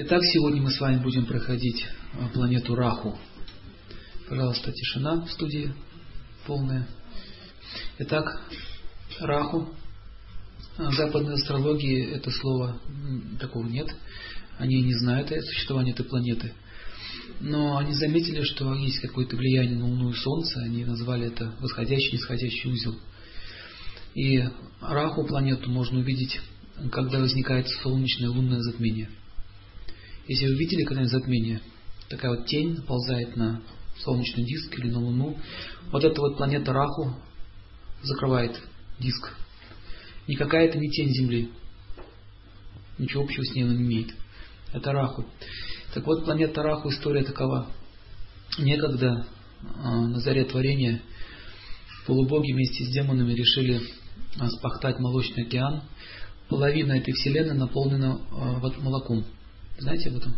Итак, 0.00 0.22
сегодня 0.32 0.62
мы 0.62 0.70
с 0.70 0.78
вами 0.78 1.02
будем 1.02 1.26
проходить 1.26 1.84
а, 2.12 2.28
планету 2.28 2.76
Раху. 2.76 3.18
Пожалуйста, 4.28 4.70
тишина 4.70 5.22
в 5.22 5.32
студии 5.32 5.74
полная. 6.46 6.86
Итак, 7.98 8.24
Раху. 9.18 9.74
В 10.76 10.92
западной 10.92 11.34
астрологии 11.34 12.12
это 12.12 12.30
слово 12.30 12.80
такого 13.40 13.66
нет. 13.66 13.88
Они 14.56 14.80
не 14.82 14.94
знают 14.94 15.32
о 15.32 15.42
существовании 15.42 15.92
этой 15.92 16.06
планеты. 16.06 16.52
Но 17.40 17.76
они 17.76 17.92
заметили, 17.92 18.42
что 18.42 18.72
есть 18.74 19.00
какое-то 19.00 19.34
влияние 19.34 19.78
на 19.78 19.86
Луну 19.86 20.10
и 20.10 20.14
Солнце. 20.14 20.60
Они 20.60 20.84
назвали 20.84 21.26
это 21.26 21.56
восходящий 21.58 22.12
нисходящий 22.12 22.70
узел. 22.70 22.96
И 24.14 24.44
Раху 24.80 25.26
планету 25.26 25.68
можно 25.68 25.98
увидеть, 25.98 26.40
когда 26.92 27.18
возникает 27.18 27.66
солнечное 27.82 28.28
лунное 28.28 28.60
затмение. 28.60 29.08
Если 30.28 30.46
вы 30.46 30.56
видели 30.56 30.84
когда-нибудь 30.84 31.12
затмение, 31.12 31.62
такая 32.10 32.36
вот 32.36 32.46
тень 32.46 32.82
ползает 32.82 33.34
на 33.34 33.62
солнечный 34.04 34.44
диск 34.44 34.78
или 34.78 34.90
на 34.90 35.00
Луну, 35.00 35.38
вот 35.90 36.04
эта 36.04 36.20
вот 36.20 36.36
планета 36.36 36.74
Раху 36.74 37.14
закрывает 38.02 38.60
диск. 39.00 39.34
Никакая 40.26 40.66
это 40.66 40.78
не 40.78 40.90
тень 40.90 41.08
Земли. 41.14 41.50
Ничего 42.98 43.22
общего 43.24 43.42
с 43.42 43.54
ней 43.54 43.62
она 43.62 43.72
не 43.72 43.84
имеет. 43.84 44.14
Это 44.74 44.92
Раху. 44.92 45.24
Так 45.94 46.06
вот, 46.06 46.26
планета 46.26 46.62
Раху, 46.62 46.90
история 46.90 47.24
такова. 47.24 47.70
Некогда 48.58 49.26
а, 49.82 50.08
на 50.08 50.20
заре 50.20 50.44
творения 50.44 51.00
полубоги 52.06 52.52
вместе 52.52 52.84
с 52.84 52.90
демонами 52.90 53.32
решили 53.32 53.80
а, 54.38 54.50
спахтать 54.50 54.98
молочный 54.98 55.44
океан. 55.44 55.84
Половина 56.50 56.92
этой 56.92 57.12
вселенной 57.14 57.54
наполнена 57.54 58.20
а, 58.30 58.60
молоком. 58.80 59.24
Знаете 59.78 60.08
об 60.08 60.16
этом? 60.16 60.34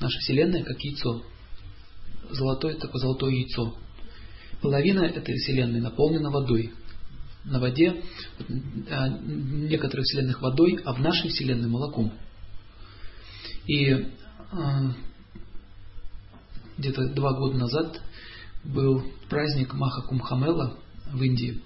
Наша 0.00 0.18
Вселенная 0.20 0.64
как 0.64 0.80
яйцо. 0.80 1.22
Золотое, 2.30 2.76
такое 2.76 3.00
золотое 3.00 3.32
яйцо. 3.32 3.76
Половина 4.62 5.00
этой 5.00 5.34
Вселенной 5.36 5.80
наполнена 5.80 6.30
водой. 6.30 6.72
На 7.44 7.60
воде, 7.60 8.02
в 8.38 8.48
некоторых 8.48 10.04
Вселенных 10.04 10.40
водой, 10.40 10.80
а 10.84 10.94
в 10.94 11.00
нашей 11.00 11.28
Вселенной 11.28 11.68
молоком. 11.68 12.12
И 13.66 14.08
а, 14.52 14.94
где-то 16.78 17.08
два 17.14 17.34
года 17.34 17.58
назад 17.58 18.00
был 18.64 19.04
праздник 19.28 19.74
Маха 19.74 20.02
Кумхамела 20.02 20.78
в 21.12 21.22
Индии. 21.22 21.62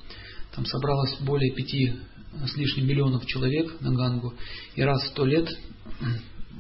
Там 0.55 0.67
собралось 0.67 1.19
более 1.21 1.55
пяти 1.55 1.95
с 2.45 2.57
лишним 2.57 2.87
миллионов 2.87 3.27
человек 3.27 3.81
на 3.81 3.95
Гангу. 3.95 4.35
И 4.75 4.83
раз 4.83 5.03
в 5.05 5.09
сто 5.09 5.25
лет 5.25 5.49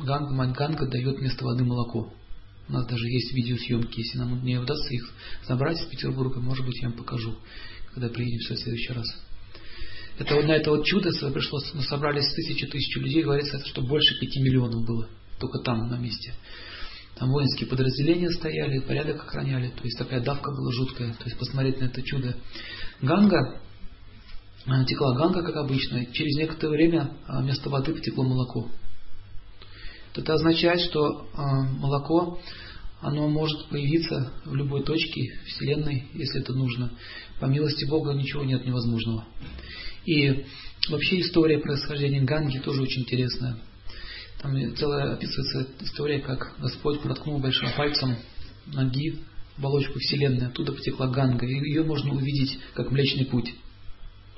Ганга, 0.00 0.32
мать 0.32 0.56
Ганга 0.56 0.86
дает 0.86 1.18
вместо 1.18 1.44
воды 1.44 1.64
молоко. 1.64 2.12
У 2.68 2.72
нас 2.72 2.86
даже 2.86 3.06
есть 3.08 3.32
видеосъемки, 3.32 4.00
если 4.00 4.18
нам 4.18 4.42
не 4.44 4.56
удастся 4.56 4.92
их 4.94 5.10
забрать 5.46 5.80
из 5.80 5.86
Петербурга, 5.86 6.40
может 6.40 6.64
быть, 6.64 6.80
я 6.80 6.88
вам 6.88 6.96
покажу, 6.96 7.36
когда 7.92 8.08
приедем 8.08 8.38
в 8.38 8.58
следующий 8.58 8.92
раз. 8.92 9.06
Это 10.18 10.34
на 10.42 10.52
это 10.52 10.70
вот 10.70 10.84
чудо 10.84 11.10
пришлось, 11.32 11.72
мы 11.74 11.82
собрались 11.82 12.32
тысячи 12.34 12.66
тысяч 12.66 12.96
людей, 12.96 13.22
говорится, 13.22 13.58
что 13.66 13.82
больше 13.82 14.18
пяти 14.20 14.40
миллионов 14.40 14.86
было, 14.86 15.08
только 15.38 15.58
там, 15.58 15.88
на 15.88 15.98
месте. 15.98 16.34
Там 17.16 17.30
воинские 17.30 17.68
подразделения 17.68 18.30
стояли, 18.30 18.78
порядок 18.80 19.24
охраняли, 19.24 19.68
то 19.68 19.82
есть 19.84 19.98
такая 19.98 20.20
давка 20.20 20.50
была 20.50 20.72
жуткая, 20.72 21.14
то 21.14 21.24
есть 21.24 21.38
посмотреть 21.38 21.80
на 21.80 21.84
это 21.84 22.02
чудо. 22.02 22.36
Ганга, 23.00 23.60
э, 24.66 24.84
текла 24.86 25.16
Ганга, 25.16 25.42
как 25.42 25.56
обычно, 25.56 26.06
через 26.06 26.36
некоторое 26.36 26.76
время 26.76 27.16
а, 27.26 27.42
вместо 27.42 27.68
воды 27.68 27.92
потекло 27.92 28.24
молоко 28.24 28.70
то 30.12 30.20
это 30.20 30.34
означает, 30.34 30.80
что 30.80 31.27
а, 31.34 31.62
молоко, 31.62 32.38
оно 33.00 33.28
может 33.28 33.68
появиться 33.68 34.32
в 34.44 34.54
любой 34.54 34.84
точке 34.84 35.38
Вселенной, 35.46 36.08
если 36.14 36.41
это 36.41 36.52
нужно. 36.52 36.92
По 37.41 37.46
милости 37.46 37.84
Бога 37.87 38.12
ничего 38.12 38.44
нет 38.44 38.64
невозможного. 38.64 39.25
И 40.04 40.44
вообще 40.88 41.20
история 41.20 41.59
происхождения 41.59 42.20
Ганги 42.20 42.59
тоже 42.59 42.82
очень 42.82 43.03
интересная. 43.03 43.56
Там 44.41 44.54
целая 44.76 45.14
описывается 45.14 45.69
история, 45.81 46.20
как 46.20 46.56
Господь 46.58 47.00
проткнул 47.00 47.38
большим 47.38 47.69
пальцем 47.76 48.16
ноги 48.66 49.19
оболочку 49.56 49.98
Вселенной, 49.98 50.48
оттуда 50.48 50.72
потекла 50.72 51.08
Ганга. 51.08 51.47
И 51.47 51.54
ее 51.54 51.84
можно 51.84 52.12
увидеть 52.14 52.58
как 52.75 52.91
Млечный 52.91 53.26
Путь. 53.26 53.54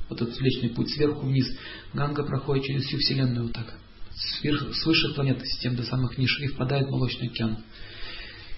Вот 0.08 0.20
этот 0.20 0.38
Млечный 0.40 0.70
Путь 0.70 0.90
сверху 0.90 1.26
вниз. 1.26 1.46
Ганга 1.92 2.24
проходит 2.24 2.64
через 2.64 2.84
всю 2.84 2.98
Вселенную 2.98 3.44
вот 3.44 3.52
так 3.52 3.78
с 4.16 4.86
высших 4.86 5.14
планетных 5.14 5.46
систем 5.46 5.76
до 5.76 5.82
самых 5.82 6.16
ниш 6.18 6.38
и 6.40 6.46
впадает 6.48 6.86
в 6.86 6.90
молочный 6.90 7.28
океан. 7.28 7.58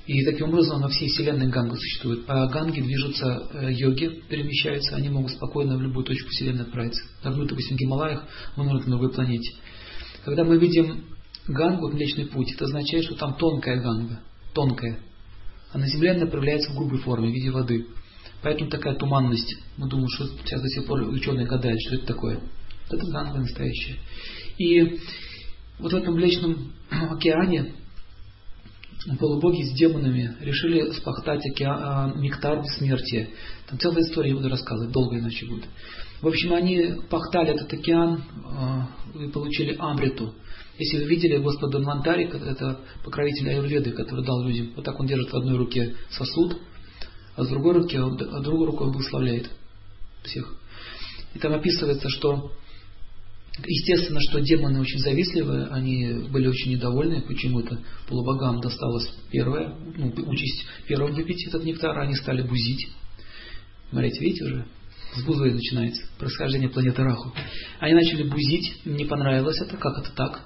И 0.07 0.25
таким 0.25 0.51
образом 0.51 0.81
на 0.81 0.89
всей 0.89 1.09
Вселенной 1.09 1.49
Ганга 1.49 1.75
существует. 1.75 2.27
По 2.27 2.47
Ганге 2.47 2.81
движутся 2.81 3.49
э, 3.55 3.73
йоги, 3.73 4.23
перемещаются, 4.29 4.95
они 4.95 5.09
могут 5.09 5.33
спокойно 5.33 5.77
в 5.77 5.83
любую 5.83 6.05
точку 6.05 6.29
Вселенной 6.31 6.63
отправиться. 6.63 7.03
Например, 7.25 7.49
допустим, 7.49 7.77
в 7.77 7.81
Гималаях, 7.81 8.25
вынырнуть 8.55 8.87
на 8.87 8.97
новой 8.97 9.13
планете. 9.13 9.57
Когда 10.25 10.45
мы 10.45 10.59
видим 10.59 11.07
Гангу, 11.49 11.89
Млечный 11.89 12.27
Путь, 12.27 12.53
это 12.53 12.67
означает, 12.67 13.05
что 13.05 13.17
там 13.17 13.35
тонкая 13.35 13.81
Ганга, 13.81 14.21
тонкая. 14.55 15.01
А 15.73 15.79
на 15.79 15.89
Земле 15.89 16.13
она 16.13 16.27
проявляется 16.27 16.71
в 16.71 16.77
грубой 16.77 17.01
форме, 17.01 17.31
в 17.31 17.33
виде 17.33 17.51
воды. 17.51 17.87
Поэтому 18.43 18.71
такая 18.71 18.95
туманность. 18.95 19.57
Мы 19.77 19.89
думаем, 19.89 20.09
что 20.11 20.29
сейчас 20.29 20.63
до 20.63 20.69
сих 20.69 20.87
пор 20.87 21.01
ученые 21.03 21.47
гадают, 21.47 21.81
что 21.81 21.97
это 21.97 22.07
такое. 22.07 22.41
Это 22.89 23.05
Ганга 23.09 23.39
настоящая. 23.39 23.97
И 24.59 25.01
вот 25.79 25.93
в 25.93 25.97
этом 25.97 26.15
Млечном 26.15 26.73
океане 26.91 27.75
полубоги 29.19 29.63
с 29.63 29.73
демонами 29.73 30.37
решили 30.41 30.91
спахтать 30.93 31.45
океан, 31.47 31.79
а, 31.81 32.13
нектар 32.17 32.63
бессмертия. 32.63 33.29
Там 33.69 33.79
целая 33.79 34.03
история, 34.03 34.31
я 34.31 34.37
буду 34.37 34.49
рассказывать, 34.49 34.93
долго 34.93 35.19
иначе 35.19 35.47
будет. 35.47 35.65
В 36.21 36.29
общем, 36.29 36.55
они 36.55 36.95
пахтали 37.09 37.55
этот 37.55 37.73
океан 37.73 38.25
а, 38.45 38.89
и 39.15 39.29
получили 39.29 39.77
амриту. 39.79 40.35
Если 40.79 40.99
вы 40.99 41.05
видели 41.05 41.39
Господа 41.39 41.79
Донвантари, 41.79 42.27
это 42.27 42.81
покровитель 43.05 43.49
Аюрведы, 43.51 43.93
который 43.93 44.25
дал 44.25 44.43
людям, 44.43 44.73
вот 44.75 44.85
так 44.85 44.99
он 44.99 45.07
держит 45.07 45.33
в 45.33 45.37
одной 45.37 45.57
руке 45.57 45.95
сосуд, 46.11 46.59
а 47.35 47.45
с 47.45 47.49
другой 47.49 47.75
руки, 47.75 47.97
а 47.97 48.41
другой 48.41 48.67
рукой 48.67 48.91
благословляет 48.91 49.51
всех. 50.25 50.55
И 51.35 51.39
там 51.39 51.53
описывается, 51.53 52.09
что 52.09 52.51
Естественно, 53.65 54.21
что 54.21 54.41
демоны 54.41 54.81
очень 54.81 54.99
завистливы, 54.99 55.69
они 55.69 56.29
были 56.29 56.47
очень 56.47 56.73
недовольны, 56.73 57.23
почему-то 57.23 57.81
полубогам 58.07 58.61
досталось 58.61 59.09
первое, 59.31 59.75
ну, 59.97 60.13
участь 60.27 60.67
первым 60.87 61.15
выпить 61.15 61.47
этот 61.47 61.65
нектар, 61.65 61.99
они 61.99 62.15
стали 62.15 62.43
бузить. 62.43 62.89
Смотрите, 63.89 64.21
видите 64.21 64.45
уже? 64.45 64.67
С 65.15 65.25
бузой 65.25 65.55
начинается 65.55 66.03
происхождение 66.19 66.69
планеты 66.69 67.03
Раху. 67.03 67.33
Они 67.81 67.95
начали 67.95 68.25
бузить, 68.25 68.83
им 68.85 68.97
не 68.97 69.07
понравилось 69.07 69.59
это, 69.63 69.79
как 69.79 69.99
это 69.99 70.15
так? 70.15 70.45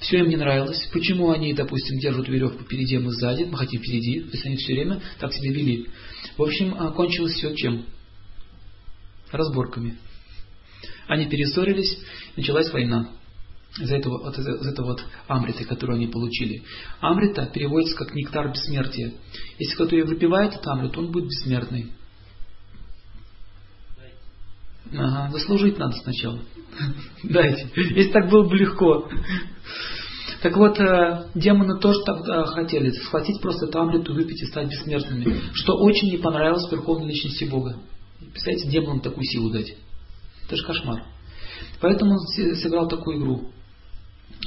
Все 0.00 0.18
им 0.18 0.28
не 0.28 0.36
нравилось. 0.36 0.88
Почему 0.92 1.30
они, 1.30 1.52
допустим, 1.54 1.98
держат 1.98 2.28
веревку 2.28 2.62
впереди, 2.62 2.98
мы 2.98 3.10
сзади, 3.10 3.44
мы 3.44 3.56
хотим 3.56 3.80
впереди, 3.80 4.20
то 4.20 4.30
есть 4.30 4.46
они 4.46 4.56
все 4.56 4.74
время 4.74 5.02
так 5.18 5.32
себя 5.32 5.50
вели. 5.50 5.88
В 6.36 6.42
общем, 6.42 6.76
кончилось 6.94 7.32
все 7.32 7.52
чем? 7.56 7.84
Разборками. 9.32 9.98
Они 11.08 11.26
перессорились, 11.26 11.98
началась 12.36 12.70
война 12.70 13.08
из-за 13.80 13.96
этого, 13.96 14.18
вот, 14.18 14.38
из 14.38 14.46
этого 14.46 14.88
вот 14.88 15.04
амриты, 15.26 15.64
которую 15.64 15.96
они 15.96 16.06
получили. 16.06 16.62
Амрита 17.00 17.46
переводится 17.46 17.96
как 17.96 18.14
нектар 18.14 18.50
бессмертия. 18.50 19.12
Если 19.58 19.74
кто-то 19.74 19.96
ее 19.96 20.04
выпивает, 20.04 20.52
этот 20.52 20.66
амрит, 20.66 20.96
он 20.96 21.10
будет 21.10 21.24
бессмертный. 21.24 21.92
Ага, 24.92 25.30
заслужить 25.32 25.78
надо 25.78 25.96
сначала. 25.96 26.40
Дайте. 27.22 27.70
Если 27.74 28.10
так 28.10 28.30
было 28.30 28.48
бы 28.48 28.56
легко. 28.56 29.08
Так 30.40 30.56
вот, 30.56 30.78
э, 30.78 31.26
демоны 31.34 31.78
тоже 31.78 32.00
так 32.04 32.24
хотели 32.54 32.90
схватить 32.90 33.40
просто 33.42 33.66
амриту, 33.78 34.14
выпить 34.14 34.40
и 34.42 34.46
стать 34.46 34.68
бессмертными. 34.68 35.40
Что 35.52 35.76
очень 35.76 36.10
не 36.10 36.16
понравилось 36.16 36.70
Верховной 36.70 37.08
Личности 37.08 37.44
Бога. 37.44 37.76
Представляете, 38.18 38.70
демонам 38.70 39.00
такую 39.00 39.24
силу 39.24 39.50
дать. 39.50 39.74
Это 40.48 40.56
же 40.56 40.64
кошмар. 40.64 41.04
Поэтому 41.80 42.12
он 42.12 42.56
сыграл 42.56 42.88
такую 42.88 43.18
игру. 43.18 43.50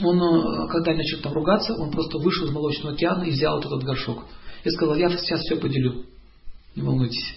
Он, 0.03 0.18
э, 0.18 0.68
когда 0.69 0.94
начал 0.94 1.19
там 1.21 1.33
ругаться, 1.33 1.74
он 1.75 1.92
просто 1.92 2.18
вышел 2.18 2.48
из 2.48 2.51
молочного 2.51 2.95
океана 2.95 3.24
и 3.24 3.30
взял 3.30 3.57
вот 3.57 3.65
этот 3.68 3.83
горшок. 3.83 4.25
И 4.63 4.69
сказал, 4.71 4.95
я 4.95 5.09
сейчас 5.09 5.42
все 5.42 5.57
поделю. 5.57 6.06
Не 6.75 6.81
волнуйтесь. 6.81 7.36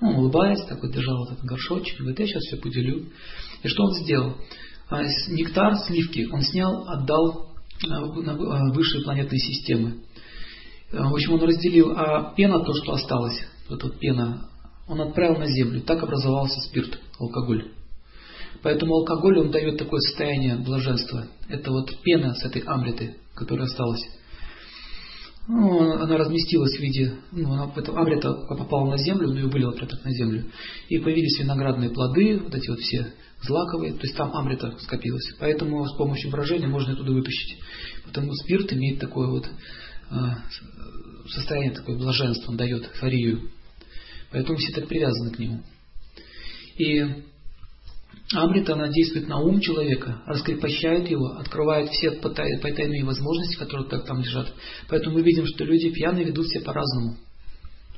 Он 0.00 0.14
улыбаясь, 0.16 0.64
так 0.64 0.82
вот 0.82 0.90
держал 0.90 1.26
этот 1.26 1.44
горшочек, 1.44 1.98
говорит, 1.98 2.18
я 2.20 2.26
сейчас 2.26 2.42
все 2.44 2.56
поделю. 2.56 3.10
И 3.62 3.68
что 3.68 3.84
он 3.84 3.94
сделал? 3.94 4.36
А, 4.88 5.02
нектар, 5.28 5.76
сливки 5.86 6.28
он 6.32 6.42
снял, 6.42 6.88
отдал 6.88 7.52
на 7.86 8.32
э, 8.32 8.74
высшие 8.74 9.04
планетные 9.04 9.38
системы. 9.38 9.98
Э, 10.92 11.02
в 11.02 11.12
общем, 11.12 11.34
он 11.34 11.42
разделил, 11.42 11.92
а 11.94 12.32
пена, 12.34 12.60
то, 12.60 12.72
что 12.74 12.92
осталось, 12.94 13.38
вот 13.68 13.84
эта 13.84 13.98
пена, 13.98 14.48
он 14.88 15.00
отправил 15.00 15.38
на 15.38 15.46
Землю. 15.46 15.82
Так 15.82 16.02
образовался 16.02 16.60
спирт, 16.62 16.98
алкоголь. 17.18 17.70
Поэтому 18.62 18.94
алкоголь, 18.94 19.38
он 19.38 19.50
дает 19.50 19.76
такое 19.76 20.00
состояние 20.00 20.56
блаженства. 20.56 21.26
Это 21.48 21.70
вот 21.70 22.00
пена 22.02 22.34
с 22.34 22.44
этой 22.44 22.62
амриты, 22.62 23.16
которая 23.34 23.66
осталась. 23.66 24.02
Ну, 25.48 25.94
она 25.94 26.16
разместилась 26.16 26.76
в 26.76 26.80
виде, 26.80 27.14
ну, 27.32 27.52
она, 27.52 27.72
эта 27.74 27.92
амрита 27.92 28.32
попала 28.32 28.90
на 28.90 28.96
землю, 28.96 29.28
но 29.28 29.40
ее 29.40 29.48
вылила 29.48 29.72
прям 29.72 29.88
на 30.04 30.12
землю. 30.12 30.44
И 30.88 30.98
появились 30.98 31.40
виноградные 31.40 31.90
плоды, 31.90 32.38
вот 32.38 32.54
эти 32.54 32.68
вот 32.68 32.78
все 32.78 33.12
злаковые, 33.42 33.94
то 33.94 34.02
есть 34.02 34.16
там 34.16 34.32
амрита 34.36 34.76
скопилась. 34.78 35.34
Поэтому 35.40 35.84
с 35.84 35.96
помощью 35.96 36.30
брожения 36.30 36.68
можно 36.68 36.92
оттуда 36.92 37.12
вытащить. 37.12 37.58
Потому 38.04 38.32
спирт 38.34 38.72
имеет 38.72 39.00
такое 39.00 39.26
вот 39.26 39.48
а, 40.10 40.38
состояние, 41.28 41.72
такое 41.72 41.96
блаженство, 41.96 42.52
он 42.52 42.56
дает 42.56 42.86
фарию. 43.00 43.50
Поэтому 44.30 44.58
все 44.58 44.72
так 44.72 44.86
привязаны 44.86 45.32
к 45.32 45.38
нему. 45.40 45.62
И 46.78 47.24
Амрита, 48.34 48.74
она 48.74 48.88
действует 48.88 49.28
на 49.28 49.38
ум 49.40 49.60
человека, 49.60 50.22
раскрепощает 50.26 51.08
его, 51.08 51.36
открывает 51.38 51.90
все 51.90 52.12
потайные 52.12 53.04
возможности, 53.04 53.56
которые 53.56 53.88
так 53.88 54.04
там 54.04 54.20
лежат. 54.20 54.52
Поэтому 54.88 55.16
мы 55.16 55.22
видим, 55.22 55.46
что 55.46 55.64
люди 55.64 55.90
пьяные 55.90 56.24
ведут 56.24 56.46
себя 56.48 56.64
по-разному. 56.64 57.16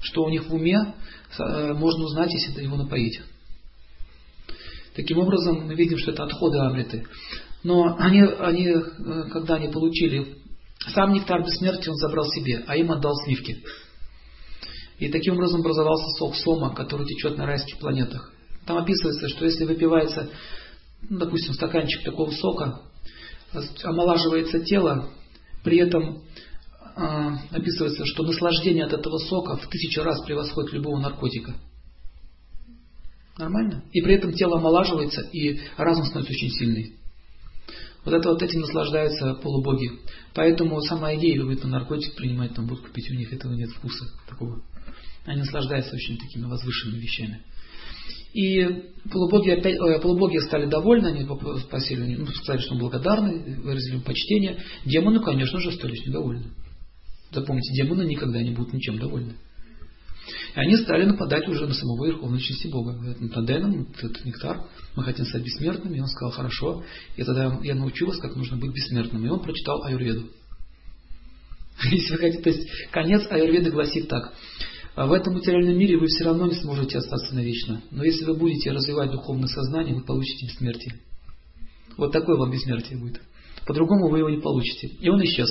Что 0.00 0.24
у 0.24 0.28
них 0.28 0.46
в 0.46 0.54
уме, 0.54 0.94
э, 1.38 1.72
можно 1.74 2.04
узнать, 2.04 2.32
если 2.32 2.62
его 2.62 2.76
напоить. 2.76 3.22
Таким 4.94 5.18
образом, 5.18 5.66
мы 5.66 5.74
видим, 5.74 5.98
что 5.98 6.10
это 6.10 6.24
отходы 6.24 6.58
Амриты. 6.58 7.06
Но 7.62 7.96
они, 7.98 8.22
они, 8.22 8.68
э, 8.68 8.82
когда 9.32 9.56
они 9.56 9.68
получили 9.68 10.36
сам 10.92 11.12
нектар 11.12 11.42
бессмертия, 11.42 11.90
он 11.90 11.96
забрал 11.96 12.26
себе, 12.26 12.64
а 12.66 12.76
им 12.76 12.90
отдал 12.90 13.14
сливки. 13.24 13.62
И 14.98 15.08
таким 15.08 15.34
образом 15.34 15.60
образовался 15.60 16.06
сок 16.18 16.36
сома, 16.36 16.74
который 16.74 17.06
течет 17.06 17.36
на 17.38 17.46
райских 17.46 17.78
планетах. 17.78 18.33
Там 18.66 18.78
описывается, 18.78 19.28
что 19.28 19.44
если 19.44 19.64
выпивается, 19.64 20.30
ну, 21.08 21.18
допустим, 21.18 21.54
стаканчик 21.54 22.02
такого 22.02 22.30
сока, 22.30 22.80
омолаживается 23.82 24.60
тело, 24.60 25.10
при 25.62 25.78
этом 25.78 26.22
э, 26.96 27.30
описывается, 27.50 28.04
что 28.06 28.22
наслаждение 28.24 28.84
от 28.84 28.92
этого 28.92 29.18
сока 29.18 29.56
в 29.56 29.68
тысячу 29.68 30.02
раз 30.02 30.24
превосходит 30.24 30.72
любого 30.72 30.98
наркотика. 30.98 31.54
Нормально? 33.36 33.84
И 33.92 34.00
при 34.00 34.14
этом 34.14 34.32
тело 34.32 34.58
омолаживается, 34.58 35.22
и 35.22 35.60
разум 35.76 36.04
становится 36.04 36.32
очень 36.32 36.50
сильный. 36.50 36.96
Вот 38.04 38.14
это 38.14 38.28
вот 38.28 38.42
этим 38.42 38.60
наслаждаются 38.60 39.34
полубоги. 39.34 39.90
Поэтому 40.34 40.80
сама 40.82 41.14
идея 41.16 41.36
любит 41.36 41.64
на 41.64 41.70
наркотик 41.70 42.14
принимать, 42.16 42.54
там 42.54 42.66
будут 42.66 42.92
пить, 42.92 43.10
у 43.10 43.14
них 43.14 43.32
этого 43.32 43.54
нет 43.54 43.70
вкуса 43.70 44.04
такого. 44.28 44.62
Они 45.24 45.40
наслаждаются 45.40 45.94
очень 45.94 46.18
такими 46.18 46.44
возвышенными 46.44 47.00
вещами. 47.00 47.42
И 48.32 48.90
полубоги, 49.10 49.50
опять, 49.50 49.76
э, 49.76 50.00
полубоги 50.00 50.38
стали 50.38 50.66
довольны, 50.66 51.08
они 51.08 51.24
попросили, 51.24 52.16
ну, 52.16 52.26
сказали, 52.26 52.60
что 52.62 52.74
благодарны, 52.74 53.60
выразили 53.62 54.00
почтение. 54.00 54.58
Демоны, 54.84 55.20
конечно 55.20 55.60
же, 55.60 55.70
остались 55.70 56.04
недовольны. 56.06 56.46
Запомните, 57.30 57.74
демоны 57.74 58.02
никогда 58.02 58.42
не 58.42 58.50
будут 58.50 58.72
ничем 58.72 58.98
довольны. 58.98 59.34
И 60.54 60.60
они 60.60 60.76
стали 60.76 61.04
нападать 61.04 61.48
уже 61.48 61.66
на 61.66 61.74
самого 61.74 62.06
Верховной 62.06 62.40
Чести 62.40 62.68
Бога. 62.68 62.92
Говорят, 62.92 63.18
подай 63.32 63.60
нам 63.60 63.88
этот 63.96 64.24
нектар, 64.24 64.62
мы 64.96 65.02
хотим 65.02 65.26
стать 65.26 65.42
бессмертными. 65.42 65.98
И 65.98 66.00
он 66.00 66.06
сказал, 66.06 66.30
хорошо. 66.30 66.84
И 67.16 67.24
тогда 67.24 67.58
я 67.62 67.74
научу 67.74 68.06
вас, 68.06 68.18
как 68.18 68.36
нужно 68.36 68.56
быть 68.56 68.72
бессмертным. 68.72 69.24
И 69.26 69.28
он 69.28 69.40
прочитал 69.40 69.82
Аюрведу. 69.84 70.30
Если 71.90 72.12
вы 72.12 72.18
хотите, 72.18 72.42
то 72.42 72.50
есть 72.50 72.68
конец 72.90 73.26
Аюрведы 73.30 73.70
гласит 73.70 74.08
так. 74.08 74.32
А 74.94 75.06
в 75.06 75.12
этом 75.12 75.34
материальном 75.34 75.76
мире 75.76 75.98
вы 75.98 76.06
все 76.06 76.24
равно 76.24 76.46
не 76.46 76.54
сможете 76.54 76.98
остаться 76.98 77.34
навечно. 77.34 77.82
Но 77.90 78.04
если 78.04 78.24
вы 78.24 78.34
будете 78.34 78.70
развивать 78.70 79.10
духовное 79.10 79.48
сознание, 79.48 79.94
вы 79.94 80.04
получите 80.04 80.46
бессмертие. 80.46 80.94
Вот 81.96 82.12
такое 82.12 82.36
вам 82.36 82.50
бессмертие 82.50 82.98
будет. 82.98 83.20
По-другому 83.66 84.08
вы 84.08 84.18
его 84.18 84.28
не 84.28 84.40
получите. 84.40 84.88
И 85.00 85.08
он 85.08 85.22
исчез. 85.24 85.48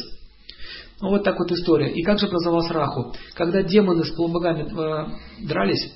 Ну 1.02 1.10
вот 1.10 1.24
так 1.24 1.38
вот 1.38 1.52
история. 1.52 1.92
И 1.92 2.04
как 2.04 2.20
же 2.20 2.28
образовался 2.28 2.74
Раху? 2.74 3.14
Когда 3.34 3.64
демоны 3.64 4.06
с 4.06 4.12
полубогами 4.12 4.64
э, 4.64 5.46
дрались, 5.46 5.94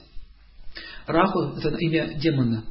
Раху, 1.06 1.54
это 1.58 1.78
имя 1.78 2.16
демона, 2.16 2.66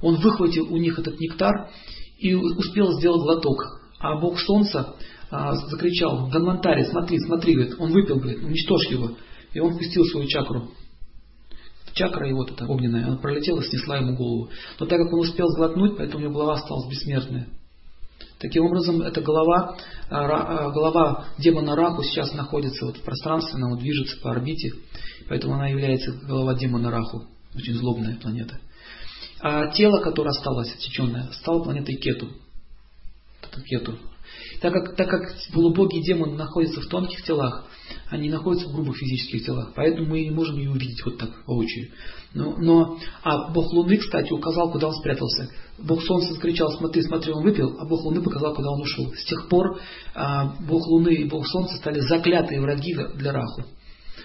он 0.00 0.16
выхватил 0.16 0.72
у 0.72 0.76
них 0.76 0.96
этот 0.98 1.18
нектар 1.18 1.70
и 2.18 2.34
успел 2.34 2.92
сделать 2.98 3.22
глоток. 3.22 3.80
А 3.98 4.20
бог 4.20 4.38
солнца 4.38 4.94
э, 5.30 5.36
закричал, 5.70 6.28
Ганмантари, 6.28 6.84
смотри, 6.84 7.18
смотри, 7.18 7.54
говорит, 7.54 7.74
он 7.80 7.90
выпил, 7.90 8.16
говорит, 8.16 8.44
уничтожь 8.44 8.86
его. 8.90 9.16
И 9.52 9.60
он 9.60 9.76
пустил 9.76 10.04
свою 10.04 10.26
чакру. 10.28 10.70
Чакра 11.92 12.28
его, 12.28 12.38
вот 12.38 12.52
эта 12.52 12.66
огненная, 12.66 13.06
она 13.06 13.16
пролетела, 13.16 13.62
снесла 13.62 13.96
ему 13.96 14.16
голову. 14.16 14.50
Но 14.78 14.86
так 14.86 14.98
как 15.00 15.12
он 15.12 15.20
успел 15.20 15.48
сглотнуть, 15.48 15.96
поэтому 15.96 16.18
у 16.18 16.22
него 16.22 16.34
голова 16.34 16.54
осталась 16.54 16.88
бессмертная. 16.88 17.48
Таким 18.38 18.64
образом, 18.64 19.02
эта 19.02 19.20
голова, 19.20 19.76
а, 20.08 20.24
а, 20.24 20.70
голова 20.70 21.26
демона 21.38 21.76
Раху 21.76 22.02
сейчас 22.02 22.32
находится 22.32 22.86
вот 22.86 22.96
в 22.96 23.02
пространстве, 23.02 23.56
она 23.56 23.68
вот 23.68 23.80
движется 23.80 24.18
по 24.22 24.30
орбите, 24.30 24.72
поэтому 25.28 25.54
она 25.54 25.68
является 25.68 26.12
голова 26.12 26.54
демона 26.54 26.90
Раху, 26.90 27.26
очень 27.54 27.74
злобная 27.74 28.16
планета. 28.16 28.58
А 29.42 29.68
тело, 29.72 30.00
которое 30.00 30.30
осталось 30.30 30.72
отсеченное, 30.72 31.30
стало 31.32 31.62
планетой 31.62 31.96
Кету. 31.96 32.28
Кету. 33.66 33.98
Так 34.60 34.72
как, 34.72 34.96
так 34.96 35.08
как 35.08 35.34
полубоги 35.52 35.98
и 35.98 36.02
демоны 36.02 36.36
находятся 36.36 36.80
в 36.80 36.86
тонких 36.86 37.22
телах, 37.24 37.66
они 38.08 38.28
находятся 38.28 38.68
в 38.68 38.72
грубых 38.72 38.96
физических 38.96 39.44
телах, 39.46 39.72
поэтому 39.74 40.08
мы 40.08 40.22
не 40.22 40.30
можем 40.30 40.56
ее 40.56 40.70
увидеть 40.70 41.04
вот 41.04 41.18
так 41.18 41.30
воочию. 41.46 41.90
Но, 42.34 42.56
но, 42.56 42.98
а 43.22 43.52
Бог 43.52 43.72
Луны, 43.72 43.96
кстати, 43.96 44.32
указал, 44.32 44.70
куда 44.70 44.88
он 44.88 44.94
спрятался. 44.94 45.50
Бог 45.78 46.02
Солнца 46.02 46.34
закричал, 46.34 46.70
смотри, 46.72 47.02
смотри, 47.02 47.32
он 47.32 47.42
выпил, 47.42 47.76
а 47.78 47.84
Бог 47.86 48.04
Луны 48.04 48.22
показал, 48.22 48.54
куда 48.54 48.70
он 48.70 48.82
ушел. 48.82 49.12
С 49.14 49.24
тех 49.24 49.48
пор 49.48 49.80
а, 50.14 50.56
Бог 50.60 50.86
Луны 50.86 51.14
и 51.14 51.24
Бог 51.24 51.46
Солнца 51.46 51.76
стали 51.76 52.00
заклятые 52.00 52.60
враги 52.60 52.96
для 53.16 53.32
Раху. 53.32 53.64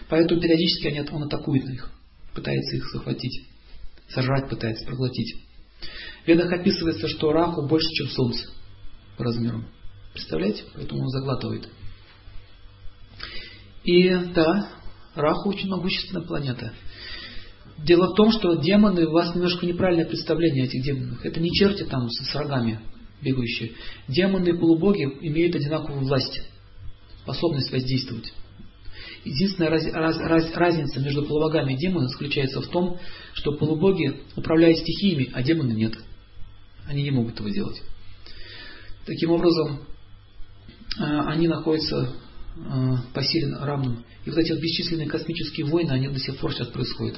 Поэтому 0.09 0.39
периодически 0.39 0.87
они, 0.87 1.01
он 1.11 1.23
атакует 1.23 1.67
их, 1.69 1.89
пытается 2.33 2.75
их 2.75 2.85
захватить, 2.91 3.45
сожрать 4.09 4.49
пытается, 4.49 4.85
проглотить. 4.85 5.35
В 6.23 6.27
ведах 6.27 6.51
описывается, 6.51 7.07
что 7.07 7.31
Раху 7.31 7.67
больше, 7.67 7.87
чем 7.93 8.07
Солнце 8.09 8.49
по 9.17 9.23
размерам. 9.23 9.65
Представляете? 10.13 10.63
Поэтому 10.73 11.01
он 11.01 11.09
заглатывает. 11.09 11.69
И 13.85 14.09
да, 14.33 14.69
Раху 15.13 15.49
очень 15.49 15.69
могущественная 15.69 16.25
планета. 16.25 16.73
Дело 17.77 18.11
в 18.11 18.15
том, 18.15 18.31
что 18.31 18.55
демоны, 18.55 19.05
у 19.05 19.11
вас 19.11 19.35
немножко 19.35 19.65
неправильное 19.65 20.05
представление 20.05 20.63
о 20.63 20.67
этих 20.67 20.83
демонах. 20.83 21.25
Это 21.25 21.39
не 21.39 21.51
черти 21.51 21.83
там 21.83 22.09
с, 22.09 22.35
рогами 22.35 22.79
бегающие. 23.21 23.73
Демоны 24.07 24.49
и 24.49 24.57
полубоги 24.57 25.03
имеют 25.03 25.55
одинаковую 25.55 26.05
власть, 26.05 26.41
способность 27.21 27.71
воздействовать. 27.71 28.33
Единственная 29.23 29.69
раз, 29.69 29.85
раз, 29.91 30.17
раз, 30.17 30.51
разница 30.53 30.99
между 30.99 31.23
полубогами 31.23 31.73
и 31.73 31.77
демонами 31.77 32.07
заключается 32.09 32.61
в 32.61 32.67
том, 32.67 32.99
что 33.33 33.53
полубоги 33.53 34.21
управляют 34.35 34.79
стихиями, 34.79 35.31
а 35.33 35.43
демоны 35.43 35.73
нет. 35.73 35.93
Они 36.87 37.03
не 37.03 37.11
могут 37.11 37.33
этого 37.33 37.49
делать. 37.51 37.81
Таким 39.05 39.31
образом, 39.31 39.81
а, 40.99 41.31
они 41.31 41.47
находятся 41.47 42.15
а, 42.57 42.97
по 43.13 43.23
силе 43.23 43.55
равным. 43.59 44.03
И 44.25 44.29
вот 44.29 44.39
эти 44.39 44.51
вот 44.51 44.61
бесчисленные 44.61 45.07
космические 45.07 45.65
войны, 45.65 45.91
они 45.91 46.07
до 46.07 46.19
сих 46.19 46.37
пор 46.37 46.53
сейчас 46.53 46.67
происходят. 46.67 47.17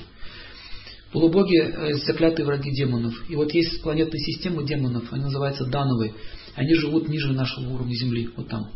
Полубоги 1.11 1.57
э,– 1.57 1.93
заклятые 2.05 2.45
враги 2.45 2.71
демонов. 2.71 3.13
И 3.29 3.35
вот 3.35 3.53
есть 3.53 3.81
планетная 3.81 4.19
система 4.19 4.63
демонов, 4.63 5.11
они 5.11 5.23
называются 5.23 5.65
Дановы. 5.65 6.13
Они 6.55 6.73
живут 6.73 7.07
ниже 7.07 7.31
нашего 7.33 7.69
уровня 7.73 7.93
Земли, 7.93 8.29
вот 8.35 8.49
там. 8.49 8.71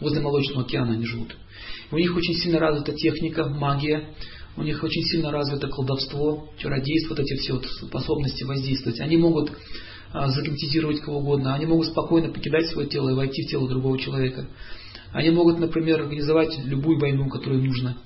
Возле 0.00 0.20
Молочного 0.20 0.62
океана 0.62 0.94
они 0.94 1.04
живут. 1.04 1.36
У 1.90 1.98
них 1.98 2.16
очень 2.16 2.34
сильно 2.34 2.58
развита 2.58 2.92
техника, 2.92 3.44
магия, 3.44 4.14
у 4.56 4.62
них 4.62 4.82
очень 4.82 5.02
сильно 5.04 5.30
развито 5.30 5.68
колдовство, 5.68 6.48
чародейство, 6.58 7.10
вот 7.14 7.20
эти 7.20 7.36
все 7.36 7.54
вот 7.54 7.66
способности 7.66 8.44
воздействовать. 8.44 9.00
Они 9.00 9.16
могут 9.16 9.52
а, 10.12 10.28
загипнотизировать 10.28 11.00
кого 11.00 11.18
угодно. 11.18 11.54
Они 11.54 11.66
могут 11.66 11.86
спокойно 11.86 12.30
покидать 12.32 12.66
свое 12.68 12.88
тело 12.88 13.10
и 13.10 13.14
войти 13.14 13.42
в 13.42 13.50
тело 13.50 13.68
другого 13.68 13.98
человека. 13.98 14.46
Они 15.12 15.30
могут, 15.30 15.58
например, 15.58 16.00
организовать 16.02 16.58
любую 16.64 16.98
войну, 16.98 17.28
которую 17.28 17.64
нужно. 17.64 17.96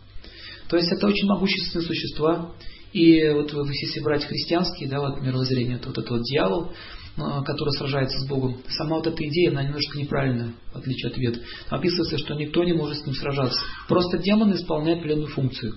То 0.69 0.77
есть 0.77 0.91
это 0.91 1.07
очень 1.07 1.29
могущественные 1.29 1.87
существа. 1.87 2.53
И 2.93 3.29
вот 3.31 3.53
если 3.53 4.01
брать 4.01 4.25
христианские, 4.25 4.89
да, 4.89 5.01
вот 5.01 5.21
мировоззрение, 5.21 5.79
то 5.79 5.89
вот 5.89 5.99
этот 5.99 6.11
вот 6.11 6.23
дьявол, 6.23 6.73
а, 7.19 7.43
который 7.43 7.71
сражается 7.71 8.19
с 8.21 8.29
Богом, 8.29 8.59
сама 8.69 8.97
вот 8.97 9.07
эта 9.07 9.27
идея, 9.27 9.51
она 9.51 9.63
немножко 9.63 9.99
неправильная, 9.99 10.55
в 10.73 10.77
отличие 10.77 11.11
от 11.11 11.19
вед. 11.19 11.41
Описывается, 11.69 12.19
что 12.19 12.35
никто 12.35 12.65
не 12.65 12.73
может 12.73 12.99
с 12.99 13.07
ним 13.07 13.15
сражаться. 13.15 13.61
Просто 13.89 14.19
демоны 14.19 14.55
исполняют 14.55 15.01
определенную 15.01 15.31
функцию. 15.31 15.75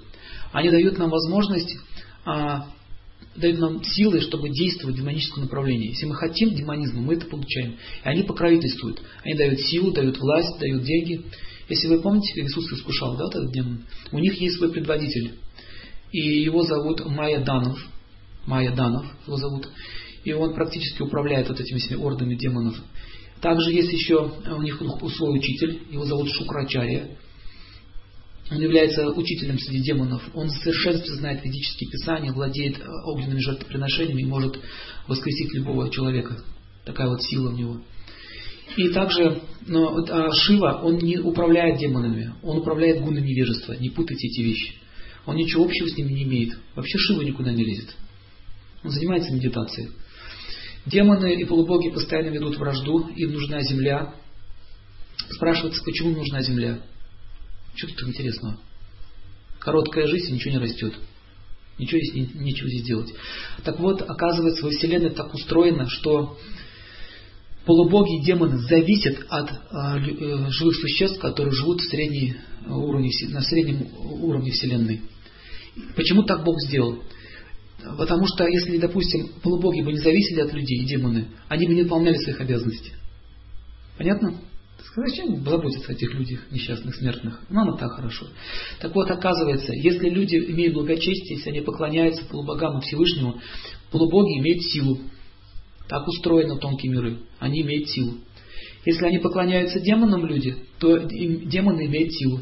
Они 0.51 0.69
дают 0.69 0.97
нам 0.97 1.09
возможность 1.09 1.77
а, 2.25 2.67
дают 3.35 3.59
нам 3.59 3.83
силы, 3.83 4.21
чтобы 4.21 4.49
действовать 4.49 4.95
в 4.95 4.99
демоническом 4.99 5.43
направлении. 5.43 5.89
Если 5.89 6.05
мы 6.05 6.15
хотим 6.15 6.53
демонизма, 6.53 7.01
мы 7.01 7.13
это 7.15 7.25
получаем. 7.27 7.73
И 7.73 8.07
они 8.07 8.23
покровительствуют. 8.23 9.01
Они 9.23 9.35
дают 9.35 9.59
силу, 9.61 9.91
дают 9.91 10.17
власть, 10.17 10.59
дают 10.59 10.83
деньги. 10.83 11.21
Если 11.69 11.87
вы 11.87 12.01
помните, 12.01 12.33
как 12.33 12.45
Иисус 12.45 12.71
искушал, 12.71 13.15
да, 13.17 13.27
этот 13.27 13.51
демон, 13.51 13.85
у 14.11 14.19
них 14.19 14.39
есть 14.41 14.57
свой 14.57 14.71
предводитель. 14.71 15.33
И 16.11 16.41
его 16.41 16.63
зовут 16.63 17.05
Майя 17.05 17.39
Данов. 17.43 17.79
Майя 18.45 18.71
Данов 18.71 19.05
его 19.27 19.37
зовут. 19.37 19.69
и 20.23 20.33
он 20.33 20.53
практически 20.53 21.01
управляет 21.01 21.47
вот 21.49 21.59
этими 21.59 21.77
всеми 21.77 21.99
ордами 21.99 22.35
демонов. 22.35 22.75
Также 23.41 23.71
есть 23.71 23.91
еще 23.91 24.31
у 24.47 24.61
них 24.61 24.81
свой 25.15 25.37
учитель, 25.37 25.83
его 25.91 26.05
зовут 26.05 26.29
Шукрачария. 26.29 27.17
Он 28.51 28.59
является 28.59 29.07
учителем 29.09 29.59
среди 29.59 29.83
демонов. 29.83 30.23
Он 30.33 30.47
в 30.47 30.53
совершенстве 30.53 31.15
знает 31.15 31.43
ведические 31.43 31.89
писания, 31.89 32.31
владеет 32.31 32.79
э, 32.79 32.83
огненными 33.05 33.39
жертвоприношениями 33.39 34.21
и 34.21 34.25
может 34.25 34.59
воскресить 35.07 35.53
любого 35.53 35.89
человека. 35.91 36.43
Такая 36.83 37.09
вот 37.09 37.21
сила 37.21 37.49
у 37.49 37.55
него. 37.55 37.81
И 38.75 38.89
также 38.89 39.41
но, 39.67 40.03
а 40.09 40.31
Шива, 40.33 40.81
он 40.83 40.97
не 40.97 41.17
управляет 41.19 41.77
демонами, 41.77 42.33
он 42.41 42.57
управляет 42.57 43.01
гунами 43.01 43.27
невежества. 43.27 43.73
Не 43.73 43.89
путайте 43.89 44.27
эти 44.27 44.41
вещи. 44.41 44.73
Он 45.25 45.35
ничего 45.35 45.65
общего 45.65 45.87
с 45.87 45.95
ними 45.95 46.11
не 46.11 46.23
имеет. 46.23 46.57
Вообще 46.75 46.97
Шива 46.97 47.21
никуда 47.21 47.51
не 47.51 47.63
лезет. 47.63 47.95
Он 48.83 48.89
занимается 48.89 49.31
медитацией. 49.31 49.89
Демоны 50.85 51.35
и 51.35 51.45
полубоги 51.45 51.89
постоянно 51.89 52.29
ведут 52.29 52.57
вражду, 52.57 53.09
им 53.15 53.33
нужна 53.33 53.61
земля. 53.61 54.15
Спрашивается, 55.29 55.83
почему 55.83 56.15
нужна 56.15 56.41
земля? 56.41 56.79
Что 57.79 57.87
тут 57.87 58.09
интересного? 58.09 58.59
Короткая 59.59 60.05
жизнь, 60.07 60.33
ничего 60.33 60.55
не 60.55 60.59
растет. 60.59 60.93
Ничего 61.77 62.01
здесь, 62.01 62.35
нечего 62.35 62.67
здесь 62.67 62.83
делать. 62.83 63.13
Так 63.63 63.79
вот, 63.79 64.01
оказывается, 64.01 64.65
во 64.65 64.69
Вселенной 64.71 65.11
так 65.11 65.33
устроено, 65.33 65.87
что 65.87 66.37
полубоги 67.63 68.19
и 68.19 68.25
демоны 68.25 68.57
зависят 68.57 69.25
от 69.29 69.49
э, 69.49 70.49
живых 70.49 70.75
существ, 70.75 71.21
которые 71.21 71.53
живут 71.53 71.79
в 71.79 71.89
средней 71.89 72.35
уровне, 72.67 73.11
на 73.29 73.41
среднем 73.41 73.87
уровне 73.97 74.51
Вселенной. 74.51 75.01
Почему 75.95 76.23
так 76.23 76.43
Бог 76.43 76.59
сделал? 76.59 77.01
Потому 77.97 78.27
что 78.27 78.45
если, 78.45 78.77
допустим, 78.77 79.29
полубоги 79.41 79.81
бы 79.83 79.93
не 79.93 79.99
зависели 79.99 80.41
от 80.41 80.51
людей 80.51 80.81
и 80.83 80.85
демоны, 80.85 81.29
они 81.47 81.65
бы 81.65 81.73
не 81.75 81.83
выполняли 81.83 82.17
своих 82.17 82.41
обязанностей. 82.41 82.91
Понятно? 83.97 84.48
Зачем 84.95 85.43
заботиться 85.43 85.91
о 85.91 85.93
этих 85.93 86.13
людях, 86.13 86.51
несчастных, 86.51 86.95
смертных? 86.95 87.39
Нам 87.49 87.77
так 87.77 87.91
хорошо. 87.91 88.27
Так 88.79 88.93
вот, 88.95 89.09
оказывается, 89.09 89.73
если 89.73 90.09
люди 90.09 90.35
имеют 90.35 90.73
благочестие, 90.73 91.37
если 91.37 91.49
они 91.49 91.61
поклоняются 91.61 92.25
полубогам 92.25 92.79
и 92.79 92.81
Всевышнему, 92.81 93.39
полубоги 93.91 94.39
имеют 94.39 94.63
силу. 94.63 94.99
Так 95.87 96.07
устроены 96.07 96.57
тонкие 96.59 96.91
миры. 96.91 97.19
Они 97.39 97.61
имеют 97.61 97.89
силу. 97.89 98.17
Если 98.85 99.05
они 99.05 99.19
поклоняются 99.19 99.79
демонам 99.79 100.25
люди, 100.25 100.55
то 100.79 100.97
демоны 100.97 101.85
имеют 101.85 102.13
силу. 102.13 102.41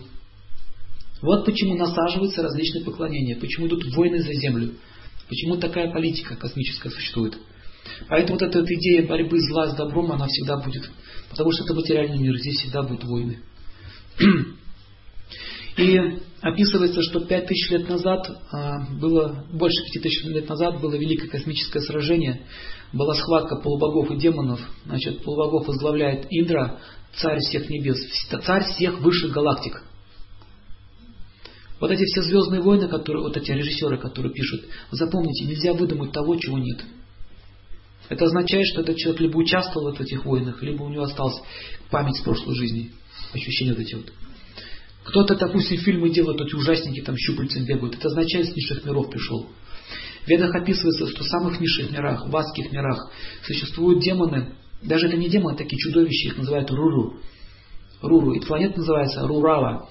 Вот 1.22 1.46
почему 1.46 1.75
насаживаются 1.75 2.44
различные 2.44 2.86
поклонения, 2.86 3.36
почему 3.36 3.67
идут 3.67 3.84
войны 3.96 4.22
за 4.22 4.34
землю, 4.34 4.74
почему 5.27 5.58
такая 5.58 5.91
политика 5.91 6.36
космическая 6.36 6.91
существует. 6.91 7.38
Поэтому 8.10 8.39
вот 8.39 8.48
эта 8.48 8.60
вот 8.60 8.70
идея 8.70 9.08
борьбы 9.08 9.39
зла 9.39 9.67
с 9.67 9.75
добром, 9.75 10.12
она 10.12 10.27
всегда 10.27 10.58
будет. 10.58 10.89
Потому 11.29 11.51
что 11.51 11.63
это 11.63 11.74
материальный 11.74 12.17
мир, 12.17 12.38
здесь 12.38 12.60
всегда 12.60 12.84
будут 12.84 13.03
войны. 13.03 13.39
И 15.77 16.00
описывается, 16.41 17.01
что 17.03 17.20
пять 17.22 17.48
тысяч 17.48 17.70
лет 17.70 17.88
назад 17.88 18.27
а, 18.51 18.79
было, 19.00 19.46
больше 19.51 19.84
пяти 19.86 20.00
тысяч 20.00 20.24
лет 20.24 20.50
назад 20.50 20.82
было 20.82 20.96
великое 20.96 21.27
космическое 21.27 21.82
сражение, 21.82 22.41
была 22.94 23.13
схватка 23.13 23.58
полубогов 23.58 24.10
и 24.12 24.17
демонов. 24.17 24.60
Значит, 24.86 25.24
полубогов 25.24 25.67
возглавляет 25.67 26.25
Индра, 26.32 26.79
царь 27.15 27.39
всех 27.39 27.70
небес, 27.70 27.98
царь 28.44 28.63
всех 28.63 29.00
высших 29.01 29.32
галактик. 29.32 29.84
Вот 31.79 31.91
эти 31.91 32.03
все 32.06 32.24
звездные 32.24 32.62
войны, 32.62 32.88
которые, 32.88 33.24
вот 33.24 33.38
эти 33.38 33.51
режиссеры, 33.51 34.00
которые 34.00 34.34
пишут, 34.34 34.65
запомните, 34.91 35.46
нельзя 35.46 35.74
выдумать 35.74 36.12
того, 36.12 36.36
чего 36.38 36.58
нет. 36.58 36.84
Это 38.09 38.25
означает, 38.25 38.65
что 38.67 38.81
этот 38.81 38.97
человек 38.97 39.21
либо 39.21 39.37
участвовал 39.37 39.93
в 39.93 39.99
этих 40.01 40.25
войнах, 40.25 40.61
либо 40.63 40.83
у 40.83 40.89
него 40.89 41.03
осталась 41.03 41.41
память 41.89 42.15
с 42.15 42.21
прошлой 42.21 42.55
жизни. 42.55 42.91
Ощущения 43.33 43.73
вот 43.73 43.81
эти 43.81 43.95
вот. 43.95 44.11
Кто-то, 45.03 45.35
допустим, 45.35 45.77
фильмы 45.77 46.09
делает, 46.09 46.39
эти 46.41 46.55
ужасники 46.55 47.01
там 47.01 47.15
щупальцем 47.17 47.65
бегают. 47.65 47.95
Это 47.95 48.07
означает, 48.09 48.49
с 48.49 48.55
низших 48.55 48.85
миров 48.85 49.09
пришел. 49.09 49.47
В 50.25 50.27
ведах 50.27 50.53
описывается, 50.53 51.07
что 51.07 51.23
в 51.23 51.27
самых 51.27 51.59
низших 51.59 51.91
мирах, 51.91 52.27
в 52.27 52.35
адских 52.35 52.71
мирах, 52.71 53.11
существуют 53.45 54.03
демоны, 54.03 54.53
даже 54.81 55.07
это 55.07 55.17
не 55.17 55.29
демоны, 55.29 55.55
а 55.55 55.57
такие 55.57 55.79
чудовища, 55.79 56.27
их 56.27 56.37
называют 56.37 56.69
Руру. 56.71 57.19
Руру. 58.01 58.33
И 58.33 58.39
планета 58.41 58.79
называется 58.79 59.25
Рурава. 59.25 59.89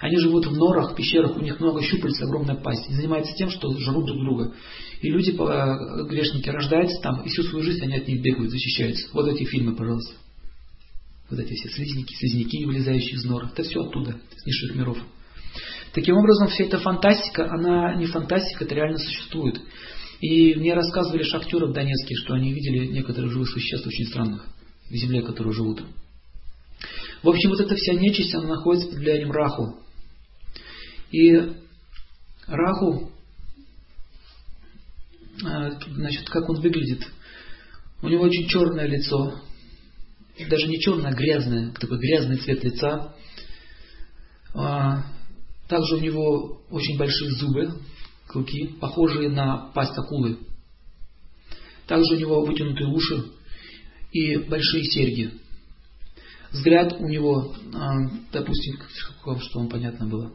Они 0.00 0.18
живут 0.18 0.46
в 0.46 0.52
норах, 0.52 0.92
в 0.92 0.94
пещерах, 0.94 1.36
у 1.36 1.40
них 1.40 1.58
много 1.58 1.82
щупальц, 1.82 2.20
огромная 2.20 2.56
пасть. 2.56 2.88
И 2.90 2.94
занимаются 2.94 3.34
тем, 3.34 3.50
что 3.50 3.70
жрут 3.78 4.06
друг 4.06 4.20
друга. 4.20 4.54
И 5.00 5.08
люди, 5.08 5.30
э, 5.30 6.06
грешники, 6.08 6.48
рождаются 6.48 7.00
там, 7.02 7.22
и 7.22 7.28
всю 7.28 7.42
свою 7.44 7.64
жизнь 7.64 7.82
они 7.82 7.96
от 7.96 8.08
них 8.08 8.20
бегают, 8.22 8.50
защищаются. 8.50 9.08
Вот 9.12 9.28
эти 9.28 9.44
фильмы, 9.44 9.74
пожалуйста. 9.74 10.14
Вот 11.30 11.40
эти 11.40 11.54
все 11.54 11.68
слизняки, 11.70 12.14
слизняки, 12.14 12.64
вылезающие 12.64 13.16
из 13.16 13.24
нор. 13.24 13.46
Это 13.46 13.62
все 13.62 13.80
оттуда, 13.80 14.16
с 14.36 14.46
низших 14.46 14.76
миров. 14.76 14.98
Таким 15.92 16.16
образом, 16.16 16.48
вся 16.48 16.64
эта 16.64 16.78
фантастика, 16.78 17.50
она 17.50 17.94
не 17.96 18.06
фантастика, 18.06 18.64
это 18.64 18.74
реально 18.74 18.98
существует. 18.98 19.60
И 20.20 20.54
мне 20.54 20.74
рассказывали 20.74 21.22
шахтеры 21.22 21.66
в 21.66 21.72
Донецке, 21.72 22.14
что 22.14 22.34
они 22.34 22.52
видели 22.52 22.86
некоторых 22.86 23.32
живых 23.32 23.48
существ 23.48 23.86
очень 23.86 24.06
странных 24.06 24.46
в 24.88 24.94
земле, 24.94 25.22
которые 25.22 25.52
живут. 25.52 25.82
В 27.22 27.28
общем, 27.28 27.50
вот 27.50 27.60
эта 27.60 27.74
вся 27.74 27.94
нечисть, 27.94 28.34
она 28.34 28.48
находится 28.48 28.88
под 28.88 28.98
влиянием 28.98 29.32
Раху. 29.32 29.78
И 31.10 31.52
Раху, 32.46 33.10
э, 35.44 35.70
значит, 35.88 36.28
как 36.28 36.48
он 36.48 36.60
выглядит? 36.60 37.06
У 38.02 38.08
него 38.08 38.24
очень 38.24 38.46
черное 38.48 38.86
лицо, 38.86 39.40
даже 40.48 40.66
не 40.66 40.78
черное, 40.80 41.12
а 41.12 41.14
грязное, 41.14 41.72
такой 41.72 41.98
грязный 41.98 42.36
цвет 42.36 42.62
лица. 42.62 43.14
А, 44.54 45.04
также 45.68 45.96
у 45.96 46.00
него 46.00 46.60
очень 46.70 46.98
большие 46.98 47.30
зубы, 47.32 47.80
клыки, 48.26 48.76
похожие 48.80 49.30
на 49.30 49.70
пасть 49.74 49.96
акулы. 49.96 50.38
Также 51.86 52.14
у 52.14 52.18
него 52.18 52.44
вытянутые 52.44 52.88
уши 52.88 53.24
и 54.12 54.36
большие 54.36 54.84
серьги. 54.84 55.32
Взгляд 56.52 56.94
у 56.98 57.08
него, 57.08 57.54
а, 57.74 57.94
допустим, 58.32 58.78
что 59.40 59.58
вам 59.58 59.68
понятно 59.68 60.06
было. 60.06 60.32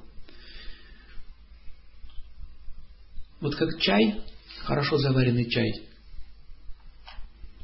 Вот 3.42 3.56
как 3.56 3.80
чай, 3.80 4.22
хорошо 4.60 4.98
заваренный 4.98 5.50
чай. 5.50 5.72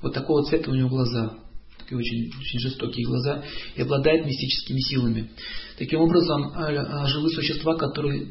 Вот 0.01 0.13
такого 0.13 0.43
цвета 0.43 0.72
у 0.72 0.75
него 0.75 0.89
глаза 0.89 1.38
такие 1.88 1.98
очень, 1.98 2.27
очень 2.39 2.60
жестокие 2.60 3.05
глаза, 3.05 3.43
и 3.75 3.81
обладает 3.81 4.25
мистическими 4.25 4.79
силами. 4.79 5.29
Таким 5.77 6.01
образом, 6.01 6.51
а, 6.53 6.67
а, 6.67 7.07
живые 7.07 7.34
существа, 7.34 7.75
которые 7.75 8.27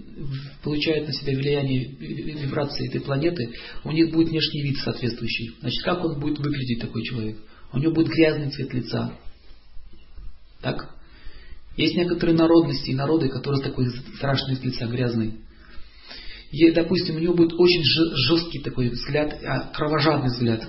получают 0.62 1.06
на 1.06 1.14
себя 1.14 1.36
влияние 1.36 1.86
вибрации 1.88 2.88
этой 2.88 3.00
планеты, 3.00 3.52
у 3.84 3.92
них 3.92 4.12
будет 4.12 4.28
внешний 4.28 4.62
вид 4.62 4.76
соответствующий. 4.78 5.54
Значит, 5.60 5.82
как 5.84 6.04
он 6.04 6.20
будет 6.20 6.38
выглядеть, 6.38 6.80
такой 6.80 7.02
человек? 7.02 7.38
У 7.72 7.78
него 7.78 7.92
будет 7.92 8.08
грязный 8.08 8.50
цвет 8.50 8.72
лица. 8.74 9.12
Так? 10.60 10.94
Есть 11.76 11.96
некоторые 11.96 12.36
народности 12.36 12.90
и 12.90 12.94
народы, 12.94 13.28
которые 13.28 13.62
такой 13.62 13.86
страшный 14.16 14.58
лица, 14.60 14.86
грязный. 14.86 15.34
Допустим, 16.74 17.16
у 17.16 17.18
него 17.18 17.34
будет 17.34 17.52
очень 17.54 17.82
жесткий 17.82 18.60
такой 18.60 18.88
взгляд, 18.90 19.38
а, 19.44 19.72
кровожадный 19.72 20.30
взгляд. 20.30 20.68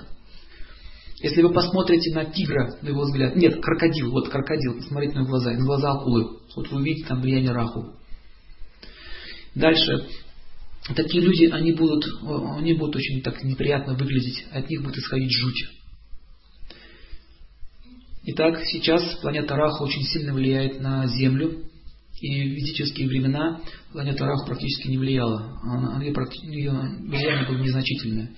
Если 1.20 1.42
вы 1.42 1.52
посмотрите 1.52 2.14
на 2.14 2.26
тигра, 2.26 2.78
на 2.80 2.88
его 2.88 3.02
взгляд, 3.02 3.34
нет, 3.36 3.60
крокодил, 3.60 4.10
вот 4.10 4.28
крокодил, 4.28 4.76
посмотрите 4.76 5.14
на 5.16 5.24
глаза, 5.24 5.50
на 5.52 5.64
глаза 5.64 5.92
акулы, 5.92 6.38
вот 6.54 6.70
вы 6.70 6.78
увидите 6.78 7.06
там 7.06 7.20
влияние 7.20 7.50
раху. 7.50 7.94
Дальше, 9.54 10.06
такие 10.94 11.22
люди, 11.22 11.46
они 11.46 11.72
будут, 11.72 12.04
они 12.56 12.74
будут 12.74 12.96
очень 12.96 13.22
так 13.22 13.42
неприятно 13.42 13.94
выглядеть, 13.94 14.46
от 14.52 14.68
них 14.70 14.82
будет 14.82 14.98
исходить 14.98 15.32
жуть. 15.32 15.68
Итак, 18.30 18.60
сейчас 18.64 19.02
планета 19.22 19.56
Раху 19.56 19.84
очень 19.84 20.02
сильно 20.02 20.34
влияет 20.34 20.80
на 20.80 21.06
Землю, 21.06 21.64
и 22.20 22.42
в 22.42 22.54
ведические 22.54 23.08
времена 23.08 23.60
планета 23.92 24.24
Раху 24.24 24.46
практически 24.46 24.88
не 24.88 24.98
влияла, 24.98 25.58
она, 25.62 26.02
ее 26.02 26.12
влияние 26.12 27.46
было 27.46 27.58
незначительное. 27.58 28.30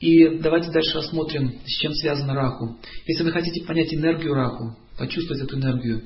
И 0.00 0.38
давайте 0.38 0.70
дальше 0.70 0.94
рассмотрим, 0.94 1.58
с 1.64 1.80
чем 1.80 1.92
связано 1.92 2.34
раху. 2.34 2.78
Если 3.06 3.24
вы 3.24 3.32
хотите 3.32 3.64
понять 3.66 3.92
энергию 3.92 4.34
раху, 4.34 4.76
почувствовать 4.96 5.42
эту 5.42 5.58
энергию, 5.58 6.04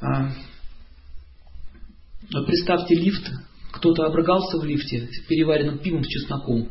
а, 0.00 0.32
вот 2.32 2.46
представьте 2.46 2.94
лифт, 2.94 3.30
кто-то 3.72 4.04
обрыгался 4.04 4.58
в 4.58 4.64
лифте 4.64 5.08
с 5.10 5.26
переваренным 5.26 5.78
пивом 5.78 6.04
с 6.04 6.08
чесноком. 6.08 6.68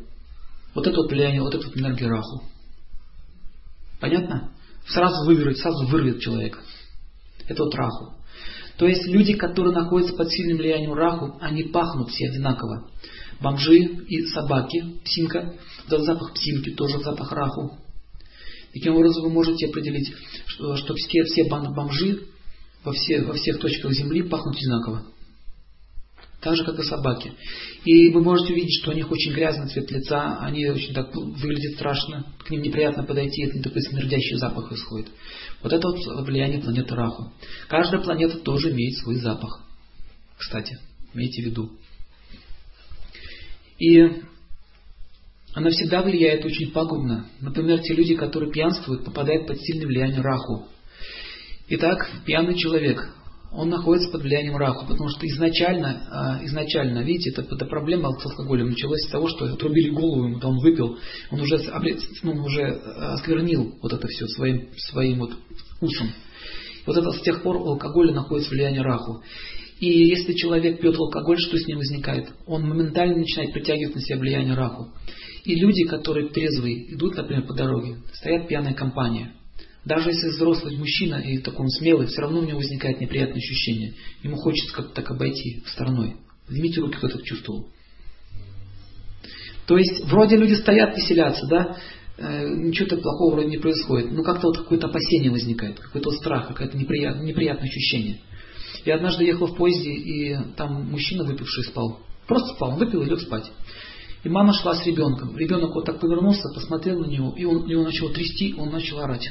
Вот 0.76 0.86
это 0.86 0.98
вот 0.98 1.12
влияние, 1.12 1.42
вот 1.42 1.56
это 1.56 1.66
вот 1.66 1.78
энергия 1.78 2.08
раху. 2.08 2.44
Понятно? 4.00 4.52
Сразу 4.88 5.26
вырвет, 5.26 5.58
сразу 5.58 5.88
вырвет 5.88 6.20
человека. 6.20 6.60
Это 7.48 7.64
вот 7.64 7.74
раху. 7.74 8.14
То 8.78 8.88
есть 8.88 9.06
люди, 9.08 9.34
которые 9.34 9.74
находятся 9.74 10.16
под 10.16 10.30
сильным 10.30 10.58
влиянием 10.58 10.94
раху, 10.94 11.38
они 11.40 11.64
пахнут 11.64 12.10
все 12.10 12.30
одинаково. 12.30 12.90
бомжи 13.40 13.78
и 13.78 14.26
собаки, 14.28 15.00
псинка, 15.04 15.56
запах 15.88 16.34
псинки, 16.34 16.72
тоже 16.72 17.00
запах 17.00 17.32
раху. 17.32 17.78
Таким 18.74 18.96
образом 18.96 19.24
вы 19.24 19.30
можете 19.30 19.68
определить, 19.68 20.14
что, 20.48 20.76
что 20.76 20.94
все, 20.96 21.24
все 21.24 21.46
бомжи 21.46 22.24
во, 22.84 22.92
все, 22.92 23.22
во 23.24 23.34
всех 23.34 23.60
точках 23.60 23.94
Земли 23.94 24.24
пахнут 24.24 24.58
одинаково. 24.58 25.06
Так 26.46 26.56
же, 26.56 26.64
как 26.64 26.78
и 26.78 26.84
собаки. 26.84 27.34
И 27.86 28.10
вы 28.10 28.22
можете 28.22 28.54
увидеть, 28.54 28.80
что 28.80 28.92
у 28.92 28.94
них 28.94 29.12
очень 29.12 29.34
грязный 29.34 29.68
цвет 29.68 29.90
лица, 29.90 30.38
они 30.42 30.70
очень 30.70 30.94
так 30.94 31.12
выглядят 31.16 31.74
страшно, 31.74 32.24
к 32.38 32.52
ним 32.52 32.62
неприятно 32.62 33.04
подойти, 33.04 33.46
это 33.46 33.64
такой 33.64 33.82
смердящий 33.82 34.36
запах 34.36 34.72
исходит. 34.72 35.08
Вот 35.64 35.74
это 35.74 35.88
вот 35.88 36.28
влияние 36.28 36.62
планеты 36.62 36.94
Раху. 36.94 37.34
Каждая 37.68 38.00
планета 38.00 38.38
тоже 38.38 38.70
имеет 38.70 38.96
свой 38.98 39.16
запах. 39.16 39.64
Кстати, 40.38 40.78
имейте 41.16 41.42
в 41.42 41.46
виду. 41.46 41.72
И 43.80 44.22
она 45.56 45.72
всегда 45.72 46.04
влияет 46.04 46.46
очень 46.46 46.70
пагубно. 46.72 47.26
Например, 47.42 47.80
те 47.80 47.96
люди, 47.96 48.16
которые 48.16 48.52
пьянствуют, 48.52 49.04
попадают 49.04 49.48
под 49.48 49.60
сильное 49.62 49.88
влияние 49.88 50.22
Раху. 50.22 50.68
Итак, 51.70 52.08
пьяный 52.24 52.56
человек, 52.56 53.10
он 53.56 53.70
находится 53.70 54.12
под 54.12 54.22
влиянием 54.22 54.58
раку, 54.58 54.86
потому 54.86 55.10
что 55.10 55.26
изначально, 55.28 56.08
а, 56.12 56.46
изначально 56.46 57.00
видите, 57.00 57.32
это, 57.32 57.42
эта 57.42 57.66
проблема 57.66 58.12
с 58.12 58.26
алкоголем 58.26 58.70
началась 58.70 59.02
с 59.04 59.10
того, 59.10 59.28
что 59.28 59.46
отрубили 59.46 59.90
голову 59.90 60.26
ему, 60.26 60.40
он 60.44 60.60
выпил, 60.60 60.98
он 61.32 61.40
уже, 61.40 61.60
ну, 62.24 62.44
уже 62.44 62.62
а, 62.64 63.14
осквернил 63.14 63.76
вот 63.82 63.94
это 63.94 64.08
все 64.08 64.28
своим, 64.28 64.70
своим 64.78 65.20
вот 65.20 65.32
вкусом. 65.76 66.12
Вот 66.86 66.98
это 66.98 67.12
с 67.12 67.22
тех 67.22 67.42
пор 67.42 67.56
у 67.58 67.70
алкоголя 67.70 68.14
находится 68.14 68.52
влияние 68.52 68.82
раху. 68.82 69.24
И 69.80 69.88
если 69.88 70.34
человек 70.34 70.80
пьет 70.80 70.96
алкоголь, 70.96 71.38
что 71.40 71.58
с 71.58 71.66
ним 71.68 71.78
возникает? 71.78 72.30
Он 72.46 72.64
моментально 72.68 73.18
начинает 73.18 73.54
притягивать 73.54 73.96
на 73.96 74.02
себя 74.02 74.20
влияние 74.20 74.54
раху. 74.54 74.92
И 75.44 75.56
люди, 75.56 75.86
которые 75.86 76.30
трезвые, 76.30 76.94
идут, 76.94 77.16
например, 77.16 77.46
по 77.46 77.54
дороге, 77.54 77.98
стоят 78.14 78.48
пьяная 78.48 78.74
компания– 78.74 79.34
даже 79.86 80.10
если 80.10 80.30
взрослый 80.30 80.78
мужчина 80.78 81.16
и 81.16 81.38
такой 81.38 81.66
он 81.66 81.70
смелый, 81.70 82.08
все 82.08 82.22
равно 82.22 82.40
у 82.40 82.46
него 82.46 82.58
возникает 82.58 83.00
неприятное 83.00 83.38
ощущение. 83.38 83.94
Ему 84.24 84.36
хочется 84.38 84.74
как-то 84.74 84.94
так 84.94 85.12
обойти 85.12 85.64
стороной. 85.68 86.16
Поднимите 86.48 86.82
руки, 86.82 86.98
кто 86.98 87.08
это 87.08 87.22
чувствовал. 87.24 87.68
То 89.68 89.78
есть, 89.78 90.06
вроде 90.06 90.38
люди 90.38 90.54
стоят, 90.54 90.96
веселятся, 90.96 91.48
да, 91.48 91.78
э, 92.18 92.48
ничего-то 92.56 92.98
плохого 92.98 93.34
вроде 93.34 93.50
не 93.50 93.58
происходит, 93.58 94.12
но 94.12 94.24
как-то 94.24 94.48
вот 94.48 94.58
какое-то 94.58 94.88
опасение 94.88 95.32
возникает, 95.32 95.80
какой-то 95.80 96.12
страх, 96.12 96.48
какое-то 96.48 96.78
неприятное, 96.78 97.26
неприятное 97.26 97.68
ощущение. 97.68 98.20
Я 98.86 98.96
однажды 98.96 99.24
ехал 99.24 99.48
в 99.48 99.58
поезде, 99.58 99.90
и 99.90 100.38
там 100.56 100.90
мужчина 100.90 101.24
выпивший 101.24 101.64
спал. 101.64 102.00
Просто 102.28 102.54
спал, 102.56 102.74
он 102.74 102.80
выпил 102.80 103.02
и 103.02 103.06
лег 103.06 103.20
спать. 103.20 103.52
И 104.24 104.30
мама 104.30 104.54
шла 104.54 104.76
с 104.76 104.86
ребенком. 104.86 105.38
Ребенок 105.38 105.74
вот 105.74 105.86
так 105.86 106.00
повернулся, 106.00 106.50
посмотрел 106.54 107.00
на 107.00 107.06
него, 107.06 107.34
и 107.36 107.44
он, 107.46 107.68
его 107.68 107.84
начал 107.84 108.10
трясти, 108.10 108.56
он 108.58 108.72
начал 108.72 109.00
орать. 109.00 109.28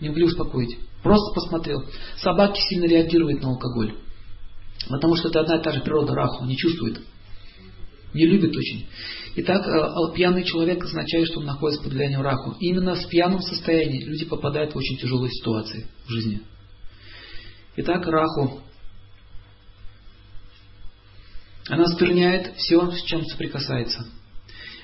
Не 0.00 0.08
могли 0.08 0.24
успокоить. 0.24 0.78
Просто 1.02 1.34
посмотрел. 1.34 1.84
Собаки 2.18 2.60
сильно 2.60 2.86
реагируют 2.86 3.42
на 3.42 3.50
алкоголь. 3.50 3.94
Потому 4.88 5.16
что 5.16 5.28
это 5.28 5.40
одна 5.40 5.58
и 5.58 5.62
та 5.62 5.72
же 5.72 5.80
природа 5.80 6.14
раху, 6.14 6.44
не 6.44 6.56
чувствует. 6.56 7.00
Не 8.12 8.26
любит 8.26 8.56
очень. 8.56 8.86
Итак, 9.36 9.66
э, 9.66 10.14
пьяный 10.14 10.44
человек 10.44 10.82
означает, 10.82 11.26
что 11.26 11.40
он 11.40 11.46
находится 11.46 11.82
под 11.82 11.92
влиянием 11.92 12.22
раху. 12.22 12.56
Именно 12.60 12.94
в 12.94 13.08
пьяном 13.08 13.40
состоянии 13.42 14.04
люди 14.04 14.24
попадают 14.24 14.74
в 14.74 14.78
очень 14.78 14.96
тяжелые 14.96 15.30
ситуации 15.30 15.86
в 16.06 16.10
жизни. 16.10 16.40
Итак, 17.76 18.06
раху. 18.06 18.60
Она 21.68 21.86
скверняет 21.88 22.56
все, 22.56 22.90
с 22.90 23.02
чем 23.02 23.24
соприкасается. 23.26 24.06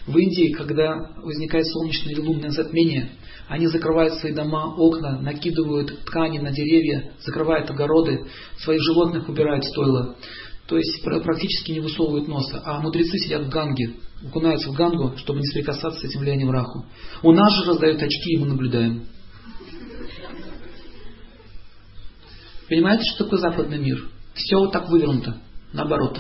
В 0.07 0.17
Индии, 0.19 0.53
когда 0.53 0.95
возникает 1.23 1.67
солнечное 1.69 2.13
или 2.13 2.21
лунное 2.21 2.51
затмение, 2.51 3.13
они 3.49 3.67
закрывают 3.67 4.15
свои 4.15 4.33
дома, 4.33 4.75
окна, 4.77 5.21
накидывают 5.21 6.05
ткани 6.05 6.39
на 6.39 6.53
деревья, 6.53 7.13
закрывают 7.25 7.71
огороды, 7.71 8.27
своих 8.59 8.81
животных 8.83 9.29
убирают 9.29 9.65
стойла. 9.65 10.17
То 10.67 10.79
есть 10.79 11.03
практически 11.03 11.73
не 11.73 11.81
высовывают 11.81 12.29
носа. 12.29 12.63
А 12.65 12.81
мудрецы 12.81 13.19
сидят 13.19 13.43
в 13.43 13.49
ганге, 13.51 13.95
окунаются 14.27 14.71
в 14.71 14.75
гангу, 14.75 15.15
чтобы 15.19 15.41
не 15.41 15.47
соприкасаться 15.47 16.01
с 16.01 16.05
этим 16.05 16.21
влиянием 16.21 16.51
раху. 16.51 16.87
У 17.23 17.33
нас 17.33 17.53
же 17.57 17.69
раздают 17.69 18.01
очки, 18.03 18.35
и 18.35 18.39
мы 18.39 18.47
наблюдаем. 18.47 19.05
Понимаете, 22.69 23.05
что 23.05 23.25
такое 23.25 23.41
западный 23.41 23.79
мир? 23.79 24.09
Все 24.35 24.57
вот 24.57 24.73
так 24.73 24.89
вывернуто, 24.89 25.37
наоборот. 25.75 26.19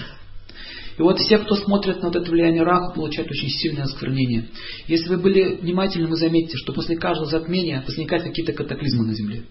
И 1.02 1.04
вот 1.04 1.18
все, 1.18 1.38
кто 1.38 1.56
смотрит 1.56 2.00
на 2.00 2.10
вот 2.10 2.16
это 2.16 2.30
влияние 2.30 2.62
рака, 2.62 2.94
получают 2.94 3.28
очень 3.28 3.48
сильное 3.48 3.82
осквернение. 3.82 4.50
Если 4.86 5.08
вы 5.08 5.16
были 5.16 5.56
внимательны, 5.56 6.06
вы 6.06 6.14
заметите, 6.14 6.56
что 6.58 6.72
после 6.72 6.96
каждого 6.96 7.28
затмения 7.28 7.82
возникают 7.84 8.22
какие-то 8.22 8.52
катаклизмы 8.52 9.08
на 9.08 9.12
Земле. 9.12 9.42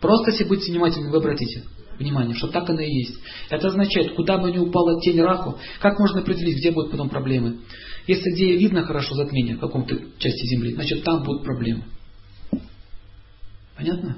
Просто 0.00 0.30
если 0.30 0.44
будете 0.44 0.72
внимательны, 0.72 1.10
вы 1.10 1.18
обратите 1.18 1.64
внимание, 1.98 2.34
что 2.34 2.48
так 2.48 2.70
оно 2.70 2.80
и 2.80 2.90
есть. 2.90 3.18
Это 3.50 3.68
означает, 3.68 4.14
куда 4.14 4.38
бы 4.38 4.50
ни 4.50 4.56
упала 4.56 4.98
тень 5.02 5.20
раху, 5.20 5.58
как 5.78 5.98
можно 5.98 6.20
определить, 6.20 6.56
где 6.56 6.70
будут 6.70 6.90
потом 6.90 7.10
проблемы. 7.10 7.58
Если 8.06 8.30
где 8.30 8.56
видно 8.56 8.82
хорошо 8.84 9.14
затмение 9.14 9.56
в 9.56 9.60
каком-то 9.60 9.94
части 10.16 10.46
Земли, 10.54 10.72
значит 10.72 11.04
там 11.04 11.22
будут 11.22 11.44
проблемы. 11.44 11.84
Понятно? 13.76 14.16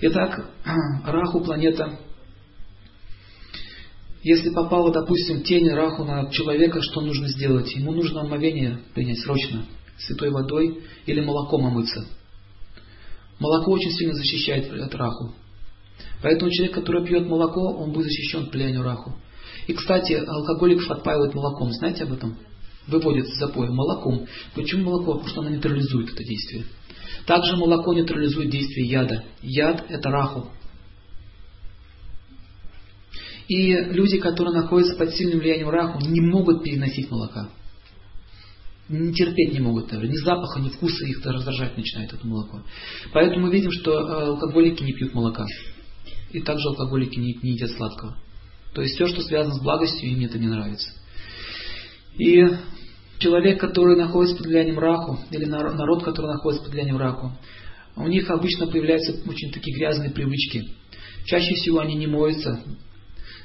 Итак, 0.00 0.50
Раху 1.06 1.42
планета 1.42 2.00
если 4.22 4.50
попала, 4.50 4.92
допустим, 4.92 5.42
тень 5.42 5.68
раху 5.70 6.04
на 6.04 6.30
человека, 6.30 6.80
что 6.80 7.00
нужно 7.00 7.28
сделать? 7.28 7.74
Ему 7.74 7.92
нужно 7.92 8.20
омовение 8.20 8.78
принять 8.94 9.18
срочно, 9.20 9.64
святой 9.98 10.30
водой 10.30 10.82
или 11.06 11.20
молоком 11.20 11.66
омыться. 11.66 12.06
Молоко 13.40 13.72
очень 13.72 13.90
сильно 13.90 14.14
защищает 14.14 14.72
от 14.72 14.94
раху. 14.94 15.34
Поэтому 16.22 16.52
человек, 16.52 16.76
который 16.76 17.04
пьет 17.04 17.26
молоко, 17.26 17.60
он 17.60 17.92
будет 17.92 18.06
защищен 18.06 18.44
от 18.44 18.52
влияния 18.52 18.80
раху. 18.80 19.14
И, 19.66 19.72
кстати, 19.72 20.12
алкоголиков 20.12 20.88
отпаивают 20.90 21.34
молоком. 21.34 21.72
Знаете 21.72 22.04
об 22.04 22.12
этом? 22.12 22.36
Выводят 22.86 23.26
из 23.26 23.38
запоя 23.38 23.70
молоком. 23.70 24.26
Почему 24.54 24.84
молоко? 24.84 25.14
Потому 25.14 25.28
что 25.28 25.40
оно 25.40 25.50
нейтрализует 25.50 26.12
это 26.12 26.22
действие. 26.22 26.64
Также 27.26 27.56
молоко 27.56 27.92
нейтрализует 27.92 28.50
действие 28.50 28.86
яда. 28.88 29.24
Яд– 29.42 29.84
это 29.88 30.10
раху. 30.10 30.50
И 33.52 33.74
люди, 33.74 34.18
которые 34.18 34.54
находятся 34.54 34.96
под 34.96 35.12
сильным 35.12 35.40
влиянием 35.40 35.68
раху, 35.68 36.00
не 36.00 36.22
могут 36.22 36.64
переносить 36.64 37.10
молока. 37.10 37.50
Не 38.88 39.12
терпеть 39.12 39.52
не 39.52 39.60
могут 39.60 39.88
даже. 39.90 40.08
Ни 40.08 40.16
запаха, 40.16 40.58
ни 40.58 40.70
вкуса 40.70 41.04
их 41.04 41.22
раздражать 41.22 41.76
начинает 41.76 42.14
это 42.14 42.26
молоко. 42.26 42.62
Поэтому 43.12 43.46
мы 43.46 43.52
видим, 43.52 43.70
что 43.70 43.92
э, 43.92 44.26
алкоголики 44.28 44.82
не 44.82 44.94
пьют 44.94 45.12
молока. 45.12 45.44
И 46.30 46.40
также 46.40 46.66
алкоголики 46.66 47.18
не, 47.18 47.38
не 47.42 47.50
едят 47.50 47.72
сладкого. 47.72 48.16
То 48.72 48.80
есть 48.80 48.94
все, 48.94 49.06
что 49.06 49.20
связано 49.20 49.54
с 49.54 49.62
благостью, 49.62 50.08
им 50.08 50.24
это 50.24 50.38
не 50.38 50.48
нравится. 50.48 50.88
И 52.16 52.42
человек, 53.18 53.60
который 53.60 53.98
находится 53.98 54.38
под 54.38 54.46
влиянием 54.46 54.78
раху, 54.78 55.18
или 55.30 55.44
народ, 55.44 56.04
который 56.04 56.32
находится 56.32 56.64
под 56.64 56.72
влиянием 56.72 56.96
раху, 56.96 57.32
у 57.96 58.08
них 58.08 58.30
обычно 58.30 58.66
появляются 58.66 59.12
очень 59.28 59.52
такие 59.52 59.76
грязные 59.76 60.10
привычки. 60.10 60.70
Чаще 61.26 61.54
всего 61.56 61.80
они 61.80 61.96
не 61.96 62.06
моются, 62.06 62.62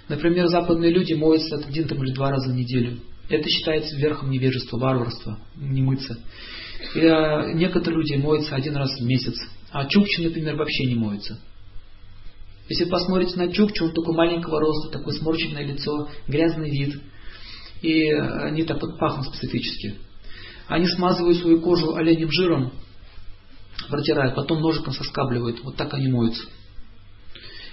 Например, 0.10 0.48
западные 0.48 0.92
люди 0.92 1.14
моются 1.14 1.58
один 1.58 1.88
или 1.88 2.14
два 2.14 2.32
раза 2.32 2.52
в 2.52 2.56
неделю. 2.56 3.00
Это 3.30 3.50
считается 3.50 3.96
верхом 3.98 4.30
невежества, 4.30 4.78
варварства, 4.78 5.38
не 5.56 5.82
мыться. 5.82 6.18
И, 6.96 7.06
а, 7.06 7.52
некоторые 7.54 8.02
люди 8.02 8.16
моются 8.16 8.56
один 8.56 8.76
раз 8.78 8.90
в 9.00 9.06
месяц. 9.06 9.36
А 9.72 9.86
чукчи, 9.86 10.22
например, 10.22 10.56
вообще 10.56 10.86
не 10.86 10.96
моются. 10.96 11.40
Если 12.70 12.86
посмотрите 12.86 13.38
на 13.38 13.52
чукчу, 13.52 13.86
он 13.86 13.92
только 13.92 14.14
маленького 14.14 14.60
роста, 14.62 14.98
такое 14.98 15.14
сморщенное 15.14 15.66
лицо, 15.66 16.10
грязный 16.28 16.70
вид. 16.70 17.02
И 17.82 18.10
они 18.12 18.64
так 18.64 18.82
вот 18.82 18.98
пахнут 18.98 19.28
специфически. 19.28 19.96
Они 20.68 20.88
смазывают 20.88 21.38
свою 21.38 21.62
кожу 21.62 21.96
оленем 21.96 22.32
жиром, 22.32 22.72
протирают, 23.90 24.36
потом 24.36 24.62
ножиком 24.62 24.94
соскабливают. 24.94 25.64
Вот 25.64 25.76
так 25.76 25.94
они 25.94 26.08
моются. 26.08 26.44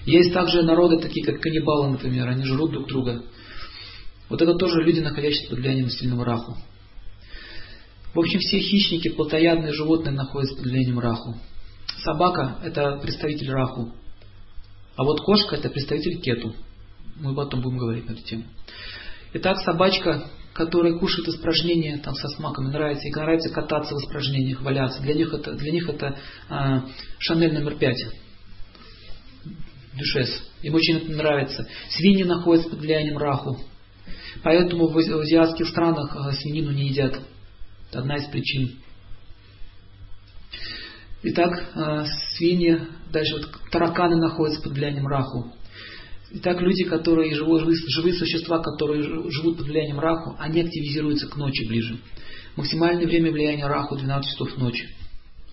Есть 0.07 0.35
также 0.35 0.63
народы, 0.63 0.99
такие 0.99 1.25
как 1.25 1.41
каннибалы, 1.41 1.91
например, 1.91 2.29
они 2.29 2.45
жрут 2.45 2.73
друг 2.73 2.89
друга. 2.89 3.23
Вот 4.29 4.41
это 4.41 4.55
тоже 4.55 4.83
люди, 4.83 5.01
находящиеся 5.01 5.49
под 5.51 5.59
влиянием 5.61 5.89
сильного 5.89 6.25
раху. 6.25 6.57
В 8.15 8.19
общем, 8.19 8.39
все 8.39 8.59
хищники, 8.59 9.09
плотоядные 9.11 9.73
животные 9.73 10.15
находятся 10.15 10.57
под 10.57 10.67
влиянием 10.67 10.99
раху. 10.99 11.37
Собака– 12.03 12.59
это 12.65 12.99
представитель 13.03 13.51
раху. 13.51 13.93
А 14.97 15.05
вот 15.05 15.21
кошка– 15.21 15.57
это 15.57 15.71
представитель 15.71 16.21
кету. 16.21 16.55
Мы 17.17 17.35
потом 17.35 17.61
будем 17.61 17.79
говорить 17.79 18.07
на 18.09 18.13
эту 18.13 18.23
тему. 18.23 18.45
Итак, 19.33 19.59
собачка, 19.59 20.31
которая 20.53 20.99
кушает 20.99 21.29
испражнения 21.29 21.99
там 21.99 22.15
со 22.15 22.29
смаком, 22.29 22.67
нравится, 22.67 23.09
и 23.09 23.13
нравится 23.13 23.53
кататься 23.53 23.95
в 23.95 23.99
испражнениях, 23.99 24.61
валяться. 24.63 25.03
Для 25.03 25.15
них 25.15 25.33
это, 25.33 25.55
для 25.55 25.73
них 25.73 25.89
это 25.89 26.17
а, 26.49 26.85
Шанель 27.19 27.55
номер 27.55 27.77
пять 27.77 28.05
дюшес. 29.97 30.51
Им 30.63 30.75
очень 30.75 30.97
это 30.97 31.13
нравится. 31.13 31.67
Свиньи 31.91 32.25
находятся 32.25 32.71
под 32.71 32.81
влиянием 32.81 33.19
раху. 33.19 33.59
Поэтому 34.43 34.89
в 34.89 34.97
азиатских 34.97 35.69
странах 35.69 36.15
э, 36.15 36.33
свинину 36.33 36.73
не 36.73 36.89
едят. 36.89 37.19
Это 37.89 38.01
одна 38.01 38.17
из 38.17 38.25
причин. 38.27 38.79
Итак, 41.23 41.53
э, 41.75 42.05
свиньи, 42.37 42.81
дальше 43.11 43.37
вот 43.37 43.71
тараканы 43.71 44.17
находятся 44.17 44.63
под 44.63 44.73
влиянием 44.73 45.07
раху. 45.07 45.55
Итак, 46.33 46.61
люди, 46.61 46.85
которые 46.85 47.35
живут, 47.35 47.63
живые 47.89 48.15
существа, 48.15 48.59
которые 48.59 49.03
живут 49.31 49.59
под 49.59 49.67
влиянием 49.67 50.01
раху, 50.01 50.37
они 50.39 50.63
активизируются 50.63 51.29
к 51.29 51.37
ночи 51.37 51.67
ближе. 51.67 51.99
Максимальное 52.57 53.07
время 53.07 53.31
влияния 53.31 53.67
раху 53.67 53.97
12 53.97 54.31
часов 54.33 54.57
ночи. 54.59 54.89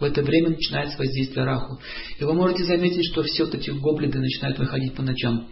В 0.01 0.03
это 0.03 0.23
время 0.23 0.49
начинается 0.49 0.97
воздействие 0.97 1.45
раху. 1.45 1.79
И 2.19 2.23
вы 2.23 2.33
можете 2.33 2.63
заметить, 2.63 3.05
что 3.11 3.21
все 3.21 3.45
вот 3.45 3.53
эти 3.53 3.69
гоблиды 3.69 4.17
начинают 4.17 4.57
выходить 4.57 4.95
по 4.95 5.03
ночам. 5.03 5.47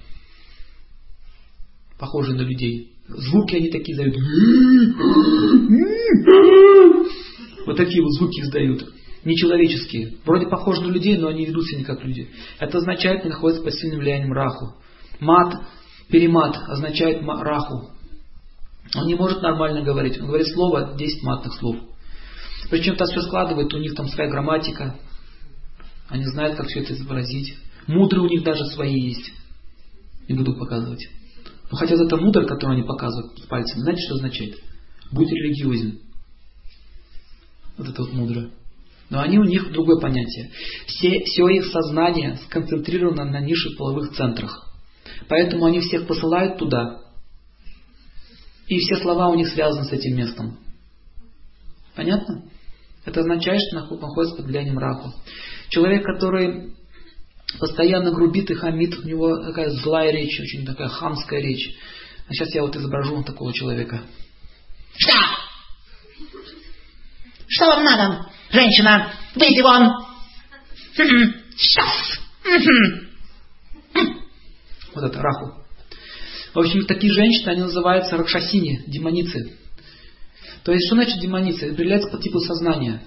Похожие 2.00 2.36
на 2.36 2.42
людей. 2.42 2.92
Звуки 3.08 3.56
они 3.58 3.70
такие 3.70 3.94
издают. 3.94 4.16
Вот 7.68 7.78
такие 7.78 8.02
вот 8.02 8.12
звуки 8.14 8.40
издают. 8.40 8.92
Нечеловеческие. 9.24 10.16
Вроде 10.26 10.48
похожи 10.48 10.82
на 10.82 10.92
людей, 10.92 11.16
но 11.18 11.28
они 11.28 11.46
ведут 11.46 11.66
себя 11.66 11.80
не 11.82 11.86
как 11.86 12.04
люди. 12.04 12.28
Это 12.58 12.80
означает, 12.80 13.20
что 13.20 13.30
находятся 13.30 13.64
под 13.64 13.76
сильным 13.76 14.00
влиянием 14.00 14.34
раху. 14.34 14.74
Мат, 15.20 15.62
перемат 16.10 16.58
означает 16.68 17.22
раху. 17.22 17.92
Он 18.96 19.06
не 19.06 19.14
может 19.14 19.44
нормально 19.44 19.84
говорить. 19.84 20.20
Он 20.20 20.26
говорит 20.26 20.48
слово, 20.48 20.96
10 20.98 21.22
матных 21.22 21.54
слов. 21.60 21.76
Причем 22.70 22.96
так 22.96 23.10
все 23.10 23.22
складывает, 23.22 23.74
у 23.74 23.78
них 23.78 23.96
там 23.96 24.08
своя 24.08 24.30
грамматика. 24.30 25.00
Они 26.10 26.26
знают, 26.26 26.58
как 26.58 26.68
все 26.68 26.82
это 26.82 26.94
изобразить. 26.94 27.56
Мудрые 27.88 28.24
у 28.24 28.30
них 28.30 28.44
даже 28.44 28.66
свои 28.68 28.94
есть. 28.94 29.32
Не 30.28 30.36
буду 30.36 30.56
показывать. 30.56 31.08
Но 31.72 31.78
хотя 31.78 31.96
вот 31.96 32.06
это 32.06 32.18
мудр, 32.18 32.46
который 32.46 32.78
они 32.78 32.84
показывают 32.84 33.48
пальцем, 33.48 33.80
знаете, 33.80 34.02
что 34.06 34.16
означает? 34.16 34.60
Будь 35.12 35.30
религиозен. 35.30 36.00
Вот 37.78 37.88
это 37.88 38.02
вот 38.02 38.14
мудро. 38.14 38.52
Но 39.10 39.22
они 39.22 39.40
у 39.40 39.44
них 39.44 39.72
другое 39.72 40.00
понятие. 40.00 40.52
Все, 40.86 41.24
все 41.24 41.48
их 41.48 41.66
сознание 41.66 42.38
сконцентрировано 42.46 43.26
на 43.26 43.40
низших 43.40 43.78
половых 43.78 44.12
центрах. 44.12 44.68
Поэтому 45.28 45.66
они 45.66 45.80
всех 45.80 46.06
посылают 46.06 46.58
туда. 46.58 47.02
И 48.68 48.78
все 48.80 48.98
слова 48.98 49.30
у 49.30 49.36
них 49.36 49.48
связаны 49.48 49.86
с 49.86 49.92
этим 49.92 50.16
местом. 50.16 50.60
Понятно? 51.96 52.44
Это 53.06 53.22
означает, 53.22 53.62
что 53.62 53.82
находится 53.98 54.36
под 54.38 54.46
влиянием 54.46 54.78
раху. 54.78 55.14
Человек, 55.70 56.04
который 56.04 56.74
постоянно 57.60 58.12
грубит 58.12 58.52
и 58.52 58.56
хамит, 58.56 58.98
у 59.00 59.08
него 59.08 59.38
такая 59.44 59.70
злая 59.70 60.12
речь, 60.12 60.40
очень 60.40 60.66
такая 60.66 60.88
хамская 60.88 61.42
речь. 61.42 61.76
А 62.28 62.34
сейчас 62.34 62.54
я 62.54 62.62
вот 62.62 62.76
изображу 62.76 63.24
такого 63.24 63.54
человека. 63.54 64.02
Что? 64.98 65.18
Что 67.48 67.66
вам 67.66 67.84
надо, 67.84 68.30
женщина? 68.52 69.12
Выйди 69.34 69.62
вон! 69.62 69.90
Сейчас! 71.58 72.20
Вот 74.94 75.04
это 75.04 75.22
раху. 75.22 75.64
В 76.54 76.60
общем, 76.60 76.86
такие 76.86 77.14
женщины, 77.14 77.50
они 77.50 77.62
называются 77.62 78.18
ракшасини, 78.18 78.84
демоницы. 78.88 79.58
То 80.64 80.74
есть, 80.74 80.88
что 80.88 80.96
значит 80.96 81.20
демоница? 81.20 81.66
Это 81.66 81.74
определяется 81.74 82.10
по 82.10 82.22
типу 82.22 82.40
сознания. 82.40 83.02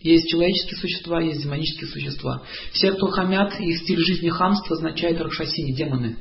Есть 0.00 0.28
человеческие 0.28 0.78
существа, 0.78 1.20
есть 1.22 1.42
демонические 1.42 1.88
существа. 1.88 2.42
Все, 2.72 2.92
кто 2.92 3.06
хамят, 3.06 3.58
их 3.60 3.78
стиль 3.78 4.00
жизни 4.00 4.30
хамства 4.30 4.76
означает 4.76 5.20
ракшасини, 5.20 5.74
демоны. 5.74 6.16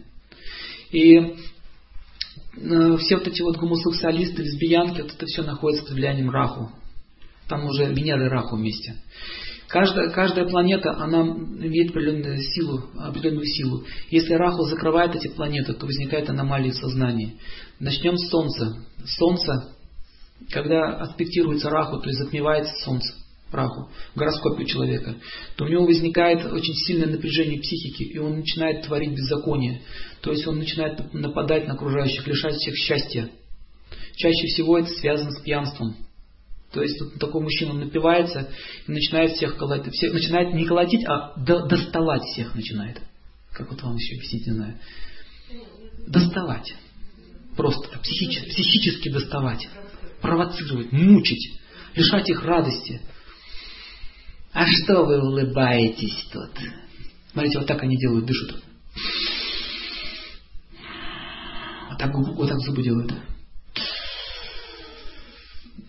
И 0.91 1.15
э, 1.17 2.97
все 2.97 3.17
вот 3.17 3.27
эти 3.27 3.41
вот 3.41 3.57
гомосексуалисты, 3.57 4.43
лесбиянки, 4.43 5.01
вот 5.01 5.13
это 5.13 5.25
все 5.25 5.41
находится 5.41 5.85
под 5.85 5.95
влиянием 5.95 6.29
Раху. 6.29 6.71
Там 7.47 7.65
уже 7.65 7.91
Венера 7.91 8.27
и 8.27 8.29
Раху 8.29 8.55
вместе. 8.55 8.95
Каждая, 9.67 10.09
каждая 10.09 10.47
планета, 10.47 10.91
она 10.97 11.21
имеет 11.21 11.91
определенную 11.91 12.37
силу, 12.37 12.83
определенную 12.99 13.45
силу. 13.45 13.85
Если 14.09 14.33
Раху 14.33 14.63
закрывает 14.63 15.15
эти 15.15 15.29
планеты, 15.29 15.73
то 15.73 15.85
возникает 15.85 16.29
аномалия 16.29 16.71
в 16.71 16.75
сознании. 16.75 17.37
Начнем 17.79 18.17
с 18.17 18.29
Солнца. 18.29 18.85
Солнце, 19.05 19.73
когда 20.49 20.97
аспектируется 20.97 21.69
Раху, 21.69 21.99
то 21.99 22.09
есть 22.09 22.19
затмевается 22.19 22.73
Солнце, 22.83 23.13
Раху, 23.51 23.89
в 24.13 24.17
гороскопе 24.17 24.65
человека, 24.65 25.15
то 25.55 25.65
у 25.65 25.67
него 25.67 25.85
возникает 25.85 26.45
очень 26.45 26.73
сильное 26.73 27.07
напряжение 27.07 27.59
психики, 27.59 28.03
и 28.03 28.17
он 28.17 28.39
начинает 28.39 28.85
творить 28.85 29.11
беззаконие. 29.11 29.81
То 30.21 30.31
есть 30.31 30.47
он 30.47 30.57
начинает 30.57 31.13
нападать 31.13 31.67
на 31.67 31.73
окружающих, 31.73 32.25
лишать 32.27 32.55
всех 32.55 32.75
счастья. 32.75 33.29
Чаще 34.15 34.47
всего 34.47 34.77
это 34.77 34.89
связано 34.89 35.31
с 35.31 35.41
пьянством. 35.41 35.95
То 36.71 36.81
есть 36.81 37.01
вот 37.01 37.15
такой 37.15 37.41
мужчина 37.41 37.73
напивается 37.73 38.49
и 38.87 38.91
начинает 38.91 39.33
всех 39.33 39.57
колотить, 39.57 39.93
всех, 39.93 40.13
начинает 40.13 40.53
не 40.53 40.65
колотить, 40.65 41.03
а 41.05 41.33
до, 41.37 41.65
доставать 41.65 42.23
всех 42.23 42.55
начинает. 42.55 43.01
Как 43.51 43.69
вот 43.69 43.81
вам 43.81 43.97
еще 43.97 44.15
объяснить, 44.15 44.47
не 44.47 44.53
знаю. 44.53 44.79
Доставать. 46.07 46.73
Просто 47.57 47.99
психически, 47.99 48.49
психически 48.49 49.09
доставать. 49.09 49.67
Провоцировать, 50.21 50.91
мучить, 50.91 51.59
лишать 51.95 52.29
их 52.29 52.43
радости. 52.43 53.01
А 54.53 54.65
что 54.67 55.05
вы 55.05 55.19
улыбаетесь 55.19 56.27
тут? 56.31 56.51
Смотрите, 57.31 57.59
вот 57.59 57.67
так 57.67 57.81
они 57.81 57.97
делают, 57.97 58.25
дышат. 58.25 58.61
Вот 61.89 61.97
так, 61.97 62.13
вот 62.13 62.49
так 62.49 62.59
зубы 62.59 62.83
делают 62.83 63.13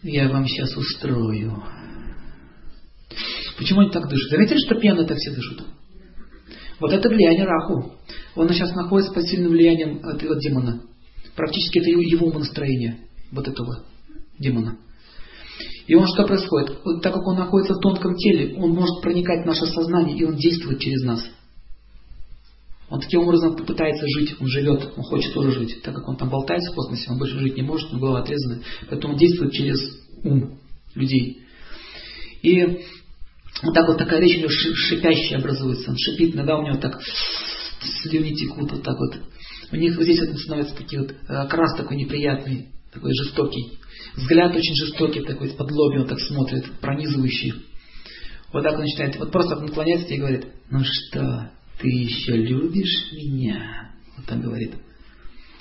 я 0.03 0.29
вам 0.29 0.47
сейчас 0.47 0.77
устрою. 0.77 1.63
Почему 3.57 3.81
они 3.81 3.91
так 3.91 4.09
дышат? 4.09 4.31
Заметили, 4.31 4.59
что 4.59 4.75
пьяные 4.81 5.07
так 5.07 5.17
все 5.19 5.31
дышат? 5.31 5.65
Вот 6.81 6.93
это 6.93 7.09
влияние 7.09 7.45
Раху. 7.45 7.95
Он 8.35 8.49
сейчас 8.49 8.75
находится 8.75 9.13
под 9.13 9.25
сильным 9.25 9.53
влиянием 9.53 9.99
этого 9.99 10.41
демона. 10.41 10.83
Практически 11.37 11.79
это 11.79 11.91
его 11.91 12.27
умонастроение, 12.27 13.07
вот 13.31 13.47
этого 13.47 13.85
демона. 14.39 14.79
И 15.87 15.95
он 15.95 16.07
что 16.07 16.25
происходит? 16.25 16.79
Вот 16.85 17.03
так 17.03 17.13
как 17.13 17.27
он 17.27 17.37
находится 17.37 17.75
в 17.75 17.81
тонком 17.81 18.15
теле, 18.17 18.57
он 18.57 18.71
может 18.71 19.03
проникать 19.03 19.45
в 19.45 19.47
наше 19.47 19.67
сознание, 19.67 20.17
и 20.17 20.25
он 20.25 20.37
действует 20.37 20.81
через 20.81 21.03
нас. 21.03 21.25
Он 22.89 23.01
таким 23.01 23.21
образом 23.21 23.57
пытается 23.57 24.07
жить, 24.07 24.37
он 24.39 24.47
живет, 24.49 24.93
он 24.97 25.03
хочет 25.05 25.33
тоже 25.33 25.53
жить. 25.53 25.83
Так 25.83 25.95
как 25.95 26.09
он 26.09 26.17
там 26.17 26.29
болтается 26.29 26.71
в 26.73 26.75
космосе, 26.75 27.11
он 27.11 27.19
больше 27.19 27.39
жить 27.39 27.57
не 27.57 27.63
может, 27.63 27.89
у 27.89 27.97
него 27.97 28.07
голова 28.07 28.21
отрезана. 28.21 28.63
Поэтому 28.89 29.15
он 29.15 29.19
действует 29.19 29.53
через 29.53 29.79
ум 30.23 30.59
людей. 30.95 31.43
И 32.43 32.63
вот 33.63 33.75
так 33.75 33.89
вот 33.89 33.99
такая 33.99 34.21
речь 34.21 34.37
у 34.37 34.41
него 34.41 34.51
шипящая 34.51 35.39
образуется. 35.39 35.91
Он 35.91 35.97
шипит, 35.97 36.35
иногда 36.35 36.59
у 36.59 36.67
него 36.67 36.77
так 36.77 37.01
слюни 38.03 38.35
текут 38.35 38.71
вот 38.71 38.83
так 38.83 38.97
вот. 38.99 39.17
У 39.71 39.77
них 39.77 39.97
вот 39.97 40.05
здесь 40.05 40.21
вот 40.21 40.39
становится 40.39 40.77
такие 40.77 41.03
вот, 41.03 41.13
э, 41.13 41.33
окрас 41.33 41.75
такой 41.77 41.97
неприятный, 41.97 42.69
такой 42.93 43.13
жестокий. 43.15 43.79
Взгляд 44.17 44.55
очень 44.55 44.75
жестокий 44.75 45.21
такой, 45.23 45.51
под 45.51 45.71
лоби 45.71 46.01
он 46.01 46.07
так 46.07 46.21
смотрит, 46.21 46.65
пронизывающий. 46.81 47.55
Вот 48.53 48.63
так 48.63 48.75
он 48.75 48.83
начинает, 48.83 49.17
вот 49.19 49.33
просто 49.33 49.57
наклоняется 49.57 50.09
и 50.09 50.19
говорит, 50.19 50.47
ну 50.71 50.81
что, 50.85 51.51
ты 51.79 51.89
еще 51.89 52.37
любишь 52.37 53.13
меня? 53.13 53.95
Вот 54.17 54.27
так 54.27 54.41
говорит. 54.41 54.75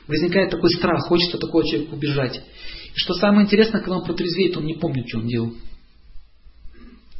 Возникает 0.07 0.51
такой 0.51 0.69
страх, 0.71 1.07
хочется 1.07 1.37
такого 1.37 1.65
человека 1.65 1.93
убежать. 1.93 2.41
И 2.93 2.99
что 2.99 3.13
самое 3.13 3.45
интересное, 3.45 3.79
когда 3.79 3.97
он 3.97 4.05
протрезвеет, 4.05 4.57
он 4.57 4.65
не 4.65 4.75
помнит, 4.75 5.07
что 5.07 5.19
он 5.19 5.27
делал. 5.27 5.53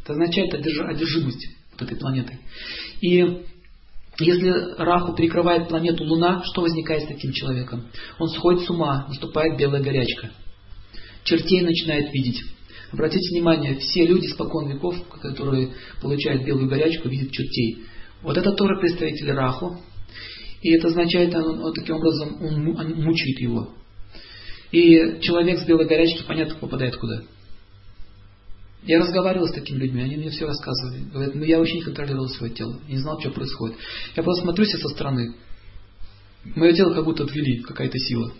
Это 0.04 0.14
означает 0.14 0.54
одержимость 0.54 1.48
вот 1.72 1.82
этой 1.84 1.98
планетой. 1.98 2.40
И 3.00 3.46
если 4.20 4.76
Раху 4.78 5.16
перекрывает 5.16 5.70
планету 5.70 6.04
Луна, 6.04 6.44
что 6.44 6.62
возникает 6.62 7.04
с 7.04 7.08
таким 7.08 7.32
человеком? 7.32 7.88
Он 8.20 8.30
сходит 8.30 8.66
с 8.66 8.70
ума, 8.70 9.06
наступает 9.08 9.58
белая 9.58 9.82
горячка. 9.82 10.32
Чертей 11.24 11.62
начинает 11.62 12.14
видеть. 12.14 12.44
Обратите 12.92 13.34
внимание, 13.34 13.76
все 13.76 14.06
люди 14.06 14.28
спокон 14.28 14.70
веков, 14.70 14.96
которые 15.22 15.72
получают 16.02 16.44
белую 16.44 16.68
горячку, 16.68 17.08
видят 17.08 17.32
чертей. 17.32 17.86
Вот 18.22 18.38
это 18.38 18.52
тоже 18.52 18.80
представитель 18.80 19.32
Раху. 19.32 19.78
И 20.62 20.72
это 20.72 20.88
означает, 20.88 21.34
он, 21.34 21.64
он 21.64 21.74
таким 21.74 21.96
образом 21.96 22.38
он, 22.42 22.78
он 22.78 23.02
мучает 23.02 23.40
его. 23.40 23.70
И 24.72 25.20
человек 25.22 25.60
с 25.60 25.66
белой 25.66 25.88
горячки, 25.88 26.24
понятно, 26.28 26.56
попадает 26.56 26.96
куда. 26.98 27.24
Я 28.84 29.00
разговаривал 29.00 29.48
с 29.48 29.54
такими 29.54 29.78
людьми, 29.78 30.02
они 30.02 30.18
мне 30.18 30.30
все 30.30 30.48
рассказывали. 30.48 31.04
Говорят, 31.12 31.36
ну 31.36 31.44
я 31.44 31.60
вообще 31.60 31.76
не 31.76 31.84
контролировал 31.84 32.28
свое 32.30 32.52
тело, 32.52 32.80
не 32.88 32.98
знал, 32.98 33.20
что 33.20 33.30
происходит. 33.30 33.78
Я 34.16 34.24
просто 34.24 34.44
смотрю 34.44 34.66
себе 34.66 34.80
со 34.80 34.90
стороны. 34.90 35.36
Мое 36.56 36.74
тело 36.74 36.94
как 36.94 37.06
будто 37.06 37.24
отвели, 37.24 37.62
какая-то 37.62 37.98
сила. 38.00 38.34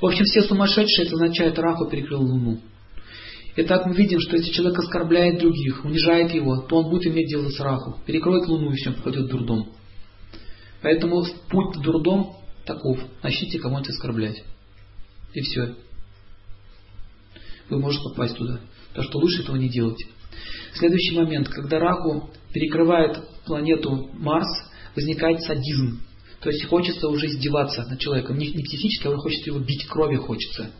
В 0.00 0.06
общем, 0.06 0.24
все 0.24 0.42
сумасшедшие, 0.42 1.06
это 1.06 1.14
означает, 1.14 1.58
Раху 1.58 1.86
перекрыл 1.86 2.20
Луну. 2.20 2.60
И 3.54 3.62
так 3.62 3.86
мы 3.86 3.94
видим, 3.94 4.20
что 4.20 4.36
если 4.36 4.52
человек 4.52 4.78
оскорбляет 4.78 5.38
других, 5.38 5.84
унижает 5.84 6.32
его, 6.32 6.58
то 6.62 6.76
он 6.76 6.90
будет 6.90 7.06
иметь 7.06 7.28
дело 7.28 7.48
с 7.48 7.58
Раху. 7.60 7.98
Перекроет 8.04 8.46
Луну 8.48 8.72
и 8.72 8.76
все, 8.76 8.92
попадет 8.92 9.26
в 9.26 9.28
дурдом. 9.28 9.72
Поэтому 10.82 11.24
путь 11.48 11.76
в 11.76 11.80
дурдом 11.80 12.36
таков. 12.66 12.98
Начните 13.22 13.58
кого-нибудь 13.58 13.90
оскорблять. 13.90 14.44
И 15.32 15.40
все. 15.40 15.74
Вы 17.68 17.78
можете 17.78 18.04
попасть 18.04 18.36
туда. 18.36 18.60
Так 18.94 19.04
что 19.04 19.18
лучше 19.18 19.42
этого 19.42 19.56
не 19.56 19.68
делать. 19.68 19.98
Следующий 20.74 21.16
момент, 21.16 21.48
когда 21.48 21.78
Раху 21.78 22.30
перекрывает 22.52 23.18
планету 23.44 24.10
Марс, 24.14 24.46
возникает 24.94 25.42
садизм. 25.42 26.00
То 26.40 26.50
есть 26.50 26.66
хочется 26.66 27.08
уже 27.08 27.26
издеваться 27.26 27.84
над 27.88 27.98
человеком. 27.98 28.38
Не, 28.38 28.46
психически, 28.50 29.06
а 29.06 29.10
уже 29.10 29.18
хочется 29.18 29.50
его 29.50 29.58
бить, 29.60 29.86
крови 29.86 30.16
хочется. 30.16 30.70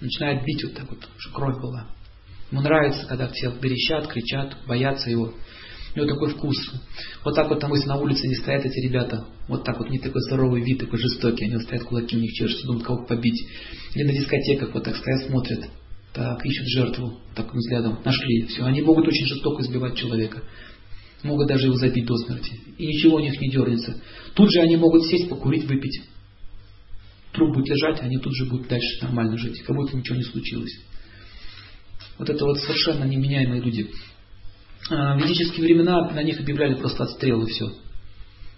Начинает 0.00 0.44
бить 0.44 0.64
вот 0.64 0.74
так 0.74 0.90
вот, 0.90 1.08
чтобы 1.18 1.36
кровь 1.36 1.60
была. 1.60 1.86
Ему 2.50 2.62
нравится, 2.62 3.06
когда 3.06 3.28
все 3.28 3.50
верещат, 3.50 4.06
кричат, 4.08 4.56
боятся 4.66 5.10
его. 5.10 5.34
У 5.94 5.98
него 5.98 6.08
такой 6.08 6.30
вкус. 6.30 6.56
Вот 7.24 7.36
так 7.36 7.48
вот 7.48 7.60
там, 7.60 7.72
если 7.72 7.86
на 7.86 7.96
улице 7.96 8.26
не 8.26 8.34
стоят 8.34 8.64
эти 8.64 8.80
ребята, 8.80 9.26
вот 9.46 9.64
так 9.64 9.78
вот, 9.78 9.90
не 9.90 9.98
такой 9.98 10.20
здоровый 10.22 10.60
вид, 10.62 10.80
такой 10.80 10.98
жестокий, 10.98 11.44
они 11.44 11.60
стоят, 11.60 11.84
кулаки 11.84 12.16
у 12.16 12.20
них 12.20 12.32
чешутся, 12.32 12.66
думают, 12.66 12.84
кого 12.84 13.06
побить. 13.06 13.46
Или 13.94 14.04
на 14.04 14.12
дискотеках 14.12 14.74
вот 14.74 14.82
так 14.82 14.96
стоят, 14.96 15.28
смотрят, 15.28 15.70
так, 16.12 16.44
ищут 16.44 16.66
жертву, 16.66 17.20
таким 17.36 17.58
взглядом, 17.58 18.00
нашли, 18.04 18.46
все. 18.46 18.64
Они 18.64 18.82
могут 18.82 19.06
очень 19.06 19.26
жестоко 19.26 19.62
избивать 19.62 19.96
человека. 19.96 20.42
Могут 21.22 21.46
даже 21.46 21.66
его 21.66 21.76
забить 21.76 22.06
до 22.06 22.16
смерти. 22.16 22.60
И 22.76 22.86
ничего 22.86 23.16
у 23.16 23.20
них 23.20 23.40
не 23.40 23.48
дернется. 23.50 24.00
Тут 24.34 24.50
же 24.52 24.60
они 24.60 24.76
могут 24.76 25.04
сесть, 25.06 25.28
покурить, 25.28 25.64
выпить. 25.64 26.02
Труп 27.32 27.54
будет 27.54 27.68
лежать, 27.68 28.00
они 28.00 28.18
тут 28.18 28.34
же 28.34 28.46
будут 28.46 28.68
дальше 28.68 29.02
нормально 29.02 29.38
жить, 29.38 29.62
как 29.62 29.74
будто 29.74 29.96
ничего 29.96 30.16
не 30.16 30.24
случилось. 30.24 30.76
Вот 32.18 32.28
это 32.28 32.44
вот 32.44 32.58
совершенно 32.58 33.04
неменяемые 33.04 33.62
люди. 33.62 33.90
А, 34.90 35.16
в 35.16 35.18
ведические 35.18 35.66
времена 35.66 36.10
на 36.10 36.22
них 36.22 36.40
объявляли 36.40 36.74
просто 36.74 37.04
отстрелы, 37.04 37.46
все. 37.46 37.72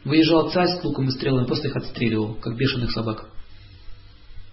Выезжал 0.05 0.51
царь 0.51 0.69
с 0.69 0.85
луком 0.85 1.09
и 1.09 1.11
стрелами, 1.11 1.47
просто 1.47 1.69
их 1.69 1.77
отстреливал, 1.77 2.35
как 2.35 2.57
бешеных 2.57 2.93
собак. 2.93 3.29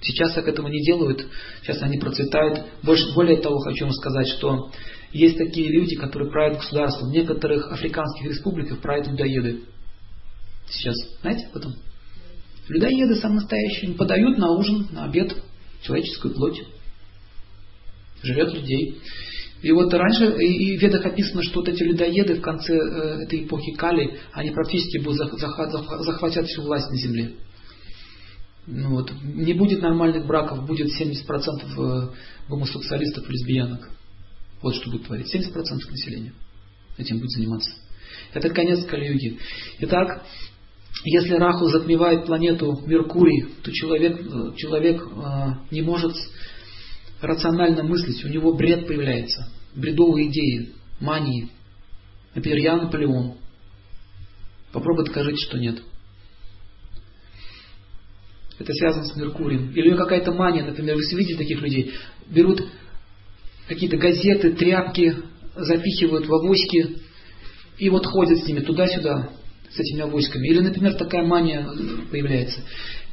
Сейчас 0.02 0.34
так 0.34 0.48
этого 0.48 0.68
не 0.68 0.84
делают, 0.84 1.26
сейчас 1.62 1.82
они 1.82 1.98
процветают. 1.98 2.64
Больше, 2.84 3.14
более 3.14 3.40
того, 3.40 3.60
хочу 3.60 3.86
вам 3.86 3.94
сказать, 3.94 4.28
что 4.28 4.72
есть 5.14 5.38
такие 5.38 5.72
люди, 5.72 5.96
которые 5.96 6.30
правят 6.30 6.58
государством. 6.58 7.10
В 7.10 7.14
некоторых 7.14 7.72
африканских 7.72 8.26
республиках 8.26 8.80
правят 8.80 9.08
людоеды. 9.08 9.62
Сейчас, 10.70 10.96
знаете 11.22 11.48
об 11.48 11.58
этом? 11.58 11.76
Людоеды 12.68 13.16
самые 13.16 13.42
настоящие, 13.42 13.94
подают 13.94 14.38
на 14.38 14.52
ужин, 14.52 14.88
на 14.92 15.06
обед 15.06 15.36
человеческую 15.82 16.34
плоть. 16.34 16.64
Живет 18.24 18.54
людей. 18.54 19.00
И 19.64 19.72
вот 19.72 19.94
раньше 19.94 20.26
и 20.26 20.78
в 20.78 20.82
Ведах 20.82 21.06
описано, 21.06 21.42
что 21.42 21.62
вот 21.62 21.70
эти 21.70 21.84
людоеды 21.84 22.36
в 22.36 22.42
конце 22.42 22.74
э, 22.74 23.24
этой 23.24 23.46
эпохи 23.46 23.72
Кали, 23.72 24.20
они 24.34 24.52
практически 24.52 24.98
будут 24.98 25.40
захватят 25.40 26.46
всю 26.48 26.64
власть 26.64 26.90
на 26.90 26.98
земле. 26.98 27.32
Ну 28.68 28.90
вот. 28.90 29.14
Не 29.24 29.54
будет 29.54 29.82
нормальных 29.82 30.28
браков, 30.28 30.66
будет 30.68 30.90
70% 30.90 31.14
э, 31.78 32.10
гомосексуалистов 32.50 33.30
и 33.30 33.32
лесбиянок. 33.32 33.90
Вот 34.62 34.76
что 34.76 34.92
будет 34.92 35.06
творить. 35.06 35.34
70% 35.34 35.56
населения 35.90 36.34
этим 36.98 37.20
будет 37.20 37.32
заниматься. 37.32 37.72
Это 38.34 38.50
конец 38.50 38.84
Кали-юги. 38.86 39.40
Итак, 39.80 40.26
если 41.06 41.36
Раху 41.36 41.70
затмевает 41.70 42.26
планету 42.26 42.84
Меркурий, 42.86 43.46
то 43.64 43.72
человек, 43.72 44.20
э, 44.20 44.56
человек 44.58 45.02
не 45.72 45.82
может 45.82 46.16
рационально 47.24 47.84
мыслить, 47.84 48.24
у 48.26 48.28
него 48.28 48.54
бред 48.54 48.86
появляется, 48.86 49.48
бредовые 49.76 50.30
идеи, 50.30 50.74
мании. 51.00 51.50
Например, 52.36 52.58
я 52.60 52.76
Наполеон. 52.78 53.36
Попробуй 54.72 55.06
докажите, 55.06 55.38
что 55.46 55.58
нет. 55.58 55.82
Это 58.60 58.74
связано 58.74 59.06
с 59.06 59.16
Меркурием. 59.16 59.72
Или 59.72 59.96
какая-то 59.96 60.32
мания, 60.32 60.64
например, 60.64 60.96
вы 60.96 61.02
видите 61.02 61.38
таких 61.38 61.62
людей, 61.62 61.94
берут 62.28 62.64
какие-то 63.68 63.98
газеты, 63.98 64.52
тряпки, 64.54 65.16
запихивают 65.56 66.28
в 66.28 66.34
авоськи 66.34 66.98
и 67.78 67.90
вот 67.90 68.06
ходят 68.06 68.40
с 68.40 68.48
ними 68.48 68.60
туда-сюда, 68.60 69.30
с 69.76 69.80
этими 69.80 70.02
авоськами. 70.02 70.48
Или, 70.48 70.60
например, 70.60 70.94
такая 70.96 71.26
мания 71.26 71.68
появляется. 72.12 72.62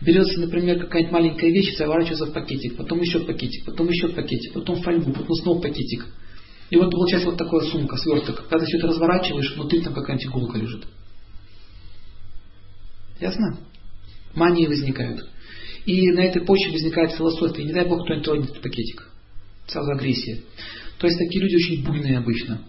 Берется, 0.00 0.40
например, 0.40 0.80
какая-нибудь 0.80 1.12
маленькая 1.12 1.50
вещь, 1.50 1.76
заворачивается 1.76 2.26
в 2.26 2.32
пакетик, 2.32 2.76
потом 2.76 3.00
еще 3.00 3.20
пакетик, 3.20 3.64
потом 3.64 3.88
еще 3.88 4.08
пакетик, 4.08 4.52
потом 4.52 4.82
фольгу, 4.82 5.12
потом 5.12 5.34
снова 5.36 5.60
пакетик. 5.60 6.06
И 6.70 6.76
вот 6.76 6.90
получается 6.90 7.28
вот 7.28 7.38
такая 7.38 7.60
сумка, 7.62 7.96
сверток. 7.96 8.42
Когда 8.48 8.60
ты 8.60 8.66
все 8.66 8.78
это 8.78 8.88
разворачиваешь, 8.88 9.54
внутри 9.56 9.80
там 9.80 9.92
какая-нибудь 9.92 10.26
иголка 10.26 10.58
лежит. 10.58 10.84
Ясно? 13.20 13.58
Мании 14.34 14.66
возникают. 14.66 15.28
И 15.84 16.10
на 16.10 16.20
этой 16.20 16.42
почве 16.42 16.72
возникает 16.72 17.12
философия. 17.12 17.64
Не 17.64 17.72
дай 17.72 17.86
Бог 17.86 18.04
кто-нибудь 18.04 18.24
тронет 18.24 18.50
этот 18.50 18.62
пакетик. 18.62 19.08
Сразу 19.66 19.90
агрессия. 19.90 20.40
То 20.98 21.06
есть 21.06 21.18
такие 21.18 21.42
люди 21.42 21.56
очень 21.56 21.84
буйные 21.84 22.18
обычно. 22.18 22.62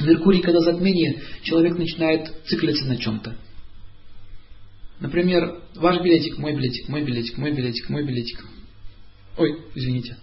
Меркурий, 0.00 0.42
когда 0.42 0.60
затмение, 0.60 1.22
человек 1.42 1.78
начинает 1.78 2.30
циклиться 2.46 2.84
на 2.86 2.96
чем-то. 2.96 3.36
Например, 5.00 5.62
ваш 5.74 6.02
билетик, 6.02 6.38
мой 6.38 6.54
билетик, 6.54 6.88
мой 6.88 7.02
билетик, 7.02 7.38
мой 7.38 7.52
билетик, 7.52 7.88
мой 7.88 8.04
билетик. 8.04 8.44
Ой, 9.36 9.66
извините. 9.74 10.16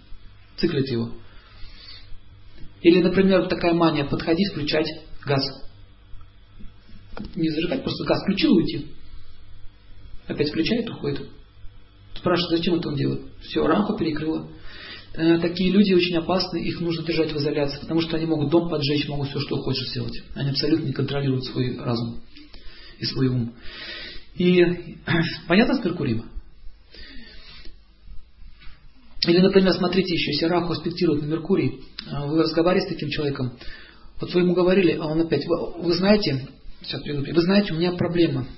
Циклит 0.56 0.88
его. 0.88 1.12
Или, 2.82 3.02
например, 3.02 3.48
такая 3.48 3.72
мания, 3.72 4.04
подходить, 4.04 4.50
включать 4.52 4.86
газ. 5.24 5.42
Не 7.34 7.48
зажигать, 7.50 7.82
просто 7.82 8.04
газ 8.04 8.22
включил 8.22 8.52
и 8.52 8.62
уйти. 8.62 8.86
Опять 10.26 10.50
включает, 10.50 10.88
уходит. 10.90 11.28
Спрашивает, 12.14 12.58
зачем 12.58 12.76
это 12.76 12.88
он 12.88 12.96
делает? 12.96 13.22
Все, 13.42 13.66
рамка 13.66 13.96
перекрыла. 13.96 14.48
Э, 15.16 15.38
такие 15.38 15.70
люди 15.70 15.92
очень 15.92 16.16
опасны, 16.16 16.58
их 16.58 16.80
нужно 16.80 17.04
держать 17.04 17.32
в 17.32 17.36
изоляции, 17.36 17.78
потому 17.80 18.00
что 18.00 18.16
они 18.16 18.26
могут 18.26 18.50
дом 18.50 18.68
поджечь, 18.68 19.06
могут 19.06 19.28
все, 19.28 19.38
что 19.40 19.56
хочешь 19.58 19.90
сделать. 19.90 20.22
Они 20.34 20.50
абсолютно 20.50 20.86
не 20.86 20.92
контролируют 20.92 21.44
свой 21.44 21.78
разум 21.78 22.20
и 22.98 23.04
свой 23.04 23.28
ум. 23.28 23.54
И 24.34 24.64
понятно 25.46 25.74
с 25.76 25.84
Меркурием? 25.84 26.30
Или, 29.26 29.38
например, 29.38 29.72
смотрите 29.72 30.12
еще, 30.12 30.32
если 30.32 30.46
Раху 30.46 30.72
аспектирует 30.72 31.22
на 31.22 31.26
Меркурий, 31.26 31.80
э, 32.10 32.26
вы 32.26 32.42
разговариваете 32.42 32.88
с 32.88 32.94
таким 32.94 33.10
человеком, 33.10 33.56
вот 34.20 34.34
вы 34.34 34.40
ему 34.40 34.52
говорили, 34.52 34.98
а 35.00 35.06
он 35.06 35.20
опять, 35.20 35.46
вы, 35.46 35.80
вы 35.80 35.94
знаете, 35.94 36.48
сейчас 36.82 37.02
приду, 37.02 37.24
вы 37.24 37.40
знаете, 37.40 37.72
у 37.72 37.76
меня 37.76 37.92
проблема, 37.92 38.48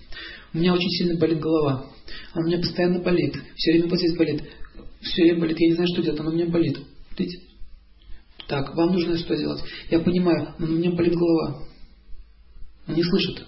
у 0.54 0.58
меня 0.58 0.72
очень 0.72 0.88
сильно 0.88 1.18
болит 1.18 1.38
голова, 1.38 1.90
она 2.32 2.44
у 2.44 2.48
меня 2.48 2.58
постоянно 2.58 3.00
болит, 3.00 3.36
все 3.56 3.72
время 3.72 3.88
вот 3.88 3.98
здесь 3.98 4.16
болит, 4.16 4.42
все 5.12 5.22
время 5.22 5.40
болит, 5.40 5.58
я 5.58 5.68
не 5.68 5.74
знаю, 5.74 5.88
что 5.92 6.02
делать, 6.02 6.20
она 6.20 6.30
у 6.30 6.32
меня 6.32 6.46
болит. 6.46 6.78
Видите? 7.18 7.42
Так, 8.48 8.74
вам 8.76 8.92
нужно 8.92 9.18
что 9.18 9.36
делать? 9.36 9.62
Я 9.90 10.00
понимаю, 10.00 10.54
но 10.58 10.66
у 10.66 10.70
меня 10.70 10.90
болит 10.92 11.14
голова. 11.14 11.62
Он 12.86 12.94
не 12.94 13.02
слышит. 13.02 13.44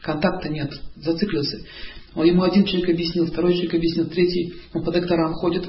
Контакта 0.00 0.48
нет, 0.48 0.72
зациклился. 0.96 1.58
Он 2.14 2.24
ему 2.24 2.42
один 2.42 2.64
человек 2.64 2.90
объяснил, 2.90 3.26
второй 3.26 3.52
человек 3.54 3.74
объяснил, 3.74 4.06
третий, 4.06 4.54
он 4.72 4.84
по 4.84 4.92
докторам 4.92 5.32
ходит, 5.34 5.68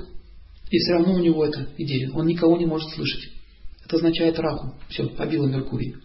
и 0.70 0.78
все 0.78 0.94
равно 0.94 1.16
у 1.16 1.20
него 1.20 1.46
эта 1.46 1.70
идея. 1.78 2.12
Он 2.14 2.26
никого 2.26 2.58
не 2.58 2.66
может 2.66 2.90
слышать. 2.92 3.32
Это 3.86 3.98
означает 3.98 4.38
раху. 4.40 4.76
Все, 4.90 5.08
побило 5.08 5.48
Меркурий. 5.48 5.96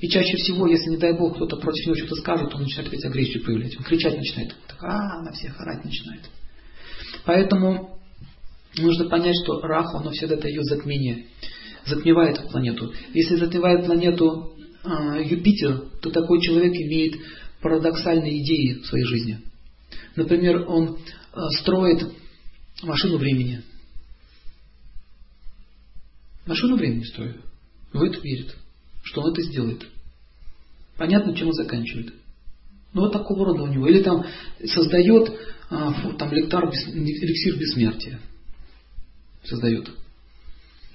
И 0.00 0.08
чаще 0.08 0.36
всего, 0.36 0.66
если, 0.66 0.90
не 0.90 0.96
дай 0.96 1.16
Бог, 1.16 1.36
кто-то 1.36 1.56
против 1.56 1.86
него 1.86 1.96
что-то 1.96 2.16
скажет, 2.16 2.54
он 2.54 2.62
начинает 2.62 2.88
опять 2.88 3.04
агрессию 3.04 3.42
проявлять. 3.42 3.76
Он 3.76 3.84
кричать 3.84 4.16
начинает. 4.16 4.54
Так, 4.66 4.82
а, 4.82 5.22
на 5.22 5.32
всех 5.32 5.58
орать 5.60 5.84
начинает. 5.84 6.28
Поэтому 7.24 7.93
нужно 8.78 9.08
понять, 9.08 9.36
что 9.42 9.60
Раху, 9.60 9.98
оно 9.98 10.10
всегда 10.10 10.36
ее 10.48 10.62
затмение. 10.62 11.26
Затмевает 11.86 12.48
планету. 12.50 12.92
Если 13.12 13.36
затмевает 13.36 13.84
планету 13.84 14.56
э, 14.84 15.22
Юпитер, 15.24 15.90
то 16.00 16.10
такой 16.10 16.40
человек 16.40 16.72
имеет 16.72 17.16
парадоксальные 17.60 18.42
идеи 18.42 18.80
в 18.80 18.86
своей 18.86 19.04
жизни. 19.04 19.40
Например, 20.16 20.64
он 20.68 20.96
э, 20.98 21.38
строит 21.60 22.06
машину 22.82 23.18
времени. 23.18 23.62
Машину 26.46 26.76
времени 26.76 27.04
строит. 27.04 27.36
В 27.92 28.02
это 28.02 28.20
верит, 28.20 28.56
что 29.02 29.22
он 29.22 29.32
это 29.32 29.42
сделает. 29.42 29.86
Понятно, 30.96 31.34
чем 31.34 31.48
он 31.48 31.54
заканчивает. 31.54 32.12
Ну, 32.92 33.02
вот 33.02 33.12
такого 33.12 33.46
рода 33.46 33.62
у 33.62 33.66
него. 33.66 33.88
Или 33.88 34.02
там 34.02 34.24
создает 34.64 35.32
а, 35.70 35.92
там, 36.16 36.32
лектар, 36.32 36.64
эликсир 36.66 37.56
бессмертия. 37.56 38.20
Создает. 39.44 39.90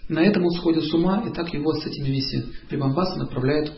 На 0.07 0.19
этом 0.23 0.43
он 0.43 0.51
сходит 0.51 0.83
с 0.83 0.93
ума, 0.93 1.23
и 1.27 1.31
так 1.31 1.53
его 1.53 1.73
с 1.73 1.85
этими 1.85 2.07
вместе 2.07 2.45
прибамбасами 2.67 3.23
отправляют 3.23 3.73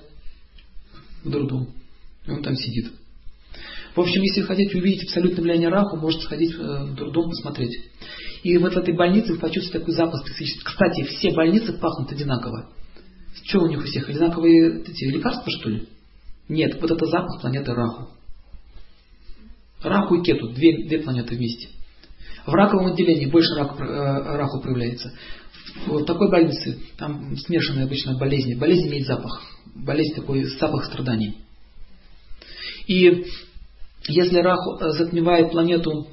в 1.24 1.30
дурдом. 1.30 1.74
И 2.26 2.32
он 2.32 2.42
там 2.42 2.56
сидит. 2.56 2.94
В 3.96 4.00
общем, 4.00 4.22
если 4.22 4.44
хотите 4.44 4.78
увидеть 4.78 5.04
абсолютное 5.04 5.44
влияние 5.44 5.70
Раху, 5.70 5.98
можете 5.98 6.24
сходить 6.24 6.54
э, 6.54 6.58
в 6.58 6.96
дурдом 6.96 7.30
посмотреть. 7.30 7.78
И 8.44 8.58
вот 8.58 8.74
в 8.74 8.78
этой 8.78 8.96
больнице 8.96 9.34
вы 9.34 9.40
почувствуете 9.40 9.80
такой 9.80 9.94
запах 9.94 10.24
Кстати, 10.24 11.04
все 11.04 11.32
больницы 11.34 11.74
пахнут 11.74 12.12
одинаково. 12.12 12.70
Что 13.44 13.60
у 13.60 13.68
них 13.68 13.80
у 13.80 13.84
всех? 13.84 14.08
Одинаковые 14.08 14.82
эти 14.82 15.04
лекарства, 15.06 15.52
что 15.52 15.70
ли? 15.70 15.90
Нет, 16.48 16.82
вот 16.82 16.92
это 16.92 17.06
запах 17.06 17.42
планеты 17.42 17.74
Раху. 17.74 18.10
Раху 19.84 20.16
и 20.16 20.24
кету, 20.24 20.50
две, 20.50 20.88
две 20.88 21.00
планеты 21.00 21.36
вместе. 21.36 21.70
В 22.46 22.54
раковом 22.54 22.88
отделении 22.88 23.28
больше 23.28 23.56
рак, 23.56 23.80
э, 23.80 23.84
раху 23.84 24.62
проявляется. 24.62 25.14
В 25.86 26.04
такой 26.06 26.30
больнице, 26.30 26.80
там 26.98 27.36
смешанные 27.38 27.86
обычно 27.86 28.18
болезни. 28.18 28.56
Болезнь 28.56 28.88
имеет 28.88 29.06
запах. 29.06 29.42
Болезнь 29.76 30.16
такой 30.16 30.44
запах 30.44 30.86
страданий. 30.86 31.38
И 32.88 33.26
если 34.08 34.40
э, 34.40 34.92
затмевает 34.92 35.52
планету 35.52 36.08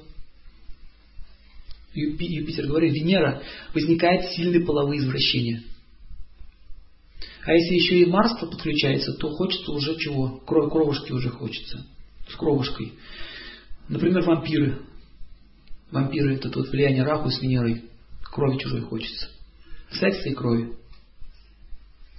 Юпитер, 1.95 2.67
говорит, 2.67 2.93
Венера, 2.93 3.43
возникает 3.75 4.31
сильные 4.33 4.64
половые 4.64 5.01
извращения. 5.01 5.62
А 7.45 7.53
если 7.53 7.75
еще 7.75 8.01
и 8.01 8.07
Марс 8.07 8.38
подключается, 8.38 9.14
то 9.14 9.31
хочется 9.31 9.73
уже 9.73 9.97
чего? 9.97 10.38
Кров, 10.47 10.71
кровушки 10.71 11.12
уже 11.12 11.31
хочется. 11.31 11.87
С 12.29 12.37
кровушкой. 12.37 12.93
Например, 13.88 14.23
вампиры. 14.23 14.83
Вампиры 15.90 16.35
это 16.35 16.51
вот 16.55 16.68
влияние 16.68 17.03
Раху 17.03 17.31
с 17.31 17.40
Венерой. 17.40 17.85
Крови 18.22 18.59
чужой 18.59 18.83
хочется. 18.83 19.29
Секса 19.90 20.29
и 20.29 20.35
крови. 20.35 20.74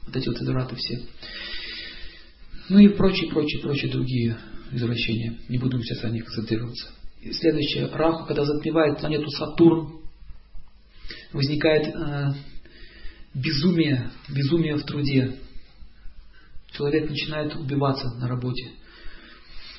Вот 0.05 0.15
эти 0.15 0.27
вот 0.27 0.38
извраты 0.38 0.75
все. 0.75 1.01
Ну 2.69 2.79
и 2.79 2.89
прочие, 2.89 3.29
прочие, 3.29 3.62
прочие 3.62 3.91
другие 3.91 4.38
извращения. 4.71 5.38
Не 5.49 5.58
будем 5.58 5.84
сейчас 5.84 6.03
о 6.03 6.10
них 6.10 6.25
концентрироваться. 6.25 6.91
И 7.21 7.32
следующее. 7.32 7.88
Раху, 7.88 8.25
когда 8.25 8.43
затмевает 8.43 8.99
планету 8.99 9.29
Сатурн, 9.29 9.99
возникает 11.32 11.93
э, 11.93 12.34
безумие, 13.36 14.12
безумие 14.29 14.75
в 14.75 14.84
труде. 14.84 15.36
Человек 16.71 17.10
начинает 17.10 17.55
убиваться 17.55 18.10
на 18.15 18.27
работе. 18.27 18.71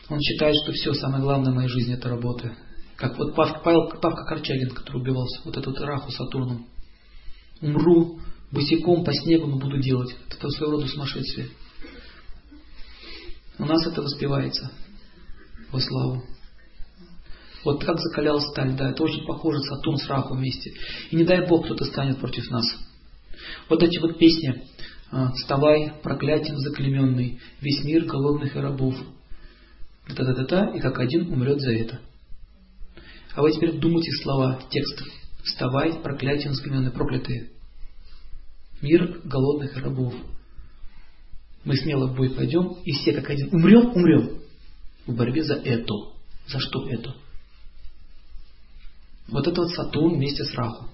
Он 0.08 0.20
считает, 0.20 0.54
что 0.62 0.72
все, 0.72 0.92
самое 0.94 1.22
главное 1.22 1.52
в 1.52 1.56
моей 1.56 1.68
жизни 1.68 1.94
это 1.94 2.08
работа. 2.08 2.56
Как 3.00 3.16
вот 3.16 3.34
Павка, 3.34 3.60
Павел, 3.64 3.88
Павка 3.88 4.24
Корчагин, 4.26 4.70
который 4.72 5.00
убивался, 5.00 5.40
вот 5.44 5.56
этот 5.56 5.80
Раху 5.80 6.10
Сатурном. 6.10 6.66
Умру 7.62 8.20
босиком 8.52 9.04
по 9.04 9.12
снегу, 9.14 9.46
но 9.46 9.58
буду 9.58 9.78
делать. 9.78 10.14
Это 10.28 10.50
своего 10.50 10.72
рода 10.72 10.86
сумасшествие. 10.86 11.48
У 13.58 13.64
нас 13.64 13.86
это 13.86 14.02
воспевается 14.02 14.70
во 15.72 15.80
славу. 15.80 16.22
Вот 17.64 17.82
как 17.82 17.98
закалял 17.98 18.38
сталь, 18.38 18.76
да, 18.76 18.90
это 18.90 19.02
очень 19.02 19.24
похоже 19.26 19.60
Сатурн 19.60 19.96
с 19.96 20.06
Раху 20.06 20.34
вместе. 20.34 20.74
И 21.10 21.16
не 21.16 21.24
дай 21.24 21.46
Бог 21.46 21.64
кто-то 21.64 21.86
станет 21.86 22.18
против 22.18 22.50
нас. 22.50 22.66
Вот 23.70 23.82
эти 23.82 23.98
вот 23.98 24.18
песни 24.18 24.62
а, 25.10 25.32
«Вставай, 25.32 25.94
проклятием 26.02 26.58
заклеменный, 26.58 27.40
весь 27.62 27.82
мир 27.82 28.04
голодных 28.04 28.56
и 28.56 28.58
рабов». 28.58 28.94
Та-та-та-та, 30.06 30.76
и 30.76 30.80
как 30.80 30.98
один 30.98 31.32
умрет 31.32 31.60
за 31.60 31.72
это. 31.72 32.00
А 33.34 33.42
вы 33.42 33.52
теперь 33.52 33.78
думайте 33.78 34.10
слова 34.22 34.60
текстов. 34.70 35.06
«Вставай, 35.44 35.94
проклятием 36.02 36.52
заклеменный, 36.54 36.90
проклятые». 36.90 37.50
Мир 38.82 39.20
голодных 39.24 39.76
рабов. 39.76 40.14
Мы 41.64 41.76
смело 41.76 42.06
в 42.06 42.16
бой 42.16 42.30
пойдем, 42.30 42.78
и 42.84 42.92
все 42.92 43.12
как 43.12 43.28
один 43.28 43.48
умрем, 43.52 43.90
умрем. 43.94 44.40
В 45.06 45.14
борьбе 45.14 45.42
за 45.42 45.54
это. 45.54 45.94
За 46.46 46.58
что 46.58 46.88
это? 46.88 47.14
Вот 49.28 49.46
это 49.46 49.60
вот 49.60 49.70
Сатурн 49.70 50.16
вместе 50.16 50.44
с 50.44 50.54
Раху. 50.54 50.86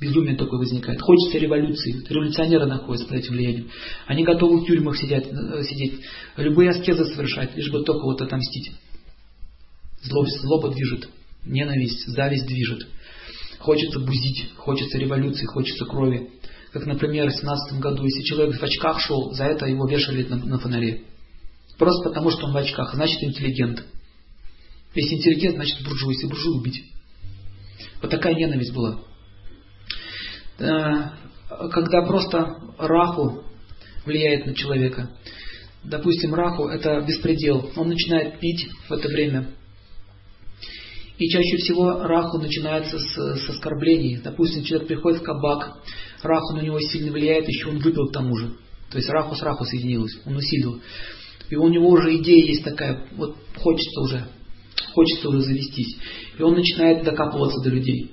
Безумие 0.00 0.36
такое 0.36 0.58
возникает. 0.58 1.00
Хочется 1.00 1.38
революции. 1.38 2.04
Революционеры 2.08 2.66
находятся 2.66 3.08
под 3.08 3.18
этим 3.18 3.32
влиянием. 3.32 3.70
Они 4.06 4.24
готовы 4.24 4.60
в 4.60 4.66
тюрьмах 4.66 4.96
сидеть, 4.96 5.26
э, 5.26 5.62
сидеть 5.64 6.00
любые 6.36 6.70
аскезы 6.70 7.06
совершать, 7.06 7.56
лишь 7.56 7.70
бы 7.70 7.82
только 7.82 8.04
вот 8.04 8.20
отомстить. 8.20 8.72
Злость, 10.02 10.40
злоба 10.42 10.68
движет, 10.68 11.08
ненависть, 11.46 12.06
зависть 12.08 12.46
движет. 12.46 12.86
Хочется 13.58 14.00
бузить, 14.00 14.50
хочется 14.56 14.98
революции, 14.98 15.46
хочется 15.46 15.84
крови. 15.86 16.30
Как, 16.72 16.86
например, 16.86 17.28
в 17.30 17.34
17 17.34 17.80
году, 17.80 18.04
если 18.04 18.22
человек 18.22 18.58
в 18.58 18.62
очках 18.62 19.00
шел, 19.00 19.32
за 19.32 19.44
это 19.44 19.66
его 19.66 19.86
вешали 19.88 20.24
на, 20.24 20.36
на 20.36 20.58
фонаре. 20.58 21.04
Просто 21.78 22.08
потому, 22.08 22.30
что 22.30 22.46
он 22.46 22.52
в 22.52 22.56
очках, 22.56 22.94
значит 22.94 23.22
интеллигент. 23.22 23.84
Если 24.94 25.16
интеллигент, 25.16 25.56
значит 25.56 25.82
буржуй, 25.84 26.14
если 26.14 26.26
буржуй 26.26 26.58
убить. 26.58 26.84
Вот 28.00 28.10
такая 28.10 28.34
ненависть 28.34 28.74
была. 28.74 29.00
Э, 30.58 31.10
когда 31.70 32.02
просто 32.02 32.56
раху 32.78 33.44
влияет 34.04 34.46
на 34.46 34.54
человека. 34.54 35.10
Допустим, 35.84 36.34
раху 36.34 36.68
это 36.68 37.00
беспредел. 37.02 37.70
Он 37.76 37.88
начинает 37.88 38.40
пить 38.40 38.68
в 38.88 38.92
это 38.92 39.08
время. 39.08 39.48
И 41.18 41.28
чаще 41.28 41.56
всего 41.56 42.02
раху 42.02 42.38
начинается 42.38 42.98
с, 42.98 43.14
с 43.14 43.48
оскорблений. 43.48 44.18
Допустим, 44.22 44.64
человек 44.64 44.88
приходит 44.88 45.20
в 45.20 45.24
кабак, 45.24 45.78
раху 46.22 46.54
на 46.54 46.60
него 46.60 46.78
сильно 46.80 47.10
влияет, 47.10 47.48
еще 47.48 47.68
он 47.68 47.78
выпил 47.78 48.08
к 48.08 48.12
тому 48.12 48.36
же. 48.36 48.52
То 48.90 48.98
есть 48.98 49.08
раху 49.08 49.34
с 49.34 49.42
раху 49.42 49.64
соединилось, 49.64 50.18
он 50.26 50.36
усилил. 50.36 50.80
И 51.48 51.56
у 51.56 51.68
него 51.68 51.88
уже 51.88 52.16
идея 52.16 52.44
есть 52.44 52.64
такая, 52.64 53.06
вот 53.12 53.36
хочется 53.56 54.00
уже, 54.00 54.28
хочется 54.92 55.28
уже 55.28 55.40
завестись. 55.40 55.96
И 56.38 56.42
он 56.42 56.54
начинает 56.54 57.04
докапываться 57.04 57.62
до 57.62 57.70
людей. 57.70 58.10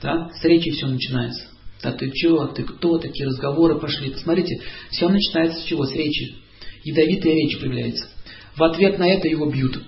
Да? 0.00 0.30
С 0.34 0.44
речи 0.44 0.70
все 0.70 0.86
начинается. 0.86 1.44
Да 1.82 1.92
ты 1.92 2.10
чего, 2.12 2.46
ты 2.46 2.62
кто, 2.62 2.98
такие 2.98 3.26
разговоры 3.26 3.78
пошли. 3.78 4.10
Посмотрите, 4.10 4.60
все 4.90 5.08
начинается 5.08 5.60
с 5.60 5.64
чего? 5.64 5.84
С 5.84 5.92
речи. 5.92 6.36
Ядовитая 6.84 7.34
речь 7.34 7.58
появляется. 7.58 8.08
В 8.56 8.62
ответ 8.62 8.98
на 8.98 9.08
это 9.08 9.28
его 9.28 9.50
бьют. 9.50 9.82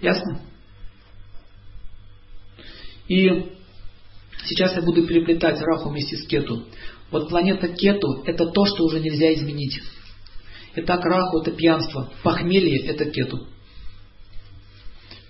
Ясно? 0.00 0.40
И 3.08 3.52
сейчас 4.44 4.76
я 4.76 4.82
буду 4.82 5.06
переплетать 5.06 5.60
Раху 5.60 5.88
вместе 5.88 6.16
с 6.16 6.26
Кету. 6.26 6.64
Вот 7.10 7.28
планета 7.28 7.68
Кету– 7.68 8.22
это 8.26 8.46
то, 8.46 8.66
что 8.66 8.84
уже 8.84 9.00
нельзя 9.00 9.32
изменить. 9.34 9.80
Итак, 10.76 11.04
Раху– 11.04 11.38
это 11.40 11.52
пьянство, 11.52 12.12
похмелье– 12.22 12.86
это 12.86 13.06
Кету. 13.06 13.46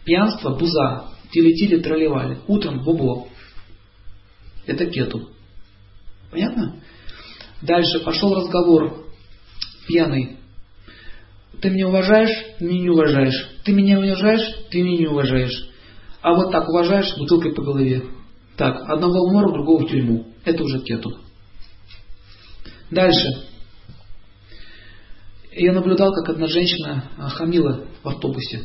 Пьянство– 0.04 0.56
буза, 0.58 1.12
тили-тили, 1.30 1.80
тролливали. 1.80 2.40
Утром– 2.48 2.82
бобо. 2.84 3.28
Это 4.66 4.86
Кету. 4.86 5.30
Понятно? 6.30 6.82
Дальше 7.62 8.00
пошел 8.00 8.34
разговор 8.34 9.06
пьяный. 9.86 10.37
Ты 11.60 11.70
меня 11.70 11.88
уважаешь, 11.88 12.46
меня 12.60 12.80
не 12.82 12.90
уважаешь. 12.90 13.48
Ты 13.64 13.72
меня 13.72 13.98
уважаешь, 13.98 14.54
ты 14.70 14.82
меня 14.82 14.98
не 14.98 15.06
уважаешь. 15.06 15.68
А 16.22 16.34
вот 16.34 16.52
так 16.52 16.68
уважаешь 16.68 17.16
бутылкой 17.16 17.54
по 17.54 17.62
голове. 17.62 18.04
Так, 18.56 18.88
одного 18.88 19.28
в 19.28 19.32
мору, 19.32 19.52
другого 19.52 19.86
в 19.86 19.90
тюрьму. 19.90 20.26
Это 20.44 20.62
уже 20.62 20.80
кету. 20.80 21.18
Дальше. 22.90 23.26
Я 25.52 25.72
наблюдал, 25.72 26.12
как 26.12 26.28
одна 26.30 26.46
женщина 26.46 27.10
а, 27.18 27.28
хамила 27.28 27.86
в 28.02 28.08
автобусе. 28.08 28.62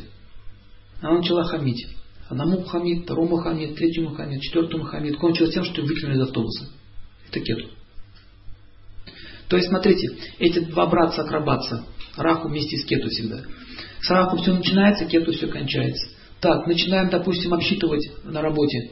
Она 1.00 1.18
начала 1.18 1.44
хамить. 1.44 1.86
Одному 2.28 2.62
хамит, 2.62 3.04
второму 3.04 3.36
хамит, 3.36 3.76
третьему 3.76 4.14
хамит, 4.14 4.40
четвертому 4.40 4.84
хамит. 4.84 5.16
Кончилось 5.18 5.52
тем, 5.52 5.64
что 5.64 5.82
выкинули 5.82 6.16
из 6.16 6.22
автобуса. 6.22 6.70
Это 7.28 7.40
кету. 7.40 7.68
То 9.48 9.56
есть, 9.56 9.68
смотрите, 9.68 10.08
эти 10.38 10.60
два 10.60 10.86
братца-акробатца, 10.86 11.84
Раху 12.16 12.48
вместе 12.48 12.76
с 12.76 12.84
Кету 12.84 13.08
всегда. 13.08 13.42
С 14.00 14.10
Раху 14.10 14.36
все 14.36 14.54
начинается, 14.54 15.06
Кету 15.06 15.32
все 15.32 15.46
кончается. 15.46 16.08
Так, 16.40 16.66
начинаем, 16.66 17.08
допустим, 17.08 17.54
обсчитывать 17.54 18.06
на 18.24 18.42
работе 18.42 18.90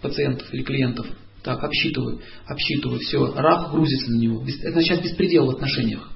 пациентов 0.00 0.52
или 0.52 0.62
клиентов. 0.62 1.06
Так, 1.42 1.62
обсчитываю, 1.62 2.20
обсчитываю, 2.46 3.00
все, 3.00 3.32
Раху 3.34 3.76
грузится 3.76 4.10
на 4.10 4.18
него. 4.18 4.44
Это 4.62 4.80
сейчас 4.82 5.00
беспредел 5.00 5.46
в 5.46 5.50
отношениях. 5.50 6.10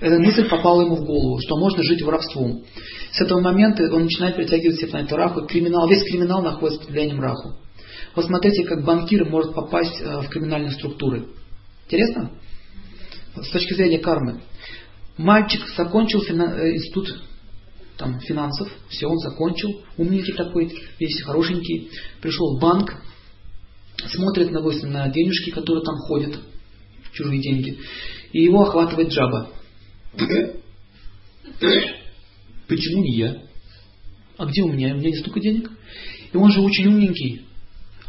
Эта 0.00 0.18
мысль 0.18 0.48
попала 0.48 0.82
ему 0.82 0.96
в 0.96 1.04
голову, 1.04 1.38
что 1.40 1.56
можно 1.56 1.82
жить 1.82 2.02
воровством. 2.02 2.64
С 3.12 3.20
этого 3.20 3.40
момента 3.40 3.84
он 3.92 4.04
начинает 4.04 4.34
притягивать 4.34 4.76
все 4.76 4.88
планеты 4.88 5.14
Раху. 5.16 5.46
Криминал, 5.46 5.88
весь 5.88 6.02
криминал 6.02 6.42
находится 6.42 6.80
под 6.80 6.90
влиянием 6.90 7.20
Раху. 7.20 7.54
Вот 8.16 8.26
смотрите, 8.26 8.64
как 8.64 8.84
банкир 8.84 9.24
может 9.28 9.54
попасть 9.54 10.00
э, 10.00 10.20
в 10.20 10.28
криминальные 10.28 10.72
структуры. 10.72 11.26
Интересно? 11.86 12.32
С 13.36 13.50
точки 13.50 13.74
зрения 13.74 13.98
кармы. 13.98 14.40
Мальчик 15.16 15.66
закончил 15.76 16.22
э, 16.22 16.74
институт 16.74 17.22
там, 17.96 18.18
финансов, 18.20 18.68
все, 18.88 19.06
он 19.06 19.18
закончил, 19.18 19.82
умненький 19.96 20.34
такой, 20.34 20.72
весь 20.98 21.22
хорошенький, 21.22 21.90
пришел 22.20 22.56
в 22.56 22.60
банк, 22.60 22.96
смотрит 24.08 24.50
на, 24.50 24.60
на 24.60 25.08
денежки, 25.08 25.50
которые 25.50 25.84
там 25.84 25.96
ходят, 25.98 26.40
чужие 27.12 27.40
деньги, 27.40 27.78
и 28.32 28.42
его 28.42 28.62
охватывает 28.62 29.10
джаба. 29.10 29.50
Почему 32.66 33.02
не 33.02 33.16
я? 33.16 33.42
А 34.36 34.46
где 34.46 34.62
у 34.62 34.72
меня? 34.72 34.94
У 34.94 34.98
меня 34.98 35.10
не 35.10 35.16
столько 35.16 35.38
денег. 35.38 35.70
И 36.32 36.36
он 36.36 36.50
же 36.50 36.60
очень 36.60 36.88
умненький. 36.88 37.42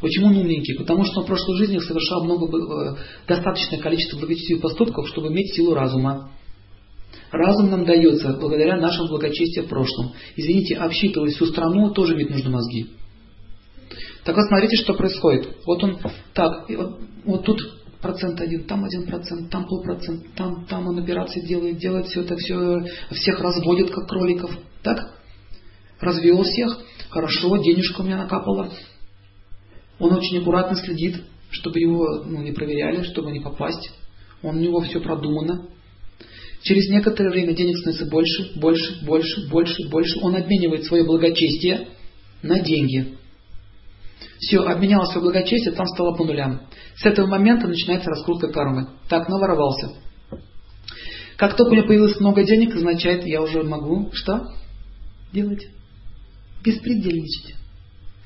Почему 0.01 0.27
он 0.27 0.37
умненький? 0.37 0.75
Потому 0.75 1.05
что 1.05 1.19
он 1.19 1.25
в 1.25 1.27
прошлой 1.27 1.57
жизни 1.57 1.77
совершал 1.77 2.23
много, 2.23 2.47
э, 2.47 2.95
достаточное 3.27 3.79
количество 3.79 4.17
благочестивых 4.17 4.63
поступков, 4.63 5.07
чтобы 5.09 5.27
иметь 5.27 5.53
силу 5.53 5.75
разума. 5.75 6.31
Разум 7.35 7.69
нам 7.69 7.85
дается 7.85 8.37
благодаря 8.39 8.77
нашему 8.77 9.09
благочестию 9.09 9.65
в 9.65 9.67
прошлом. 9.67 10.13
Извините, 10.37 10.75
обсчитывать 10.75 11.33
всю 11.33 11.45
страну 11.47 11.91
тоже 11.91 12.15
ведь 12.15 12.29
нужны 12.29 12.49
мозги. 12.49 12.87
Так 14.23 14.35
вот 14.37 14.45
смотрите, 14.47 14.77
что 14.77 14.93
происходит. 14.93 15.49
Вот 15.65 15.83
он 15.83 15.99
так, 16.33 16.69
вот, 16.69 17.01
вот 17.25 17.45
тут 17.45 17.59
процент 18.01 18.39
один, 18.39 18.63
там 18.63 18.85
один 18.85 19.05
процент, 19.05 19.49
там 19.49 19.67
полпроцент, 19.67 20.33
там, 20.35 20.65
там 20.65 20.87
он 20.87 20.97
операции 20.97 21.41
делает, 21.41 21.77
делает 21.77 22.07
все 22.07 22.21
это, 22.21 22.37
все, 22.37 22.85
всех 23.11 23.39
разводит, 23.41 23.91
как 23.91 24.07
кроликов. 24.07 24.51
Так? 24.81 25.19
Развел 25.99 26.41
всех, 26.43 26.79
хорошо, 27.09 27.57
денежка 27.57 28.01
у 28.01 28.03
меня 28.05 28.17
накапала. 28.17 28.71
Он 29.99 30.13
очень 30.13 30.37
аккуратно 30.39 30.77
следит, 30.77 31.21
чтобы 31.49 31.79
его 31.79 32.23
ну, 32.25 32.41
не 32.41 32.53
проверяли, 32.53 33.03
чтобы 33.03 33.31
не 33.31 33.41
попасть. 33.41 33.91
Он, 34.41 34.55
у 34.55 34.59
него 34.59 34.79
все 34.81 35.01
продумано. 35.01 35.67
Через 36.65 36.89
некоторое 36.89 37.29
время 37.29 37.53
денег 37.53 37.77
становится 37.77 38.09
больше, 38.09 38.59
больше, 38.59 39.05
больше, 39.05 39.47
больше, 39.49 39.87
больше. 39.87 40.19
Он 40.23 40.35
обменивает 40.35 40.85
свое 40.85 41.03
благочестие 41.03 41.89
на 42.41 42.59
деньги. 42.59 43.17
Все, 44.39 44.61
обменял 44.61 45.05
свое 45.05 45.21
благочестие, 45.21 45.75
там 45.75 45.85
стало 45.85 46.17
по 46.17 46.25
нулям. 46.25 46.61
С 46.95 47.05
этого 47.05 47.27
момента 47.27 47.67
начинается 47.67 48.09
раскрутка 48.09 48.47
кармы. 48.47 48.89
Так, 49.07 49.29
наворовался. 49.29 49.91
Как 51.37 51.55
только 51.55 51.69
у 51.69 51.75
меня 51.75 51.83
появилось 51.83 52.19
много 52.19 52.43
денег, 52.43 52.73
означает, 52.73 53.27
я 53.27 53.43
уже 53.43 53.61
могу 53.61 54.09
что 54.13 54.51
делать? 55.31 55.67
Беспредельничать. 56.63 57.57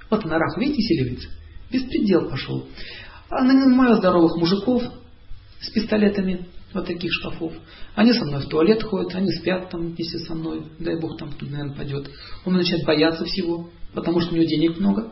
Вот 0.10 0.24
на 0.24 0.40
рах, 0.40 0.58
видите, 0.58 0.82
селивается? 0.82 1.28
Беспредел 1.70 2.30
пошел. 2.30 2.66
А 3.30 3.44
нанимаю 3.44 3.98
здоровых 3.98 4.38
мужиков 4.38 4.82
с 5.60 5.70
пистолетами, 5.72 6.48
вот 6.74 6.86
таких 6.86 7.12
шкафов. 7.12 7.54
Они 7.96 8.14
со 8.14 8.26
мной 8.26 8.42
в 8.42 8.48
туалет 8.48 8.84
ходят, 8.84 9.16
они 9.16 9.32
спят 9.32 9.70
там 9.70 9.88
вместе 9.88 10.20
со 10.20 10.36
мной, 10.36 10.64
дай 10.80 11.00
бог 11.00 11.18
там 11.18 11.32
тут, 11.34 11.50
наверное, 11.50 11.76
пойдет. 11.76 12.10
Он 12.46 12.54
начинает 12.54 12.86
бояться 12.86 13.26
всего, 13.26 13.70
потому 13.94 14.20
что 14.20 14.34
у 14.34 14.36
него 14.36 14.46
денег 14.46 14.78
много. 14.80 15.12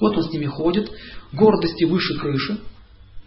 Вот 0.00 0.16
он 0.16 0.24
с 0.24 0.32
ними 0.32 0.46
ходит, 0.46 0.90
гордости 1.32 1.84
выше 1.84 2.18
крыши, 2.18 2.58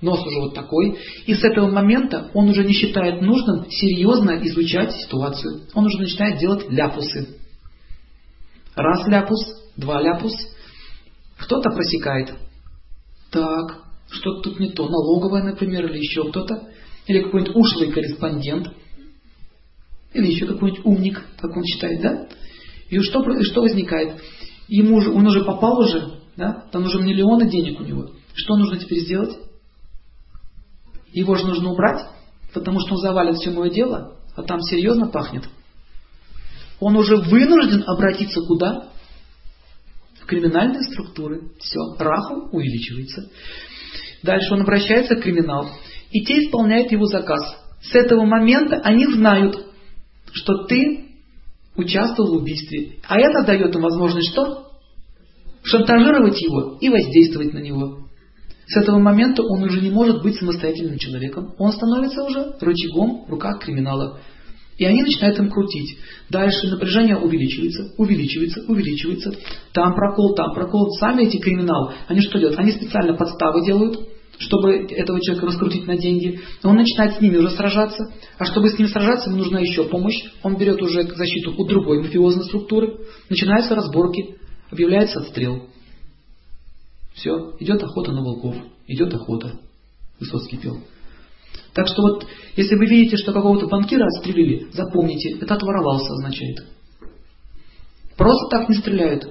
нос 0.01 0.26
уже 0.26 0.39
вот 0.39 0.53
такой. 0.53 0.97
И 1.26 1.34
с 1.34 1.43
этого 1.43 1.69
момента 1.69 2.30
он 2.34 2.49
уже 2.49 2.63
не 2.63 2.73
считает 2.73 3.21
нужным 3.21 3.69
серьезно 3.69 4.39
изучать 4.47 4.93
ситуацию. 4.93 5.61
Он 5.73 5.86
уже 5.86 5.97
начинает 5.99 6.39
делать 6.39 6.69
ляпусы. 6.69 7.39
Раз 8.76 9.07
ляпус, 9.07 9.39
два 9.78 10.01
ляпус. 10.01 10.34
Кто-то 11.38 11.69
просекает. 11.71 12.34
Так, 13.32 13.84
что-то 14.09 14.49
тут 14.49 14.59
не 14.59 14.71
то. 14.71 14.88
Налоговая, 14.88 15.43
например, 15.43 15.86
или 15.86 15.97
еще 15.97 16.30
кто-то. 16.30 16.69
Или 17.08 17.24
какой-нибудь 17.24 17.56
ушлый 17.56 17.91
корреспондент. 17.91 18.70
Или 20.14 20.28
еще 20.28 20.47
какой-нибудь 20.47 20.86
умник, 20.86 21.24
как 21.38 21.56
он 21.56 21.64
считает, 21.66 22.01
да? 22.01 22.28
И 22.89 22.99
что, 22.99 23.24
что 23.43 23.62
возникает? 23.62 24.22
Ему 24.68 24.97
уже, 24.97 25.12
он 25.12 25.26
уже 25.28 25.43
попал 25.43 25.80
уже, 25.80 26.20
да? 26.36 26.68
Там 26.72 26.84
уже 26.84 27.01
миллионы 27.01 27.49
денег 27.49 27.80
у 27.80 27.84
него. 27.84 28.12
Что 28.34 28.56
нужно 28.56 28.78
теперь 28.78 28.99
сделать? 28.99 29.38
Его 31.12 31.36
же 31.36 31.47
нужно 31.47 31.72
убрать, 31.72 32.06
потому 32.53 32.80
что 32.80 32.95
он 32.95 33.01
завалит 33.01 33.38
все 33.38 33.51
мое 33.51 33.70
дело, 33.70 34.18
а 34.36 34.43
там 34.43 34.62
серьезно 34.62 35.08
пахнет. 35.08 35.47
Он 36.80 36.95
уже 36.97 37.18
вынужден 37.18 37.84
обратиться 37.88 38.41
куда? 38.41 38.89
В 40.22 40.26
криминальные 40.26 40.84
структуры. 40.84 41.51
Все, 41.60 41.80
раху 41.99 42.49
увеличивается. 42.51 43.30
Дальше 44.24 44.53
он 44.53 44.62
обращается 44.62 45.16
к 45.16 45.22
криминал. 45.22 45.70
И 46.16 46.24
те 46.24 46.45
исполняют 46.45 46.93
его 46.93 47.07
заказ. 47.07 47.41
С 47.82 47.93
этого 47.93 48.24
момента 48.24 48.78
они 48.86 49.05
знают, 49.05 49.68
что 50.32 50.63
ты 50.63 51.09
участвовал 51.76 52.36
в 52.36 52.38
убийстве. 52.38 52.99
А 53.05 53.20
это 53.20 53.45
дает 53.45 53.76
им 53.76 53.82
возможность 53.82 54.32
что? 54.32 54.72
Шантажировать 55.63 56.41
его 56.41 56.78
и 56.80 56.88
воздействовать 56.88 57.51
на 57.51 57.59
него. 57.59 58.07
С 58.66 58.78
этого 58.78 58.97
момента 58.97 59.43
он 59.43 59.63
уже 59.63 59.82
не 59.82 59.89
может 59.89 60.24
быть 60.24 60.38
самостоятельным 60.38 60.99
человеком. 60.99 61.53
Он 61.57 61.74
становится 61.74 62.24
уже 62.24 62.55
рычагом 62.61 63.26
в 63.28 63.32
руках 63.32 63.59
криминала. 63.59 64.22
И 64.78 64.86
они 64.86 65.01
начинают 65.01 65.38
им 65.38 65.49
крутить. 65.49 65.97
Дальше 66.30 66.70
напряжение 66.70 67.18
увеличивается, 67.18 67.93
увеличивается, 67.97 68.63
увеличивается. 68.70 69.34
Там 69.74 69.93
прокол, 69.95 70.34
там 70.34 70.53
прокол. 70.53 70.91
Сами 70.91 71.24
эти 71.24 71.39
криминалы, 71.39 71.93
они 72.07 72.22
что 72.22 72.39
делают? 72.39 72.57
Они 72.57 72.72
специально 72.72 73.16
подставы 73.16 73.66
делают, 73.66 74.14
чтобы 74.39 74.88
этого 74.89 75.21
человека 75.21 75.47
раскрутить 75.47 75.88
на 75.88 75.97
деньги. 75.97 76.39
Он 76.63 76.75
начинает 76.75 77.17
с 77.17 77.21
ними 77.21 77.38
уже 77.38 77.51
сражаться. 77.51 78.13
А 78.38 78.45
чтобы 78.45 78.69
с 78.69 78.77
ним 78.77 78.88
сражаться, 78.88 79.29
ему 79.29 79.39
нужна 79.39 79.59
еще 79.59 79.86
помощь. 79.86 80.21
Он 80.43 80.57
берет 80.57 80.81
уже 80.81 81.03
защиту 81.03 81.53
у 81.57 81.65
другой 81.65 82.01
мафиозной 82.01 82.45
структуры. 82.45 82.97
Начинаются 83.29 83.75
разборки. 83.75 84.38
Объявляется 84.71 85.19
отстрел. 85.19 85.69
Все, 87.13 87.55
идет 87.59 87.81
охота 87.81 88.11
на 88.11 88.21
волков. 88.21 88.55
Идет 88.88 89.13
охота. 89.13 89.59
Высоцкий 90.19 90.57
пел. 90.57 90.79
Так 91.73 91.88
что 91.88 92.01
вот, 92.01 92.25
если 92.55 92.75
вы 92.75 92.86
видите, 92.88 93.17
что 93.17 93.33
какого-то 93.33 93.67
банкира 93.67 94.05
отстрелили, 94.05 94.67
запомните, 94.71 95.38
это 95.41 95.55
отворовался 95.55 96.13
означает. 96.13 96.65
Просто 98.17 98.49
так 98.49 98.69
не 98.69 98.75
стреляют. 98.75 99.29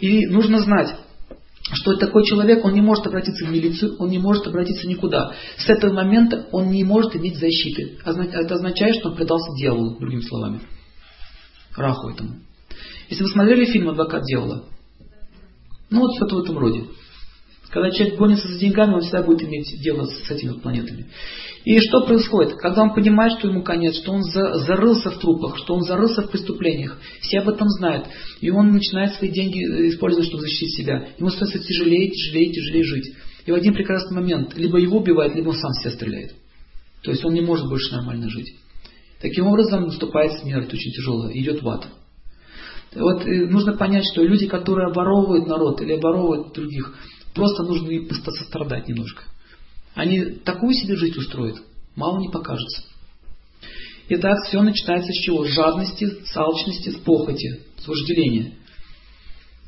И 0.00 0.26
нужно 0.26 0.60
знать, 0.60 0.96
что 1.72 1.96
такой 1.96 2.24
человек, 2.24 2.64
он 2.64 2.74
не 2.74 2.80
может 2.80 3.06
обратиться 3.06 3.46
в 3.46 3.50
милицию, 3.50 3.96
он 3.98 4.10
не 4.10 4.18
может 4.18 4.46
обратиться 4.46 4.88
никуда. 4.88 5.32
С 5.56 5.68
этого 5.68 5.92
момента 5.92 6.48
он 6.52 6.70
не 6.70 6.84
может 6.84 7.14
иметь 7.16 7.38
защиты. 7.38 7.98
Это 8.04 8.54
означает, 8.54 8.96
что 8.96 9.10
он 9.10 9.16
предался 9.16 9.54
дьяволу, 9.56 9.98
другими 9.98 10.22
словами. 10.22 10.60
Раху 11.76 12.08
этому. 12.08 12.40
Если 13.08 13.22
вы 13.22 13.30
смотрели 13.30 13.64
фильм 13.66 13.90
«Адвокат 13.90 14.22
дьявола», 14.24 14.64
ну 15.90 16.00
вот 16.00 16.16
что-то 16.16 16.36
в 16.36 16.40
этом 16.40 16.58
роде. 16.58 16.84
Когда 17.70 17.90
человек 17.90 18.18
гонится 18.18 18.48
за 18.48 18.58
деньгами, 18.58 18.94
он 18.94 19.00
всегда 19.00 19.22
будет 19.22 19.42
иметь 19.44 19.80
дело 19.80 20.04
с 20.04 20.28
этими 20.28 20.58
планетами. 20.58 21.06
И 21.64 21.78
что 21.78 22.04
происходит? 22.04 22.54
Когда 22.54 22.82
он 22.82 22.94
понимает, 22.94 23.38
что 23.38 23.48
ему 23.48 23.62
конец, 23.62 23.96
что 23.96 24.12
он 24.12 24.22
за, 24.24 24.54
зарылся 24.54 25.10
в 25.10 25.18
трупах, 25.18 25.56
что 25.58 25.74
он 25.74 25.82
зарылся 25.82 26.22
в 26.22 26.30
преступлениях, 26.30 26.98
все 27.20 27.40
об 27.40 27.48
этом 27.48 27.68
знают, 27.68 28.06
и 28.40 28.50
он 28.50 28.72
начинает 28.72 29.14
свои 29.14 29.30
деньги 29.30 29.60
э, 29.62 29.88
использовать, 29.90 30.26
чтобы 30.26 30.42
защитить 30.42 30.78
себя. 30.78 31.10
Ему 31.18 31.28
становится 31.30 31.62
тяжелее, 31.62 32.10
тяжелее, 32.10 32.52
тяжелее 32.52 32.84
жить. 32.84 33.14
И 33.46 33.52
в 33.52 33.54
один 33.54 33.74
прекрасный 33.74 34.16
момент 34.16 34.56
либо 34.56 34.78
его 34.78 34.98
убивают, 34.98 35.36
либо 35.36 35.50
он 35.50 35.56
сам 35.56 35.72
себя 35.74 35.92
стреляет. 35.92 36.34
То 37.02 37.12
есть 37.12 37.24
он 37.24 37.34
не 37.34 37.40
может 37.40 37.68
больше 37.68 37.92
нормально 37.94 38.28
жить. 38.30 38.52
Таким 39.20 39.46
образом 39.46 39.84
наступает 39.84 40.40
смерть 40.40 40.72
очень 40.72 40.92
тяжелая, 40.92 41.32
идет 41.34 41.62
в 41.62 41.68
ад. 41.68 41.86
Вот 42.96 43.24
э, 43.24 43.46
нужно 43.46 43.74
понять, 43.74 44.04
что 44.10 44.24
люди, 44.24 44.48
которые 44.48 44.88
оборовывают 44.88 45.46
народ 45.46 45.80
или 45.82 45.92
оборовывают 45.92 46.52
других, 46.52 46.94
Просто 47.34 47.62
нужно 47.62 47.90
им 47.90 48.08
сострадать 48.10 48.88
немножко. 48.88 49.24
Они 49.94 50.22
такую 50.44 50.74
себе 50.74 50.96
жизнь 50.96 51.18
устроят, 51.18 51.62
мало 51.96 52.18
не 52.20 52.28
покажется. 52.28 52.84
Итак, 54.08 54.38
все 54.46 54.60
начинается 54.62 55.12
с 55.12 55.22
чего? 55.22 55.44
С 55.44 55.50
жадности, 55.50 56.24
с 56.24 56.36
алчности, 56.36 56.90
с 56.90 56.96
похоти, 56.96 57.60
с 57.78 57.86
вожделения, 57.86 58.54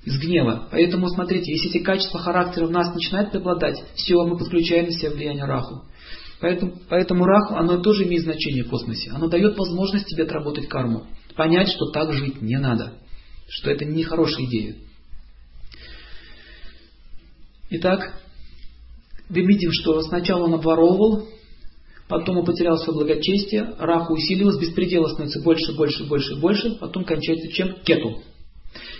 из 0.05 0.19
гнева. 0.19 0.69
Поэтому, 0.71 1.09
смотрите, 1.09 1.53
если 1.53 1.71
эти 1.71 1.79
качества 1.79 2.19
характера 2.19 2.67
в 2.67 2.73
нас 2.73 2.93
начинают 2.93 3.31
преобладать, 3.31 3.81
все, 3.95 4.17
мы 4.25 4.37
подключаем 4.37 4.87
на 4.87 4.93
себя 4.93 5.11
влияние 5.11 5.45
раху. 5.45 5.85
Поэтому, 6.41 6.73
поэтому 6.89 7.25
раху, 7.25 7.55
оно 7.55 7.81
тоже 7.81 8.03
имеет 8.05 8.25
значение 8.25 8.65
в 8.65 8.69
космосе. 8.69 9.13
Оно 9.13 9.29
дает 9.29 9.57
возможность 9.57 10.07
тебе 10.07 10.25
отработать 10.25 10.67
карму. 10.67 11.07
Понять, 11.37 11.69
что 11.69 11.93
так 11.93 12.13
жить 12.13 12.43
не 12.43 12.59
надо. 12.59 12.95
Что 13.49 13.71
это 13.71 13.85
не 13.85 14.03
хорошая 14.03 14.47
идея. 14.47 14.75
Итак, 17.75 18.21
мы 19.31 19.41
видим, 19.47 19.71
что 19.73 19.99
сначала 20.03 20.45
он 20.45 20.53
обворовывал, 20.53 21.27
потом 22.07 22.37
он 22.37 22.45
потерял 22.45 22.77
свое 22.77 22.99
благочестие, 22.99 23.75
раху 23.79 24.13
усиливалась, 24.13 24.61
беспредела 24.61 25.09
становится 25.09 25.41
больше, 25.41 25.73
больше, 25.75 26.05
больше, 26.05 26.37
больше, 26.37 26.77
потом 26.79 27.05
кончается 27.05 27.51
чем? 27.51 27.77
Кету. 27.83 28.23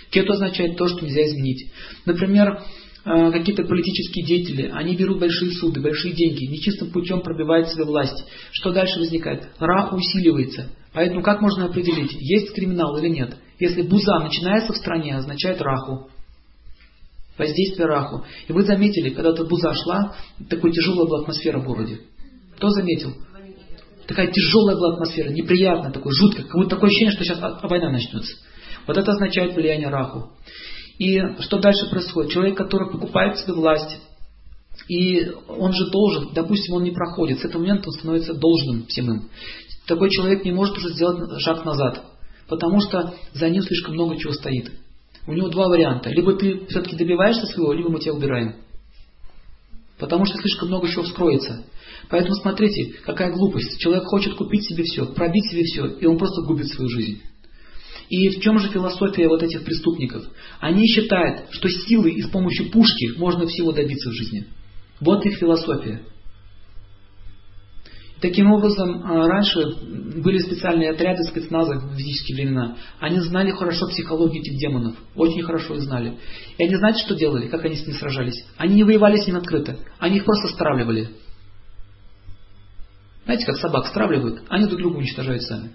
Кету 0.09 0.33
означает 0.33 0.75
то, 0.75 0.87
что 0.87 1.05
нельзя 1.05 1.23
изменить. 1.27 1.71
Например, 2.07 2.63
э, 3.05 3.31
какие-то 3.31 3.63
политические 3.63 4.25
деятели, 4.25 4.71
они 4.73 4.95
берут 4.95 5.19
большие 5.19 5.51
суды, 5.51 5.79
большие 5.79 6.15
деньги, 6.15 6.45
нечистым 6.45 6.89
путем 6.89 7.21
пробивают 7.21 7.69
себе 7.69 7.83
власть. 7.83 8.25
Что 8.53 8.71
дальше 8.71 8.97
возникает? 8.97 9.49
Раху 9.59 9.97
усиливается. 9.97 10.71
Поэтому 10.93 11.21
как 11.21 11.41
можно 11.41 11.65
определить, 11.65 12.17
есть 12.19 12.55
криминал 12.55 12.97
или 12.97 13.09
нет? 13.09 13.37
Если 13.59 13.83
буза 13.83 14.17
начинается 14.17 14.73
в 14.73 14.77
стране, 14.77 15.15
означает 15.15 15.61
раху. 15.61 16.09
Воздействие 17.37 17.87
раху. 17.87 18.23
И 18.47 18.53
вы 18.53 18.63
заметили, 18.63 19.09
когда 19.09 19.31
эта 19.31 19.43
буза 19.43 19.73
шла, 19.73 20.15
такой 20.49 20.71
тяжелая 20.71 21.07
была 21.07 21.21
атмосфера 21.21 21.59
в 21.59 21.65
городе. 21.65 22.01
Кто 22.57 22.69
заметил? 22.69 23.13
Такая 24.07 24.27
тяжелая 24.27 24.75
была 24.75 24.93
атмосфера, 24.93 25.29
неприятная, 25.29 25.91
такой 25.91 26.13
жуткая, 26.13 26.45
как 26.45 26.55
будто 26.55 26.71
такое 26.71 26.89
ощущение, 26.89 27.13
что 27.13 27.23
сейчас 27.23 27.39
война 27.63 27.89
начнется. 27.89 28.35
Вот 28.85 28.97
это 28.97 29.11
означает 29.11 29.55
влияние 29.55 29.89
раху. 29.89 30.33
И 30.99 31.19
что 31.39 31.59
дальше 31.59 31.89
происходит? 31.89 32.31
Человек, 32.31 32.57
который 32.57 32.91
покупает 32.91 33.39
себе 33.39 33.53
власть, 33.53 33.97
и 34.87 35.31
он 35.47 35.73
же 35.73 35.89
должен, 35.89 36.33
допустим, 36.33 36.75
он 36.75 36.83
не 36.83 36.91
проходит, 36.91 37.39
с 37.39 37.45
этого 37.45 37.61
момента 37.61 37.89
он 37.89 37.93
становится 37.93 38.33
должным 38.33 38.85
всем 38.87 39.11
им. 39.11 39.29
такой 39.87 40.09
человек 40.09 40.43
не 40.43 40.51
может 40.51 40.77
уже 40.77 40.89
сделать 40.89 41.41
шаг 41.41 41.63
назад, 41.65 42.03
потому 42.47 42.81
что 42.81 43.13
за 43.33 43.49
ним 43.49 43.63
слишком 43.63 43.93
много 43.93 44.17
чего 44.17 44.33
стоит. 44.33 44.71
У 45.25 45.33
него 45.33 45.49
два 45.49 45.67
варианта. 45.67 46.09
Либо 46.09 46.35
ты 46.35 46.65
все-таки 46.67 46.95
добиваешься 46.95 47.45
своего, 47.47 47.73
либо 47.73 47.89
мы 47.89 47.99
тебя 47.99 48.13
убираем. 48.13 48.55
Потому 49.97 50.25
что 50.25 50.37
слишком 50.37 50.67
много 50.67 50.89
чего 50.89 51.03
вскроется. 51.03 51.65
Поэтому 52.09 52.35
смотрите, 52.35 52.95
какая 53.05 53.31
глупость. 53.31 53.79
Человек 53.79 54.03
хочет 54.05 54.35
купить 54.35 54.67
себе 54.67 54.83
все, 54.83 55.05
пробить 55.05 55.49
себе 55.49 55.63
все, 55.63 55.85
и 55.85 56.05
он 56.05 56.17
просто 56.17 56.41
губит 56.41 56.67
свою 56.67 56.89
жизнь. 56.89 57.21
И 58.09 58.29
в 58.29 58.41
чем 58.41 58.59
же 58.59 58.69
философия 58.69 59.27
вот 59.27 59.41
этих 59.41 59.63
преступников? 59.63 60.25
Они 60.59 60.85
считают, 60.87 61.47
что 61.51 61.69
силой 61.69 62.13
и 62.13 62.21
с 62.21 62.29
помощью 62.29 62.69
пушки 62.69 63.17
можно 63.17 63.47
всего 63.47 63.71
добиться 63.71 64.09
в 64.09 64.13
жизни. 64.13 64.47
Вот 64.99 65.25
их 65.25 65.37
философия. 65.37 66.03
Таким 68.23 68.53
образом, 68.53 69.03
а, 69.03 69.27
раньше 69.27 69.59
были 70.23 70.37
специальные 70.37 70.91
отряды 70.91 71.23
спецназа 71.23 71.75
в 71.75 71.97
физические 71.97 72.37
времена. 72.37 72.77
Они 73.01 73.19
знали 73.19 73.51
хорошо 73.51 73.85
психологию 73.89 74.41
этих 74.41 74.57
демонов. 74.57 74.95
Очень 75.13 75.43
хорошо 75.43 75.75
их 75.75 75.81
знали. 75.81 76.17
И 76.57 76.63
они 76.63 76.73
знаете, 76.77 77.03
что 77.03 77.15
делали? 77.15 77.49
Как 77.49 77.65
они 77.65 77.75
с 77.75 77.85
ними 77.85 77.97
сражались? 77.97 78.45
Они 78.55 78.75
не 78.75 78.85
воевали 78.85 79.17
с 79.17 79.27
ними 79.27 79.39
открыто. 79.39 79.77
Они 79.99 80.15
их 80.19 80.23
просто 80.23 80.47
стравливали. 80.55 81.09
Знаете, 83.25 83.45
как 83.45 83.57
собак 83.57 83.87
стравливают, 83.87 84.43
они 84.47 84.67
друг 84.67 84.79
друга 84.79 84.97
уничтожают 84.99 85.43
сами. 85.43 85.71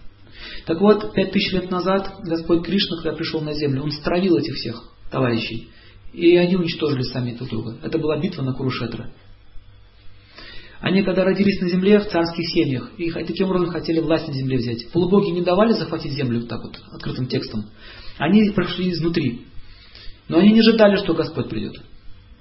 Так 0.65 0.81
вот, 0.81 1.13
пять 1.13 1.33
тысяч 1.33 1.53
лет 1.53 1.71
назад 1.71 2.15
Господь 2.25 2.65
Кришна, 2.65 2.97
когда 3.03 3.13
пришел 3.15 3.43
на 3.43 3.53
землю, 3.53 3.83
Он 3.83 3.91
стравил 3.91 4.39
этих 4.39 4.55
всех 4.55 4.85
товарищей. 5.11 5.69
И 6.15 6.35
они 6.39 6.57
уничтожили 6.57 7.03
сами 7.03 7.35
друг 7.35 7.51
друга. 7.51 7.77
Это 7.83 7.99
была 7.99 8.17
битва 8.19 8.41
на 8.41 8.55
Курушетра. 8.55 9.11
Они, 10.81 11.03
когда 11.03 11.25
родились 11.25 11.61
на 11.61 11.69
земле, 11.69 11.99
в 11.99 12.09
царских 12.09 12.49
семьях, 12.51 12.93
и 12.99 13.11
таким 13.11 13.49
образом 13.49 13.71
хотели 13.71 13.99
власть 13.99 14.29
на 14.29 14.35
земле 14.35 14.59
взять. 14.59 14.91
Полубоги 14.93 15.31
не 15.31 15.43
давали 15.43 15.73
захватить 15.73 16.13
землю 16.13 16.43
так 16.47 16.63
вот, 16.63 16.79
открытым 16.93 17.27
текстом. 17.27 17.67
Они 18.19 18.49
прошли 18.51 18.93
изнутри. 18.93 19.47
Но 20.29 20.39
они 20.39 20.53
не 20.53 20.61
ожидали, 20.61 20.97
что 20.97 21.15
Господь 21.15 21.49
придет. 21.49 21.81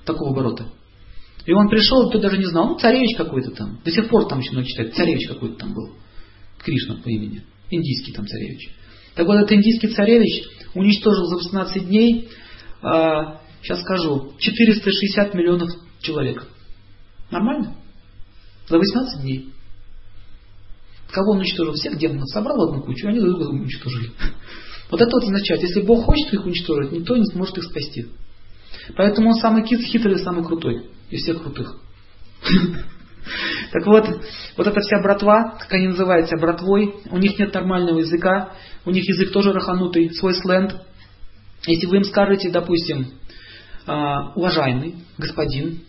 Такого 0.05 0.31
оборота. 0.31 0.67
И 1.45 1.53
он 1.53 1.69
пришел, 1.69 2.09
кто 2.09 2.19
даже 2.19 2.37
не 2.37 2.45
знал, 2.45 2.67
ну, 2.67 2.77
царевич 2.77 3.15
какой-то 3.17 3.51
там. 3.51 3.79
До 3.83 3.89
сих 3.89 4.09
пор 4.09 4.27
там 4.27 4.39
еще 4.39 4.51
много 4.51 4.67
читают, 4.67 4.93
царевич 4.93 5.27
какой-то 5.27 5.55
там 5.55 5.73
был. 5.73 5.93
Кришна 6.59 6.95
по 6.95 7.09
имени. 7.09 7.43
Индийский 7.71 8.11
там 8.11 8.27
царевич. 8.27 8.69
Так 9.15 9.25
вот, 9.25 9.35
этот 9.35 9.53
индийский 9.53 9.87
царевич 9.87 10.43
уничтожил 10.75 11.25
за 11.25 11.37
18 11.37 11.87
дней, 11.87 12.29
а, 12.81 13.41
сейчас 13.63 13.81
скажу, 13.81 14.33
460 14.37 15.33
миллионов 15.33 15.69
человек. 16.01 16.45
Нормально? 17.31 17.75
За 18.67 18.77
18 18.77 19.21
дней. 19.21 19.53
Кого 21.11 21.31
он 21.31 21.39
уничтожил? 21.39 21.73
Всех 21.73 21.97
демонов 21.97 22.27
собрал 22.29 22.69
одну 22.69 22.81
кучу, 22.81 23.07
они 23.07 23.19
друг 23.19 23.39
друга 23.39 23.51
уничтожили. 23.51 24.11
Вот 24.89 25.01
это 25.01 25.11
вот 25.11 25.23
означает, 25.23 25.61
если 25.63 25.81
Бог 25.81 26.05
хочет 26.05 26.33
их 26.33 26.45
уничтожить, 26.45 26.93
никто 26.93 27.17
не 27.17 27.25
сможет 27.25 27.57
их 27.57 27.65
спасти. 27.65 28.07
Поэтому 28.95 29.31
он 29.31 29.35
самый 29.35 29.65
хитрый 29.65 30.15
и 30.15 30.23
самый 30.23 30.45
крутой 30.45 30.89
из 31.09 31.23
всех 31.23 31.41
крутых. 31.41 31.75
Так 33.73 33.85
вот, 33.85 34.07
вот 34.55 34.67
эта 34.67 34.79
вся 34.79 35.01
братва, 35.01 35.57
как 35.59 35.73
они 35.73 35.89
называют 35.89 36.27
себя 36.27 36.39
братвой, 36.39 36.95
у 37.11 37.17
них 37.17 37.37
нет 37.37 37.53
нормального 37.53 37.99
языка, 37.99 38.53
у 38.85 38.91
них 38.91 39.05
язык 39.05 39.33
тоже 39.33 39.51
раханутый, 39.51 40.13
свой 40.13 40.33
сленг. 40.33 40.75
Если 41.65 41.85
вы 41.87 41.97
им 41.97 42.03
скажете, 42.05 42.49
допустим, 42.49 43.07
«А, 43.85 44.31
уважаемый 44.35 44.95
господин, 45.17 45.81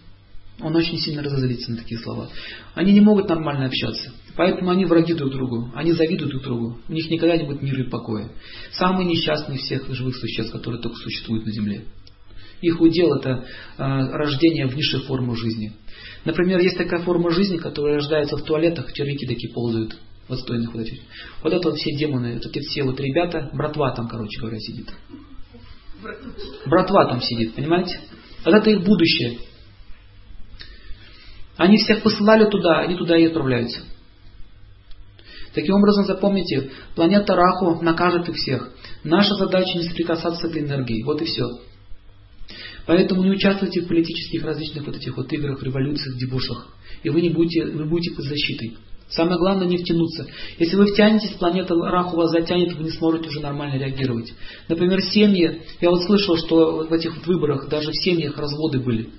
он 0.60 0.74
очень 0.74 0.98
сильно 0.98 1.22
разозлится 1.22 1.70
на 1.70 1.76
такие 1.76 2.00
слова. 2.00 2.28
Они 2.74 2.92
не 2.92 3.00
могут 3.00 3.28
нормально 3.28 3.66
общаться. 3.66 4.12
Поэтому 4.36 4.70
они 4.70 4.84
враги 4.84 5.14
друг 5.14 5.30
другу. 5.30 5.70
Они 5.74 5.92
завидуют 5.92 6.30
друг 6.30 6.42
другу. 6.42 6.80
У 6.88 6.92
них 6.92 7.10
никогда 7.10 7.36
не 7.36 7.44
будет 7.44 7.62
мира 7.62 7.84
и 7.84 7.88
покоя. 7.88 8.30
Самые 8.72 9.06
несчастные 9.06 9.58
всех 9.58 9.92
живых 9.92 10.16
существ, 10.16 10.52
которые 10.52 10.80
только 10.80 10.96
существуют 10.96 11.46
на 11.46 11.52
Земле. 11.52 11.84
Их 12.60 12.80
удел 12.80 13.14
это 13.14 13.30
э, 13.30 13.44
рождение 13.78 14.66
в 14.66 14.74
низшей 14.74 15.00
формы 15.00 15.36
жизни. 15.36 15.74
Например, 16.24 16.58
есть 16.58 16.76
такая 16.76 17.00
форма 17.02 17.30
жизни, 17.30 17.56
которая 17.56 17.96
рождается 17.96 18.36
в 18.36 18.42
туалетах, 18.42 18.92
червяки 18.92 19.26
такие 19.26 19.52
ползают 19.52 19.96
в 20.26 20.32
отстойных 20.32 20.74
вот 20.74 20.82
этих. 20.82 20.98
Вот 21.42 21.52
это 21.52 21.70
вот 21.70 21.78
все 21.78 21.96
демоны, 21.96 22.34
вот 22.34 22.46
эти 22.46 22.58
все 22.66 22.82
вот 22.82 22.98
ребята, 22.98 23.50
братва 23.52 23.92
там, 23.92 24.08
короче 24.08 24.40
говоря, 24.40 24.58
сидит. 24.58 24.88
Братва 26.66 27.06
там 27.06 27.20
сидит, 27.20 27.54
понимаете? 27.54 28.00
Вот 28.44 28.54
это 28.54 28.70
их 28.70 28.84
будущее. 28.84 29.38
Они 31.58 31.76
всех 31.76 32.02
посылали 32.02 32.48
туда, 32.48 32.78
они 32.78 32.96
туда 32.96 33.18
и 33.18 33.26
отправляются. 33.26 33.80
Таким 35.54 35.74
образом, 35.74 36.04
запомните, 36.04 36.70
планета 36.94 37.34
Раху 37.34 37.82
накажет 37.82 38.28
их 38.28 38.36
всех. 38.36 38.70
Наша 39.02 39.34
задача 39.34 39.76
не 39.76 39.82
соприкасаться 39.82 40.46
этой 40.46 40.62
энергией. 40.62 41.02
Вот 41.02 41.20
и 41.20 41.24
все. 41.24 41.44
Поэтому 42.86 43.24
не 43.24 43.30
участвуйте 43.30 43.80
в 43.80 43.88
политических 43.88 44.44
различных 44.44 44.86
вот 44.86 44.96
этих 44.96 45.16
вот 45.16 45.32
играх, 45.32 45.60
революциях, 45.62 46.16
дебушах. 46.16 46.68
И 47.02 47.10
вы 47.10 47.20
не 47.22 47.30
будете, 47.30 47.64
вы 47.64 47.86
будете 47.86 48.14
под 48.14 48.24
защитой. 48.24 48.76
Самое 49.08 49.38
главное 49.38 49.66
не 49.66 49.78
втянуться. 49.78 50.26
Если 50.58 50.76
вы 50.76 50.86
втянетесь, 50.86 51.30
планета 51.30 51.74
Раху 51.74 52.16
вас 52.16 52.30
затянет, 52.30 52.76
вы 52.76 52.84
не 52.84 52.90
сможете 52.90 53.28
уже 53.28 53.40
нормально 53.40 53.78
реагировать. 53.78 54.32
Например, 54.68 55.00
семьи, 55.00 55.62
я 55.80 55.90
вот 55.90 56.04
слышал, 56.04 56.36
что 56.36 56.86
в 56.88 56.92
этих 56.92 57.26
выборах 57.26 57.68
даже 57.68 57.90
в 57.90 57.96
семьях 57.96 58.38
разводы 58.38 58.78
были. 58.78 59.10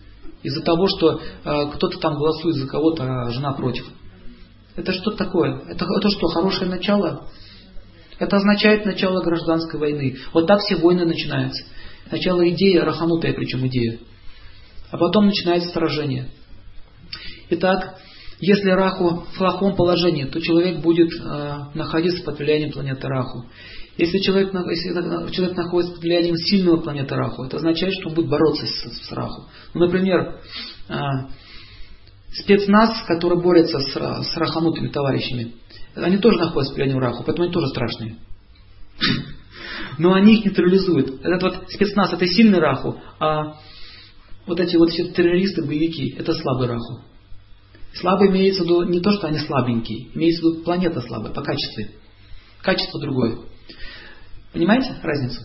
Из-за 0.42 0.62
того, 0.62 0.88
что 0.88 1.20
э, 1.20 1.72
кто-то 1.74 2.00
там 2.00 2.16
голосует 2.16 2.56
за 2.56 2.68
кого-то, 2.68 3.04
а 3.04 3.30
жена 3.30 3.54
против. 3.54 3.86
Это 4.76 4.94
что 4.94 5.12
такое? 5.12 5.62
Это, 5.68 5.86
это 5.86 6.10
что, 6.10 6.28
хорошее 6.28 6.70
начало? 6.70 7.28
Это 8.18 8.38
означает 8.38 8.86
начало 8.86 9.22
гражданской 9.22 9.80
войны. 9.80 10.18
Вот 10.34 10.48
так 10.48 10.60
все 10.60 10.78
войны 10.78 11.06
начинаются. 11.06 11.64
Сначала 12.08 12.48
идея, 12.50 12.84
раханутая 12.84 13.34
причем 13.34 13.68
идея. 13.68 14.00
А 14.92 14.98
потом 14.98 15.28
начинается 15.28 15.70
сражение. 15.70 16.30
Итак, 17.50 18.00
если 18.40 18.70
Раху 18.70 19.26
в 19.34 19.38
плохом 19.38 19.76
положении, 19.76 20.24
то 20.24 20.40
человек 20.40 20.80
будет 20.80 21.10
э, 21.12 21.58
находиться 21.74 22.24
под 22.24 22.40
влиянием 22.40 22.72
планеты 22.72 23.08
Раху. 23.08 23.46
Если 23.98 24.20
человек, 24.20 24.54
если 24.54 25.32
человек 25.32 25.58
находится 25.58 25.94
под 25.94 26.02
влиянием 26.02 26.36
сильного 26.36 26.78
планеты 26.78 27.16
Раху, 27.16 27.44
это 27.44 27.58
означает, 27.58 27.94
что 27.94 28.10
он 28.10 28.16
будет 28.16 28.30
бороться 28.30 28.66
с, 28.66 29.08
с 29.08 29.12
Раху. 29.12 29.46
Ну, 29.74 29.86
например, 29.86 30.40
э, 30.88 30.96
спецназ, 32.32 33.04
который 33.08 33.42
борется 33.42 33.80
с, 33.80 33.92
с 33.94 34.38
раханутыми 34.38 34.88
товарищами, 34.88 35.54
они 35.96 36.18
тоже 36.18 36.38
находятся 36.38 36.74
под 36.74 36.78
влиянием 36.78 37.00
Раху, 37.00 37.24
поэтому 37.26 37.46
они 37.46 37.54
тоже 37.54 37.68
страшные. 37.68 38.18
Но 39.98 40.14
они 40.14 40.38
их 40.38 40.46
нейтрализуют. 40.46 41.22
Этот 41.26 41.42
вот 41.44 41.70
спецназ 41.70 42.14
это 42.14 42.26
сильный 42.26 42.60
Раху, 42.60 43.02
а 43.20 43.58
вот 44.46 44.60
эти 44.60 44.78
вот 44.78 44.90
все 44.92 45.10
террористы, 45.12 45.66
боевики, 45.66 46.16
это 46.18 46.34
слабый 46.34 46.68
Раху. 46.68 47.02
Слабый 47.94 48.30
имеется 48.30 48.64
в 48.64 48.66
виду 48.66 48.84
не 48.84 49.00
то, 49.00 49.12
что 49.12 49.28
они 49.28 49.40
слабенькие, 49.40 50.10
имеется 50.14 50.42
в 50.42 50.52
виду 50.52 50.64
планета 50.64 51.02
слабая 51.02 51.34
по 51.34 51.42
качеству. 51.42 51.84
Качество 52.62 53.00
другое. 53.00 53.40
Понимаете 54.54 54.96
разницу? 55.04 55.42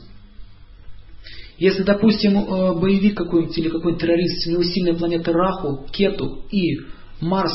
Если, 1.57 1.83
допустим, 1.83 2.39
э, 2.39 2.81
боевик 2.81 3.17
какой-нибудь 3.17 3.57
или 3.59 3.69
какой-нибудь 3.69 4.01
террорист, 4.01 4.47
у 4.47 4.51
него 4.51 4.63
сильная 4.65 4.95
планета 4.95 5.33
Раху, 5.33 5.87
Кету 5.93 6.45
и 6.51 6.81
Марс, 7.21 7.53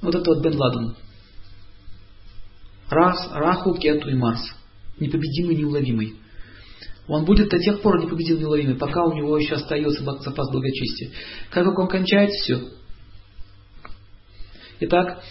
вот 0.00 0.14
это 0.14 0.24
вот 0.30 0.42
Бен 0.42 0.56
Ладен. 0.56 0.96
Раз, 2.88 3.28
Раху, 3.32 3.74
Кету 3.74 4.08
и 4.08 4.14
Марс. 4.14 4.40
Непобедимый, 4.98 5.56
неуловимый. 5.56 6.14
Он 7.08 7.24
будет 7.24 7.48
до 7.50 7.58
тех 7.58 7.82
пор 7.82 8.00
непобедимый, 8.00 8.40
неуловимый, 8.40 8.76
пока 8.76 9.04
у 9.04 9.12
него 9.12 9.36
еще 9.36 9.54
остается 9.54 10.02
запас 10.02 10.50
благочестия. 10.50 11.10
Как 11.50 11.64
только 11.64 11.80
он 11.80 11.88
кончает, 11.88 12.30
все. 12.30 12.68
Итак, 14.80 15.22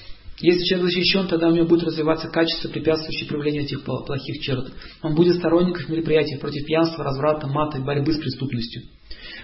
если 0.41 0.63
человек 0.65 0.91
защищен, 0.91 1.27
тогда 1.27 1.49
у 1.49 1.51
него 1.51 1.67
будет 1.67 1.83
развиваться 1.83 2.27
качество, 2.29 2.69
препятствующее 2.69 3.27
проявлению 3.29 3.63
этих 3.63 3.83
плохих 3.83 4.41
черт. 4.41 4.73
Он 5.03 5.13
будет 5.13 5.35
сторонником 5.35 5.91
мероприятий 5.91 6.37
против 6.37 6.65
пьянства, 6.65 7.03
разврата, 7.03 7.47
мата 7.47 7.77
и 7.77 7.83
борьбы 7.83 8.11
с 8.13 8.17
преступностью. 8.17 8.83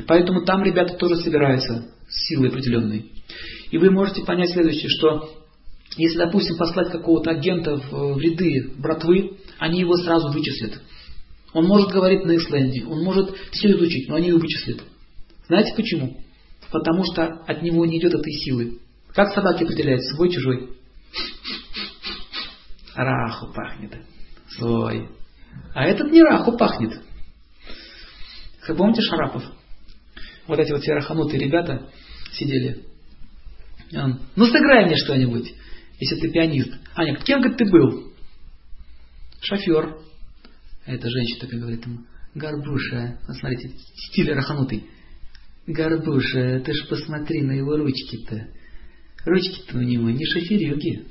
Поэтому 0.07 0.43
там 0.43 0.63
ребята 0.63 0.95
тоже 0.95 1.17
собираются 1.17 1.91
с 2.09 2.27
силой 2.27 2.49
определенной. 2.49 3.11
И 3.71 3.77
вы 3.77 3.91
можете 3.91 4.23
понять 4.23 4.51
следующее, 4.51 4.89
что 4.89 5.29
если, 5.97 6.17
допустим, 6.17 6.57
послать 6.57 6.91
какого-то 6.91 7.31
агента 7.31 7.75
в 7.75 8.19
ряды 8.19 8.73
братвы, 8.77 9.37
они 9.59 9.79
его 9.79 9.95
сразу 9.97 10.31
вычислят. 10.31 10.81
Он 11.53 11.65
может 11.65 11.89
говорить 11.89 12.23
на 12.25 12.35
Исленде, 12.35 12.85
он 12.85 13.03
может 13.03 13.35
все 13.51 13.71
изучить, 13.71 14.07
но 14.09 14.15
они 14.15 14.29
его 14.29 14.39
вычислят. 14.39 14.81
Знаете 15.47 15.73
почему? 15.75 16.17
Потому 16.71 17.03
что 17.05 17.23
от 17.23 17.61
него 17.61 17.85
не 17.85 17.99
идет 17.99 18.13
этой 18.13 18.33
силы. 18.33 18.79
Как 19.13 19.33
собаки 19.33 19.63
определяют, 19.63 20.03
свой, 20.03 20.29
чужой? 20.29 20.76
Раху 23.03 23.53
пахнет. 23.53 23.95
Свой. 24.49 25.09
А 25.73 25.85
этот 25.85 26.11
не 26.11 26.21
раху 26.21 26.57
пахнет. 26.57 27.01
Вы 28.67 28.75
помните 28.75 29.01
Шарапов? 29.01 29.43
Вот 30.47 30.59
эти 30.59 30.71
вот 30.71 30.81
все 30.81 30.93
раханутые 30.93 31.39
ребята 31.39 31.89
сидели. 32.33 32.85
Он, 33.93 34.21
ну 34.35 34.45
сыграй 34.45 34.85
мне 34.85 34.97
что-нибудь, 34.97 35.53
если 35.99 36.15
ты 36.19 36.31
пианист. 36.31 36.73
Аня, 36.95 37.15
кем 37.17 37.41
ты 37.55 37.65
был? 37.65 38.07
шофер. 39.41 39.97
Эта 40.85 41.09
женщина 41.09 41.39
такая 41.41 41.59
говорит 41.59 41.85
ему, 41.85 41.99
Горбуша, 42.33 43.19
вот 43.27 43.37
смотрите, 43.37 43.71
стиль 44.09 44.31
раханутый. 44.33 44.85
Горбуша, 45.65 46.61
ты 46.61 46.73
ж 46.73 46.87
посмотри 46.89 47.41
на 47.41 47.51
его 47.51 47.75
ручки-то. 47.77 48.47
Ручки-то 49.25 49.77
у 49.77 49.81
него 49.81 50.09
не 50.09 50.25
шоферюги. 50.25 51.07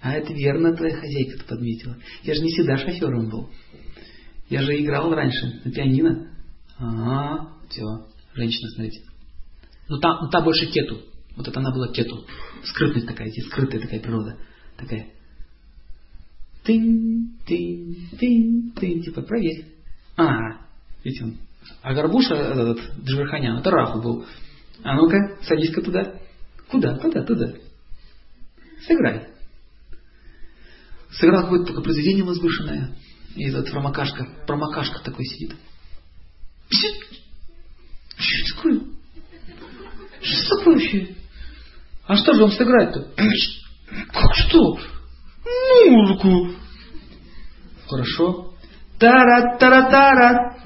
А 0.00 0.12
это 0.12 0.32
верно 0.32 0.74
твоя 0.74 0.96
хозяйка-то 0.96 1.44
подметила. 1.44 1.96
Я 2.22 2.34
же 2.34 2.40
не 2.40 2.50
всегда 2.52 2.78
шофером 2.78 3.28
был. 3.28 3.50
Я 4.48 4.62
же 4.62 4.80
играл 4.80 5.14
раньше 5.14 5.60
на 5.64 5.70
пианино. 5.70 6.30
Ага, 6.78 7.52
все, 7.68 7.84
женщина, 8.34 8.70
смотрите. 8.70 9.02
Ну 9.88 9.98
та, 9.98 10.20
ну, 10.22 10.30
та 10.30 10.40
больше 10.40 10.66
кету. 10.66 11.02
Вот 11.36 11.46
это 11.46 11.60
она 11.60 11.70
была 11.72 11.92
кету. 11.92 12.24
Скрытность 12.64 13.06
такая, 13.06 13.30
скрытая 13.30 13.80
такая 13.80 14.00
природа. 14.00 14.38
Такая. 14.76 15.10
Тынь, 16.64 17.38
тынь, 17.46 18.08
тынь, 18.18 18.72
тынь. 18.72 19.02
Типа, 19.02 19.22
проверь. 19.22 19.66
А, 20.16 20.66
видите 21.04 21.24
он. 21.24 21.38
А 21.82 21.94
Горбуша, 21.94 22.34
этот 22.34 22.80
Дживерханян, 23.04 23.58
это 23.58 23.70
Раху 23.70 24.00
был. 24.00 24.24
А 24.82 24.94
ну-ка, 24.94 25.38
садись-ка 25.42 25.82
туда. 25.82 26.14
Куда? 26.70 26.96
Куда? 26.98 27.22
Туда. 27.22 27.52
Сыграй. 28.86 29.28
Сыграл 31.12 31.42
какое-то 31.42 31.66
такое 31.66 31.84
произведение 31.84 32.24
возвышенное. 32.24 32.96
И 33.34 33.44
этот 33.44 33.70
промокашка, 33.70 34.26
промокашка 34.46 35.00
такой 35.02 35.24
сидит. 35.24 35.56
Что 38.16 38.54
такое? 38.54 38.80
Что 40.20 40.56
такое 40.56 40.74
вообще? 40.74 41.16
А 42.06 42.16
что 42.16 42.34
же 42.34 42.42
вам 42.42 42.52
сыграть-то? 42.52 43.12
Как 44.12 44.34
что? 44.34 44.78
Музыку. 45.86 46.54
Хорошо 47.88 48.54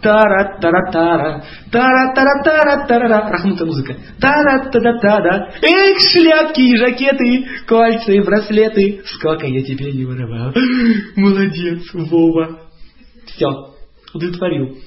тара 0.03 0.59
тара 0.61 0.91
тара 0.93 1.45
тара 1.71 2.15
тара 2.15 2.43
тара 2.45 2.87
тара 2.87 3.31
Рахмута 3.31 3.65
музыка. 3.67 3.97
тара 4.21 4.71
та 4.71 4.81
да 4.81 4.99
та 5.01 5.21
да 5.21 5.49
Эх, 5.63 5.99
шляпки 6.13 6.61
и 6.61 6.77
жакеты, 6.77 7.47
кольца 7.67 8.13
и 8.13 8.21
браслеты, 8.21 9.03
сколько 9.07 9.47
я 9.47 9.63
тебе 9.63 9.93
не 9.93 10.05
воровал. 10.05 10.53
Молодец, 11.17 11.83
Вова. 11.93 12.61
Все, 13.27 13.75
удовлетворил. 14.13 14.79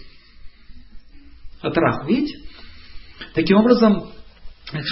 Отрах, 1.62 2.08
видите? 2.08 2.40
Таким 3.34 3.58
образом, 3.58 4.12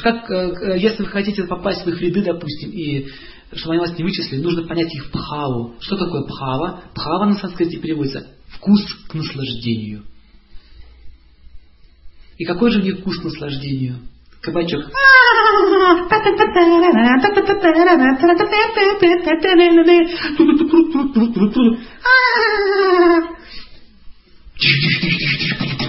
как, 0.04 0.30
э, 0.30 0.54
э, 0.74 0.80
если 0.80 1.04
вы 1.04 1.10
хотите 1.10 1.44
попасть 1.44 1.86
в 1.86 1.90
их 1.90 2.02
ряды, 2.02 2.24
допустим, 2.24 2.72
и 2.72 3.08
чтобы 3.54 3.76
они 3.76 3.80
вас 3.80 3.98
не 3.98 4.04
вычислили, 4.04 4.42
нужно 4.42 4.68
понять 4.68 4.94
их 4.94 5.12
пхаву. 5.12 5.76
Что 5.80 5.98
такое 5.98 6.24
пхава? 6.24 6.82
Пхава 6.96 7.26
на 7.26 7.34
санскрите 7.36 7.78
переводится 7.78 8.35
вкус 8.58 8.82
к 9.08 9.14
наслаждению. 9.14 10.04
И 12.38 12.46
какой 12.46 12.72
же 12.72 12.82
них 12.82 13.00
вкус 13.00 13.20
к 13.20 13.24
наслаждению? 13.24 14.00
Кабачок. 14.42 14.92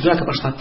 Драка 0.02 0.24
пошла. 0.24 0.52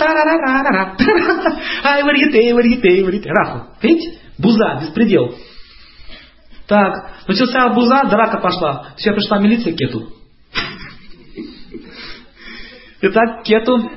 Ай, 1.83 2.03
варьете, 2.03 2.53
варьете, 2.53 3.03
варьете. 3.03 3.29
Раху. 3.29 3.67
Видите? 3.81 4.19
Буза, 4.37 4.79
беспредел. 4.81 5.35
Так, 6.67 7.11
начался 7.27 7.69
буза, 7.69 8.03
драка 8.09 8.39
пошла. 8.39 8.93
Все, 8.97 9.13
пришла 9.13 9.39
милиция 9.39 9.73
Кету. 9.73 10.09
Итак, 13.01 13.43
Кету 13.43 13.91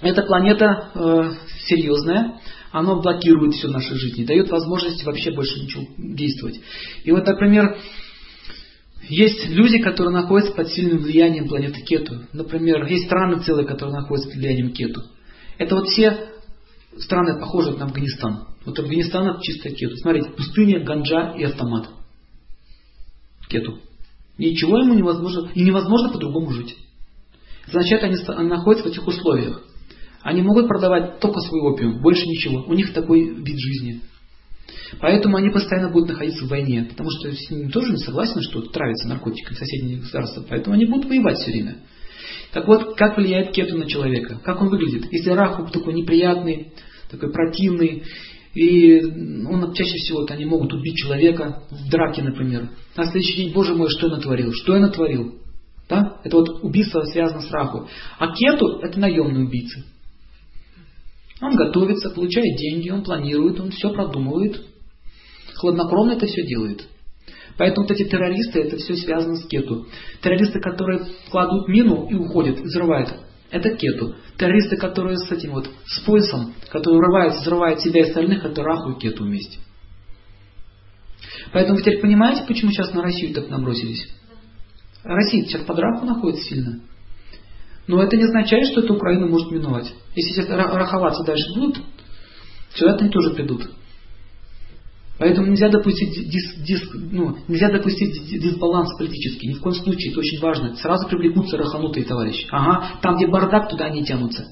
это 0.00 0.22
планета 0.22 0.90
э, 0.94 1.30
серьезная, 1.66 2.40
она 2.72 2.96
блокирует 2.96 3.54
всю 3.54 3.68
нашу 3.68 3.94
жизнь, 3.94 4.26
дает 4.26 4.50
возможность 4.50 5.04
вообще 5.04 5.32
больше 5.32 5.60
ничего 5.60 5.84
действовать. 5.96 6.60
И 7.04 7.12
вот, 7.12 7.26
например, 7.26 7.76
есть 9.08 9.48
люди, 9.48 9.78
которые 9.78 10.12
находятся 10.12 10.54
под 10.54 10.68
сильным 10.68 10.98
влиянием 10.98 11.48
планеты 11.48 11.82
Кету. 11.82 12.22
Например, 12.32 12.84
есть 12.86 13.06
страны 13.06 13.42
целые, 13.42 13.66
которые 13.66 13.94
находятся 13.94 14.30
под 14.30 14.38
влиянием 14.38 14.72
Кету. 14.72 15.02
Это 15.58 15.74
вот 15.74 15.88
все 15.88 16.30
страны, 16.98 17.38
похожие 17.38 17.76
на 17.76 17.84
Афганистан. 17.84 18.48
Вот 18.64 18.78
Афганистан 18.78 19.28
это 19.28 19.42
чистая 19.42 19.74
Кету. 19.74 19.96
Смотрите, 19.96 20.30
пустыня, 20.30 20.82
ганджа 20.82 21.34
и 21.36 21.44
автомат. 21.44 21.90
Кету. 23.48 23.78
Ничего 24.38 24.78
ему 24.78 24.94
невозможно, 24.94 25.50
и 25.54 25.62
невозможно 25.62 26.08
по-другому 26.08 26.50
жить. 26.50 26.74
Значит, 27.66 28.02
они, 28.02 28.16
находятся 28.48 28.88
в 28.88 28.92
этих 28.92 29.06
условиях. 29.06 29.62
Они 30.22 30.42
могут 30.42 30.68
продавать 30.68 31.20
только 31.20 31.40
свой 31.40 31.60
опиум, 31.62 32.00
больше 32.00 32.26
ничего. 32.26 32.64
У 32.66 32.74
них 32.74 32.92
такой 32.92 33.34
вид 33.34 33.58
жизни. 33.58 34.00
Поэтому 35.00 35.36
они 35.36 35.50
постоянно 35.50 35.90
будут 35.90 36.10
находиться 36.10 36.44
в 36.44 36.48
войне, 36.48 36.86
потому 36.88 37.10
что 37.10 37.32
с 37.32 37.50
ними 37.50 37.70
тоже 37.70 37.92
не 37.92 37.98
согласны, 37.98 38.42
что 38.42 38.62
травятся 38.62 39.08
наркотиками 39.08 39.56
соседние 39.56 39.98
государства. 39.98 40.44
Поэтому 40.48 40.74
они 40.74 40.86
будут 40.86 41.06
воевать 41.06 41.38
все 41.38 41.50
время. 41.50 41.78
Так 42.52 42.68
вот, 42.68 42.96
как 42.96 43.16
влияет 43.16 43.52
кету 43.52 43.78
на 43.78 43.86
человека? 43.86 44.38
Как 44.44 44.60
он 44.60 44.68
выглядит? 44.68 45.10
Если 45.10 45.30
раху 45.30 45.66
такой 45.72 45.94
неприятный, 45.94 46.72
такой 47.10 47.32
противный, 47.32 48.04
и 48.54 49.00
он 49.00 49.72
чаще 49.72 49.96
всего 49.96 50.26
они 50.28 50.44
могут 50.44 50.72
убить 50.74 50.96
человека 50.96 51.62
в 51.70 51.90
драке, 51.90 52.22
например. 52.22 52.70
На 52.96 53.04
следующий 53.04 53.36
день, 53.36 53.52
боже 53.52 53.74
мой, 53.74 53.88
что 53.88 54.08
я 54.08 54.16
натворил? 54.16 54.52
Что 54.52 54.74
я 54.74 54.80
натворил? 54.80 55.41
Да? 55.88 56.20
Это 56.24 56.36
вот 56.36 56.62
убийство 56.62 57.02
связано 57.04 57.42
с 57.42 57.50
раху. 57.50 57.88
А 58.18 58.32
кету 58.32 58.78
это 58.80 58.98
наемные 58.98 59.44
убийцы. 59.44 59.84
Он 61.40 61.56
готовится, 61.56 62.10
получает 62.10 62.56
деньги, 62.56 62.90
он 62.90 63.02
планирует, 63.02 63.60
он 63.60 63.70
все 63.70 63.90
продумывает. 63.92 64.62
Хладнокровно 65.56 66.12
это 66.12 66.26
все 66.26 66.46
делает. 66.46 66.88
Поэтому 67.58 67.86
вот 67.86 67.94
эти 67.94 68.08
террористы, 68.08 68.60
это 68.60 68.76
все 68.76 68.94
связано 68.96 69.36
с 69.36 69.46
кету. 69.46 69.86
Террористы, 70.22 70.60
которые 70.60 71.04
кладут 71.30 71.68
мину 71.68 72.06
и 72.08 72.14
уходят, 72.14 72.60
взрывают, 72.60 73.12
это 73.50 73.76
кету. 73.76 74.14
Террористы, 74.38 74.76
которые 74.76 75.18
с 75.18 75.30
этим 75.30 75.52
вот, 75.52 75.68
с 75.84 76.00
поясом, 76.00 76.54
которые 76.70 76.98
врывают, 76.98 77.34
взрывают 77.34 77.80
себя 77.80 78.00
и 78.00 78.08
остальных, 78.08 78.44
это 78.44 78.62
раху 78.62 78.92
и 78.92 79.00
кету 79.00 79.24
вместе. 79.24 79.58
Поэтому 81.52 81.76
вы 81.76 81.82
теперь 81.82 82.00
понимаете, 82.00 82.44
почему 82.46 82.70
сейчас 82.70 82.94
на 82.94 83.02
Россию 83.02 83.34
так 83.34 83.50
набросились? 83.50 84.08
Россия 85.04 85.44
сейчас 85.44 85.62
под 85.62 85.78
раху 85.78 86.06
находится 86.06 86.44
сильно. 86.44 86.80
Но 87.86 88.02
это 88.02 88.16
не 88.16 88.24
означает, 88.24 88.66
что 88.68 88.80
эта 88.80 88.92
Украина 88.92 89.26
может 89.26 89.50
миновать. 89.50 89.92
Если 90.14 90.32
сейчас 90.32 90.48
раховаться 90.48 91.24
дальше 91.24 91.44
будут, 91.54 91.82
сюда 92.74 92.94
они 92.94 93.10
тоже 93.10 93.30
придут. 93.30 93.70
Поэтому 95.18 95.48
нельзя 95.48 95.68
допустить, 95.68 96.28
дис, 96.28 96.54
дис, 96.64 96.88
ну, 96.94 97.36
нельзя 97.46 97.70
допустить 97.70 98.12
дисбаланс 98.40 98.96
политический. 98.98 99.48
Ни 99.48 99.54
в 99.54 99.60
коем 99.60 99.74
случае. 99.74 100.10
Это 100.10 100.20
очень 100.20 100.40
важно. 100.40 100.74
Сразу 100.76 101.06
привлекутся 101.08 101.56
раханутые 101.56 102.04
товарищи. 102.04 102.46
Ага, 102.50 102.98
там, 103.02 103.16
где 103.16 103.26
бардак, 103.26 103.68
туда 103.68 103.86
они 103.86 104.04
тянутся. 104.04 104.46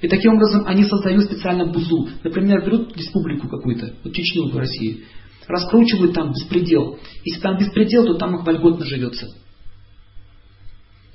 И 0.00 0.08
таким 0.08 0.34
образом 0.34 0.64
они 0.66 0.84
создают 0.84 1.24
специально 1.24 1.64
бузу. 1.64 2.08
Например, 2.22 2.62
берут 2.64 2.94
республику 2.96 3.48
какую-то, 3.48 3.94
вот 4.04 4.12
Чечню 4.12 4.50
в 4.50 4.56
России, 4.58 5.04
раскручивают 5.48 6.14
там 6.14 6.32
беспредел. 6.32 6.98
Если 7.24 7.40
там 7.40 7.58
беспредел, 7.58 8.06
то 8.06 8.14
там 8.14 8.36
их 8.36 8.44
вольготно 8.44 8.84
живется. 8.84 9.28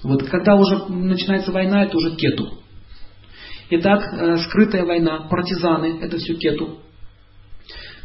Вот 0.04 0.24
когда 0.24 0.56
уже 0.56 0.86
начинается 0.88 1.52
война, 1.52 1.84
это 1.84 1.98
уже 1.98 2.16
кету. 2.16 2.60
Итак, 3.72 4.02
э, 4.14 4.38
скрытая 4.38 4.86
война, 4.86 5.28
партизаны, 5.30 6.00
это 6.02 6.18
все 6.18 6.36
кету. 6.36 6.80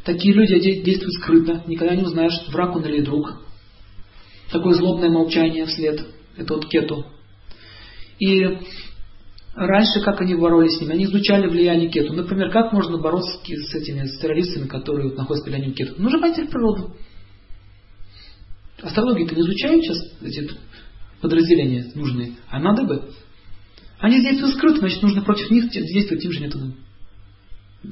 Такие 0.05 0.35
люди 0.35 0.83
действуют 0.83 1.14
скрытно, 1.14 1.62
никогда 1.66 1.95
не 1.95 2.03
узнаешь, 2.03 2.49
враг 2.49 2.77
он 2.77 2.85
или 2.85 3.01
друг. 3.01 3.43
Такое 4.51 4.75
злобное 4.75 5.09
молчание 5.09 5.64
вслед, 5.64 6.05
это 6.37 6.55
вот 6.55 6.68
кету. 6.68 7.07
И 8.18 8.59
раньше, 9.55 10.01
как 10.01 10.21
они 10.21 10.35
боролись 10.35 10.77
с 10.77 10.81
ними, 10.81 10.95
они 10.95 11.05
изучали 11.05 11.49
влияние 11.49 11.89
кету. 11.89 12.13
Например, 12.13 12.51
как 12.51 12.73
можно 12.73 12.99
бороться 12.99 13.39
с 13.39 13.75
этими 13.75 14.07
с 14.07 14.19
террористами, 14.19 14.67
которые 14.67 15.09
вот 15.09 15.17
находятся 15.17 15.45
под 15.45 15.55
влиянием 15.55 15.75
кету? 15.75 15.95
Нужно 16.01 16.21
пойти 16.21 16.43
в 16.43 16.51
природу. 16.51 16.95
Астрологию-то 18.83 19.35
не 19.35 19.43
изучают 19.43 19.85
сейчас 19.85 19.99
эти 20.23 20.51
подразделения 21.21 21.91
нужные, 21.95 22.35
а 22.51 22.61
надо 22.61 22.85
бы. 22.85 23.11
Они 23.99 24.21
действуют 24.21 24.57
скрыто, 24.57 24.81
значит, 24.81 25.03
нужно 25.03 25.23
против 25.23 25.51
них 25.51 25.71
действовать 25.71 26.23
тем 26.23 26.33
же 26.33 26.41
методом. 26.41 26.75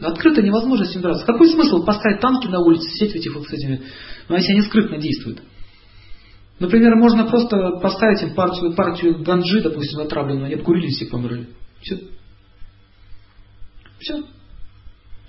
Открыто 0.01 0.43
невозможно 0.43 0.87
с 0.87 0.95
ним 0.95 1.03
драться. 1.03 1.27
Какой 1.27 1.49
смысл 1.51 1.85
поставить 1.85 2.21
танки 2.21 2.49
на 2.49 2.61
улице, 2.61 2.89
сидеть 2.91 3.13
в 3.13 3.17
этих 3.17 3.35
вот 3.35 3.47
с 3.47 3.53
этими, 3.53 3.83
ну, 4.29 4.37
если 4.37 4.53
они 4.53 4.63
скрытно 4.63 4.99
действуют? 4.99 5.43
Например, 6.63 6.95
можно 6.95 7.25
просто 7.27 7.73
поставить 7.83 8.23
им 8.23 8.37
партию, 8.37 8.73
партию 8.75 9.21
ганджи, 9.21 9.61
допустим, 9.63 9.99
отравленную, 9.99 10.45
они 10.47 10.55
обкурились 10.55 11.03
и 11.03 11.07
померли. 11.07 11.49
Все. 11.81 11.99
Все. 13.99 14.23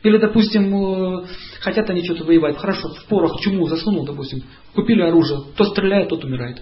Или, 0.04 0.20
допустим, 0.20 0.76
э, 0.76 1.26
хотят 1.60 1.90
они 1.90 2.04
что-то 2.06 2.26
воевать. 2.26 2.58
Хорошо, 2.58 2.90
в 2.90 3.06
порох 3.06 3.42
чуму 3.42 3.66
засунул, 3.66 4.06
допустим, 4.06 4.44
купили 4.76 5.02
оружие. 5.02 5.40
Кто 5.56 5.64
стреляет, 5.66 6.10
тот 6.10 6.24
умирает. 6.24 6.62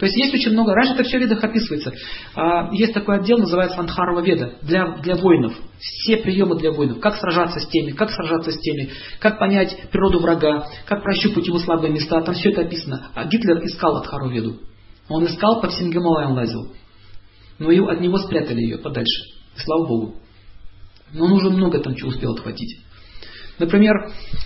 То 0.00 0.06
есть 0.06 0.16
есть 0.16 0.32
очень 0.32 0.52
много, 0.52 0.74
раньше 0.74 0.94
это 0.94 1.04
все 1.04 1.18
в 1.18 1.20
ведах 1.20 1.44
описывается. 1.44 1.92
А, 2.34 2.72
есть 2.72 2.94
такой 2.94 3.18
отдел, 3.18 3.36
называется 3.36 3.78
Антхарова 3.78 4.20
Веда, 4.20 4.54
для, 4.62 4.96
для 4.96 5.14
воинов. 5.14 5.52
Все 5.78 6.16
приемы 6.16 6.56
для 6.56 6.72
воинов. 6.72 7.00
Как 7.00 7.16
сражаться 7.16 7.60
с 7.60 7.68
теми, 7.68 7.90
как 7.90 8.10
сражаться 8.10 8.50
с 8.50 8.58
теми, 8.60 8.92
как 9.18 9.38
понять 9.38 9.76
природу 9.92 10.20
врага, 10.20 10.66
как 10.86 11.02
прощупать 11.02 11.46
его 11.46 11.58
слабые 11.58 11.92
места. 11.92 12.22
Там 12.22 12.34
все 12.34 12.50
это 12.50 12.62
описано. 12.62 13.10
А 13.14 13.26
Гитлер 13.26 13.62
искал 13.62 13.98
Антхару 13.98 14.30
Веду. 14.30 14.56
Он 15.10 15.26
искал, 15.26 15.60
по 15.60 15.68
всем 15.68 15.90
Гималаям 15.90 16.32
лазил. 16.32 16.72
Но 17.58 17.70
его, 17.70 17.90
от 17.90 18.00
него 18.00 18.16
спрятали 18.16 18.62
ее 18.62 18.78
подальше. 18.78 19.22
Слава 19.56 19.86
Богу. 19.86 20.14
Но 21.12 21.26
он 21.26 21.32
уже 21.32 21.50
много 21.50 21.78
там 21.78 21.94
чего 21.94 22.08
успел 22.08 22.32
отхватить. 22.32 22.78
Например, 23.58 23.94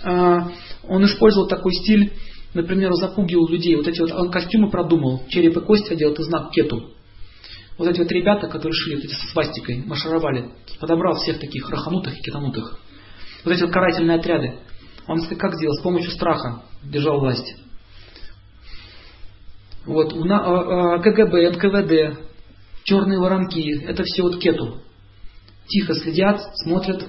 а, 0.03 0.49
он 0.83 1.05
использовал 1.05 1.47
такой 1.47 1.71
стиль 1.75 2.11
например, 2.55 2.93
запугивал 2.93 3.47
людей. 3.47 3.75
Вот 3.75 3.87
эти 3.87 3.99
вот, 3.99 4.11
он 4.11 4.31
костюмы 4.31 4.71
продумал, 4.71 5.23
череп 5.27 5.57
и 5.57 5.61
кость 5.61 5.91
одел, 5.91 6.13
это 6.13 6.23
знак 6.23 6.51
кету. 6.51 6.91
Вот 7.77 7.87
эти 7.89 7.99
вот 7.99 8.11
ребята, 8.11 8.47
которые 8.47 8.73
шли 8.73 8.95
вот 8.95 9.05
эти 9.05 9.13
со 9.13 9.27
свастикой, 9.27 9.83
маршировали, 9.85 10.49
подобрал 10.79 11.15
всех 11.15 11.39
таких 11.39 11.69
раханутых 11.69 12.17
и 12.17 12.21
кетанутых. 12.21 12.79
Вот 13.43 13.51
эти 13.51 13.61
вот 13.61 13.71
карательные 13.71 14.17
отряды. 14.17 14.55
Он 15.07 15.21
как 15.37 15.55
сделал? 15.55 15.75
С 15.75 15.83
помощью 15.83 16.11
страха 16.11 16.63
держал 16.83 17.19
власть. 17.19 17.55
Вот, 19.85 20.13
у 20.13 20.23
на, 20.23 20.97
КГБ, 20.99 21.51
НКВД, 21.51 22.17
черные 22.83 23.19
воронки, 23.19 23.83
это 23.85 24.03
все 24.03 24.23
вот 24.23 24.39
кету. 24.39 24.81
Тихо 25.67 25.93
следят, 25.93 26.41
смотрят, 26.63 27.07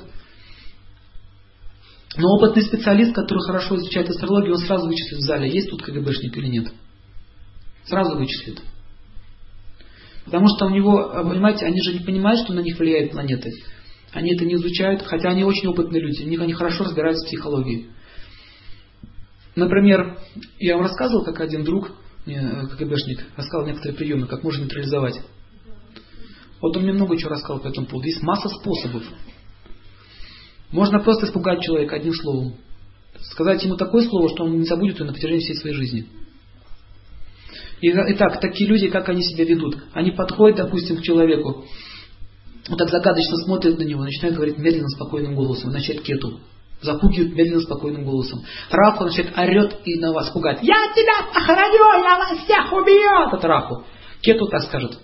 но 2.17 2.29
опытный 2.37 2.63
специалист, 2.63 3.15
который 3.15 3.45
хорошо 3.47 3.77
изучает 3.77 4.09
астрологию, 4.09 4.55
он 4.55 4.61
сразу 4.61 4.87
вычислит 4.87 5.19
в 5.19 5.25
зале, 5.25 5.51
есть 5.51 5.69
тут 5.71 5.83
КГБшник 5.83 6.37
или 6.37 6.47
нет. 6.47 6.73
Сразу 7.85 8.17
вычислит. 8.17 8.61
Потому 10.25 10.49
что 10.49 10.67
у 10.67 10.71
него, 10.71 11.11
понимаете, 11.23 11.67
они 11.67 11.81
же 11.83 11.93
не 11.93 12.01
понимают, 12.01 12.41
что 12.41 12.53
на 12.53 12.61
них 12.61 12.79
влияют 12.79 13.13
планеты. 13.13 13.53
Они 14.13 14.35
это 14.35 14.45
не 14.45 14.55
изучают, 14.55 15.03
хотя 15.03 15.31
они 15.31 15.45
очень 15.45 15.69
опытные 15.69 16.03
люди, 16.03 16.23
у 16.23 16.29
них 16.29 16.41
они 16.41 16.53
хорошо 16.53 16.85
разбираются 16.85 17.25
в 17.27 17.29
психологии. 17.29 17.91
Например, 19.55 20.19
я 20.59 20.75
вам 20.75 20.83
рассказывал, 20.85 21.25
как 21.25 21.41
один 21.41 21.65
друг, 21.65 21.93
э, 22.27 22.67
КГБшник, 22.67 23.25
рассказал 23.37 23.67
некоторые 23.67 23.97
приемы, 23.97 24.27
как 24.27 24.43
можно 24.43 24.63
нейтрализовать. 24.63 25.21
Вот 26.61 26.77
он 26.77 26.83
мне 26.83 26.93
много 26.93 27.17
чего 27.17 27.31
рассказал 27.31 27.61
по 27.61 27.69
этому 27.69 27.87
поводу. 27.87 28.09
Есть 28.09 28.23
масса 28.23 28.49
способов. 28.49 29.05
Можно 30.71 31.01
просто 31.01 31.27
испугать 31.27 31.63
человека 31.63 31.97
одним 31.97 32.15
словом. 32.15 32.55
Сказать 33.21 33.63
ему 33.65 33.77
такое 33.77 34.07
слово, 34.09 34.29
что 34.29 34.45
он 34.45 34.59
не 34.59 34.67
забудет 34.67 34.97
его 34.97 35.07
на 35.07 35.13
протяжении 35.13 35.41
всей 35.41 35.57
своей 35.57 35.77
жизни. 35.77 36.07
Итак, 37.81 38.41
такие 38.41 38.69
люди, 38.69 38.89
как 38.89 39.09
они 39.09 39.23
себя 39.23 39.45
ведут? 39.45 39.77
Они 39.93 40.11
подходят, 40.11 40.57
допустим, 40.57 40.97
к 40.97 41.03
человеку, 41.03 41.65
вот 42.69 42.79
так 42.79 42.89
загадочно 42.89 43.37
смотрят 43.45 43.79
на 43.79 43.85
него, 43.85 44.03
начинают 44.03 44.35
говорить 44.35 44.59
медленно, 44.59 44.89
спокойным 44.89 45.35
голосом, 45.35 45.71
начать 45.71 46.03
кету. 46.03 46.41
Запугивают 46.83 47.35
медленно, 47.35 47.61
спокойным 47.61 48.05
голосом. 48.05 48.43
Раху 48.71 49.05
начинает 49.05 49.37
орет 49.39 49.79
и 49.85 49.99
на 49.99 50.13
вас 50.13 50.31
пугать. 50.31 50.59
Я 50.63 50.93
тебя 50.95 51.33
похороню, 51.33 52.03
я 52.03 52.19
вас 52.19 52.39
всех 52.45 52.73
убью! 52.73 53.37
Это 53.37 53.49
Раху. 53.49 53.85
Кету 54.21 54.47
так 54.47 54.63
скажет. 54.63 54.99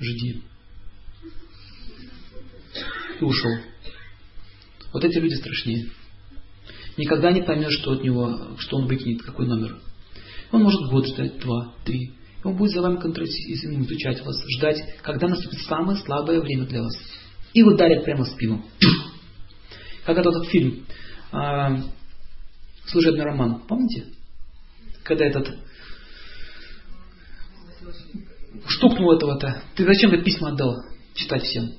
Жди 0.00 0.42
и 3.20 3.24
ушел. 3.24 3.50
Вот 4.92 5.04
эти 5.04 5.18
люди 5.18 5.34
страшнее. 5.34 5.90
Никогда 6.96 7.30
не 7.30 7.42
поймешь, 7.42 7.78
что 7.78 7.92
от 7.92 8.02
него, 8.02 8.56
что 8.58 8.78
он 8.78 8.86
выкинет, 8.86 9.22
какой 9.22 9.46
номер. 9.46 9.78
Он 10.50 10.62
может 10.62 10.90
год 10.90 11.06
ждать, 11.06 11.38
два, 11.38 11.74
три. 11.84 12.12
Он 12.42 12.56
будет 12.56 12.72
за 12.72 12.82
вами 12.82 13.00
контролировать, 13.00 13.88
изучать 13.88 14.24
вас, 14.24 14.42
ждать, 14.56 14.78
когда 15.02 15.28
наступит 15.28 15.60
самое 15.60 15.98
слабое 15.98 16.40
время 16.40 16.66
для 16.66 16.82
вас. 16.82 16.94
И 17.52 17.62
ударит 17.62 18.04
прямо 18.04 18.24
в 18.24 18.28
спину. 18.28 18.64
Как 20.04 20.18
этот 20.18 20.46
фильм 20.46 20.86
а, 21.32 21.82
«Служебный 22.86 23.24
роман». 23.24 23.62
Помните? 23.66 24.06
Когда 25.04 25.26
этот 25.26 25.58
штукнул 28.66 29.12
этого-то. 29.12 29.62
Ты 29.74 29.84
зачем 29.84 30.10
ты 30.10 30.22
письма 30.22 30.50
отдал 30.50 30.76
читать 31.14 31.42
всем? 31.42 31.72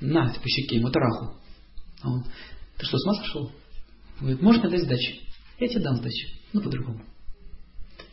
На 0.00 0.32
по 0.32 0.48
щеке 0.48 0.76
ему 0.76 0.90
тараху. 0.90 1.36
А 2.02 2.10
он, 2.10 2.24
ты 2.78 2.86
что, 2.86 2.98
с 2.98 3.04
ума 3.04 3.14
сошел? 3.14 3.52
Говорит, 4.20 4.42
можешь 4.42 4.62
мне 4.62 4.70
дать 4.70 4.82
сдачи? 4.82 5.20
Я 5.58 5.68
тебе 5.68 5.82
дам 5.82 5.96
сдачи, 5.96 6.28
но 6.52 6.60
по-другому. 6.60 7.02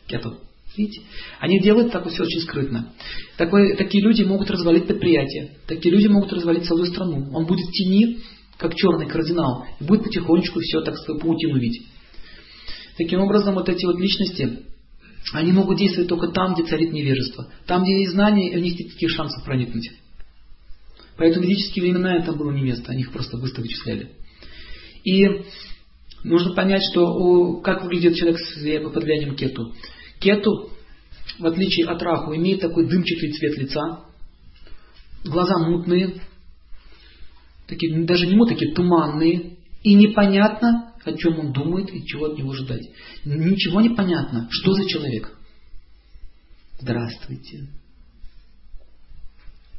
Кету. 0.06 0.38
Видите? 0.76 1.02
Они 1.38 1.60
делают 1.60 1.92
так 1.92 2.08
все 2.08 2.22
очень 2.22 2.40
скрытно. 2.40 2.92
Такой, 3.36 3.76
такие 3.76 4.02
люди 4.02 4.22
могут 4.22 4.50
развалить 4.50 4.86
предприятие. 4.86 5.58
Такие 5.66 5.94
люди 5.94 6.06
могут 6.06 6.32
развалить 6.32 6.64
целую 6.64 6.86
страну. 6.86 7.30
Он 7.32 7.46
будет 7.46 7.66
в 7.66 7.72
тени, 7.72 8.20
как 8.56 8.74
черный 8.74 9.06
кардинал, 9.06 9.66
и 9.80 9.84
будет 9.84 10.04
потихонечку 10.04 10.60
все, 10.60 10.80
так 10.80 10.96
сказать, 10.96 11.20
паутину 11.20 11.58
видеть. 11.58 11.86
Таким 12.96 13.20
образом, 13.20 13.54
вот 13.54 13.68
эти 13.68 13.84
вот 13.84 13.98
личности, 13.98 14.60
они 15.32 15.52
могут 15.52 15.78
действовать 15.78 16.08
только 16.08 16.28
там, 16.28 16.54
где 16.54 16.64
царит 16.64 16.92
невежество. 16.92 17.48
Там, 17.66 17.82
где 17.82 18.00
есть 18.00 18.12
знания, 18.12 18.56
у 18.56 18.60
них 18.60 18.78
нет 18.78 18.92
таких 18.92 19.10
шансов 19.10 19.44
проникнуть. 19.44 19.90
Поэтому 21.22 21.46
в 21.46 21.76
времена 21.76 22.16
это 22.16 22.32
было 22.32 22.50
не 22.50 22.62
место, 22.62 22.90
они 22.90 23.02
их 23.02 23.12
просто 23.12 23.36
быстро 23.36 23.62
вычисляли. 23.62 24.10
И 25.04 25.24
нужно 26.24 26.52
понять, 26.52 26.82
что 26.90 27.14
у, 27.14 27.60
как 27.60 27.84
выглядит 27.84 28.16
человек 28.16 28.40
с, 28.40 28.54
под 28.90 29.04
влиянием 29.04 29.36
кету. 29.36 29.72
Кету, 30.18 30.72
в 31.38 31.46
отличие 31.46 31.86
от 31.86 32.02
раху, 32.02 32.34
имеет 32.34 32.60
такой 32.60 32.88
дымчатый 32.88 33.30
цвет 33.34 33.56
лица, 33.56 34.04
глаза 35.24 35.58
мутные, 35.58 36.20
такие, 37.68 38.04
даже 38.04 38.26
не 38.26 38.34
мутные, 38.34 38.58
такие 38.58 38.74
туманные, 38.74 39.58
и 39.84 39.94
непонятно, 39.94 40.92
о 41.04 41.12
чем 41.12 41.38
он 41.38 41.52
думает 41.52 41.94
и 41.94 42.04
чего 42.04 42.32
от 42.32 42.36
него 42.36 42.52
ждать. 42.52 42.90
Ничего 43.24 43.80
не 43.80 43.90
понятно. 43.90 44.48
Что 44.50 44.72
за 44.72 44.88
человек? 44.88 45.38
Здравствуйте. 46.80 47.68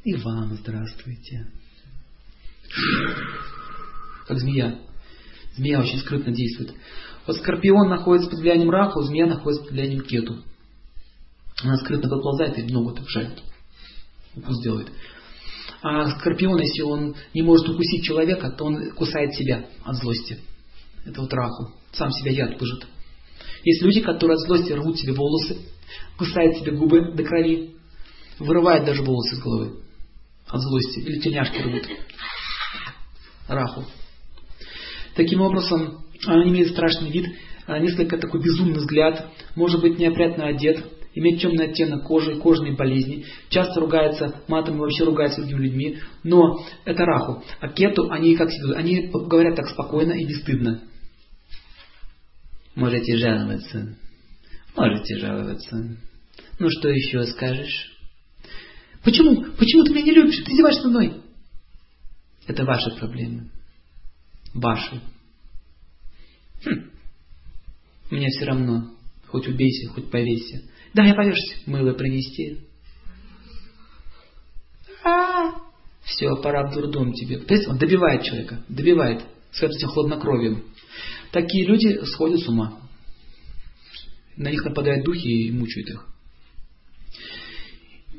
И 0.03 0.15
вам 0.15 0.53
здравствуйте. 0.55 1.47
Как 4.27 4.37
змея. 4.37 4.79
Змея 5.55 5.79
очень 5.79 5.99
скрытно 5.99 6.33
действует. 6.33 6.73
Вот 7.25 7.37
скорпион 7.37 7.87
находится 7.89 8.29
под 8.29 8.39
влиянием 8.39 8.69
раку, 8.69 9.01
змея 9.01 9.27
находится 9.27 9.63
под 9.63 9.71
влиянием 9.71 10.01
кету. 10.01 10.43
Она 11.63 11.77
скрытно 11.77 12.09
подползает 12.09 12.57
и 12.57 12.63
ногу 12.63 12.91
так 12.91 13.07
жалит. 13.07 13.41
Укус 14.35 14.61
делает. 14.61 14.91
А 15.81 16.19
скорпион, 16.19 16.59
если 16.59 16.81
он 16.81 17.15
не 17.33 17.41
может 17.41 17.69
укусить 17.69 18.03
человека, 18.03 18.51
то 18.51 18.65
он 18.65 18.91
кусает 18.91 19.33
себя 19.35 19.67
от 19.85 19.95
злости. 19.95 20.37
Это 21.05 21.21
вот 21.21 21.33
раху. 21.33 21.71
Сам 21.93 22.11
себя 22.11 22.31
яд 22.31 22.57
пыжит. 22.57 22.87
Есть 23.63 23.81
люди, 23.81 24.01
которые 24.01 24.35
от 24.35 24.41
злости 24.41 24.73
рвут 24.73 24.99
себе 24.99 25.13
волосы, 25.13 25.59
кусают 26.17 26.57
себе 26.57 26.73
губы 26.73 27.13
до 27.13 27.23
крови, 27.23 27.77
вырывают 28.39 28.85
даже 28.85 29.01
волосы 29.01 29.35
из 29.35 29.39
головы 29.39 29.82
от 30.53 30.61
злости, 30.61 30.99
или 30.99 31.19
тельняшки 31.19 31.57
рвут. 31.57 31.87
Раху. 33.47 33.85
Таким 35.15 35.41
образом, 35.41 36.05
он 36.27 36.47
имеет 36.47 36.69
страшный 36.69 37.09
вид, 37.09 37.25
а, 37.65 37.79
несколько 37.79 38.17
такой 38.17 38.41
безумный 38.41 38.77
взгляд, 38.77 39.31
может 39.55 39.81
быть 39.81 39.97
неопрятно 39.97 40.45
одет, 40.45 40.85
иметь 41.15 41.41
темный 41.41 41.71
оттенок 41.71 42.03
кожи, 42.03 42.35
кожные 42.39 42.75
болезни, 42.75 43.25
часто 43.49 43.79
ругается 43.79 44.43
матом 44.47 44.75
и 44.77 44.79
вообще 44.79 45.03
ругается 45.03 45.41
другими 45.41 45.65
людьми, 45.65 45.99
но 46.23 46.63
это 46.85 47.03
раху. 47.03 47.43
А 47.59 47.69
кету, 47.69 48.09
они 48.11 48.35
как 48.35 48.51
себя, 48.51 48.75
они 48.75 49.09
говорят 49.11 49.55
так 49.55 49.67
спокойно 49.69 50.13
и 50.13 50.25
бесстыдно. 50.25 50.83
Можете 52.75 53.17
жаловаться. 53.17 53.97
Можете 54.75 55.17
жаловаться. 55.17 55.97
Ну 56.59 56.69
что 56.69 56.89
еще 56.89 57.23
скажешь? 57.23 57.92
Почему? 59.03 59.43
Почему 59.57 59.83
ты 59.83 59.91
меня 59.91 60.03
не 60.03 60.11
любишь? 60.11 60.43
Ты 60.43 60.51
издеваешься 60.51 60.87
мной? 60.87 61.21
Это 62.47 62.63
ваши 62.63 62.89
проблемы. 62.97 63.49
Ваши. 64.53 65.01
Хм. 66.65 66.89
Мне 68.11 68.27
все 68.29 68.45
равно. 68.45 68.91
Хоть 69.27 69.47
убейся, 69.47 69.89
хоть 69.89 70.09
повесься. 70.09 70.69
Да, 70.93 71.03
я 71.03 71.15
повешусь. 71.15 71.65
Мыло 71.65 71.93
принести. 71.93 72.59
А, 75.03 75.51
все, 76.03 76.35
пора 76.41 76.69
в 76.69 76.73
дурдом 76.73 77.13
тебе. 77.13 77.39
То 77.39 77.53
есть 77.53 77.67
он 77.67 77.77
добивает 77.77 78.23
человека, 78.23 78.63
добивает 78.69 79.25
с 79.51 79.61
этим 79.61 79.87
хладнокровием. 79.87 80.63
Такие 81.31 81.65
люди 81.65 82.05
сходят 82.05 82.39
с 82.39 82.47
ума. 82.47 82.79
На 84.37 84.49
них 84.49 84.63
нападают 84.63 85.03
духи 85.03 85.47
и 85.47 85.51
мучают 85.51 85.89
их. 85.89 86.07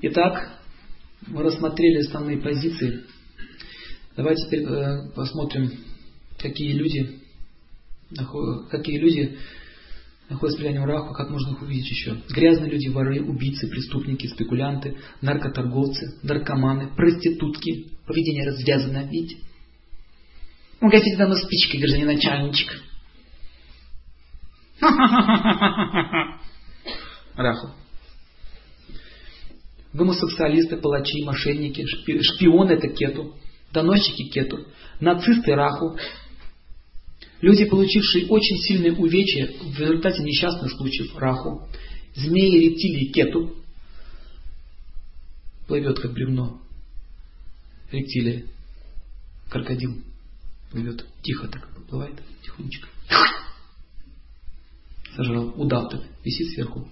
Итак, 0.02 0.60
мы 1.26 1.42
рассмотрели 1.42 2.00
основные 2.00 2.38
позиции. 2.38 3.04
Давайте 4.16 4.46
теперь 4.46 4.64
э, 4.64 5.10
посмотрим, 5.14 5.70
какие 6.38 6.72
люди, 6.72 7.20
какие 8.70 8.98
люди 8.98 9.38
находятся 10.28 10.58
под 10.58 10.66
влиянием 10.66 10.84
Раху, 10.84 11.14
как 11.14 11.30
можно 11.30 11.52
их 11.52 11.62
увидеть 11.62 11.90
еще? 11.90 12.16
Грязные 12.30 12.70
люди, 12.70 12.88
воры, 12.88 13.22
убийцы, 13.22 13.68
преступники, 13.68 14.26
спекулянты, 14.28 14.96
наркоторговцы, 15.20 16.18
наркоманы, 16.22 16.94
проститутки. 16.94 17.90
Поведение 18.06 18.46
развязано, 18.46 19.08
видите? 19.10 19.38
Угостите 20.80 21.16
давно 21.16 21.34
спичкой, 21.36 21.80
гражданин 21.80 22.06
начальничек. 22.06 22.70
Раху. 27.34 27.83
Гомосексуалисты, 29.94 30.76
палачи, 30.76 31.24
мошенники, 31.24 31.86
шпионы 31.86 32.72
это 32.72 32.88
кету, 32.88 33.34
доносчики 33.72 34.28
кету, 34.28 34.66
нацисты 35.00 35.54
раху, 35.54 35.96
люди, 37.40 37.64
получившие 37.64 38.26
очень 38.26 38.56
сильные 38.58 38.92
увечья 38.92 39.46
в 39.46 39.78
результате 39.78 40.22
несчастных 40.22 40.72
случаев 40.72 41.16
раху, 41.16 41.68
змеи, 42.16 42.68
рептилии, 42.68 43.12
кету, 43.12 43.54
плывет 45.66 45.98
как 46.00 46.12
бревно, 46.12 46.60
рептилия, 47.90 48.44
крокодил. 49.48 50.02
Плывет, 50.72 51.06
тихо 51.22 51.46
так. 51.46 51.68
Плывает, 51.88 52.20
тихонечко. 52.42 52.88
Сожрал. 55.14 55.54
Удав 55.56 55.88
так 55.88 56.02
висит 56.24 56.48
сверху. 56.52 56.88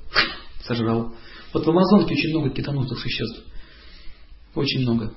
Сожрал. 0.62 1.12
Вот 1.52 1.66
в 1.66 1.70
Амазонке 1.70 2.14
очень 2.14 2.30
много 2.30 2.50
китанутых 2.50 2.98
существ. 2.98 3.44
Очень 4.54 4.82
много. 4.82 5.12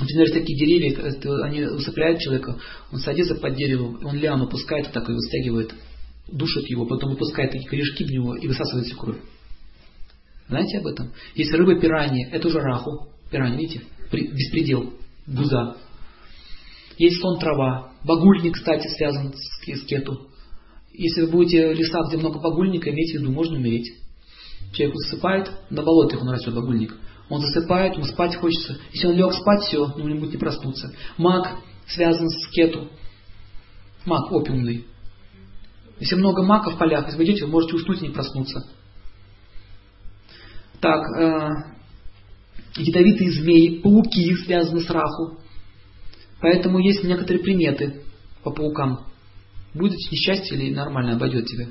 Например, 0.00 0.30
такие 0.32 0.58
деревья, 0.58 1.44
они 1.44 1.62
усыпляют 1.62 2.18
человека, 2.18 2.58
он 2.90 2.98
садится 2.98 3.36
под 3.36 3.54
деревом, 3.54 4.04
он 4.04 4.16
лиану 4.16 4.48
пускает, 4.48 4.90
так 4.90 5.08
и 5.08 5.12
выстягивает, 5.12 5.72
душит 6.26 6.68
его, 6.68 6.84
потом 6.84 7.10
выпускает 7.10 7.52
такие 7.52 7.68
корешки 7.68 8.02
в 8.04 8.10
него 8.10 8.34
и 8.34 8.48
высасывает 8.48 8.86
всю 8.86 8.96
кровь. 8.96 9.18
Знаете 10.48 10.78
об 10.78 10.86
этом? 10.88 11.12
Есть 11.36 11.52
рыба 11.52 11.80
пираньи, 11.80 12.28
это 12.32 12.48
уже 12.48 12.58
раху. 12.58 13.08
Пиранья, 13.30 13.56
видите? 13.56 13.82
Беспредел, 14.10 14.92
гуза. 15.26 15.76
Есть 16.98 17.20
слон 17.20 17.38
трава. 17.38 17.92
Багульник, 18.04 18.54
кстати, 18.54 18.88
связан 18.96 19.32
с 19.32 19.86
кету. 19.86 20.28
Если 20.92 21.22
вы 21.22 21.28
будете 21.28 21.72
в 21.72 21.78
лесах, 21.78 22.08
где 22.08 22.18
много 22.18 22.40
багульника, 22.40 22.90
имейте 22.90 23.18
в 23.18 23.22
виду, 23.22 23.32
можно 23.32 23.56
умереть. 23.58 23.92
Человек 24.74 24.96
засыпает, 24.96 25.50
на 25.70 25.82
болотах 25.82 26.20
он 26.20 26.30
растет 26.30 26.54
багульник. 26.54 26.94
Он 27.28 27.40
засыпает, 27.40 27.94
ему 27.94 28.04
спать 28.04 28.36
хочется. 28.36 28.78
Если 28.92 29.06
он 29.06 29.14
лег 29.14 29.32
спать, 29.32 29.62
все, 29.62 29.86
ему 29.96 30.20
будет 30.20 30.32
не 30.32 30.38
проснуться. 30.38 30.92
Маг 31.16 31.56
связан 31.86 32.28
с 32.28 32.48
кету. 32.48 32.90
Маг 34.04 34.30
опиумный. 34.30 34.86
Если 36.00 36.16
много 36.16 36.42
мака 36.42 36.70
в 36.70 36.78
полях, 36.78 37.06
если 37.06 37.18
вы 37.18 37.24
идете, 37.24 37.44
вы 37.44 37.52
можете 37.52 37.76
уснуть 37.76 38.02
и 38.02 38.08
не 38.08 38.12
проснуться. 38.12 38.66
Так, 40.80 41.00
э, 41.18 41.48
ядовитые 42.76 43.30
змеи, 43.30 43.80
пауки 43.80 44.34
связаны 44.44 44.80
с 44.80 44.90
раху. 44.90 45.38
Поэтому 46.40 46.78
есть 46.78 47.04
некоторые 47.04 47.42
приметы 47.42 48.02
по 48.42 48.50
паукам. 48.50 49.06
Будет 49.72 49.98
несчастье 50.10 50.58
или 50.58 50.74
нормально 50.74 51.14
обойдет 51.14 51.46
тебя. 51.46 51.68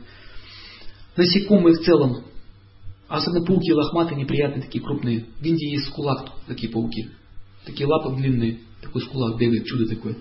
Насекомые 1.16 1.76
в 1.76 1.84
целом, 1.84 2.24
особенно 3.18 3.46
пауки 3.46 3.72
лохматые, 3.72 4.20
неприятные, 4.20 4.64
такие 4.64 4.84
крупные. 4.84 5.28
В 5.40 5.44
Индии 5.44 5.72
есть 5.72 5.88
скулак, 5.88 6.32
такие 6.48 6.72
пауки. 6.72 7.10
Такие 7.66 7.88
лапы 7.88 8.16
длинные, 8.16 8.60
такой 8.82 9.02
скулак 9.02 9.38
бегает, 9.40 9.66
чудо 9.66 9.88
такое. 9.88 10.18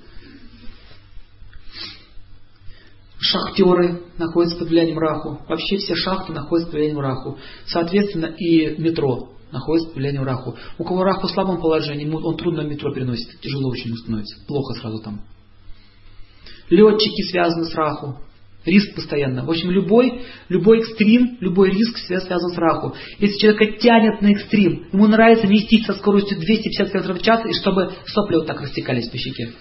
Шахтеры 3.19 4.03
находятся 4.19 4.59
под 4.59 4.69
влиянием 4.69 4.99
Раху. 4.99 5.41
Вообще 5.49 5.77
все 5.79 5.95
шахты 5.95 6.33
находятся 6.33 6.71
под 6.71 6.75
влиянием 6.75 7.01
Раху. 7.01 7.39
Соответственно, 7.67 8.27
и 8.27 8.81
метро 8.81 9.33
находится 9.51 9.89
под 9.89 9.97
влиянием 9.97 10.25
Раху. 10.25 10.57
У 10.77 10.85
кого 10.85 11.03
Раху 11.03 11.27
в 11.27 11.31
слабом 11.31 11.61
положении, 11.61 12.09
он 12.09 12.37
трудно 12.37 12.61
метро 12.63 12.93
переносит, 12.93 13.41
тяжело 13.41 13.71
очень 13.71 13.87
ему 13.87 13.97
становится, 13.97 14.45
плохо 14.47 14.75
сразу 14.81 15.03
там. 15.03 15.23
Летчики 16.69 17.31
связаны 17.31 17.65
с 17.65 17.75
Раху, 17.75 18.19
риск 18.65 18.95
постоянно. 18.95 19.45
В 19.45 19.51
общем, 19.51 19.71
любой, 19.71 20.23
любой 20.49 20.79
экстрим, 20.79 21.39
любой 21.41 21.71
риск 21.71 21.99
связан 21.99 22.51
с 22.51 22.57
Раху. 22.57 22.95
Если 23.19 23.39
человека 23.39 23.79
тянет 23.79 24.23
на 24.23 24.33
экстрим, 24.33 24.87
ему 24.93 25.07
нравится 25.07 25.47
нестись 25.47 25.87
со 25.87 25.95
скоростью 25.95 26.39
250 26.39 26.91
км 26.91 27.15
в 27.15 27.23
час, 27.23 27.45
и 27.47 27.53
чтобы 27.55 27.93
сопли 28.07 28.37
вот 28.37 28.47
так 28.47 28.61
растекались 28.61 29.09
по 29.09 29.17
щеке. 29.17 29.53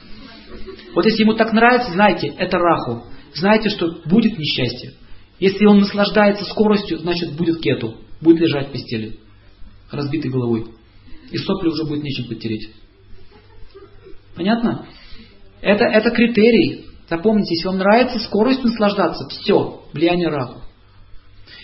Вот 0.93 1.05
если 1.05 1.23
ему 1.23 1.33
так 1.33 1.53
нравится, 1.53 1.91
знайте, 1.91 2.33
это 2.37 2.57
Раху. 2.57 3.05
Знайте, 3.33 3.69
что 3.69 4.01
будет 4.05 4.37
несчастье. 4.37 4.93
Если 5.39 5.65
он 5.65 5.79
наслаждается 5.79 6.45
скоростью, 6.45 6.99
значит 6.99 7.33
будет 7.33 7.61
кету, 7.61 7.95
будет 8.19 8.41
лежать 8.41 8.69
в 8.69 8.71
постели 8.71 9.15
разбитой 9.89 10.31
головой. 10.31 10.67
И 11.31 11.37
сопли 11.37 11.69
уже 11.69 11.85
будет 11.85 12.03
нечем 12.03 12.27
потереть. 12.27 12.69
Понятно? 14.35 14.85
Это, 15.61 15.85
это 15.85 16.11
критерий. 16.11 16.85
Запомните, 17.11 17.55
если 17.55 17.67
вам 17.67 17.77
нравится 17.77 18.19
скорость 18.19 18.63
наслаждаться, 18.63 19.27
все, 19.27 19.81
влияние 19.91 20.29
раху. 20.29 20.61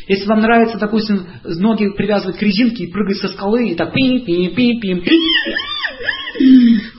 Если 0.09 0.27
вам 0.27 0.41
нравится, 0.41 0.77
допустим, 0.77 1.25
ноги 1.45 1.87
привязывать 1.95 2.35
к 2.37 2.41
резинке 2.41 2.83
и 2.83 2.91
прыгать 2.91 3.15
со 3.19 3.29
скалы, 3.29 3.69
и 3.69 3.75
так 3.75 3.93
пим 3.93 4.25
пим 4.25 4.53
пим 4.53 4.81
пим 4.81 5.03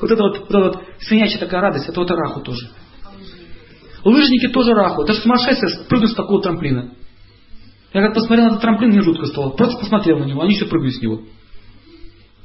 Вот 0.00 0.10
это 0.10 0.22
вот, 0.22 0.38
вот, 0.38 0.50
вот 0.50 0.82
свинячья 1.00 1.38
такая 1.38 1.60
радость, 1.60 1.90
это 1.90 2.00
вот 2.00 2.10
раху 2.10 2.40
тоже. 2.40 2.70
Лыжники 4.02 4.48
тоже 4.48 4.72
раху. 4.72 5.02
Это 5.02 5.12
же 5.12 5.20
сумасшествие 5.20 5.84
прыгнуть 5.86 6.12
с 6.12 6.14
такого 6.14 6.40
трамплина. 6.40 6.94
Я 7.92 8.00
как 8.00 8.14
посмотрел 8.14 8.46
на 8.46 8.50
этот 8.52 8.62
трамплин, 8.62 8.92
мне 8.92 9.02
жутко 9.02 9.26
стало. 9.26 9.50
Просто 9.50 9.78
посмотрел 9.78 10.20
на 10.20 10.24
него, 10.24 10.40
они 10.40 10.54
все 10.54 10.64
прыгают 10.64 10.94
с 10.94 11.02
него. 11.02 11.20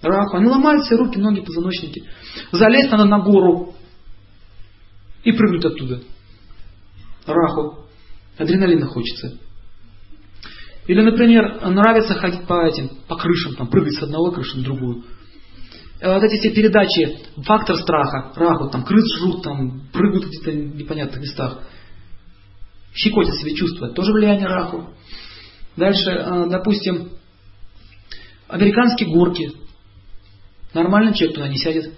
Раху. 0.01 0.35
Они 0.35 0.47
ломают 0.47 0.83
все 0.83 0.97
руки, 0.97 1.17
ноги, 1.17 1.39
позвоночники. 1.39 2.03
Залезть 2.51 2.91
надо 2.91 3.05
на 3.05 3.19
гору 3.19 3.72
и 5.23 5.31
прыгнуть 5.31 5.65
оттуда. 5.65 6.01
Раху. 7.25 7.85
Адреналина 8.37 8.87
хочется. 8.87 9.37
Или, 10.87 11.01
например, 11.01 11.61
нравится 11.69 12.15
ходить 12.15 12.45
по 12.45 12.65
этим, 12.65 12.89
по 13.07 13.15
крышам, 13.15 13.55
там, 13.55 13.67
прыгать 13.67 13.93
с 13.93 14.03
одного 14.03 14.31
крыши 14.31 14.57
на 14.57 14.63
другую. 14.63 15.03
Э, 16.01 16.13
вот 16.13 16.23
эти 16.23 16.37
все 16.39 16.53
передачи, 16.53 17.19
фактор 17.45 17.77
страха, 17.77 18.33
раху, 18.35 18.69
там, 18.69 18.83
крыс 18.83 19.05
жрут, 19.17 19.43
там, 19.43 19.87
прыгают 19.93 20.25
где-то 20.25 20.51
в 20.51 20.75
непонятных 20.75 21.21
местах. 21.21 21.59
Щекотят 22.93 23.35
себе 23.35 23.55
чувства, 23.55 23.89
тоже 23.89 24.11
влияние 24.11 24.47
раху. 24.47 24.89
Дальше, 25.77 26.11
э, 26.11 26.49
допустим, 26.49 27.11
американские 28.49 29.09
горки. 29.09 29.51
Нормальный 30.73 31.13
человек 31.13 31.35
туда 31.35 31.47
не 31.47 31.57
сядет. 31.57 31.93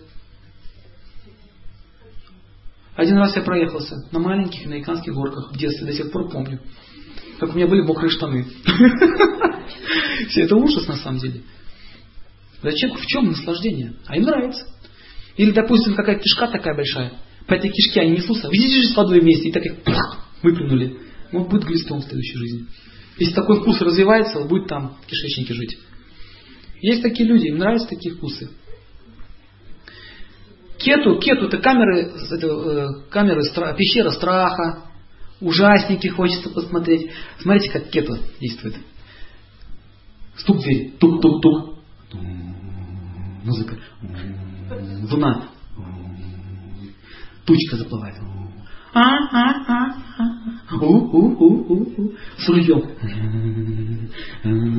Один 2.96 3.18
раз 3.18 3.36
я 3.36 3.42
проехался 3.42 3.96
на 4.12 4.20
маленьких 4.20 4.66
американских 4.66 5.14
горках 5.14 5.52
в 5.52 5.58
детстве, 5.58 5.88
до 5.88 5.94
сих 5.94 6.12
пор 6.12 6.30
помню. 6.30 6.62
Как 7.40 7.54
у 7.54 7.54
меня 7.54 7.68
были 7.68 7.82
мокрые 7.82 8.10
штаны. 8.10 8.46
Все 10.30 10.44
это 10.44 10.56
ужас 10.56 10.88
на 10.88 10.96
самом 10.96 11.20
деле. 11.20 11.42
Зачем? 12.62 12.96
В 12.96 13.06
чем 13.06 13.26
наслаждение? 13.26 13.96
А 14.08 14.16
им 14.16 14.24
нравится. 14.24 14.66
Или, 15.36 15.52
допустим, 15.52 15.96
какая-то 15.96 16.24
кишка 16.24 16.48
такая 16.48 16.76
большая. 16.76 17.14
По 17.48 17.54
этой 17.56 17.70
кишке 17.70 18.02
они 18.02 18.12
несутся. 18.12 18.48
Видите 18.50 18.88
же 18.88 18.94
водой 18.96 19.20
вместе. 19.20 19.50
И 19.50 19.52
так 19.52 19.66
их 19.66 19.74
выплюнули. 20.42 20.98
Он 21.34 21.44
будет 21.50 21.66
глистом 21.66 22.00
в 22.00 22.06
следующей 22.06 22.38
жизни. 22.38 22.66
Если 23.18 23.34
такой 23.34 23.60
вкус 23.60 23.82
развивается, 23.82 24.40
он 24.40 24.48
будет 24.48 24.68
там 24.68 24.98
в 25.02 25.06
кишечнике 25.06 25.54
жить. 25.54 25.78
Есть 26.82 27.02
такие 27.02 27.28
люди, 27.28 27.48
им 27.48 27.58
нравятся 27.58 27.88
такие 27.88 28.16
вкусы. 28.16 28.50
Кету, 30.86 31.18
кету 31.18 31.48
это 31.48 31.58
камеры, 31.58 32.12
это, 32.30 32.46
э, 32.46 32.88
камеры 33.10 33.42
пещера 33.76 34.12
страха, 34.12 34.84
ужасники 35.42 36.10
хочется 36.10 36.52
посмотреть. 36.52 37.10
Смотрите, 37.40 37.72
как 37.72 37.90
кету 37.90 38.20
действует. 38.40 38.76
Стук 40.38 40.60
дверь, 40.60 40.92
тук-тук-тук. 41.00 41.80
Музыка. 43.44 43.80
Луна. 45.10 45.50
Тучка 47.46 47.78
заплывает. 47.78 48.18
С 52.38 52.48
рульем. 52.48 52.84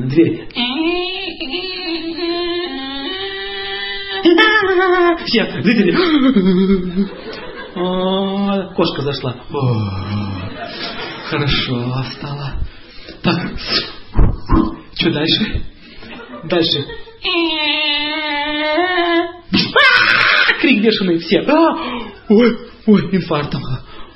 Дверь. 0.07 0.47
Все, 5.25 5.61
зрители. 5.61 5.91
Кошка 8.75 9.01
зашла. 9.01 9.35
Хорошо 11.29 12.03
стало. 12.15 12.53
Так, 13.21 13.51
что 14.95 15.11
дальше? 15.11 15.63
Дальше. 16.45 16.85
Крик 20.61 20.83
бешеный, 20.83 21.17
все. 21.19 21.41
Ой, 22.29 22.57
ой, 22.87 23.01
инфарктом. 23.15 23.61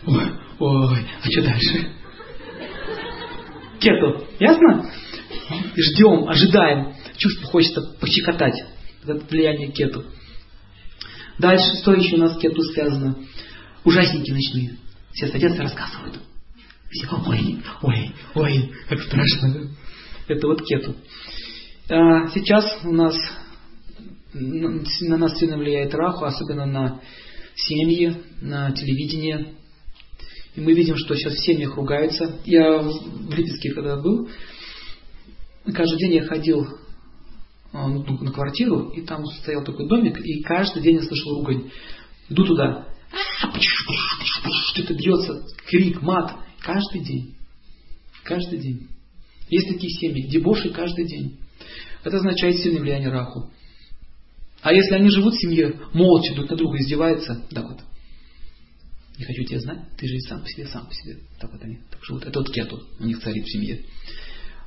Ой, 0.07 0.27
ой, 0.59 1.07
а 1.23 1.29
что 1.29 1.41
дальше? 1.43 2.01
кету. 3.81 4.25
Ясно? 4.39 4.85
Ждем, 5.75 6.29
ожидаем. 6.29 6.93
Чувство 7.17 7.47
хочется 7.47 7.81
пощекотать. 7.99 8.55
Это 9.03 9.25
влияние 9.29 9.71
кету. 9.71 10.05
Дальше, 11.39 11.77
что 11.81 11.93
еще 11.93 12.15
у 12.15 12.19
нас 12.19 12.37
кету 12.37 12.61
связано? 12.61 13.17
Ужасники 13.83 14.31
ночные. 14.31 14.77
Все 15.13 15.27
садятся, 15.27 15.63
рассказывают. 15.63 16.19
Все, 16.89 17.07
ой, 17.25 17.57
ой, 17.81 18.11
ой, 18.35 18.71
как 18.89 19.01
страшно. 19.01 19.69
Это 20.27 20.47
вот 20.47 20.61
кету. 20.63 20.95
А 21.89 22.27
сейчас 22.29 22.79
у 22.83 22.91
нас 22.91 23.15
на 24.33 25.17
нас 25.17 25.37
сильно 25.37 25.57
влияет 25.57 25.93
раху, 25.93 26.25
особенно 26.25 26.65
на 26.65 27.01
семьи, 27.55 28.15
на 28.41 28.71
телевидение. 28.71 29.55
И 30.55 30.61
мы 30.61 30.73
видим, 30.73 30.95
что 30.97 31.15
сейчас 31.15 31.33
в 31.33 31.45
семьях 31.45 31.75
ругаются. 31.75 32.39
Я 32.45 32.79
в 32.79 33.33
Липецке 33.33 33.73
когда 33.73 33.97
был, 33.97 34.29
каждый 35.73 35.97
день 35.97 36.13
я 36.13 36.25
ходил 36.25 36.67
а, 37.73 37.87
на 37.87 38.31
квартиру, 38.31 38.89
и 38.89 39.01
там 39.01 39.25
стоял 39.25 39.63
такой 39.63 39.87
домик, 39.87 40.19
и 40.19 40.41
каждый 40.41 40.81
день 40.81 40.95
я 40.95 41.03
слышал 41.03 41.35
ругань. 41.35 41.69
Иду 42.29 42.45
туда. 42.45 42.87
Что-то 44.73 44.93
бьется, 44.93 45.45
крик, 45.67 46.01
мат. 46.01 46.35
Каждый 46.59 47.01
день. 47.01 47.35
Каждый 48.23 48.59
день. 48.59 48.87
Есть 49.49 49.67
такие 49.67 49.91
семьи, 49.91 50.29
дебоши 50.29 50.69
каждый 50.69 51.05
день. 51.05 51.39
Это 52.03 52.17
означает 52.17 52.57
сильное 52.57 52.81
влияние 52.81 53.09
раху. 53.09 53.51
А 54.61 54.71
если 54.73 54.95
они 54.95 55.09
живут 55.09 55.33
в 55.33 55.41
семье, 55.41 55.79
молча 55.93 56.33
друг 56.35 56.49
на 56.49 56.55
друга 56.55 56.77
издеваются, 56.77 57.45
так 57.51 57.67
вот. 57.67 57.79
Не 59.17 59.25
хочу 59.25 59.43
тебя 59.43 59.59
знать, 59.59 59.79
ты 59.97 60.07
же 60.07 60.19
сам 60.21 60.41
по 60.41 60.47
себе, 60.47 60.65
сам 60.67 60.87
по 60.87 60.93
себе. 60.93 61.17
Так 61.39 61.51
вот 61.51 61.61
они 61.63 61.79
так 61.89 62.03
живут. 62.03 62.25
Это 62.25 62.39
вот 62.39 62.49
кету 62.51 62.81
у 62.99 63.03
них 63.03 63.21
царит 63.21 63.43
в 63.43 63.51
семье. 63.51 63.83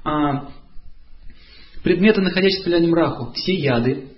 А, 0.04 0.52
предметы, 1.84 2.22
находящиеся 2.22 2.64
под 2.64 2.72
влиянием 2.72 2.94
раху, 2.94 3.32
все 3.34 3.54
яды, 3.54 4.08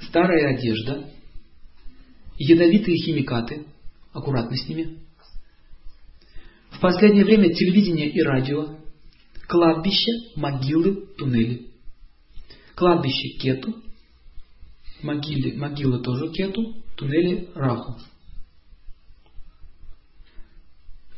старая 0.00 0.56
одежда, 0.56 1.10
ядовитые 2.38 2.96
химикаты, 2.96 3.66
аккуратно 4.12 4.56
с 4.56 4.66
ними. 4.66 4.98
В 6.70 6.80
последнее 6.80 7.24
время 7.24 7.52
телевидение 7.52 8.08
и 8.08 8.22
радио, 8.22 8.78
кладбища, 9.46 10.12
могилы, 10.34 11.08
туннели. 11.18 11.68
Кладбище 12.74 13.38
кету, 13.38 13.76
могиле, 15.02 15.58
могила 15.58 15.98
тоже 16.00 16.32
кету, 16.32 16.74
туннели 16.96 17.50
раху. 17.54 17.98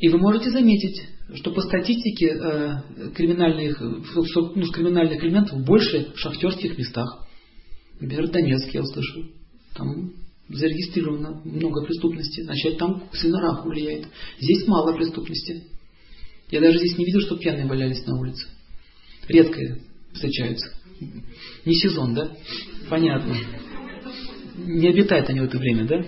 И 0.01 0.09
вы 0.09 0.18
можете 0.18 0.51
заметить, 0.51 1.14
что 1.33 1.53
по 1.53 1.62
статистике 1.62 2.27
э, 2.27 3.11
криминальных, 3.14 3.81
ну, 3.81 4.72
криминальных 4.72 5.22
элементов 5.25 5.64
больше 5.64 6.12
в 6.14 6.18
шахтерских 6.18 6.77
местах. 6.77 7.27
Например, 7.99 8.27
в 8.27 8.31
Донецке 8.31 8.70
я 8.75 8.83
услышал. 8.83 9.25
Там 9.75 10.12
зарегистрировано 10.49 11.41
много 11.45 11.85
преступности. 11.85 12.43
Значит, 12.43 12.77
там 12.79 13.05
сильно 13.14 13.41
раху 13.41 13.68
влияет. 13.68 14.07
Здесь 14.39 14.66
мало 14.66 14.95
преступности. 14.95 15.64
Я 16.51 16.61
даже 16.61 16.79
здесь 16.79 16.99
не 16.99 17.07
видел, 17.07 17.20
что 17.20 17.37
пьяные 17.37 17.66
валялись 17.66 18.05
на 18.07 18.18
улице. 18.20 18.47
Редко 19.29 19.79
встречаются. 20.12 20.72
Не 21.64 21.75
сезон, 21.75 22.14
да? 22.14 22.37
Понятно. 22.91 23.35
Не 24.57 24.89
обитают 24.89 25.29
они 25.31 25.41
в 25.41 25.45
это 25.45 25.59
время, 25.59 25.87
да? 25.87 26.05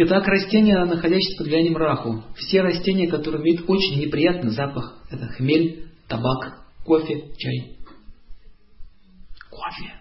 Итак, 0.00 0.28
растения, 0.28 0.84
находящиеся 0.84 1.38
под 1.38 1.48
влиянием 1.48 1.76
раху. 1.76 2.22
Все 2.36 2.60
растения, 2.60 3.08
которые 3.08 3.42
имеют 3.42 3.68
очень 3.68 4.00
неприятный 4.00 4.52
запах. 4.52 5.02
Это 5.10 5.26
хмель, 5.26 5.88
табак, 6.06 6.66
кофе, 6.84 7.34
чай. 7.36 7.76
Кофе. 9.50 9.94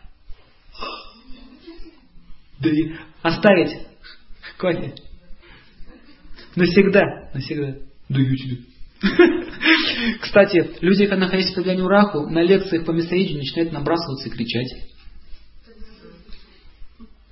Да 2.59 2.69
и 2.69 2.91
оставить 3.23 3.87
кофе. 4.59 4.93
Навсегда. 6.55 7.31
Навсегда. 7.33 7.77
Даю 8.09 8.35
тебе. 8.35 8.57
Кстати, 10.21 10.77
люди, 10.81 11.05
находясь 11.05 11.53
под 11.53 11.63
влиянием 11.63 11.87
раху, 11.87 12.27
на 12.29 12.43
лекциях 12.43 12.85
по 12.85 12.91
мясоедению 12.91 13.39
начинают 13.39 13.73
набрасываться 13.73 14.29
и 14.29 14.31
кричать. 14.31 14.96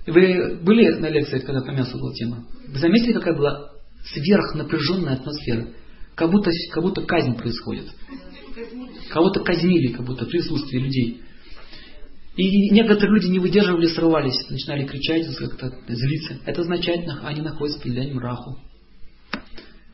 Вы 0.06 0.60
были 0.62 0.89
на 0.99 1.10
лекциях, 1.10 1.45
когда 1.45 1.62
по 1.62 1.72
мясу 1.72 1.97
была 1.97 2.14
тема? 2.14 2.45
Вы 2.68 2.80
заметили, 2.80 3.14
какая 3.14 3.36
была 3.36 3.72
сверхнапряженная 4.14 5.14
атмосфера? 5.14 5.68
Как 6.16 6.32
будто, 6.32 6.51
как 6.72 6.84
будто 6.84 7.01
казнь 7.01 7.36
происходит. 7.36 7.88
Кого-то 9.10 9.41
казнили, 9.41 9.91
как 9.93 10.06
будто 10.06 10.26
в 10.26 10.30
присутствии 10.30 10.80
людей. 10.80 11.22
И 12.38 12.70
некоторые 12.72 13.16
люди 13.16 13.32
не 13.32 13.39
выдерживали, 13.39 13.88
срывались, 13.88 14.49
начинали 14.49 14.86
кричать, 14.86 15.26
как-то 15.38 15.72
злиться. 15.88 16.39
Это 16.45 16.62
означает, 16.62 17.03
что 17.03 17.28
они 17.28 17.41
находятся 17.41 17.82
под 17.82 17.91
влиянием 17.91 18.20
раху. 18.20 18.58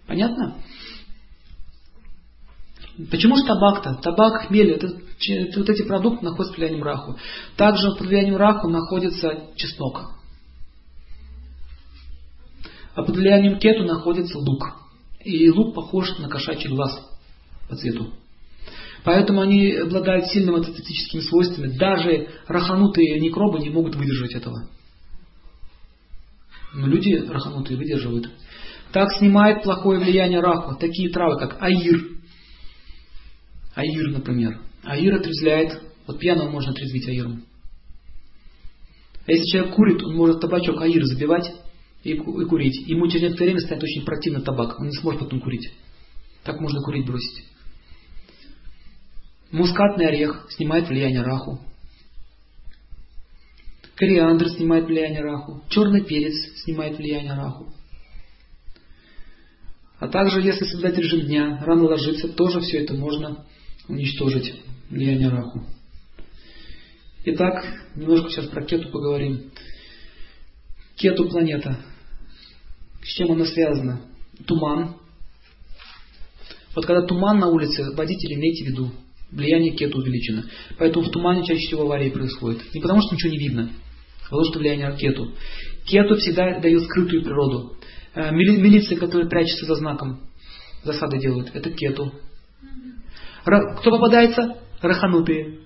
Понятно? 0.08 0.58
Почему 3.10 3.38
же 3.38 3.44
табак-то? 3.46 3.96
Табак, 4.02 4.48
хмель, 4.48 4.72
это, 4.72 4.88
это, 4.88 5.60
вот 5.60 5.70
эти 5.70 5.84
продукты 5.84 6.26
находятся 6.26 6.54
под 6.54 6.58
влиянием 6.58 6.84
раху. 6.84 7.18
Также 7.56 7.92
под 7.92 8.08
влиянием 8.08 8.36
раху 8.36 8.68
находится 8.68 9.48
чеснок. 9.56 10.12
А 12.94 13.04
под 13.04 13.16
влиянием 13.16 13.58
кету 13.60 13.84
находится 13.86 14.38
лук. 14.38 14.76
И 15.24 15.50
лук 15.50 15.74
похож 15.74 16.18
на 16.18 16.28
кошачий 16.28 16.70
глаз 16.70 17.00
по 17.70 17.76
цвету. 17.76 18.12
Поэтому 19.04 19.42
они 19.42 19.72
обладают 19.72 20.28
сильными 20.28 20.58
антисептическими 20.58 21.22
свойствами. 21.22 21.78
Даже 21.78 22.28
раханутые 22.48 23.20
микробы 23.20 23.60
не 23.60 23.70
могут 23.70 23.96
выдержать 23.96 24.34
этого. 24.34 24.68
Но 26.74 26.88
люди 26.88 27.14
раханутые 27.28 27.78
выдерживают. 27.78 28.30
Так 28.92 29.14
снимает 29.14 29.64
плохое 29.64 30.00
влияние 30.00 30.42
раху. 30.42 30.76
Такие 30.78 31.10
травы, 31.10 31.40
как 31.40 31.62
аир, 31.62 32.21
Аир, 33.76 34.12
например. 34.12 34.60
Аир 34.84 35.16
отрезвляет. 35.16 35.82
Вот 36.08 36.20
пьяного 36.20 36.50
можно 36.50 36.72
отрезвить 36.72 37.08
аиром. 37.08 37.46
А 39.26 39.32
если 39.32 39.46
человек 39.46 39.76
курит, 39.76 40.04
он 40.04 40.16
может 40.16 40.42
табачок 40.42 40.82
аир 40.82 41.06
забивать 41.06 41.54
и, 42.04 42.12
и 42.12 42.46
курить. 42.46 42.88
Ему 42.88 43.08
через 43.08 43.24
некоторое 43.24 43.46
время 43.48 43.62
станет 43.62 43.84
очень 43.84 44.04
противно 44.04 44.42
табак. 44.42 44.80
Он 44.80 44.88
не 44.88 44.96
сможет 44.96 45.22
потом 45.22 45.40
курить. 45.40 45.72
Так 46.44 46.60
можно 46.60 46.82
курить 46.82 47.06
бросить. 47.06 47.46
Мускатный 49.52 50.08
орех 50.08 50.48
снимает 50.50 50.88
влияние 50.88 51.22
раху. 51.22 51.60
Кориандр 53.96 54.50
снимает 54.50 54.86
влияние 54.86 55.22
раху. 55.22 55.64
Черный 55.70 56.04
перец 56.04 56.34
снимает 56.64 56.98
влияние 56.98 57.34
раху. 57.34 57.72
А 60.00 60.08
также, 60.08 60.42
если 60.42 60.66
соблюдать 60.66 60.98
режим 60.98 61.22
дня, 61.28 61.64
рано 61.64 61.84
ложиться, 61.84 62.28
тоже 62.30 62.60
все 62.62 62.80
это 62.80 62.96
можно 62.96 63.46
уничтожить 63.88 64.54
влияние 64.90 65.30
Раху. 65.30 65.66
Итак, 67.26 67.64
немножко 67.96 68.30
сейчас 68.30 68.48
про 68.48 68.64
Кету 68.66 68.90
поговорим. 68.90 69.52
Кету 70.96 71.30
планета. 71.30 71.78
С 73.04 73.08
чем 73.16 73.32
она 73.32 73.46
связана? 73.46 74.02
Туман. 74.46 74.96
Вот 76.76 76.86
когда 76.86 77.06
туман 77.06 77.40
на 77.40 77.48
улице, 77.48 77.92
водители 77.96 78.36
имейте 78.36 78.64
в 78.64 78.68
виду, 78.68 78.92
влияние 79.32 79.74
кету 79.76 80.00
увеличено. 80.00 80.46
Поэтому 80.78 81.06
в 81.06 81.12
тумане 81.12 81.46
чаще 81.46 81.68
всего 81.68 81.84
аварии 81.84 82.10
происходят. 82.10 82.62
Не 82.74 82.82
потому 82.82 83.02
что 83.02 83.16
ничего 83.16 83.32
не 83.32 83.40
видно, 83.40 83.72
а 84.22 84.24
потому 84.26 84.46
что 84.46 84.60
влияние 84.60 84.96
кету. 84.96 85.34
Кету 85.86 86.16
всегда 86.16 86.60
дает 86.60 86.84
скрытую 86.84 87.24
природу. 87.24 87.76
Э, 88.14 88.32
милиция, 88.32 88.98
которая 88.98 89.28
прячется 89.28 89.66
за 89.66 89.76
знаком, 89.76 90.22
засады 90.84 91.20
делают, 91.20 91.52
это 91.54 91.72
кету. 91.72 92.14
Кто 93.44 93.92
попадается? 93.92 94.58
Раханутые. 94.82 95.60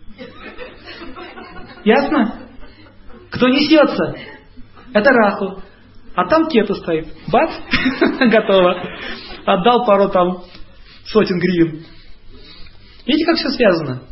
Ясно? 1.84 2.47
Кто 3.32 3.47
несется? 3.47 4.15
Это 4.93 5.11
раху. 5.11 5.61
А 6.15 6.28
там 6.28 6.47
кету 6.47 6.76
стоит. 6.76 7.07
Бац, 7.28 7.51
готово. 8.19 8.82
Отдал 9.45 9.86
пару 9.86 10.09
там 10.09 10.43
сотен 11.05 11.38
гривен. 11.39 11.86
Видите, 13.05 13.26
как 13.26 13.36
все 13.38 13.49
связано? 13.49 14.03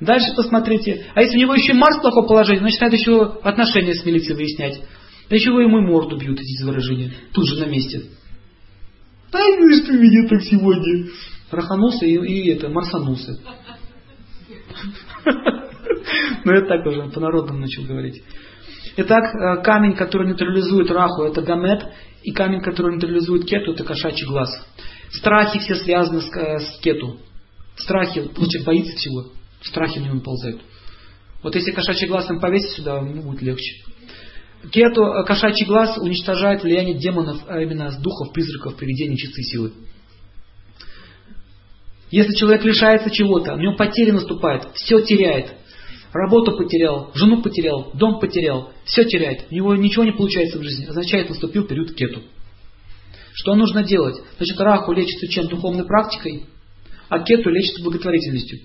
Дальше 0.00 0.34
посмотрите. 0.34 1.06
А 1.14 1.22
если 1.22 1.36
у 1.36 1.40
него 1.40 1.54
еще 1.54 1.74
Марс 1.74 1.98
в 1.98 2.00
плохом 2.00 2.26
положении, 2.26 2.60
начинает 2.60 2.94
еще 2.94 3.38
отношения 3.42 3.94
с 3.94 4.04
милицией 4.04 4.34
выяснять. 4.34 4.80
Да 5.28 5.36
еще 5.36 5.50
его 5.50 5.60
ему 5.60 5.80
морду 5.80 6.16
бьют, 6.16 6.38
эти 6.40 6.62
выражения. 6.62 7.12
Тут 7.32 7.46
же 7.46 7.60
на 7.64 7.68
месте. 7.68 8.02
Да 9.32 9.38
ну 9.38 9.82
что 9.82 9.92
меня 9.92 10.28
так 10.28 10.42
сегодня? 10.42 11.10
Раханулся 11.50 12.04
и, 12.06 12.14
и 12.14 12.50
это, 12.50 12.68
марсанулся. 12.68 13.38
Ну, 16.44 16.52
это 16.52 16.68
так 16.68 16.86
уже, 16.86 17.10
по-народному 17.10 17.60
начал 17.60 17.84
говорить. 17.84 18.22
Итак, 18.96 19.24
э, 19.34 19.62
камень, 19.62 19.94
который 19.94 20.28
нейтрализует 20.28 20.90
раху, 20.90 21.24
это 21.24 21.42
гамет, 21.42 21.84
и 22.22 22.32
камень, 22.32 22.60
который 22.60 22.94
нейтрализует 22.94 23.44
кету, 23.44 23.72
это 23.72 23.84
кошачий 23.84 24.26
глаз. 24.26 24.48
Страхи 25.10 25.58
все 25.58 25.74
связаны 25.76 26.20
с, 26.20 26.30
э, 26.34 26.58
с 26.60 26.78
кету. 26.80 27.18
Страхи, 27.76 28.22
человек 28.34 28.64
боится 28.64 28.96
всего, 28.96 29.32
страхи 29.62 29.98
на 29.98 30.06
него 30.06 30.20
ползают. 30.20 30.62
Вот 31.42 31.54
если 31.54 31.72
кошачий 31.72 32.08
глаз 32.08 32.30
им 32.30 32.40
повесить 32.40 32.70
сюда, 32.70 32.98
ему 32.98 33.22
будет 33.22 33.42
легче. 33.42 33.84
Кету, 34.70 35.02
э, 35.02 35.24
кошачий 35.24 35.66
глаз 35.66 35.98
уничтожает 35.98 36.62
влияние 36.62 36.96
демонов, 36.96 37.38
а 37.48 37.60
именно 37.60 37.90
духов, 38.00 38.32
призраков, 38.32 38.76
привидений, 38.76 39.16
чистой 39.16 39.44
силы. 39.44 39.72
Если 42.10 42.34
человек 42.34 42.64
лишается 42.64 43.10
чего-то, 43.10 43.54
у 43.54 43.58
него 43.58 43.74
потери 43.74 44.12
наступает, 44.12 44.68
все 44.74 45.00
теряет. 45.00 45.52
Работу 46.12 46.56
потерял, 46.56 47.10
жену 47.14 47.42
потерял, 47.42 47.90
дом 47.94 48.20
потерял, 48.20 48.72
все 48.84 49.04
теряет. 49.04 49.46
У 49.50 49.54
него 49.54 49.74
ничего 49.74 50.04
не 50.04 50.12
получается 50.12 50.58
в 50.58 50.62
жизни. 50.62 50.86
Означает, 50.86 51.28
наступил 51.28 51.66
период 51.66 51.94
кету. 51.94 52.22
Что 53.34 53.54
нужно 53.54 53.82
делать? 53.82 54.16
Значит, 54.38 54.58
раху 54.58 54.92
лечится 54.92 55.28
чем? 55.28 55.48
Духовной 55.48 55.84
практикой, 55.84 56.46
а 57.08 57.18
кету 57.18 57.50
лечится 57.50 57.82
благотворительностью. 57.82 58.60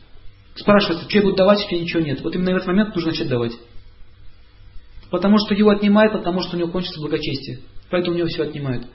Спрашивается, 0.55 1.09
что 1.09 1.17
я 1.17 1.23
буду 1.23 1.35
давать, 1.35 1.59
если 1.61 1.83
ничего 1.83 2.01
нет. 2.01 2.21
Вот 2.21 2.35
именно 2.35 2.53
в 2.53 2.55
этот 2.55 2.67
момент 2.67 2.95
нужно 2.95 3.11
начать 3.11 3.27
давать. 3.27 3.53
Потому 5.09 5.37
что 5.39 5.53
его 5.53 5.71
отнимает, 5.71 6.13
потому 6.13 6.41
что 6.41 6.55
у 6.55 6.59
него 6.59 6.71
кончится 6.71 7.01
благочестие. 7.01 7.59
Поэтому 7.89 8.15
у 8.15 8.17
него 8.17 8.29
все 8.29 8.43
отнимают. 8.43 8.87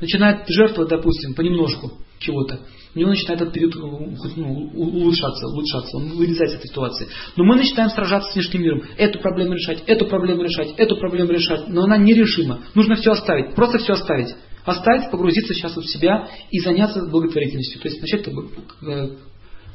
Начинает 0.00 0.48
жертвовать, 0.48 0.90
допустим, 0.90 1.34
понемножку 1.34 1.92
чего-то. 2.18 2.60
У 2.94 2.98
него 2.98 3.10
начинает 3.10 3.40
этот 3.40 3.54
период 3.54 3.74
ну, 3.74 4.70
улучшаться, 4.74 5.46
улучшаться, 5.48 5.96
он 5.96 6.10
вылезает 6.10 6.52
из 6.52 6.56
этой 6.56 6.68
ситуации. 6.68 7.08
Но 7.36 7.44
мы 7.44 7.56
начинаем 7.56 7.90
сражаться 7.90 8.30
с 8.30 8.34
внешним 8.34 8.62
миром. 8.62 8.82
Эту 8.96 9.18
проблему 9.18 9.54
решать, 9.54 9.82
эту 9.86 10.06
проблему 10.06 10.42
решать, 10.42 10.74
эту 10.76 10.96
проблему 10.96 11.30
решать. 11.30 11.68
Но 11.68 11.84
она 11.84 11.96
нерешима. 11.96 12.60
Нужно 12.74 12.94
все 12.96 13.12
оставить, 13.12 13.54
просто 13.54 13.78
все 13.78 13.94
оставить. 13.94 14.34
Оставить, 14.64 15.10
погрузиться 15.10 15.54
сейчас 15.54 15.76
в 15.76 15.84
себя 15.86 16.28
и 16.50 16.60
заняться 16.60 17.04
благотворительностью. 17.04 17.80
То 17.80 17.88
есть 17.88 18.00
начать 18.00 18.26
э, 18.26 19.08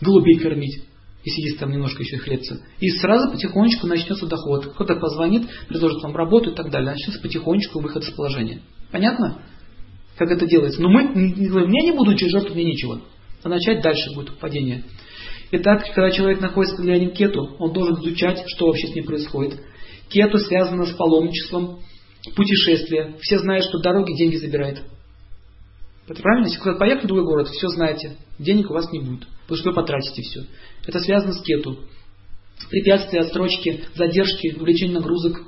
голубей 0.02 0.40
кормить 0.40 0.84
если 1.24 1.42
есть 1.42 1.60
там 1.60 1.72
немножко 1.72 2.02
еще 2.02 2.18
хлебца. 2.18 2.62
И 2.80 2.90
сразу 2.92 3.32
потихонечку 3.32 3.88
начнется 3.88 4.26
доход. 4.26 4.74
Кто-то 4.74 4.96
позвонит, 4.96 5.48
предложит 5.68 6.02
вам 6.02 6.16
работу 6.16 6.52
и 6.52 6.56
так 6.56 6.70
далее. 6.72 6.92
Начнется 6.92 7.22
потихонечку 7.22 7.80
выход 7.80 8.04
из 8.04 8.12
положения. 8.12 8.62
Понятно? 8.92 9.42
Как 10.20 10.30
это 10.32 10.46
делается? 10.46 10.82
Но 10.82 10.90
мы 10.90 11.14
не 11.16 11.48
говорим, 11.48 11.72
я 11.72 11.82
не 11.82 11.94
буду 11.94 12.12
жертвовать, 12.12 12.54
мне 12.54 12.66
нечего. 12.66 13.02
А 13.42 13.48
начать 13.48 13.82
дальше 13.82 14.14
будет 14.14 14.38
падение. 14.38 14.84
Итак, 15.52 15.86
когда 15.96 16.12
человек 16.12 16.42
находится 16.42 16.76
под 16.76 16.84
влиянием 16.84 17.12
кету, 17.12 17.56
он 17.58 17.72
должен 17.72 17.96
изучать, 18.02 18.44
что 18.48 18.68
вообще 18.68 18.88
с 18.88 18.96
ним 18.96 19.06
происходит. 19.06 19.62
Кету 20.10 20.38
связано 20.40 20.86
с 20.86 20.92
паломничеством, 20.92 21.80
путешествия. 22.36 23.16
Все 23.22 23.40
знают, 23.40 23.64
что 23.64 23.80
дороги 23.80 24.12
деньги 24.18 24.36
забирает. 24.36 24.82
Это 26.10 26.22
правильно? 26.22 26.48
Если 26.48 26.60
куда-то 26.60 26.80
поехали 26.80 27.06
в 27.06 27.08
другой 27.08 27.24
город, 27.24 27.48
все 27.48 27.70
знаете, 27.70 28.18
денег 28.40 28.70
у 28.70 28.74
вас 28.74 28.92
не 28.92 29.00
будет, 29.00 29.26
потому 29.44 29.58
что 29.58 29.70
вы 29.70 29.76
потратите 29.76 30.22
все. 30.22 30.42
Это 30.86 31.00
связано 31.00 31.32
с 31.32 31.42
кету. 31.42 31.80
Препятствия, 32.70 33.22
отстрочки, 33.22 33.86
задержки, 33.96 34.54
увлечение 34.60 34.96
нагрузок. 34.96 35.44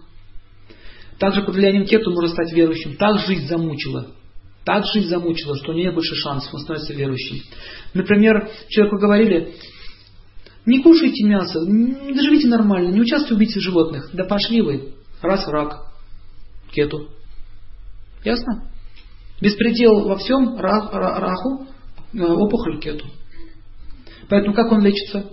Также 1.19 1.43
под 1.43 1.55
влиянием 1.55 1.85
кету 1.85 2.09
можно 2.11 2.29
стать 2.29 2.53
верующим. 2.53 2.95
Так 2.95 3.19
жизнь 3.27 3.47
замучила. 3.47 4.15
Так 4.63 4.85
жизнь 4.93 5.07
замучила, 5.07 5.57
что 5.57 5.71
у 5.71 5.75
нее 5.75 5.91
больше 5.91 6.15
шансов, 6.15 6.53
он 6.53 6.59
становится 6.61 6.93
верующим. 6.93 7.43
Например, 7.93 8.49
человеку 8.69 8.97
говорили, 8.97 9.55
не 10.65 10.83
кушайте 10.83 11.25
мясо, 11.25 11.59
не 11.65 12.19
живите 12.21 12.47
нормально, 12.47 12.91
не 12.91 13.01
участвуйте 13.01 13.33
в 13.33 13.37
убийстве 13.37 13.61
животных. 13.61 14.09
Да 14.13 14.25
пошли 14.25 14.61
вы, 14.61 14.93
раз 15.21 15.47
враг, 15.47 15.87
кету. 16.71 17.09
Ясно? 18.23 18.69
Беспредел 19.41 20.07
во 20.07 20.17
всем, 20.17 20.55
раху, 20.57 21.65
э, 22.13 22.21
опухоль 22.21 22.79
кету. 22.79 23.07
Поэтому 24.29 24.53
как 24.53 24.71
он 24.71 24.81
лечится? 24.81 25.31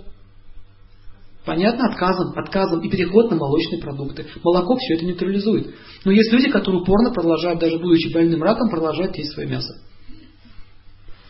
Понятно? 1.45 1.87
Отказом, 1.89 2.37
отказом 2.37 2.81
и 2.81 2.89
переход 2.89 3.31
на 3.31 3.37
молочные 3.37 3.81
продукты. 3.81 4.25
Молоко 4.43 4.75
все 4.77 4.95
это 4.95 5.05
нейтрализует. 5.05 5.73
Но 6.03 6.11
есть 6.11 6.31
люди, 6.31 6.49
которые 6.49 6.81
упорно 6.81 7.11
продолжают, 7.11 7.59
даже 7.59 7.79
будучи 7.79 8.11
больным 8.13 8.43
раком, 8.43 8.69
продолжают 8.69 9.15
есть 9.15 9.31
свое 9.31 9.47
мясо. 9.47 9.79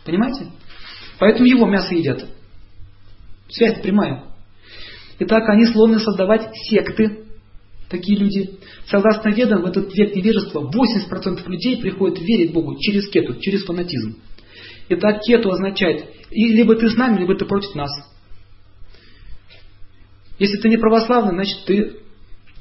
Понимаете? 0.06 0.48
Поэтому 1.20 1.46
его 1.46 1.68
мясо 1.68 1.94
едят. 1.94 2.26
Связь 3.50 3.82
прямая. 3.82 4.26
Итак, 5.20 5.48
они 5.50 5.66
склонны 5.66 6.00
создавать 6.00 6.50
секты, 6.56 7.26
такие 7.90 8.18
люди. 8.18 8.58
Согласно 8.88 9.30
ведам, 9.30 9.64
в 9.64 9.66
этот 9.66 9.94
век 9.94 10.16
невежества 10.16 10.62
80% 10.62 11.48
людей 11.48 11.82
приходят 11.82 12.20
верить 12.20 12.54
Богу 12.54 12.78
через 12.80 13.10
кету, 13.10 13.36
через 13.40 13.64
фанатизм. 13.66 14.18
Итак, 14.90 15.22
кету 15.22 15.52
означает, 15.52 16.06
либо 16.32 16.76
ты 16.76 16.90
с 16.90 16.96
нами, 16.96 17.20
либо 17.20 17.36
ты 17.36 17.46
против 17.46 17.76
нас. 17.76 17.92
Если 20.40 20.58
ты 20.58 20.70
не 20.70 20.78
православный, 20.78 21.34
значит 21.34 21.66
ты 21.66 21.98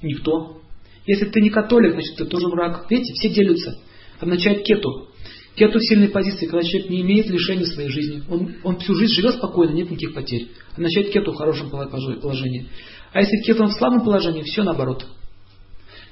никто. 0.03 0.61
Если 1.07 1.27
ты 1.27 1.41
не 1.41 1.51
католик, 1.51 1.93
значит 1.93 2.17
ты 2.17 2.27
тоже 2.27 2.49
враг. 2.49 2.87
Видите, 2.91 3.15
все 3.15 3.31
делятся. 3.31 3.79
Означает 4.21 4.65
кету. 4.65 5.09
Кету 5.55 5.79
в 5.79 5.83
сильной 5.83 6.09
позиции, 6.09 6.47
когда 6.47 6.63
человек 6.63 6.91
не 6.91 7.01
имеет 7.01 7.27
лишения 7.29 7.65
в 7.65 7.69
своей 7.69 7.89
жизни. 7.89 8.23
Он, 8.29 8.55
он 8.63 8.79
всю 8.79 8.95
жизнь 8.95 9.15
живет 9.15 9.37
спокойно, 9.37 9.73
нет 9.73 9.91
никаких 9.91 10.15
потерь. 10.15 10.49
Означает 10.77 11.11
кету 11.11 11.33
в 11.33 11.37
хорошем 11.37 11.71
положении. 11.71 12.69
А 13.13 13.21
если 13.21 13.43
кету 13.45 13.65
в 13.65 13.73
слабом 13.73 14.05
положении, 14.05 14.43
все 14.43 14.63
наоборот. 14.63 15.07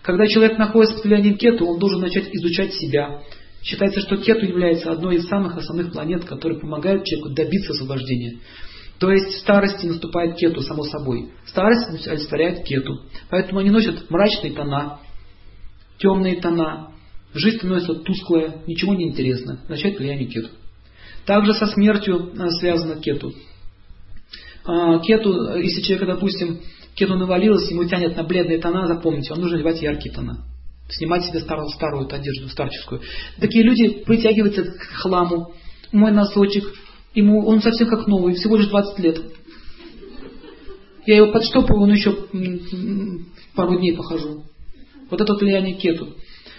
Когда 0.03 0.27
человек 0.27 0.57
находится 0.57 0.97
под 0.97 1.05
влиянием 1.05 1.37
кету, 1.37 1.67
он 1.67 1.79
должен 1.79 2.01
начать 2.01 2.29
изучать 2.33 2.75
себя. 2.75 3.23
Считается, 3.63 4.01
что 4.01 4.17
кету 4.17 4.47
является 4.47 4.93
одной 4.93 5.17
из 5.17 5.27
самых 5.27 5.57
основных 5.57 5.93
планет, 5.93 6.25
которые 6.25 6.61
помогают 6.61 7.05
человеку 7.05 7.31
добиться 7.35 7.73
освобождения. 7.73 8.39
То 8.99 9.11
есть 9.11 9.27
в 9.27 9.39
старости 9.41 9.87
наступает 9.87 10.37
кету, 10.37 10.63
само 10.63 10.85
собой. 10.85 11.31
Старость 11.47 12.07
олицетворяет 12.07 12.65
кету. 12.65 13.03
Поэтому 13.29 13.61
они 13.61 13.71
носят 13.71 14.11
мрачные 14.11 14.53
тона, 14.53 15.01
темные 15.99 16.41
тона. 16.41 16.93
Жизнь 17.35 17.59
становится 17.59 17.95
тусклая, 17.95 18.63
ничего 18.67 18.95
не 18.95 19.09
интересно. 19.09 19.61
Начать 19.69 19.99
влияние 19.99 20.29
кету. 20.29 20.49
Также 21.27 21.53
со 21.55 21.67
смертью 21.67 22.33
э, 22.35 22.51
связано 22.61 23.01
кету. 23.01 23.35
А, 24.65 24.99
кету, 25.01 25.57
если 25.57 25.83
человек, 25.83 26.09
допустим, 26.09 26.61
кету 26.95 27.17
навалилось, 27.17 27.71
ему 27.71 27.85
тянет 27.85 28.17
на 28.17 28.23
бледные 28.23 28.59
тона, 28.59 28.87
запомните, 28.87 29.31
вам 29.31 29.43
нужно 29.43 29.59
одевать 29.59 29.83
яркие 29.83 30.15
тона. 30.15 30.45
Снимать 30.89 31.25
себе 31.25 31.41
старую, 31.41 31.69
старую 31.71 32.07
одежду, 32.07 32.49
старческую. 32.49 33.03
Такие 33.39 33.65
люди 33.65 34.05
притягиваются 34.05 34.65
к 34.65 34.81
хламу. 35.03 35.53
Мой 35.93 36.13
носочек, 36.13 36.65
Ему, 37.17 37.47
он 37.47 37.63
совсем 37.63 37.89
как 37.89 38.07
новый, 38.07 38.35
всего 38.35 38.57
лишь 38.57 38.69
20 38.69 38.99
лет. 38.99 39.23
Я 41.07 41.17
его 41.17 41.33
подштопаю, 41.33 41.81
он 41.81 41.91
еще 41.91 42.15
пару 43.55 43.79
дней 43.79 43.97
похожу. 43.97 44.45
Вот 45.09 45.19
это 45.19 45.35
влияние 45.35 45.77
кету. 45.77 46.15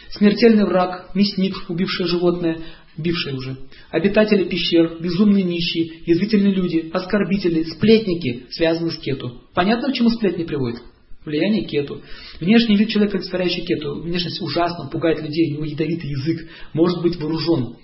Смертельный 0.09 0.65
враг, 0.65 1.11
мясник, 1.13 1.53
убившее 1.69 2.07
животное, 2.07 2.57
бившее 2.97 3.35
уже. 3.35 3.57
Обитатели 3.91 4.45
пещер, 4.45 4.97
безумные 4.99 5.43
нищие, 5.43 6.01
язвительные 6.07 6.55
люди, 6.55 6.89
оскорбители, 6.91 7.61
сплетники, 7.63 8.47
связаны 8.49 8.89
с 8.89 8.97
кету. 8.97 9.43
Понятно, 9.53 9.91
к 9.91 9.95
чему 9.95 10.09
сплетни 10.09 10.43
приводят? 10.43 10.81
Влияние 11.23 11.65
кету. 11.65 12.01
Внешний 12.39 12.77
вид 12.77 12.89
человека, 12.89 13.17
олицетворяющий 13.17 13.63
кету. 13.63 14.01
Внешность 14.01 14.41
ужасно, 14.41 14.89
пугает 14.89 15.21
людей, 15.21 15.51
у 15.51 15.55
него 15.57 15.65
ядовитый 15.65 16.09
язык, 16.09 16.47
может 16.73 17.03
быть 17.03 17.17
вооружен. 17.17 17.75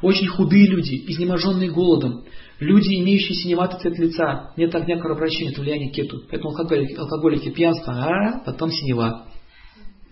Очень 0.00 0.28
худые 0.28 0.66
люди, 0.68 1.04
изнеможенные 1.08 1.70
голодом, 1.70 2.24
люди, 2.60 2.94
имеющие 3.00 3.34
синеватый 3.34 3.80
цвет 3.80 3.98
лица, 3.98 4.52
нет 4.56 4.72
огня 4.74 4.98
кровообращения, 4.98 5.50
это 5.50 5.60
влияние 5.60 5.90
кету. 5.90 6.22
Поэтому 6.30 6.50
алкоголики, 6.50 6.94
алкоголики 6.94 7.50
пьянство, 7.50 7.92
а 7.92 8.40
потом 8.44 8.70
синева. 8.70 9.26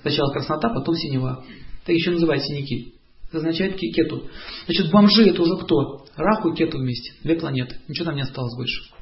Сначала 0.03 0.33
краснота, 0.33 0.71
потом 0.71 0.95
синева. 0.97 1.45
Так 1.85 1.95
еще 1.95 2.11
называют 2.11 2.43
синяки. 2.43 2.95
Это 3.29 3.39
означает 3.39 3.77
кету. 3.77 4.25
Значит, 4.67 4.91
бомжи 4.91 5.29
это 5.29 5.43
уже 5.43 5.57
кто? 5.57 6.05
Раху 6.17 6.51
и 6.51 6.57
кету 6.57 6.79
вместе. 6.79 7.13
Две 7.23 7.37
планеты. 7.37 7.77
Ничего 7.89 8.07
там 8.07 8.17
не 8.17 8.23
осталось 8.23 8.57
больше. 8.57 8.95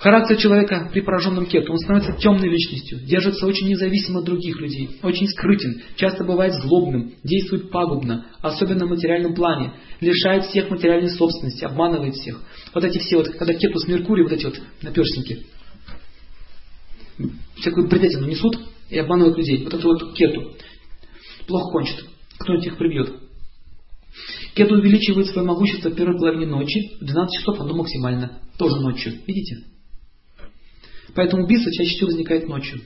Характер 0.00 0.38
человека 0.38 0.88
при 0.90 1.02
пораженном 1.02 1.44
кету, 1.44 1.72
он 1.72 1.78
становится 1.78 2.16
темной 2.16 2.48
личностью, 2.48 3.00
держится 3.00 3.46
очень 3.46 3.68
независимо 3.68 4.20
от 4.20 4.24
других 4.24 4.58
людей, 4.58 4.98
очень 5.02 5.28
скрытен, 5.28 5.82
часто 5.96 6.24
бывает 6.24 6.54
злобным, 6.54 7.12
действует 7.22 7.70
пагубно, 7.70 8.26
особенно 8.40 8.86
в 8.86 8.88
материальном 8.88 9.34
плане, 9.34 9.74
лишает 10.00 10.46
всех 10.46 10.70
материальной 10.70 11.10
собственности, 11.10 11.64
обманывает 11.64 12.14
всех. 12.14 12.40
Вот 12.72 12.82
эти 12.82 12.96
все, 12.96 13.18
вот, 13.18 13.28
когда 13.28 13.52
кету 13.52 13.78
с 13.78 13.86
Меркурием, 13.88 14.28
вот 14.28 14.32
эти 14.32 14.46
вот 14.46 14.58
наперстники, 14.80 15.44
всякую 17.56 17.86
бредятину 17.88 18.26
несут 18.26 18.58
и 18.88 18.96
обманывают 18.96 19.36
людей. 19.36 19.64
Вот 19.64 19.74
это 19.74 19.86
вот 19.86 20.14
кету. 20.14 20.54
Плохо 21.46 21.72
кончит. 21.72 22.06
Кто-нибудь 22.38 22.66
их 22.66 22.78
прибьет. 22.78 23.12
Кету 24.54 24.76
увеличивает 24.76 25.26
свое 25.26 25.46
могущество 25.46 25.90
в 25.90 25.94
первой 25.94 26.16
половине 26.16 26.46
ночи, 26.46 26.96
в 27.02 27.04
12 27.04 27.38
часов 27.38 27.60
оно 27.60 27.74
максимально, 27.74 28.38
тоже 28.56 28.76
ночью. 28.80 29.12
Видите? 29.26 29.66
Поэтому 31.14 31.44
убийство 31.44 31.72
чаще 31.72 31.90
всего 31.90 32.08
возникает 32.08 32.48
ночью. 32.48 32.82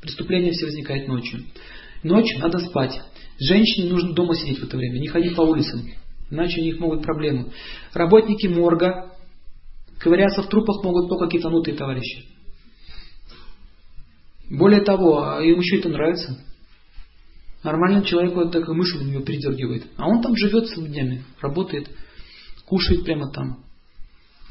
Преступление 0.00 0.52
все 0.52 0.66
возникает 0.66 1.06
ночью. 1.08 1.44
Ночью 2.02 2.40
надо 2.40 2.58
спать. 2.58 3.00
Женщине 3.38 3.90
нужно 3.90 4.14
дома 4.14 4.34
сидеть 4.34 4.58
в 4.58 4.64
это 4.64 4.76
время, 4.76 4.98
не 4.98 5.08
ходить 5.08 5.36
по 5.36 5.42
улицам. 5.42 5.82
Иначе 6.30 6.60
у 6.60 6.64
них 6.64 6.78
могут 6.78 7.02
проблемы. 7.02 7.52
Работники 7.92 8.46
морга 8.46 9.12
ковыряться 9.98 10.42
в 10.42 10.48
трупах 10.48 10.82
могут 10.82 11.08
только 11.08 11.28
китанутые 11.28 11.76
товарищи. 11.76 12.26
Более 14.50 14.82
того, 14.82 15.38
им 15.40 15.60
еще 15.60 15.78
это 15.78 15.88
нравится. 15.88 16.38
Нормальный 17.62 18.04
человек 18.04 18.34
вот 18.34 18.50
такой 18.50 18.74
мысль 18.74 18.98
на 18.98 19.08
него 19.08 19.22
передергивает. 19.22 19.86
А 19.96 20.08
он 20.08 20.20
там 20.20 20.36
живет 20.36 20.68
целыми 20.68 20.88
днями, 20.88 21.24
работает, 21.40 21.88
кушает 22.66 23.04
прямо 23.04 23.30
там. 23.30 23.64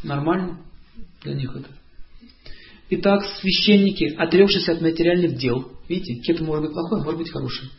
Нормально 0.03 0.61
для 1.23 1.33
них 1.33 1.53
это. 1.55 1.69
Итак, 2.93 3.23
священники, 3.39 4.15
отрекшись 4.17 4.67
от 4.67 4.81
материальных 4.81 5.37
дел, 5.37 5.71
видите, 5.87 6.15
кето 6.15 6.43
может 6.43 6.65
быть 6.65 6.73
плохой, 6.73 7.01
может 7.01 7.19
быть 7.19 7.31
хороший. 7.31 7.69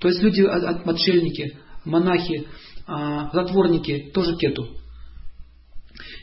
То 0.00 0.08
есть 0.08 0.20
люди, 0.20 0.42
отшельники, 0.42 1.56
монахи, 1.84 2.48
а, 2.88 3.30
затворники, 3.32 4.10
тоже 4.12 4.36
кету. 4.36 4.66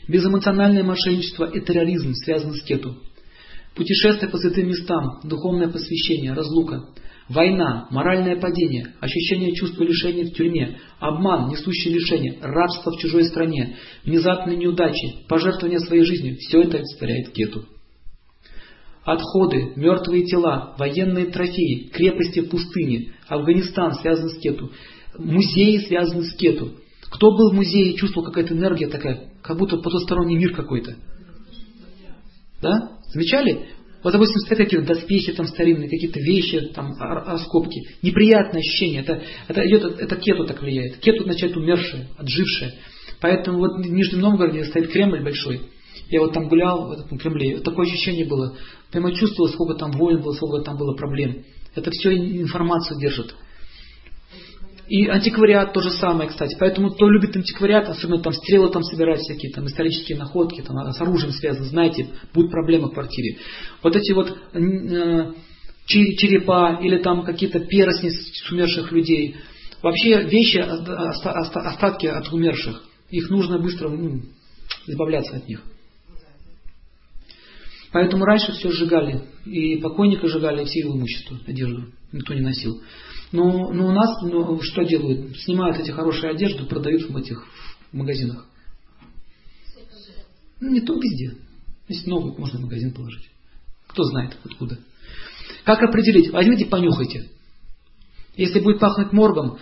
Безэмоциональное 0.08 0.82
мошенничество 0.82 1.46
и 1.46 1.58
терроризм 1.62 2.12
связаны 2.12 2.54
с 2.56 2.62
кету. 2.64 2.98
Путешествие 3.74 4.30
по 4.30 4.36
святым 4.36 4.68
местам, 4.68 5.20
духовное 5.24 5.68
посвящение, 5.68 6.34
разлука, 6.34 6.90
война, 7.30 7.88
моральное 7.90 8.38
падение, 8.38 8.92
ощущение 9.00 9.54
чувства 9.54 9.84
лишения 9.84 10.26
в 10.26 10.34
тюрьме, 10.34 10.80
обман, 10.98 11.48
несущий 11.48 11.94
лишение, 11.94 12.38
рабство 12.42 12.90
в 12.90 12.98
чужой 12.98 13.24
стране, 13.24 13.78
внезапные 14.04 14.58
неудачи, 14.58 15.24
пожертвование 15.30 15.80
своей 15.80 16.04
жизнью– 16.04 16.36
все 16.38 16.60
это 16.60 16.76
олицетворяет 16.76 17.32
кету. 17.32 17.64
Отходы, 19.04 19.72
мертвые 19.76 20.24
тела, 20.24 20.74
военные 20.78 21.26
трофеи, 21.26 21.90
крепости 21.92 22.40
в 22.40 22.48
пустыне, 22.48 23.12
Афганистан 23.28 23.94
связан 23.94 24.30
с 24.30 24.38
кету, 24.38 24.70
музеи 25.18 25.78
связаны 25.78 26.24
с 26.24 26.34
кету. 26.34 26.72
Кто 27.10 27.30
был 27.30 27.50
в 27.50 27.54
музее 27.54 27.92
и 27.92 27.96
чувствовал 27.96 28.26
какая-то 28.26 28.54
энергия 28.54 28.88
такая, 28.88 29.30
как 29.42 29.58
будто 29.58 29.76
потусторонний 29.76 30.36
мир 30.36 30.54
какой-то? 30.54 30.96
Да? 32.62 32.98
Замечали? 33.12 33.66
Вот, 34.02 34.12
допустим, 34.12 34.40
стоят 34.40 34.58
какие-то 34.58 34.86
доспехи 34.86 35.32
там 35.32 35.46
старинные, 35.46 35.88
какие-то 35.88 36.20
вещи, 36.20 36.60
там, 36.74 36.94
раскопки. 36.98 37.88
Неприятное 38.02 38.60
ощущение. 38.60 39.02
Это, 39.02 39.22
это 39.48 39.66
идет, 39.66 39.98
это 39.98 40.16
кету 40.16 40.44
так 40.46 40.60
влияет. 40.60 40.98
Кету 40.98 41.22
означает 41.22 41.56
умершее, 41.56 42.08
отжившее. 42.18 42.74
Поэтому 43.20 43.58
вот 43.58 43.76
в 43.76 43.90
Нижнем 43.90 44.20
Новгороде 44.20 44.64
стоит 44.64 44.90
Кремль 44.90 45.22
большой. 45.22 45.62
Я 46.14 46.20
вот 46.20 46.32
там 46.32 46.46
гулял 46.48 46.86
в 46.86 46.92
этом 46.92 47.18
Кремле. 47.18 47.58
Такое 47.58 47.86
ощущение 47.86 48.24
было. 48.24 48.56
Прямо 48.92 49.12
чувствовал, 49.12 49.50
сколько 49.50 49.74
там 49.74 49.90
войн 49.90 50.22
было, 50.22 50.32
сколько 50.34 50.62
там 50.62 50.76
было 50.76 50.94
проблем. 50.94 51.42
Это 51.74 51.90
все 51.90 52.14
информацию 52.14 53.00
держит. 53.00 53.34
И 54.86 55.08
антиквариат 55.08 55.72
то 55.72 55.80
же 55.80 55.90
самое, 55.90 56.30
кстати. 56.30 56.56
Поэтому 56.60 56.90
кто 56.90 57.10
любит 57.10 57.34
антиквариат, 57.34 57.88
особенно 57.88 58.22
там 58.22 58.32
стрелы 58.32 58.70
там 58.70 58.84
собирать 58.84 59.22
всякие, 59.22 59.50
там 59.50 59.66
исторические 59.66 60.16
находки, 60.16 60.60
там 60.60 60.76
с 60.92 61.00
оружием 61.00 61.32
связаны, 61.32 61.66
знаете, 61.66 62.06
будет 62.32 62.52
проблема 62.52 62.90
в 62.90 62.94
квартире. 62.94 63.38
Вот 63.82 63.96
эти 63.96 64.12
вот 64.12 64.38
э, 64.52 65.32
черепа 65.86 66.78
или 66.80 66.98
там 66.98 67.24
какие-то 67.24 67.58
перстни 67.58 68.10
с 68.10 68.52
умерших 68.52 68.92
людей. 68.92 69.34
Вообще 69.82 70.22
вещи, 70.22 70.58
остатки 70.58 72.06
от 72.06 72.32
умерших. 72.32 72.84
Их 73.10 73.30
нужно 73.30 73.58
быстро 73.58 73.88
ну, 73.88 74.20
избавляться 74.86 75.38
от 75.38 75.48
них. 75.48 75.60
Поэтому 77.94 78.24
раньше 78.24 78.50
все 78.50 78.72
сжигали. 78.72 79.22
И 79.44 79.76
покойника 79.76 80.26
сжигали, 80.26 80.62
и 80.62 80.64
все 80.64 80.80
его 80.80 80.96
имущество, 80.96 81.38
одежду. 81.46 81.92
Никто 82.10 82.34
не 82.34 82.40
носил. 82.40 82.82
Но, 83.30 83.70
но 83.72 83.86
у 83.86 83.92
нас 83.92 84.20
ну, 84.20 84.60
что 84.62 84.82
делают? 84.82 85.36
Снимают 85.36 85.78
эти 85.78 85.92
хорошие 85.92 86.32
одежды, 86.32 86.66
продают 86.66 87.08
в 87.08 87.16
этих 87.16 87.46
в 87.92 87.96
магазинах. 87.96 88.48
Ну, 90.60 90.70
не 90.70 90.80
то 90.80 90.92
везде. 90.94 91.38
Если 91.86 92.10
новый, 92.10 92.36
можно 92.36 92.58
в 92.58 92.62
магазин 92.62 92.92
положить. 92.92 93.30
Кто 93.86 94.02
знает 94.02 94.38
откуда. 94.42 94.76
Как 95.62 95.80
определить? 95.80 96.32
Возьмите, 96.32 96.66
понюхайте. 96.66 97.30
Если 98.36 98.58
будет 98.58 98.80
пахнуть 98.80 99.12
моргом, 99.12 99.58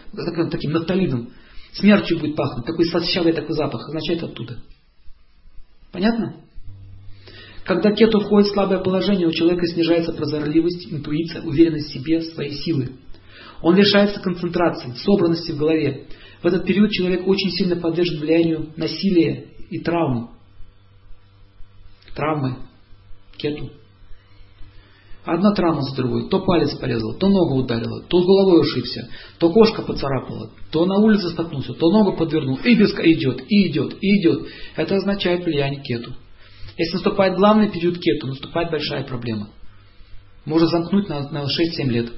таким, 0.50 0.72
нафталином, 0.72 1.34
смертью 1.74 2.18
будет 2.18 2.34
пахнуть, 2.34 2.64
такой 2.64 2.86
сладчавый 2.86 3.34
такой 3.34 3.54
запах, 3.54 3.86
означает 3.88 4.22
оттуда. 4.22 4.62
Понятно? 5.92 6.42
Когда 7.64 7.92
кету 7.92 8.20
входит 8.20 8.48
в 8.48 8.54
слабое 8.54 8.80
положение, 8.80 9.28
у 9.28 9.32
человека 9.32 9.66
снижается 9.66 10.12
прозорливость, 10.12 10.92
интуиция, 10.92 11.42
уверенность 11.42 11.90
в 11.90 11.92
себе, 11.92 12.20
своей 12.20 12.54
силы. 12.54 12.96
Он 13.62 13.76
лишается 13.76 14.20
концентрации, 14.20 14.92
собранности 15.04 15.52
в 15.52 15.58
голове. 15.58 16.06
В 16.42 16.46
этот 16.46 16.64
период 16.64 16.90
человек 16.90 17.26
очень 17.26 17.50
сильно 17.50 17.76
подвержен 17.76 18.18
влиянию 18.18 18.70
насилия 18.76 19.46
и 19.70 19.78
травм. 19.78 20.30
Травмы. 22.16 22.56
Кету. 23.36 23.70
Одна 25.24 25.52
травма 25.54 25.82
за 25.82 25.94
другой. 25.94 26.28
То 26.28 26.40
палец 26.40 26.74
порезала, 26.74 27.14
то 27.14 27.28
ногу 27.28 27.60
ударила, 27.60 28.02
то 28.02 28.20
с 28.20 28.26
головой 28.26 28.60
ушибся, 28.62 29.08
то 29.38 29.52
кошка 29.52 29.82
поцарапала, 29.82 30.50
то 30.72 30.84
на 30.84 30.98
улице 30.98 31.28
столкнулся, 31.30 31.74
то 31.74 31.92
ногу 31.92 32.16
подвернул. 32.16 32.58
И 32.64 32.74
беска 32.74 33.04
идет, 33.04 33.44
и 33.48 33.70
идет, 33.70 33.96
и 34.00 34.20
идет. 34.20 34.48
Это 34.74 34.96
означает 34.96 35.44
влияние 35.44 35.80
кету. 35.80 36.12
Если 36.76 36.94
наступает 36.94 37.36
главный 37.36 37.70
период 37.70 37.98
кету, 37.98 38.26
наступает 38.26 38.70
большая 38.70 39.04
проблема. 39.04 39.50
Можно 40.44 40.66
замкнуть 40.68 41.08
на, 41.08 41.28
на 41.30 41.44
6-7 41.44 41.88
лет. 41.88 42.12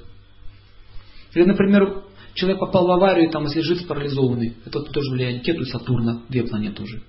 Или, 1.35 1.45
например, 1.45 2.05
человек 2.35 2.61
попал 2.61 2.87
в 2.87 2.91
аварию, 2.93 3.31
там, 3.31 3.45
если 3.45 3.61
жив 3.61 3.87
парализованный, 3.87 4.57
это 4.65 4.81
тоже 4.83 5.11
влияет 5.11 5.43
Кету 5.43 5.63
и 5.63 5.67
Сатурна, 5.67 6.23
две 6.29 6.45
планеты 6.45 6.83
уже. 6.83 7.03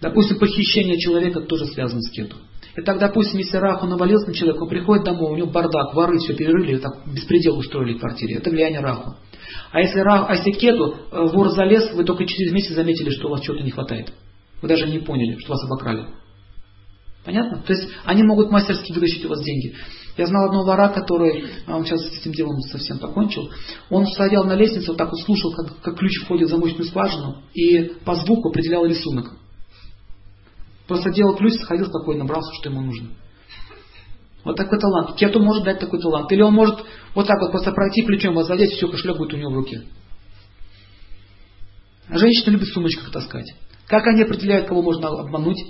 Допустим, 0.00 0.38
похищение 0.38 0.98
человека 0.98 1.40
тоже 1.42 1.66
связано 1.66 2.00
с 2.00 2.10
кету. 2.10 2.36
Итак, 2.74 2.98
допустим, 2.98 3.38
если 3.38 3.58
Раху 3.58 3.86
навалился 3.86 4.26
на 4.26 4.34
человека, 4.34 4.62
он 4.62 4.68
приходит 4.68 5.04
домой, 5.04 5.32
у 5.32 5.36
него 5.36 5.50
бардак, 5.50 5.94
воры 5.94 6.18
все 6.18 6.34
перерыли, 6.34 6.78
так 6.78 7.06
беспредел 7.06 7.56
устроили 7.58 7.94
в 7.94 8.00
квартире. 8.00 8.36
Это 8.36 8.50
влияние 8.50 8.80
Раху. 8.80 9.14
А 9.70 9.80
если, 9.80 10.00
Раху, 10.00 10.26
а 10.28 10.34
если 10.34 10.50
кету, 10.50 10.96
э, 11.12 11.26
вор 11.32 11.50
залез, 11.50 11.92
вы 11.92 12.02
только 12.04 12.26
через 12.26 12.50
месяц 12.50 12.74
заметили, 12.74 13.10
что 13.10 13.28
у 13.28 13.30
вас 13.30 13.42
чего-то 13.42 13.62
не 13.62 13.70
хватает. 13.70 14.12
Вы 14.62 14.68
даже 14.68 14.86
не 14.86 15.00
поняли, 15.00 15.38
что 15.40 15.52
вас 15.52 15.64
обокрали. 15.64 16.06
Понятно? 17.24 17.62
То 17.62 17.72
есть 17.72 17.88
они 18.04 18.22
могут 18.22 18.50
мастерски 18.50 18.92
вытащить 18.92 19.24
у 19.24 19.28
вас 19.28 19.42
деньги. 19.42 19.74
Я 20.16 20.26
знал 20.26 20.46
одного 20.46 20.64
вора, 20.64 20.88
который, 20.88 21.44
а 21.66 21.76
он 21.76 21.84
сейчас 21.84 22.00
с 22.00 22.20
этим 22.20 22.32
делом 22.32 22.60
совсем 22.62 22.98
покончил, 22.98 23.50
он 23.90 24.06
стоял 24.06 24.44
на 24.44 24.54
лестнице, 24.54 24.88
вот 24.88 24.98
так 24.98 25.10
вот 25.10 25.20
слушал, 25.20 25.52
как, 25.52 25.80
как 25.80 25.98
ключ 25.98 26.22
входит 26.22 26.48
в 26.48 26.50
замочную 26.50 26.84
скважину, 26.84 27.42
и 27.54 27.92
по 28.04 28.14
звуку 28.16 28.50
определял 28.50 28.84
рисунок. 28.84 29.32
Просто 30.86 31.10
делал 31.10 31.34
ключ, 31.36 31.54
сходил 31.54 31.86
спокойно, 31.86 32.24
брался, 32.24 32.52
что 32.54 32.68
ему 32.70 32.82
нужно. 32.82 33.10
Вот 34.44 34.56
такой 34.56 34.78
талант. 34.78 35.16
Кету 35.16 35.40
может 35.40 35.64
дать 35.64 35.78
такой 35.78 36.00
талант. 36.00 36.30
Или 36.32 36.42
он 36.42 36.52
может 36.52 36.84
вот 37.14 37.26
так 37.26 37.40
вот 37.40 37.52
просто 37.52 37.70
пройти 37.70 38.02
ключом, 38.02 38.34
вас 38.34 38.48
задеть, 38.48 38.72
все, 38.72 38.88
кошелек 38.88 39.16
будет 39.16 39.34
у 39.34 39.36
него 39.36 39.52
в 39.52 39.54
руке. 39.54 39.82
А 42.08 42.18
женщина 42.18 42.50
любит 42.50 42.68
в 42.68 42.74
сумочках 42.74 43.10
таскать. 43.12 43.54
Как 43.92 44.06
они 44.06 44.22
определяют, 44.22 44.68
кого 44.68 44.80
можно 44.80 45.08
обмануть? 45.08 45.62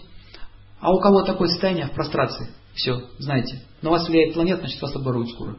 А 0.78 0.94
у 0.94 1.00
кого 1.00 1.24
такое 1.24 1.48
состояние 1.48 1.88
в 1.88 1.90
прострации? 1.90 2.50
Все, 2.72 3.02
знаете. 3.18 3.62
На 3.82 3.90
вас 3.90 4.08
влияет 4.08 4.34
планета, 4.34 4.60
значит 4.60 4.80
вас 4.80 4.94
оборуют 4.94 5.30
скоро. 5.30 5.56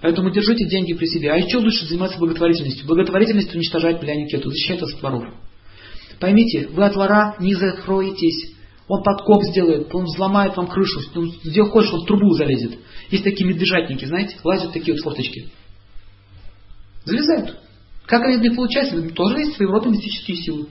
Поэтому 0.00 0.30
держите 0.30 0.66
деньги 0.66 0.94
при 0.94 1.04
себе. 1.08 1.30
А 1.30 1.36
еще 1.36 1.58
лучше 1.58 1.84
заниматься 1.84 2.18
благотворительностью. 2.18 2.86
Благотворительность 2.86 3.54
уничтожает 3.54 4.00
влияние 4.00 4.28
кету, 4.28 4.48
защищает 4.48 4.82
от 4.82 5.02
воров. 5.02 5.24
Поймите, 6.18 6.68
вы 6.68 6.86
от 6.86 6.96
вора 6.96 7.36
не 7.38 7.54
закроетесь. 7.54 8.54
Он 8.88 9.02
подкоп 9.02 9.42
сделает, 9.50 9.94
он 9.94 10.06
взломает 10.06 10.56
вам 10.56 10.68
крышу, 10.68 11.00
где 11.44 11.64
хочешь, 11.64 11.92
он 11.92 12.00
в 12.00 12.06
трубу 12.06 12.32
залезет. 12.32 12.78
Есть 13.10 13.24
такие 13.24 13.46
медвежатники, 13.46 14.06
знаете, 14.06 14.38
лазят 14.42 14.72
такие 14.72 14.94
вот 14.94 15.02
форточки. 15.02 15.50
Залезают. 17.04 17.61
Как 18.06 18.22
они 18.22 18.38
не 18.38 18.54
получаются, 18.54 19.00
тоже 19.14 19.40
есть 19.40 19.56
своего 19.56 19.74
рода 19.74 19.88
мистические 19.88 20.36
силы. 20.36 20.66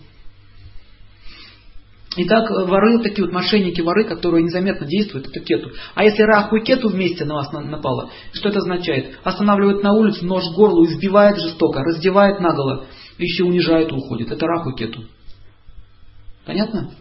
Итак, 2.17 2.49
воры, 2.49 3.01
такие 3.01 3.23
вот 3.23 3.33
мошенники, 3.33 3.79
воры, 3.79 4.03
которые 4.03 4.43
незаметно 4.43 4.85
действуют, 4.85 5.27
это 5.27 5.39
кету. 5.39 5.71
А 5.95 6.03
если 6.03 6.23
раху 6.23 6.57
и 6.57 6.63
кету 6.63 6.89
вместе 6.89 7.23
на 7.23 7.35
вас 7.35 7.53
напало, 7.53 8.11
что 8.33 8.49
это 8.49 8.59
означает? 8.59 9.17
Останавливает 9.23 9.81
на 9.81 9.93
улице, 9.93 10.25
нож 10.25 10.43
в 10.43 10.55
горло, 10.55 10.85
избивает 10.85 11.39
жестоко, 11.39 11.79
раздевает 11.81 12.41
наголо, 12.41 12.85
еще 13.17 13.45
унижает 13.45 13.91
и 13.91 13.95
уходит. 13.95 14.29
Это 14.29 14.45
раху 14.45 14.71
и 14.71 14.75
кету. 14.75 15.05
Понятно? 16.45 16.91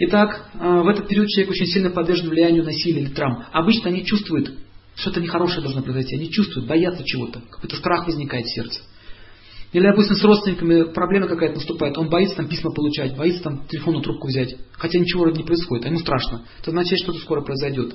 Итак, 0.00 0.50
а, 0.58 0.82
в 0.82 0.88
этот 0.88 1.06
период 1.06 1.28
человек 1.28 1.52
очень 1.52 1.66
сильно 1.66 1.90
подвержен 1.90 2.28
влиянию 2.28 2.64
насилия 2.64 3.02
или 3.02 3.10
травм. 3.10 3.44
Обычно 3.52 3.90
они 3.90 4.04
чувствуют, 4.04 4.50
что-то 5.00 5.20
нехорошее 5.20 5.62
должно 5.62 5.82
произойти. 5.82 6.16
Они 6.16 6.30
чувствуют, 6.30 6.68
боятся 6.68 7.02
чего-то. 7.04 7.40
Какой-то 7.50 7.76
страх 7.76 8.06
возникает 8.06 8.46
в 8.46 8.54
сердце. 8.54 8.80
Или, 9.72 9.86
допустим, 9.86 10.16
с 10.16 10.24
родственниками 10.24 10.92
проблема 10.92 11.28
какая-то 11.28 11.56
наступает, 11.56 11.96
он 11.96 12.08
боится 12.08 12.36
там 12.36 12.48
письма 12.48 12.72
получать, 12.72 13.16
боится 13.16 13.42
там 13.42 13.66
телефонную 13.68 14.02
трубку 14.02 14.26
взять, 14.26 14.56
хотя 14.72 14.98
ничего 14.98 15.22
вроде 15.22 15.38
не 15.38 15.44
происходит, 15.44 15.84
а 15.84 15.88
ему 15.88 16.00
страшно. 16.00 16.44
Это 16.60 16.70
означает, 16.70 16.98
что 17.02 17.12
что-то 17.12 17.24
скоро 17.24 17.42
произойдет. 17.42 17.94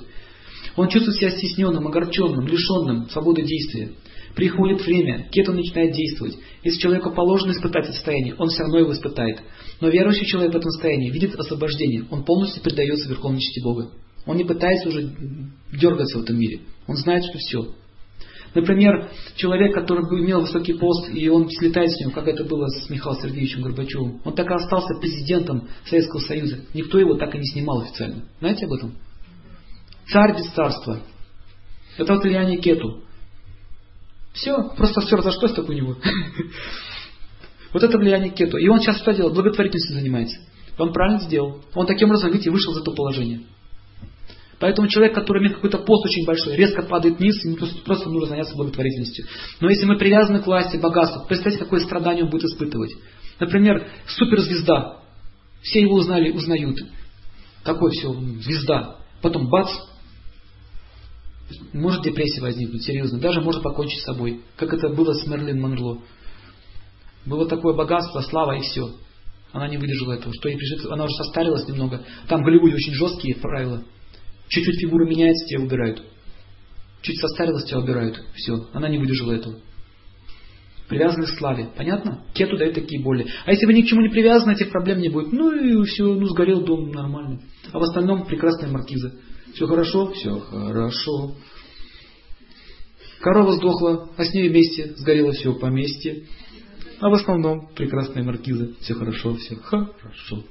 Он 0.76 0.88
чувствует 0.88 1.18
себя 1.18 1.30
стесненным, 1.30 1.86
огорченным, 1.86 2.46
лишенным 2.46 3.08
свободы 3.10 3.42
действия. 3.42 3.92
Приходит 4.34 4.84
время, 4.84 5.28
кету 5.30 5.52
начинает 5.52 5.92
действовать. 5.92 6.36
Если 6.62 6.80
человеку 6.80 7.10
положено 7.10 7.52
испытать 7.52 7.84
это 7.84 7.92
состояние, 7.92 8.34
он 8.38 8.48
все 8.48 8.62
равно 8.62 8.78
его 8.78 8.92
испытает. 8.92 9.40
Но 9.80 9.88
верующий 9.88 10.26
человек 10.26 10.52
в 10.52 10.56
этом 10.56 10.70
состоянии 10.70 11.10
видит 11.10 11.34
освобождение. 11.34 12.06
Он 12.10 12.24
полностью 12.24 12.62
предается 12.62 13.08
верховной 13.08 13.40
части 13.40 13.60
Бога. 13.62 13.90
Он 14.26 14.36
не 14.36 14.44
пытается 14.44 14.88
уже 14.88 15.10
дергаться 15.72 16.18
в 16.18 16.22
этом 16.22 16.38
мире. 16.38 16.60
Он 16.86 16.96
знает, 16.96 17.24
что 17.24 17.38
все. 17.38 17.74
Например, 18.54 19.10
человек, 19.34 19.74
который 19.74 20.02
имел 20.20 20.40
высокий 20.40 20.72
пост, 20.72 21.10
и 21.12 21.28
он 21.28 21.50
слетает 21.50 21.90
с 21.90 22.00
ним, 22.00 22.10
как 22.10 22.26
это 22.26 22.42
было 22.44 22.66
с 22.68 22.88
Михаилом 22.88 23.20
Сергеевичем 23.20 23.62
Горбачевым. 23.62 24.20
Он 24.24 24.34
так 24.34 24.50
и 24.50 24.54
остался 24.54 24.94
президентом 24.98 25.68
Советского 25.84 26.20
Союза. 26.20 26.60
Никто 26.72 26.98
его 26.98 27.14
так 27.14 27.34
и 27.34 27.38
не 27.38 27.44
снимал 27.44 27.80
официально. 27.80 28.24
Знаете 28.40 28.66
об 28.66 28.72
этом? 28.72 28.94
Царь 30.06 30.36
без 30.36 30.48
царства. 30.52 31.00
Это 31.98 32.14
вот 32.14 32.22
влияние 32.22 32.58
кету. 32.58 33.02
Все, 34.32 34.56
просто 34.76 35.00
все 35.02 35.16
разошлось 35.16 35.52
так 35.52 35.68
у 35.68 35.72
него. 35.72 35.96
Вот 37.72 37.82
это 37.82 37.98
влияние 37.98 38.30
кету. 38.30 38.56
И 38.56 38.68
он 38.68 38.80
сейчас 38.80 38.96
что 38.98 39.12
делает? 39.12 39.34
Благотворительностью 39.34 39.96
занимается. 39.96 40.38
Он 40.78 40.94
правильно 40.94 41.20
сделал. 41.20 41.60
Он 41.74 41.84
таким 41.84 42.08
образом, 42.08 42.30
видите, 42.30 42.50
вышел 42.50 42.72
из 42.72 42.78
этого 42.78 42.94
положения. 42.94 43.42
Поэтому 44.58 44.88
человек, 44.88 45.14
который 45.14 45.42
имеет 45.42 45.56
какой-то 45.56 45.78
пост 45.78 46.06
очень 46.06 46.24
большой, 46.24 46.56
резко 46.56 46.82
падает 46.82 47.18
вниз, 47.18 47.44
ему 47.44 47.56
просто, 47.56 47.82
просто 47.82 48.08
нужно 48.08 48.28
заняться 48.30 48.56
благотворительностью. 48.56 49.26
Но 49.60 49.68
если 49.68 49.84
мы 49.84 49.98
привязаны 49.98 50.40
к 50.40 50.46
власти, 50.46 50.78
богатству, 50.78 51.26
представьте, 51.28 51.58
какое 51.58 51.80
страдание 51.80 52.24
он 52.24 52.30
будет 52.30 52.44
испытывать. 52.44 52.92
Например, 53.38 53.86
суперзвезда. 54.06 55.02
Все 55.62 55.82
его 55.82 55.96
узнали, 55.96 56.30
узнают. 56.30 56.78
Такой 57.64 57.90
все, 57.90 58.14
звезда. 58.14 58.96
Потом 59.20 59.48
бац, 59.50 59.68
может 61.72 62.02
депрессия 62.02 62.40
возникнуть, 62.40 62.82
серьезно. 62.82 63.18
Даже 63.18 63.40
может 63.40 63.62
покончить 63.62 64.00
с 64.00 64.04
собой. 64.04 64.40
Как 64.56 64.72
это 64.72 64.88
было 64.88 65.12
с 65.12 65.26
Мерлин 65.26 65.60
Монро. 65.60 65.98
Было 67.24 67.46
такое 67.46 67.74
богатство, 67.74 68.20
слава 68.20 68.56
и 68.56 68.60
все. 68.60 68.94
Она 69.52 69.68
не 69.68 69.76
выдержала 69.76 70.14
этого. 70.14 70.32
Что 70.34 70.48
ей 70.48 70.56
прижит, 70.56 70.86
она 70.86 71.04
уже 71.04 71.14
состарилась 71.14 71.66
немного. 71.68 72.02
Там 72.28 72.40
в 72.40 72.44
Голливуде 72.44 72.74
очень 72.74 72.94
жесткие 72.94 73.36
правила. 73.36 73.84
Чуть-чуть 74.48 74.80
фигура 74.80 75.06
меняется, 75.06 75.46
тебя 75.46 75.60
убирают. 75.60 76.02
Чуть 77.02 77.20
состарилась, 77.20 77.64
тебя 77.64 77.80
убирают. 77.80 78.22
Все, 78.34 78.68
она 78.72 78.88
не 78.88 78.98
выдержала 78.98 79.32
этого. 79.32 79.56
Привязаны 80.88 81.26
к 81.26 81.30
славе. 81.30 81.68
Понятно? 81.76 82.24
Кету 82.32 82.56
дают 82.56 82.74
такие 82.74 83.02
боли. 83.02 83.26
А 83.44 83.50
если 83.50 83.66
вы 83.66 83.74
ни 83.74 83.82
к 83.82 83.86
чему 83.86 84.02
не 84.02 84.08
привязаны, 84.08 84.52
этих 84.52 84.70
проблем 84.70 85.00
не 85.00 85.08
будет. 85.08 85.32
Ну 85.32 85.52
и 85.52 85.84
все, 85.84 86.04
ну 86.14 86.26
сгорел 86.26 86.62
дом 86.62 86.92
нормально. 86.92 87.40
А 87.72 87.78
в 87.78 87.82
остальном 87.82 88.24
прекрасная 88.26 88.70
маркиза. 88.70 89.12
Все 89.52 89.66
хорошо? 89.66 90.12
Все 90.12 90.38
хорошо. 90.38 91.34
Корова 93.20 93.52
сдохла, 93.52 94.10
а 94.16 94.24
с 94.24 94.32
ней 94.32 94.48
вместе 94.48 94.94
сгорело 94.96 95.32
все 95.32 95.54
поместье. 95.54 96.24
А 97.00 97.08
в 97.08 97.14
основном 97.14 97.68
прекрасная 97.74 98.22
маркиза. 98.22 98.74
Все 98.80 98.94
хорошо, 98.94 99.34
все 99.34 99.56
хорошо. 99.56 100.44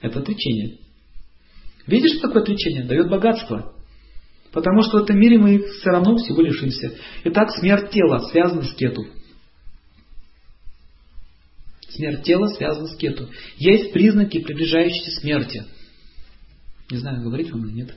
Это 0.00 0.18
отречение. 0.18 0.78
Видишь, 1.90 2.12
что 2.12 2.28
такое 2.28 2.42
отречение? 2.42 2.84
Дает 2.84 3.08
богатство. 3.08 3.74
Потому 4.52 4.82
что 4.82 4.98
в 4.98 5.02
этом 5.02 5.18
мире 5.18 5.38
мы 5.38 5.58
все 5.58 5.90
равно 5.90 6.16
всего 6.16 6.40
лишимся. 6.40 6.94
Итак, 7.24 7.50
смерть 7.50 7.90
тела 7.90 8.20
связана 8.30 8.62
с 8.62 8.72
кету. 8.74 9.06
Смерть 11.88 12.22
тела 12.22 12.46
связана 12.48 12.86
с 12.86 12.96
кету. 12.96 13.28
Есть 13.56 13.92
признаки 13.92 14.40
приближающейся 14.40 15.20
смерти. 15.20 15.64
Не 16.90 16.98
знаю, 16.98 17.22
говорить 17.22 17.50
вам 17.50 17.66
или 17.66 17.72
нет. 17.72 17.94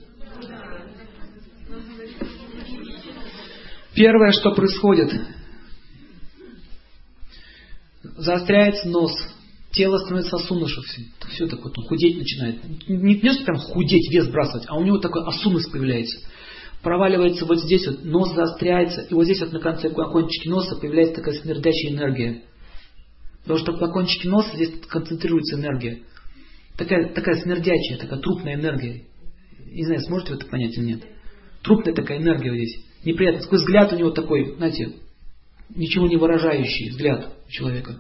Первое, 3.94 4.32
что 4.32 4.56
происходит, 4.56 5.14
заостряется 8.03 8.90
нос, 8.90 9.14
тело 9.73 9.97
становится 9.97 10.35
осунувшимся, 10.37 11.01
все 11.29 11.47
такое, 11.47 11.73
он 11.75 11.85
худеть 11.87 12.17
начинает. 12.17 12.87
Не 12.87 13.15
просто 13.15 13.43
прям 13.43 13.57
худеть, 13.57 14.11
вес 14.11 14.25
сбрасывать, 14.25 14.65
а 14.67 14.77
у 14.77 14.83
него 14.83 14.99
такой 14.99 15.23
осунность 15.25 15.71
появляется. 15.71 16.19
Проваливается 16.81 17.45
вот 17.45 17.59
здесь 17.59 17.87
вот, 17.87 18.03
нос 18.03 18.33
заостряется, 18.35 19.01
и 19.01 19.13
вот 19.13 19.23
здесь 19.23 19.39
вот 19.41 19.53
на 19.53 19.59
конце 19.59 19.89
на 19.89 20.09
кончике 20.09 20.49
носа 20.49 20.75
появляется 20.75 21.15
такая 21.15 21.35
смердящая 21.35 21.93
энергия. 21.93 22.43
Потому 23.41 23.59
что 23.59 23.71
на 23.73 23.87
кончике 23.87 24.29
носа 24.29 24.49
здесь 24.55 24.71
концентрируется 24.87 25.55
энергия. 25.55 26.03
Такая, 26.77 27.13
такая 27.13 27.41
смердячая, 27.41 27.97
такая 27.97 28.19
трупная 28.19 28.55
энергия. 28.55 29.03
Не 29.65 29.85
знаю, 29.85 30.01
сможете 30.01 30.33
вы 30.33 30.39
это 30.39 30.47
понять 30.47 30.77
или 30.77 30.85
нет. 30.85 31.03
Трупная 31.61 31.93
такая 31.93 32.19
энергия 32.19 32.51
вот 32.51 32.57
здесь. 32.57 32.83
Неприятно. 33.05 33.41
Такой 33.41 33.59
взгляд 33.59 33.91
у 33.93 33.97
него 33.97 34.11
такой, 34.11 34.55
знаете, 34.57 34.93
ничего 35.75 36.07
не 36.07 36.17
выражающий 36.17 36.89
взгляд 36.89 37.33
человека. 37.49 37.99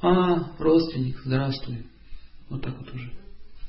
А, 0.00 0.52
родственник, 0.58 1.16
здравствуй. 1.24 1.86
Вот 2.48 2.62
так 2.62 2.78
вот 2.78 2.94
уже. 2.94 3.10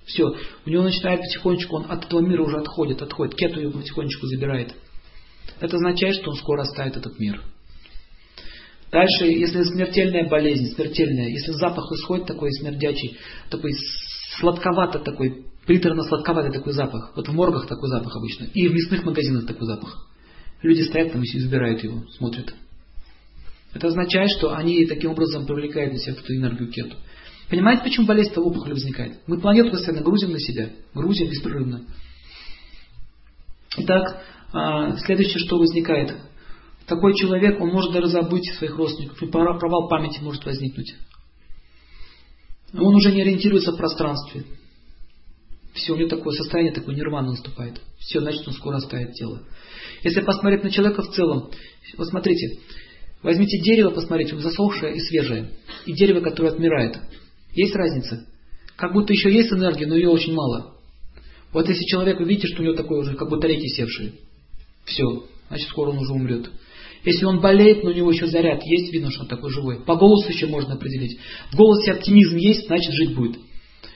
Все. 0.05 0.25
У 0.65 0.69
него 0.69 0.83
начинает 0.83 1.21
потихонечку, 1.21 1.77
он 1.77 1.85
от 1.89 2.05
этого 2.05 2.21
мира 2.21 2.43
уже 2.43 2.57
отходит, 2.57 3.01
отходит. 3.01 3.35
Кету 3.35 3.59
его 3.59 3.71
потихонечку 3.71 4.27
забирает. 4.27 4.75
Это 5.59 5.75
означает, 5.75 6.15
что 6.15 6.29
он 6.29 6.35
скоро 6.35 6.61
оставит 6.61 6.97
этот 6.97 7.19
мир. 7.19 7.41
Дальше, 8.91 9.25
если 9.25 9.63
смертельная 9.63 10.27
болезнь, 10.27 10.73
смертельная, 10.73 11.29
если 11.29 11.51
запах 11.53 11.91
исходит 11.91 12.25
такой 12.25 12.51
смердячий, 12.53 13.17
такой 13.49 13.71
сладковато 14.39 14.99
такой, 14.99 15.45
приторно-сладковатый 15.67 16.51
такой 16.51 16.73
запах. 16.73 17.13
Вот 17.15 17.27
в 17.27 17.33
моргах 17.33 17.67
такой 17.67 17.89
запах 17.89 18.15
обычно. 18.15 18.45
И 18.53 18.67
в 18.67 18.73
мясных 18.73 19.03
магазинах 19.03 19.45
такой 19.45 19.67
запах. 19.67 20.07
Люди 20.61 20.81
стоят 20.81 21.11
там 21.11 21.23
и 21.23 21.25
избирают 21.25 21.83
его, 21.83 22.03
смотрят. 22.17 22.53
Это 23.73 23.87
означает, 23.87 24.31
что 24.31 24.55
они 24.55 24.85
таким 24.85 25.11
образом 25.11 25.45
привлекают 25.45 25.93
на 25.93 25.99
себя 25.99 26.13
эту 26.13 26.35
энергию 26.35 26.71
кету. 26.71 26.95
Понимаете, 27.49 27.83
почему 27.83 28.05
болезнь-то 28.05 28.41
опухоль 28.41 28.73
возникает? 28.73 29.19
Мы 29.27 29.39
планету 29.39 29.71
постоянно 29.71 30.03
грузим 30.03 30.31
на 30.31 30.39
себя, 30.39 30.69
грузим 30.93 31.29
беспрерывно. 31.29 31.85
Итак, 33.77 34.23
а, 34.51 34.97
следующее, 34.97 35.39
что 35.39 35.57
возникает. 35.57 36.15
Такой 36.85 37.15
человек, 37.15 37.61
он 37.61 37.69
может 37.69 37.91
даже 37.93 38.07
забыть 38.07 38.51
своих 38.55 38.75
родственников, 38.75 39.21
и 39.21 39.27
провал 39.27 39.87
памяти 39.87 40.21
может 40.21 40.43
возникнуть. 40.45 40.95
Он 42.73 42.95
уже 42.95 43.11
не 43.11 43.21
ориентируется 43.21 43.71
в 43.71 43.77
пространстве. 43.77 44.43
Все, 45.73 45.93
у 45.93 45.95
него 45.95 46.09
такое 46.09 46.35
состояние, 46.35 46.73
такое 46.73 46.95
нирвана 46.95 47.29
наступает. 47.29 47.79
Все, 47.99 48.19
значит, 48.19 48.47
он 48.47 48.53
скоро 48.53 48.77
оставит 48.77 49.13
тело. 49.13 49.43
Если 50.03 50.21
посмотреть 50.21 50.63
на 50.63 50.71
человека 50.71 51.03
в 51.03 51.11
целом, 51.11 51.51
вот 51.97 52.07
смотрите, 52.07 52.59
возьмите 53.23 53.59
дерево, 53.61 53.91
посмотрите, 53.91 54.37
засохшее 54.37 54.95
и 54.95 54.99
свежее, 54.99 55.51
и 55.85 55.93
дерево, 55.93 56.21
которое 56.21 56.53
отмирает. 56.53 56.99
Есть 57.53 57.75
разница? 57.75 58.25
Как 58.75 58.93
будто 58.93 59.13
еще 59.13 59.31
есть 59.31 59.51
энергия, 59.51 59.87
но 59.87 59.95
ее 59.95 60.09
очень 60.09 60.33
мало. 60.33 60.75
Вот 61.51 61.67
если 61.67 61.83
человек, 61.85 62.19
вы 62.19 62.25
видите, 62.25 62.47
что 62.47 62.61
у 62.61 62.65
него 62.65 62.75
такое 62.75 62.99
уже, 62.99 63.15
как 63.15 63.29
будто 63.29 63.47
реки 63.47 63.67
севшие. 63.69 64.13
Все, 64.85 65.25
значит, 65.49 65.67
скоро 65.69 65.89
он 65.89 65.97
уже 65.97 66.13
умрет. 66.13 66.49
Если 67.03 67.25
он 67.25 67.39
болеет, 67.39 67.83
но 67.83 67.91
у 67.91 67.93
него 67.93 68.11
еще 68.11 68.27
заряд 68.27 68.61
есть, 68.63 68.91
видно, 68.91 69.11
что 69.11 69.21
он 69.21 69.27
такой 69.27 69.51
живой. 69.51 69.83
По 69.83 69.95
голосу 69.95 70.29
еще 70.29 70.47
можно 70.47 70.73
определить. 70.73 71.19
В 71.51 71.55
голосе 71.55 71.93
оптимизм 71.93 72.35
есть, 72.35 72.67
значит 72.67 72.93
жить 72.93 73.15
будет. 73.15 73.37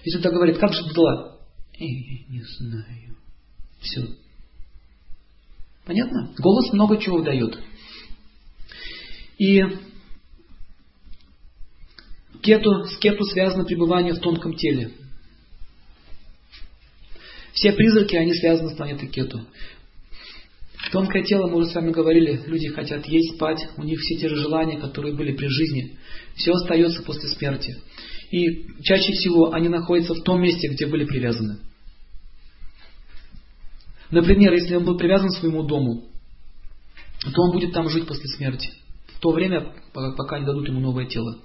Если 0.04 0.18
он 0.18 0.24
так 0.24 0.34
говорит, 0.34 0.58
как 0.58 0.74
же 0.74 0.84
дела? 0.94 1.38
Эй, 1.78 2.26
не 2.30 2.42
знаю. 2.42 3.18
Все. 3.82 4.08
Понятно? 5.86 6.34
Голос 6.40 6.72
много 6.72 6.98
чего 6.98 7.22
дает. 7.22 7.60
И 9.44 9.62
кету, 12.42 12.86
с 12.86 12.98
кету 12.98 13.26
связано 13.26 13.66
пребывание 13.66 14.14
в 14.14 14.20
тонком 14.20 14.54
теле. 14.54 14.92
Все 17.52 17.74
призраки, 17.74 18.16
они 18.16 18.34
связаны 18.36 18.70
с 18.70 18.78
планетой 18.78 19.10
кету. 19.10 19.46
Тонкое 20.94 21.24
тело, 21.24 21.50
мы 21.50 21.58
уже 21.58 21.72
с 21.72 21.76
вами 21.76 21.92
говорили, 21.92 22.42
люди 22.46 22.70
хотят 22.70 23.06
есть, 23.06 23.36
спать, 23.36 23.68
у 23.76 23.84
них 23.84 24.00
все 24.00 24.16
те 24.16 24.30
же 24.30 24.38
желания, 24.38 24.80
которые 24.80 25.14
были 25.14 25.36
при 25.36 25.48
жизни. 25.48 25.98
Все 26.36 26.54
остается 26.54 27.04
после 27.04 27.28
смерти. 27.28 27.82
И 28.32 28.82
чаще 28.82 29.12
всего 29.12 29.52
они 29.52 29.68
находятся 29.68 30.14
в 30.14 30.24
том 30.24 30.42
месте, 30.42 30.70
где 30.70 30.86
были 30.86 31.04
привязаны. 31.04 31.58
Например, 34.10 34.54
если 34.54 34.78
он 34.78 34.86
был 34.86 34.98
привязан 34.98 35.32
к 35.32 35.38
своему 35.38 35.64
дому, 35.64 36.06
то 37.24 37.42
он 37.42 37.52
будет 37.52 37.74
там 37.74 37.90
жить 37.90 38.08
после 38.08 38.30
смерти. 38.30 38.72
То 39.24 39.32
время, 39.32 39.74
пока 39.94 40.38
не 40.38 40.46
дадут 40.46 40.68
ему 40.68 40.82
новое 40.82 41.06
тело. 41.06 41.38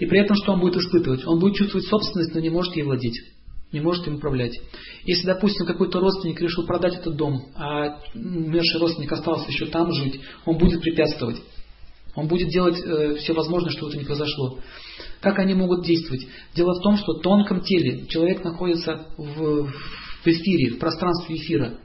И 0.00 0.06
при 0.06 0.18
этом 0.18 0.34
что 0.34 0.54
он 0.54 0.60
будет 0.60 0.74
испытывать? 0.74 1.24
Он 1.24 1.38
будет 1.38 1.54
чувствовать 1.54 1.86
собственность, 1.86 2.34
но 2.34 2.40
не 2.40 2.50
может 2.50 2.74
ей 2.74 2.82
владеть. 2.82 3.22
Не 3.70 3.78
может 3.78 4.04
им 4.08 4.16
управлять. 4.16 4.60
Если, 5.04 5.24
допустим, 5.24 5.64
какой-то 5.64 6.00
родственник 6.00 6.40
решил 6.40 6.66
продать 6.66 6.96
этот 6.96 7.14
дом, 7.14 7.40
а 7.54 8.00
умерший 8.16 8.80
родственник 8.80 9.12
остался 9.12 9.48
еще 9.48 9.66
там 9.66 9.92
жить, 9.92 10.20
он 10.44 10.58
будет 10.58 10.80
препятствовать. 10.80 11.40
Он 12.16 12.26
будет 12.26 12.48
делать 12.48 12.80
э, 12.84 13.14
все 13.14 13.32
возможное, 13.32 13.70
чтобы 13.70 13.90
это 13.90 13.98
не 13.98 14.04
произошло. 14.04 14.58
Как 15.20 15.38
они 15.38 15.54
могут 15.54 15.84
действовать? 15.84 16.26
Дело 16.56 16.74
в 16.74 16.82
том, 16.82 16.96
что 16.96 17.12
в 17.12 17.20
тонком 17.20 17.60
теле 17.60 18.06
человек 18.08 18.42
находится 18.42 19.06
в, 19.16 19.68
в 19.68 20.26
эфире, 20.26 20.74
в 20.74 20.78
пространстве 20.80 21.36
эфира. 21.36 21.78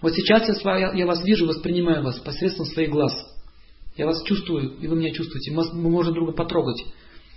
Вот 0.00 0.14
сейчас 0.14 0.48
я, 0.64 0.94
я 0.94 1.06
вас 1.06 1.22
вижу, 1.24 1.46
воспринимаю 1.46 2.02
вас 2.02 2.18
посредством 2.20 2.64
своих 2.64 2.88
глаз. 2.88 3.12
Я 3.96 4.06
вас 4.06 4.22
чувствую, 4.24 4.78
и 4.80 4.86
вы 4.86 4.96
меня 4.96 5.12
чувствуете. 5.12 5.50
Мы 5.52 5.90
можем 5.90 6.14
друга 6.14 6.32
потрогать. 6.32 6.82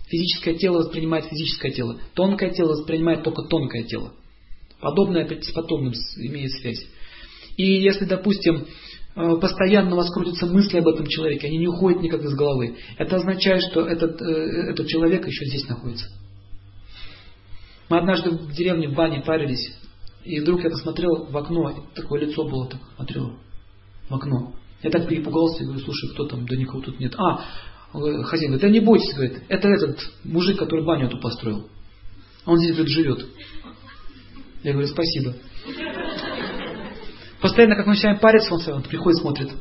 Физическое 0.07 0.55
тело 0.55 0.77
воспринимает 0.79 1.25
физическое 1.25 1.71
тело. 1.71 1.99
Тонкое 2.13 2.51
тело 2.51 2.69
воспринимает 2.69 3.23
только 3.23 3.43
тонкое 3.43 3.83
тело. 3.83 4.13
Подобное 4.79 5.23
опять 5.23 5.45
с 5.45 5.51
подобным 5.51 5.93
имеет 6.17 6.51
связь. 6.51 6.85
И 7.57 7.81
если, 7.81 8.05
допустим, 8.05 8.65
э, 9.15 9.35
постоянно 9.39 9.93
у 9.93 9.97
вас 9.97 10.11
крутятся 10.13 10.45
мысли 10.45 10.77
об 10.77 10.87
этом 10.87 11.07
человеке, 11.07 11.47
они 11.47 11.57
не 11.57 11.67
уходят 11.67 12.01
никак 12.01 12.21
из 12.23 12.35
головы, 12.35 12.75
это 12.97 13.15
означает, 13.15 13.63
что 13.71 13.87
этот, 13.87 14.21
э, 14.21 14.71
этот 14.71 14.87
человек 14.87 15.25
еще 15.25 15.45
здесь 15.45 15.67
находится. 15.69 16.07
Мы 17.89 17.97
однажды 17.97 18.31
в 18.31 18.51
деревне 18.53 18.89
в 18.89 18.93
бане 18.93 19.21
парились, 19.21 19.73
и 20.25 20.39
вдруг 20.39 20.63
я 20.63 20.69
посмотрел 20.69 21.27
в 21.29 21.37
окно, 21.37 21.85
такое 21.95 22.21
лицо 22.21 22.43
было, 22.43 22.67
так 22.67 22.81
смотрел 22.95 23.37
в 24.09 24.15
окно. 24.15 24.53
Я 24.83 24.89
так 24.89 25.07
перепугался, 25.07 25.63
говорю, 25.63 25.79
слушай, 25.79 26.09
кто 26.11 26.27
там, 26.27 26.45
да 26.45 26.57
никого 26.57 26.81
тут 26.81 26.99
нет. 26.99 27.15
А, 27.17 27.45
хозяин 27.91 28.51
говорит, 28.51 28.61
да 28.61 28.69
не 28.69 28.81
бойтесь, 28.81 29.13
говорит, 29.13 29.43
это 29.47 29.69
этот 29.69 29.99
мужик, 30.25 30.59
который 30.59 30.85
баню 30.85 31.07
эту 31.07 31.19
построил. 31.19 31.69
Он 32.45 32.57
здесь, 32.57 32.71
говорит, 32.75 32.89
живет. 32.89 33.25
Я 34.63 34.73
говорю, 34.73 34.87
спасибо. 34.87 35.35
Постоянно, 37.41 37.75
как 37.75 37.87
мы 37.87 37.95
с 37.95 38.03
вами 38.03 38.17
парится, 38.17 38.53
он, 38.53 38.61
он 38.73 38.83
приходит, 38.83 39.19
смотрит, 39.19 39.51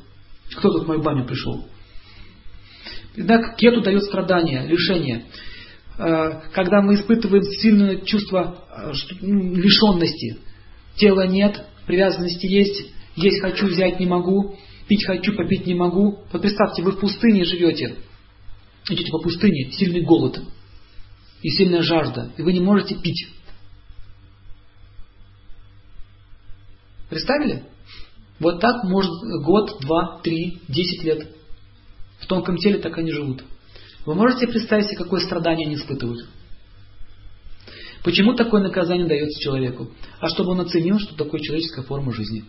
кто 0.56 0.70
тут 0.70 0.84
в 0.84 0.88
мою 0.88 1.02
баню 1.02 1.24
пришел. 1.24 1.66
Итак, 3.14 3.56
кету 3.56 3.80
дает 3.82 4.02
страдания, 4.04 4.66
лишение. 4.66 5.26
Э, 5.98 6.40
Когда 6.52 6.80
мы 6.80 6.94
испытываем 6.94 7.42
сильное 7.44 8.00
чувство 8.00 8.64
э, 8.70 8.92
ну, 9.20 9.54
лишенности, 9.54 10.38
тела 10.96 11.26
нет, 11.26 11.64
привязанности 11.86 12.46
есть, 12.46 12.86
есть 13.14 13.40
хочу, 13.40 13.66
взять 13.66 14.00
не 14.00 14.06
могу, 14.06 14.56
пить 14.88 15.04
хочу, 15.06 15.34
попить 15.34 15.66
не 15.66 15.74
могу. 15.74 16.24
Вот 16.32 16.42
представьте, 16.42 16.82
вы 16.82 16.92
в 16.92 17.00
пустыне 17.00 17.44
живете, 17.44 17.96
идете 18.88 19.10
по 19.10 19.18
пустыне, 19.18 19.70
сильный 19.72 20.02
голод 20.02 20.40
и 21.42 21.50
сильная 21.50 21.82
жажда, 21.82 22.32
и 22.36 22.42
вы 22.42 22.52
не 22.52 22.60
можете 22.60 22.96
пить. 22.96 23.28
Представили? 27.10 27.64
Вот 28.38 28.60
так 28.60 28.84
может 28.84 29.12
год, 29.44 29.80
два, 29.82 30.20
три, 30.22 30.60
десять 30.68 31.04
лет. 31.04 31.28
В 32.20 32.26
тонком 32.26 32.56
теле 32.56 32.78
так 32.78 32.96
они 32.96 33.10
живут. 33.10 33.44
Вы 34.06 34.14
можете 34.14 34.46
представить 34.46 34.86
себе, 34.86 34.96
какое 34.96 35.20
страдание 35.20 35.66
они 35.66 35.76
испытывают? 35.76 36.28
Почему 38.02 38.34
такое 38.34 38.62
наказание 38.62 39.06
дается 39.06 39.40
человеку? 39.40 39.92
А 40.18 40.28
чтобы 40.28 40.52
он 40.52 40.60
оценил, 40.60 40.98
что 40.98 41.14
такое 41.14 41.40
человеческая 41.40 41.82
форма 41.82 42.12
жизни. 42.12 42.44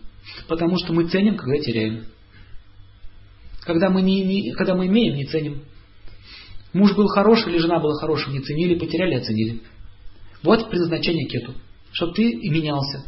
Потому 0.48 0.78
что 0.78 0.92
мы 0.92 1.08
ценим, 1.08 1.36
когда 1.36 1.58
теряем. 1.58 2.06
Когда 3.64 3.90
мы, 3.90 4.02
не, 4.02 4.22
не- 4.22 4.52
когда 4.52 4.74
мы 4.74 4.86
имеем, 4.86 5.16
не 5.16 5.24
ценим. 5.24 5.62
Муж 6.72 6.94
был 6.94 7.06
хороший 7.08 7.52
или 7.52 7.58
жена 7.58 7.78
была 7.78 7.94
хорошей, 7.98 8.32
не 8.32 8.40
ценили, 8.40 8.78
потеряли, 8.78 9.14
оценили. 9.14 9.60
Вот 10.42 10.68
предназначение 10.68 11.26
кету. 11.26 11.54
Чтобы 11.92 12.14
ты 12.14 12.28
и 12.28 12.50
менялся. 12.50 13.04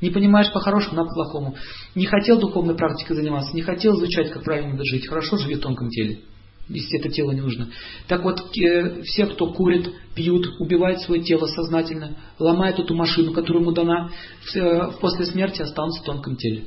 Не 0.00 0.10
понимаешь 0.10 0.52
по-хорошему, 0.52 0.96
на 0.96 1.04
по-плохому. 1.04 1.56
Не 1.96 2.06
хотел 2.06 2.38
духовной 2.38 2.76
практикой 2.76 3.16
заниматься, 3.16 3.54
не 3.54 3.62
хотел 3.62 3.96
изучать, 3.96 4.30
как 4.30 4.44
правильно 4.44 4.70
надо 4.72 4.84
жить. 4.84 5.08
Хорошо 5.08 5.36
живи 5.36 5.56
в 5.56 5.60
тонком 5.60 5.90
теле. 5.90 6.20
Если 6.68 7.00
это 7.00 7.08
тело 7.08 7.32
не 7.32 7.40
нужно. 7.40 7.68
Так 8.06 8.22
вот, 8.22 8.40
э, 8.56 9.02
все, 9.02 9.26
кто 9.26 9.52
курит, 9.52 9.90
пьют, 10.14 10.46
убивают 10.60 11.00
свое 11.00 11.22
тело 11.22 11.46
сознательно, 11.46 12.16
ломают 12.38 12.78
эту 12.78 12.94
машину, 12.94 13.32
которая 13.32 13.62
ему 13.62 13.72
дана, 13.72 14.10
э, 14.54 14.90
после 15.00 15.26
смерти 15.26 15.62
останутся 15.62 16.02
в 16.02 16.04
тонком 16.04 16.36
теле. 16.36 16.64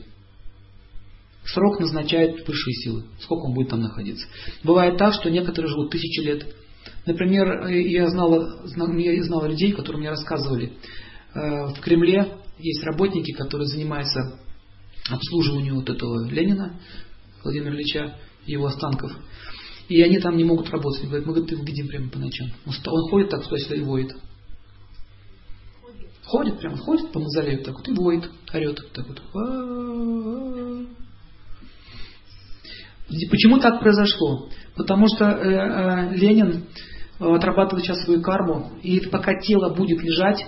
Срок 1.54 1.80
назначает 1.80 2.48
высшие 2.48 2.74
силы. 2.76 3.06
Сколько 3.20 3.46
он 3.48 3.54
будет 3.54 3.70
там 3.70 3.82
находиться. 3.82 4.28
Бывает 4.64 4.98
так, 4.98 5.14
что 5.14 5.30
некоторые 5.30 5.70
живут 5.70 5.92
тысячи 5.92 6.20
лет. 6.22 6.46
Например, 7.06 7.68
э, 7.68 7.82
я 7.90 8.08
знала, 8.10 8.66
зна- 8.68 8.96
я 8.98 9.24
знала 9.24 9.48
людей, 9.48 9.72
которые 9.72 10.00
мне 10.00 10.10
рассказывали, 10.10 10.74
э, 11.34 11.66
в 11.74 11.80
Кремле 11.82 12.38
есть 12.60 12.84
работники, 12.84 13.32
которые 13.34 13.68
занимаются 13.68 14.40
обслуживанием 15.10 15.76
вот 15.76 15.90
этого 15.90 16.30
Ленина, 16.30 16.80
Владимира 17.44 17.74
Ильича, 17.74 18.16
его 18.46 18.68
останков. 18.68 19.12
И 19.90 20.02
они 20.02 20.20
там 20.20 20.38
не 20.38 20.44
могут 20.44 20.70
работать. 20.70 21.04
Говорят, 21.04 21.26
мы 21.26 21.34
говорит, 21.34 21.52
его 21.52 21.64
видим 21.64 21.88
прямо 21.88 22.10
по 22.10 22.20
ночам. 22.20 22.50
Он 22.66 23.10
ходит 23.10 23.30
так 23.30 23.44
туда-сюда 23.44 23.76
и 23.76 23.82
воет. 23.82 24.12
Ходит 26.24 26.60
прямо, 26.60 26.78
ходит 26.78 27.12
по 27.12 27.20
мавзолею 27.20 27.64
так 27.64 27.76
вот 27.76 27.88
и 27.90 27.92
воет, 27.94 28.30
орет 28.54 28.80
так 28.94 29.08
вот. 29.08 29.22
Почему 33.30 33.60
так 33.60 33.80
произошло? 33.82 34.50
Потому 34.76 35.08
что 35.08 35.26
э, 35.26 36.12
э, 36.12 36.16
Ленин 36.16 36.64
э, 37.20 37.26
отрабатывает 37.26 37.86
сейчас 37.86 38.04
свою 38.04 38.22
карму, 38.22 38.72
и 38.82 39.00
пока 39.02 39.38
тело 39.42 39.74
будет 39.74 40.02
лежать, 40.02 40.46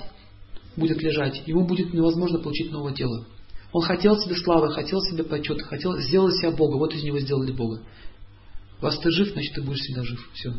будет 0.77 1.01
лежать, 1.01 1.43
ему 1.45 1.65
будет 1.65 1.93
невозможно 1.93 2.39
получить 2.39 2.71
новое 2.71 2.93
тело. 2.93 3.25
Он 3.73 3.81
хотел 3.81 4.15
себе 4.17 4.35
славы, 4.35 4.71
хотел 4.71 5.01
себе 5.01 5.23
почета, 5.23 5.65
хотел 5.65 5.97
сделать 5.97 6.35
себя 6.35 6.51
Бога, 6.51 6.77
вот 6.77 6.93
из 6.93 7.03
него 7.03 7.19
сделали 7.19 7.51
Бога. 7.51 7.81
Вас 8.79 8.97
ты 8.99 9.11
жив, 9.11 9.29
значит 9.29 9.53
ты 9.55 9.61
будешь 9.61 9.79
всегда 9.79 10.03
жив. 10.03 10.29
Все, 10.33 10.53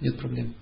нет 0.00 0.16
проблем. 0.16 0.54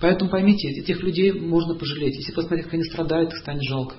Поэтому 0.00 0.30
поймите, 0.30 0.68
этих 0.68 1.02
людей 1.02 1.32
можно 1.32 1.74
пожалеть. 1.74 2.16
Если 2.16 2.32
посмотреть, 2.32 2.64
как 2.64 2.74
они 2.74 2.84
страдают, 2.84 3.32
их 3.32 3.38
станет 3.38 3.62
жалко. 3.62 3.96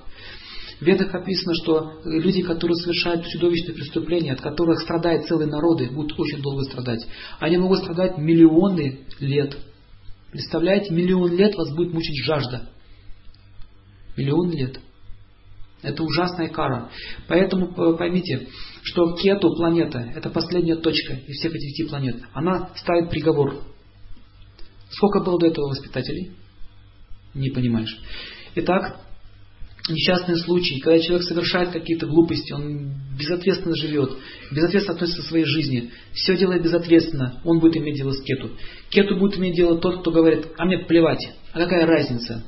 В 0.80 0.82
Ведах 0.82 1.14
описано, 1.14 1.54
что 1.62 2.00
люди, 2.04 2.42
которые 2.42 2.76
совершают 2.76 3.26
чудовищные 3.26 3.74
преступления, 3.74 4.32
от 4.32 4.40
которых 4.40 4.80
страдают 4.80 5.26
целые 5.26 5.48
народы, 5.48 5.90
будут 5.90 6.18
очень 6.18 6.42
долго 6.42 6.64
страдать. 6.64 7.06
Они 7.38 7.56
могут 7.58 7.80
страдать 7.80 8.18
миллионы 8.18 9.00
лет. 9.20 9.56
Представляете, 10.32 10.92
миллион 10.92 11.36
лет 11.36 11.54
вас 11.54 11.72
будет 11.74 11.92
мучить 11.92 12.24
жажда. 12.24 12.70
Миллион 14.16 14.50
лет. 14.50 14.80
Это 15.82 16.02
ужасная 16.02 16.48
кара. 16.48 16.90
Поэтому 17.28 17.68
э, 17.68 17.96
поймите, 17.96 18.48
что 18.82 19.14
Кету, 19.16 19.54
планета, 19.54 19.98
это 20.14 20.30
последняя 20.30 20.76
точка 20.76 21.14
из 21.14 21.36
всех 21.36 21.54
этих 21.54 21.88
планет. 21.88 22.22
Она 22.32 22.70
ставит 22.74 23.10
приговор. 23.10 23.62
Сколько 24.90 25.20
было 25.20 25.38
до 25.38 25.46
этого 25.46 25.68
воспитателей? 25.68 26.32
Не 27.34 27.50
понимаешь. 27.50 27.98
Итак, 28.54 29.00
несчастные 29.88 30.38
случаи, 30.38 30.80
когда 30.80 30.98
человек 30.98 31.26
совершает 31.26 31.70
какие-то 31.70 32.06
глупости, 32.06 32.52
он 32.52 32.94
безответственно 33.18 33.76
живет, 33.76 34.16
безответственно 34.50 34.94
относится 34.96 35.22
к 35.22 35.26
своей 35.26 35.44
жизни, 35.44 35.90
все 36.12 36.36
делает 36.36 36.62
безответственно, 36.62 37.40
он 37.44 37.60
будет 37.60 37.76
иметь 37.76 37.96
дело 37.96 38.12
с 38.12 38.22
кету. 38.22 38.50
Кету 38.90 39.16
будет 39.16 39.38
иметь 39.38 39.54
дело 39.54 39.78
тот, 39.78 40.00
кто 40.00 40.10
говорит, 40.10 40.48
а 40.56 40.64
мне 40.64 40.78
плевать, 40.78 41.32
а 41.52 41.58
какая 41.58 41.86
разница? 41.86 42.44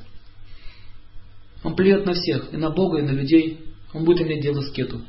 Он 1.63 1.77
плюет 1.77 2.07
на 2.07 2.15
всех, 2.15 2.53
и 2.53 2.57
на 2.57 2.71
Бога, 2.71 2.99
и 2.99 3.03
на 3.03 3.11
людей, 3.11 3.61
он 3.93 4.05
будет 4.05 4.23
иметь 4.23 4.43
дело 4.43 4.63
с 4.63 4.71
кету. 4.71 5.03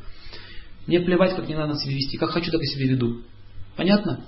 Мне 0.86 1.02
плевать, 1.02 1.36
как 1.36 1.48
не 1.48 1.56
надо 1.56 1.78
себя 1.78 1.94
вести, 1.96 2.18
как 2.18 2.32
хочу, 2.32 2.52
так 2.52 2.62
и 2.62 2.66
себя 2.66 2.88
веду. 2.88 3.22
Понятно? 3.76 4.26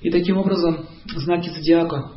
И 0.00 0.10
таким 0.10 0.38
образом, 0.38 0.86
знаки 1.14 1.48
зодиака, 1.48 2.12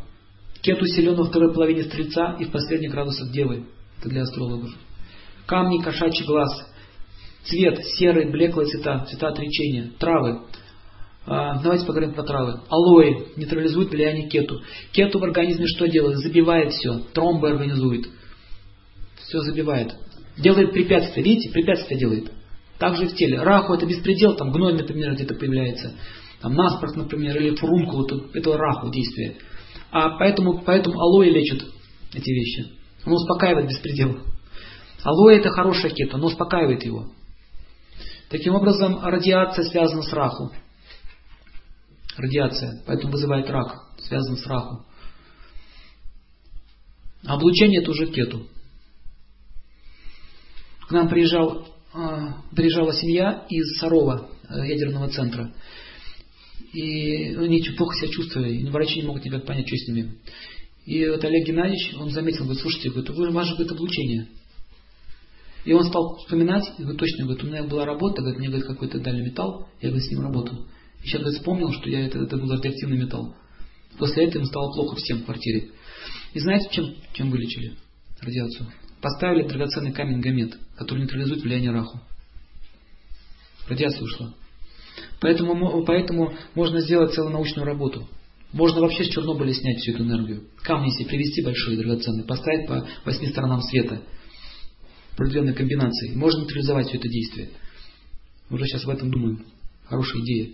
кету 0.61 0.85
силен 0.87 1.15
во 1.15 1.25
второй 1.25 1.53
половине 1.53 1.83
стрельца 1.83 2.35
и 2.39 2.45
в 2.45 2.51
последних 2.51 2.91
градусах 2.91 3.31
девы. 3.31 3.65
Это 3.99 4.09
для 4.09 4.23
астрологов. 4.23 4.71
Камни, 5.45 5.81
кошачий 5.81 6.25
глаз, 6.25 6.49
цвет, 7.45 7.83
серый, 7.97 8.29
блеклые 8.29 8.67
цвета, 8.67 9.05
цвета 9.09 9.29
отречения, 9.29 9.91
травы. 9.97 10.41
А, 11.25 11.61
Давайте 11.61 11.85
поговорим 11.85 12.13
про 12.13 12.23
травы. 12.23 12.61
Алоэ 12.69 13.33
нейтрализует 13.35 13.89
влияние 13.89 14.29
кету. 14.29 14.61
Кету 14.91 15.19
в 15.19 15.23
организме 15.23 15.65
что 15.67 15.87
делает? 15.87 16.19
Забивает 16.19 16.73
все, 16.73 16.99
тромбы 17.13 17.49
организует. 17.49 18.07
Все 19.27 19.39
забивает. 19.41 19.95
Делает 20.37 20.71
препятствия. 20.71 21.23
Видите, 21.23 21.51
препятствия 21.51 21.97
делает. 21.97 22.31
Также 22.77 23.05
и 23.05 23.07
в 23.07 23.15
теле. 23.15 23.41
Раху 23.41 23.73
это 23.73 23.85
беспредел, 23.85 24.35
там 24.35 24.51
гной, 24.51 24.73
например, 24.73 25.15
где-то 25.15 25.33
появляется. 25.35 25.93
Там 26.41 26.53
наспорт, 26.53 26.95
например, 26.95 27.35
или 27.37 27.55
фурункул, 27.55 28.05
это, 28.05 28.21
это 28.33 28.57
раху 28.57 28.91
действие. 28.91 29.37
А 29.91 30.17
поэтому, 30.17 30.61
поэтому 30.63 30.99
алоэ 30.99 31.29
лечит 31.29 31.65
эти 32.13 32.29
вещи. 32.29 32.76
Оно 33.07 33.15
успокаивает 33.15 33.69
беспредел. 33.69 34.19
Алоэ 35.01 35.37
это 35.37 35.49
хорошая 35.49 35.91
кета, 35.91 36.17
оно 36.17 36.27
успокаивает 36.27 36.83
его. 36.83 37.09
Таким 38.29 38.53
образом, 38.53 38.99
радиация 39.01 39.63
связана 39.63 40.01
с 40.01 40.11
раху. 40.11 40.51
Радиация, 42.17 42.83
поэтому 42.85 43.13
вызывает 43.13 43.49
рак, 43.49 43.93
связан 43.99 44.35
с 44.35 44.45
раху. 44.45 44.85
А 47.25 47.35
облучение 47.35 47.81
это 47.81 47.91
уже 47.91 48.07
кету. 48.07 48.45
К 50.89 50.91
нам 50.91 51.07
приезжал, 51.07 51.65
э, 51.93 52.27
приезжала 52.53 52.91
семья 52.91 53.45
из 53.47 53.79
Сарова, 53.79 54.29
э, 54.49 54.67
ядерного 54.67 55.07
центра. 55.07 55.53
И 56.73 57.35
они 57.35 57.61
очень 57.61 57.77
плохо 57.77 57.95
себя 57.95 58.11
чувствовали, 58.11 58.69
врачи 58.69 58.99
не 58.99 59.07
могут 59.07 59.23
никак 59.23 59.45
понять, 59.45 59.65
что 59.65 59.77
с 59.77 59.87
ними. 59.87 60.17
И 60.87 61.05
вот 61.09 61.21
Олег 61.21 61.45
Геннадьевич, 61.45 61.95
он 61.99 62.11
заметил, 62.11 62.45
говорит, 62.45 62.61
слушайте, 62.61 62.89
говорит, 62.89 63.09
у 63.09 63.31
вас 63.33 63.45
же 63.45 63.55
говорит, 63.55 63.73
облучение. 63.73 64.29
И 65.65 65.73
он 65.73 65.83
стал 65.83 66.15
вспоминать, 66.19 66.63
и 66.77 66.81
говорит, 66.81 66.97
точно, 66.97 67.25
говорит, 67.25 67.43
у 67.43 67.47
меня 67.47 67.63
была 67.63 67.83
работа, 67.83 68.21
говорит, 68.21 68.39
мне 68.39 68.47
говорит, 68.47 68.67
какой-то 68.67 68.97
дали 68.99 69.21
металл, 69.21 69.67
я 69.81 69.89
говорит, 69.89 70.07
с 70.07 70.11
ним 70.11 70.21
работал. 70.21 70.65
И 71.03 71.07
сейчас 71.07 71.19
говорит, 71.19 71.39
вспомнил, 71.39 71.73
что 71.73 71.89
я, 71.89 72.05
это, 72.05 72.19
это 72.19 72.37
был 72.37 72.49
радиоактивный 72.49 72.97
металл. 72.97 73.35
После 73.99 74.27
этого 74.27 74.37
ему 74.37 74.45
стало 74.47 74.71
плохо 74.71 74.95
всем 74.95 75.23
в 75.23 75.25
квартире. 75.25 75.71
И 76.33 76.39
знаете, 76.39 76.69
чем, 76.71 76.95
чем 77.11 77.31
вылечили 77.31 77.73
радиацию? 78.21 78.67
Поставили 79.01 79.45
драгоценный 79.45 79.91
камень 79.91 80.21
гамет, 80.21 80.57
который 80.77 80.99
нейтрализует 80.99 81.41
влияние 81.41 81.71
раху. 81.71 81.99
Радиация 83.67 84.03
ушла. 84.03 84.33
Поэтому, 85.19 85.83
поэтому 85.83 86.33
можно 86.55 86.79
сделать 86.79 87.13
целую 87.13 87.33
научную 87.33 87.65
работу. 87.65 88.07
Можно 88.57 88.81
вообще 88.81 89.03
с 89.03 89.09
Чернобыля 89.09 89.53
снять 89.53 89.77
всю 89.77 89.91
эту 89.91 90.03
энергию. 90.03 90.47
Камни 90.63 90.89
себе 90.89 91.05
привезти 91.05 91.43
большие, 91.43 91.77
драгоценные, 91.77 92.25
поставить 92.25 92.67
по 92.67 92.87
восьми 93.05 93.27
сторонам 93.27 93.61
света. 93.61 94.01
Определенной 95.13 95.53
комбинации. 95.53 96.15
Можно 96.15 96.41
нейтрализовать 96.41 96.87
все 96.87 96.97
это 96.97 97.07
действие. 97.07 97.49
Уже 98.49 98.65
сейчас 98.65 98.83
в 98.85 98.89
этом 98.89 99.11
думаем. 99.11 99.45
Хорошая 99.85 100.23
идея. 100.23 100.53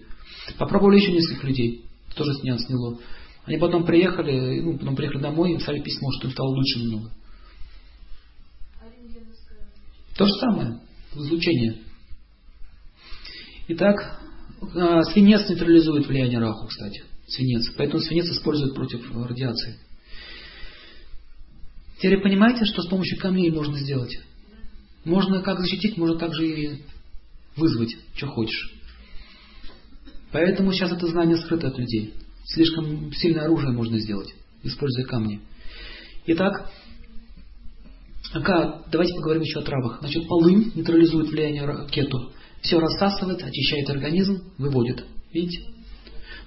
Попробовали 0.57 0.99
еще 0.99 1.13
несколько 1.13 1.47
людей. 1.47 1.85
Тоже 2.13 2.33
сняло, 2.41 2.59
сняло. 2.59 2.99
Они 3.45 3.57
потом 3.57 3.85
приехали, 3.85 4.59
ну, 4.59 4.77
потом 4.77 4.97
приехали 4.97 5.21
домой, 5.21 5.51
им 5.51 5.59
писали 5.59 5.79
письмо, 5.79 6.11
что 6.11 6.27
им 6.27 6.33
стало 6.33 6.49
лучше 6.49 6.79
немного. 6.79 7.09
То 10.17 10.25
же 10.25 10.33
самое. 10.41 10.81
Излучение. 11.15 11.77
Итак, 13.69 14.21
а, 14.75 15.03
свинец 15.03 15.47
нейтрализует 15.47 16.05
влияние 16.05 16.39
раху, 16.39 16.67
кстати. 16.67 17.03
Свинец. 17.27 17.69
Поэтому 17.77 18.01
свинец 18.01 18.25
используют 18.29 18.75
против 18.75 19.01
радиации. 19.15 19.77
Теперь 21.97 22.21
понимаете, 22.21 22.65
что 22.65 22.81
с 22.81 22.87
помощью 22.87 23.17
камней 23.19 23.49
можно 23.49 23.79
сделать? 23.79 24.19
Можно 25.05 25.41
как 25.41 25.59
защитить, 25.59 25.97
можно 25.97 26.17
также 26.17 26.47
и 26.47 26.81
вызвать, 27.55 27.95
что 28.15 28.27
хочешь. 28.27 28.73
Поэтому 30.31 30.73
сейчас 30.73 30.91
это 30.91 31.07
знание 31.07 31.37
скрыто 31.37 31.67
от 31.67 31.77
людей. 31.77 32.13
Слишком 32.45 33.13
сильное 33.13 33.45
оружие 33.45 33.71
можно 33.71 33.99
сделать, 33.99 34.33
используя 34.63 35.05
камни. 35.05 35.39
Итак, 36.25 36.71
давайте 38.91 39.13
поговорим 39.15 39.43
еще 39.43 39.59
о 39.59 39.63
травах. 39.63 39.99
Значит, 39.99 40.27
полынь 40.27 40.71
нейтрализует 40.75 41.29
влияние 41.29 41.87
кету. 41.89 42.33
Все 42.61 42.79
рассасывает, 42.79 43.43
очищает 43.43 43.89
организм, 43.89 44.43
выводит. 44.57 45.05
Видите? 45.31 45.69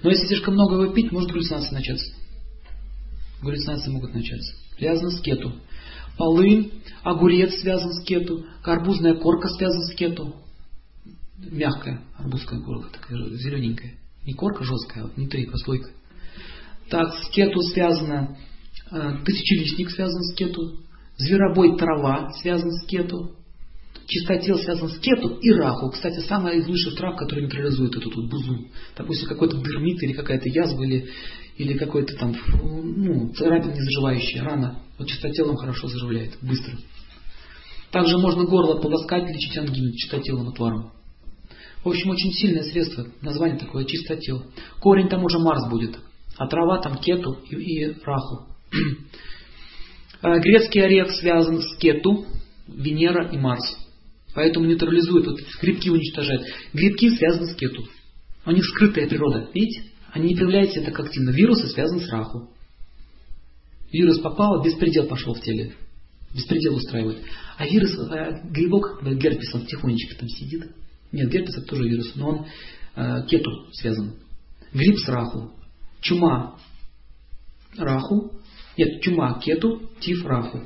Но 0.03 0.09
если 0.09 0.27
слишком 0.27 0.53
много 0.53 0.81
его 0.81 0.93
пить, 0.93 1.11
может 1.11 1.31
галлюцинации 1.31 1.73
начаться. 1.73 2.13
Галлюцинации 3.41 3.91
могут 3.91 4.13
начаться. 4.13 4.53
Связано 4.77 5.11
с 5.11 5.21
кету. 5.21 5.53
Полынь, 6.17 6.71
огурец 7.03 7.59
связан 7.61 7.93
с 7.93 8.03
кету, 8.03 8.45
карбузная 8.63 9.15
корка 9.15 9.47
связана 9.49 9.83
с 9.85 9.95
кету. 9.95 10.35
Мягкая 11.37 12.01
арбузская 12.17 12.59
корка, 12.59 12.89
такая 12.91 13.17
зелененькая. 13.35 13.93
Не 14.25 14.33
корка 14.33 14.63
жесткая, 14.63 15.05
а 15.05 15.07
внутри 15.07 15.45
прослойка. 15.45 15.91
Так, 16.89 17.13
с 17.13 17.29
кету 17.29 17.61
связано, 17.61 18.37
э, 18.91 19.17
тысячелистник 19.23 19.91
связан 19.91 20.23
с 20.23 20.35
кету, 20.35 20.79
зверобой 21.17 21.77
трава 21.77 22.31
связан 22.41 22.71
с 22.71 22.85
кету, 22.87 23.36
чистотел 24.07 24.57
связан 24.57 24.89
с 24.89 24.97
кету 24.99 25.37
и 25.41 25.51
раху. 25.51 25.89
Кстати, 25.91 26.19
самая 26.27 26.55
из 26.55 26.67
лучших 26.67 26.95
трав, 26.95 27.17
которая 27.17 27.45
нейтрализует 27.45 27.95
эту 27.95 28.09
тут 28.09 28.29
бузу. 28.29 28.67
Допустим, 28.95 29.27
какой-то 29.27 29.57
дермит 29.57 30.01
или 30.01 30.13
какая-то 30.13 30.49
язва 30.49 30.81
или, 30.83 31.09
или 31.57 31.77
какой-то 31.77 32.15
там, 32.15 32.35
ну, 32.61 33.33
царапина 33.33 33.73
не 33.73 33.81
заживающая, 33.81 34.43
рана. 34.43 34.79
Вот 34.97 35.09
чистотелом 35.09 35.57
хорошо 35.57 35.87
заживляет, 35.87 36.37
быстро. 36.41 36.77
Также 37.91 38.17
можно 38.17 38.45
горло 38.45 38.81
полоскать, 38.81 39.29
лечить 39.29 39.57
ангину 39.57 39.91
чистотелом 39.93 40.49
отваром. 40.49 40.91
В 41.83 41.89
общем, 41.89 42.09
очень 42.09 42.31
сильное 42.31 42.63
средство. 42.63 43.07
Название 43.21 43.59
такое 43.59 43.85
чистотел. 43.85 44.43
Корень 44.79 45.09
там 45.09 45.23
уже 45.23 45.39
Марс 45.39 45.69
будет. 45.69 45.97
А 46.37 46.47
трава 46.47 46.81
там 46.81 46.97
кету 46.97 47.37
и, 47.49 47.55
и 47.55 47.93
раху. 48.03 48.47
Э, 50.19 50.39
грецкий 50.39 50.83
орех 50.83 51.11
связан 51.11 51.61
с 51.61 51.77
кету, 51.77 52.25
Венера 52.67 53.29
и 53.29 53.37
Марс. 53.37 53.77
Поэтому 54.37 54.67
нейтрализует, 54.67 55.25
вот 55.25 55.39
грибки 55.63 55.89
уничтожает. 55.89 56.45
Грибки 56.71 57.09
связаны 57.09 57.47
с 57.47 57.55
кету. 57.55 57.87
У 58.45 58.51
них 58.51 58.63
скрытая 58.65 59.09
природа. 59.09 59.49
Видите? 59.51 59.85
Они 60.11 60.27
не 60.29 60.35
проявляются 60.35 60.79
так 60.83 60.99
активно. 60.99 61.31
Вирусы 61.31 61.67
связаны 61.69 62.01
с 62.01 62.09
раху. 62.11 62.47
Вирус 63.91 64.19
попал, 64.19 64.61
беспредел 64.61 65.07
пошел 65.07 65.33
в 65.33 65.41
теле. 65.41 65.73
Беспредел 66.35 66.75
устраивает. 66.75 67.17
А 67.57 67.65
вирус, 67.65 67.97
э, 67.97 68.47
грибок, 68.51 69.01
герпес, 69.01 69.55
он 69.55 69.65
тихонечко 69.65 70.15
там 70.19 70.29
сидит. 70.29 70.67
Нет, 71.11 71.31
герпес 71.31 71.57
это 71.57 71.65
тоже 71.65 71.89
вирус, 71.89 72.11
но 72.13 72.29
он 72.29 72.45
э, 72.95 73.25
кету 73.27 73.49
связан. 73.71 74.17
Грипп 74.71 74.99
с 74.99 75.07
раху. 75.07 75.51
Чума 75.99 76.59
раху. 77.75 78.33
Нет, 78.77 79.01
чума 79.01 79.39
кету, 79.39 79.81
тиф 79.99 80.23
раху. 80.27 80.61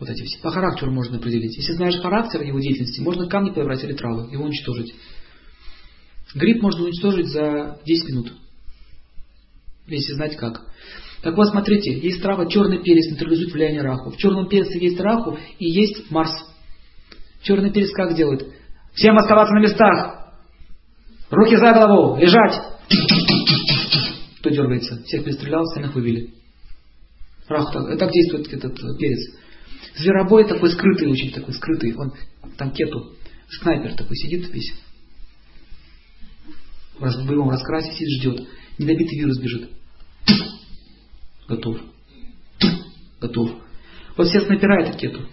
Вот 0.00 0.08
эти 0.08 0.24
все. 0.24 0.40
По 0.40 0.50
характеру 0.50 0.90
можно 0.90 1.18
определить. 1.18 1.56
Если 1.56 1.74
знаешь 1.74 2.00
характер 2.00 2.42
его 2.42 2.58
деятельности, 2.58 3.00
можно 3.00 3.28
камни 3.28 3.50
подобрать 3.50 3.84
или 3.84 3.92
травы, 3.92 4.32
его 4.32 4.44
уничтожить. 4.44 4.94
Гриб 6.34 6.62
можно 6.62 6.84
уничтожить 6.84 7.26
за 7.26 7.78
10 7.84 8.08
минут. 8.08 8.32
Если 9.86 10.14
знать 10.14 10.36
как. 10.36 10.62
Так 11.22 11.36
вот, 11.36 11.48
смотрите, 11.48 11.98
есть 11.98 12.22
трава 12.22 12.46
черный 12.46 12.82
перец, 12.82 13.10
нейтрализует 13.10 13.52
влияние 13.52 13.82
раху. 13.82 14.10
В 14.10 14.16
черном 14.16 14.48
перце 14.48 14.78
есть 14.78 14.98
раху 15.00 15.38
и 15.58 15.68
есть 15.68 16.10
Марс. 16.10 16.32
Черный 17.42 17.70
перец 17.70 17.90
как 17.90 18.16
делает? 18.16 18.46
Всем 18.94 19.16
оставаться 19.16 19.52
на 19.52 19.60
местах. 19.60 20.32
Руки 21.28 21.56
за 21.56 21.72
голову, 21.74 22.18
лежать. 22.18 22.58
Кто 24.38 24.48
дергается? 24.48 25.02
Всех 25.04 25.24
перестрелял, 25.24 25.62
остальных 25.62 25.94
вывели. 25.94 26.32
Раху 27.48 27.72
так, 27.72 27.98
так 27.98 28.10
действует 28.10 28.50
этот 28.50 28.74
перец. 28.98 29.39
Зверобой 29.96 30.46
такой 30.46 30.70
скрытый, 30.70 31.10
очень 31.10 31.32
такой 31.32 31.54
скрытый. 31.54 31.94
Он 31.96 32.12
там 32.56 32.70
кету, 32.72 33.14
снайпер 33.48 33.94
такой 33.94 34.16
сидит 34.16 34.48
весь. 34.52 34.72
В 36.98 37.26
боевом 37.26 37.50
раскрасе 37.50 37.92
сидит, 37.92 38.20
ждет. 38.20 38.48
Недобитый 38.78 39.18
вирус 39.18 39.38
бежит. 39.38 39.70
Готов. 41.48 41.78
Готов. 43.20 43.50
Вот 44.16 44.28
снайпера 44.28 44.82
это 44.82 44.98
кету. 44.98 45.26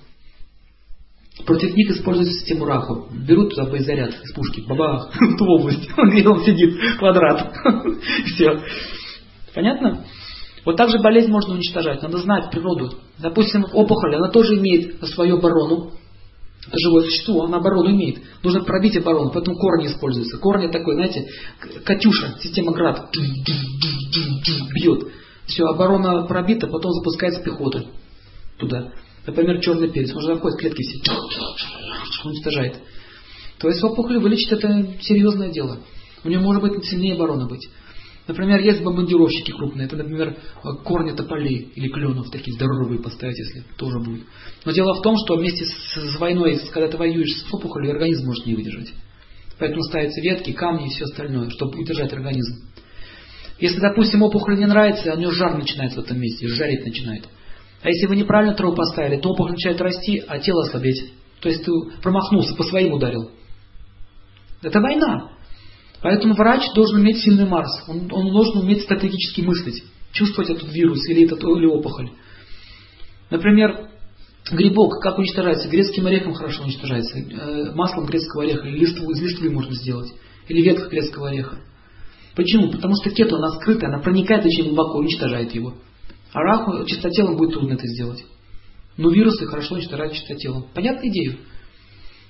Против 1.45 1.75
них 1.75 1.91
используют 1.91 2.29
систему 2.29 2.65
Раху. 2.65 3.07
Берут 3.11 3.51
туда 3.51 3.69
боезаряд 3.69 4.11
из 4.23 4.33
пушки, 4.33 4.61
бабах, 4.61 5.13
в 5.19 5.37
ту 5.37 5.45
область, 5.45 5.87
он 5.97 6.43
сидит, 6.43 6.97
квадрат. 6.97 7.53
Все. 8.25 8.63
Понятно? 9.53 10.05
Вот 10.67 10.75
так 10.75 10.89
же 10.89 10.99
болезнь 10.99 11.31
можно 11.31 11.53
уничтожать. 11.53 12.01
Надо 12.01 12.17
знать 12.17 12.51
природу. 12.51 12.91
Допустим, 13.19 13.65
опухоль, 13.71 14.15
она 14.15 14.27
тоже 14.27 14.57
имеет 14.57 15.01
свою 15.11 15.37
оборону. 15.37 15.93
Это 16.67 16.77
живое 16.77 17.05
существо, 17.05 17.45
она 17.45 17.59
оборону 17.59 17.89
имеет. 17.91 18.19
Нужно 18.43 18.65
пробить 18.65 18.97
оборону, 18.97 19.31
поэтому 19.33 19.55
корни 19.55 19.87
используются. 19.87 20.37
Корни 20.39 20.67
такой, 20.67 20.95
знаете, 20.95 21.25
Катюша, 21.85 22.35
система 22.41 22.73
град. 22.73 23.09
Бьет. 24.75 25.07
Все, 25.45 25.63
оборона 25.63 26.25
пробита, 26.25 26.67
потом 26.67 26.91
запускается 26.91 27.41
пехота 27.41 27.85
туда. 28.59 28.91
Например, 29.25 29.61
черный 29.61 29.89
перец. 29.89 30.13
Он 30.13 30.19
же 30.19 30.27
заходит, 30.33 30.59
клетки 30.59 30.81
все 30.81 31.13
уничтожает. 32.25 32.77
То 33.59 33.69
есть 33.69 33.81
опухоль 33.81 34.19
вылечить 34.19 34.51
это 34.51 34.85
серьезное 34.99 35.47
дело. 35.49 35.79
У 36.25 36.27
него 36.27 36.43
может 36.43 36.61
быть 36.61 36.83
сильнее 36.83 37.13
оборона 37.13 37.47
быть. 37.47 37.69
Например, 38.27 38.59
есть 38.59 38.83
бомбардировщики 38.83 39.51
крупные, 39.51 39.87
это, 39.87 39.95
например, 39.95 40.35
корни 40.83 41.13
тополей 41.13 41.71
или 41.75 41.87
кленов, 41.87 42.29
такие 42.29 42.53
здоровые 42.55 42.99
поставить, 42.99 43.37
если 43.37 43.63
тоже 43.77 43.99
будет. 43.99 44.23
Но 44.65 44.71
дело 44.73 44.95
в 44.95 45.01
том, 45.01 45.15
что 45.17 45.37
вместе 45.37 45.65
с, 45.65 46.13
с 46.13 46.19
войной, 46.19 46.59
когда 46.73 46.89
ты 46.89 46.97
воюешь 46.97 47.31
с 47.31 47.53
опухолью, 47.53 47.91
организм 47.91 48.25
может 48.25 48.45
не 48.45 48.55
выдержать. 48.55 48.93
Поэтому 49.59 49.81
ставятся 49.83 50.19
ветки, 50.21 50.51
камни 50.51 50.87
и 50.87 50.89
все 50.89 51.05
остальное, 51.05 51.49
чтобы 51.51 51.79
удержать 51.79 52.11
организм. 52.11 52.65
Если, 53.59 53.79
допустим, 53.79 54.21
опухоль 54.21 54.57
не 54.57 54.67
нравится, 54.67 55.13
у 55.13 55.17
нее 55.17 55.31
жар 55.31 55.57
начинается 55.57 56.01
в 56.01 56.03
этом 56.03 56.19
месте, 56.19 56.47
жарить 56.47 56.85
начинает. 56.85 57.27
А 57.81 57.87
если 57.87 58.07
вы 58.07 58.17
неправильно 58.17 58.55
траву 58.55 58.75
поставили, 58.75 59.19
то 59.19 59.29
опухоль 59.29 59.53
начинает 59.53 59.79
расти, 59.79 60.21
а 60.27 60.37
тело 60.39 60.63
ослабеть. 60.63 61.13
То 61.39 61.49
есть 61.49 61.63
ты 61.63 61.71
промахнулся, 62.03 62.55
по 62.55 62.63
своим 62.63 62.93
ударил. 62.93 63.31
Это 64.61 64.79
война. 64.81 65.31
Поэтому 66.01 66.35
врач 66.35 66.61
должен 66.75 67.01
иметь 67.01 67.19
сильный 67.19 67.45
Марс. 67.45 67.83
Он, 67.87 68.09
он 68.11 68.31
должен 68.31 68.59
уметь 68.59 68.83
стратегически 68.83 69.41
мыслить, 69.41 69.83
чувствовать 70.11 70.49
этот 70.51 70.71
вирус 70.71 71.07
или, 71.09 71.25
этот, 71.25 71.43
или 71.43 71.65
опухоль. 71.65 72.11
Например, 73.29 73.89
грибок, 74.51 75.01
как 75.01 75.17
уничтожается? 75.17 75.67
Грецким 75.67 76.05
орехом 76.05 76.33
хорошо 76.33 76.63
уничтожается. 76.63 77.17
Э, 77.17 77.71
маслом 77.73 78.05
грецкого 78.05 78.43
ореха, 78.43 78.67
или 78.67 78.79
листву, 78.79 79.09
из 79.11 79.21
листвы 79.21 79.49
можно 79.49 79.73
сделать. 79.73 80.13
Или 80.47 80.61
ветка 80.61 80.87
грецкого 80.87 81.29
ореха. 81.29 81.59
Почему? 82.35 82.71
Потому 82.71 82.93
что 82.95 83.09
кету, 83.09 83.35
она 83.35 83.49
скрытая, 83.55 83.89
она 83.89 83.99
проникает 83.99 84.45
очень 84.45 84.65
глубоко, 84.65 84.99
уничтожает 84.99 85.53
его. 85.55 85.73
А 86.31 86.39
раху 86.39 86.85
чистотелом 86.85 87.35
будет 87.35 87.53
трудно 87.53 87.73
это 87.73 87.87
сделать. 87.87 88.23
Но 88.95 89.09
вирусы 89.09 89.45
хорошо 89.47 89.75
уничтожают 89.75 90.13
чистотелом. 90.13 90.67
Понятная 90.73 91.09
идея? 91.09 91.37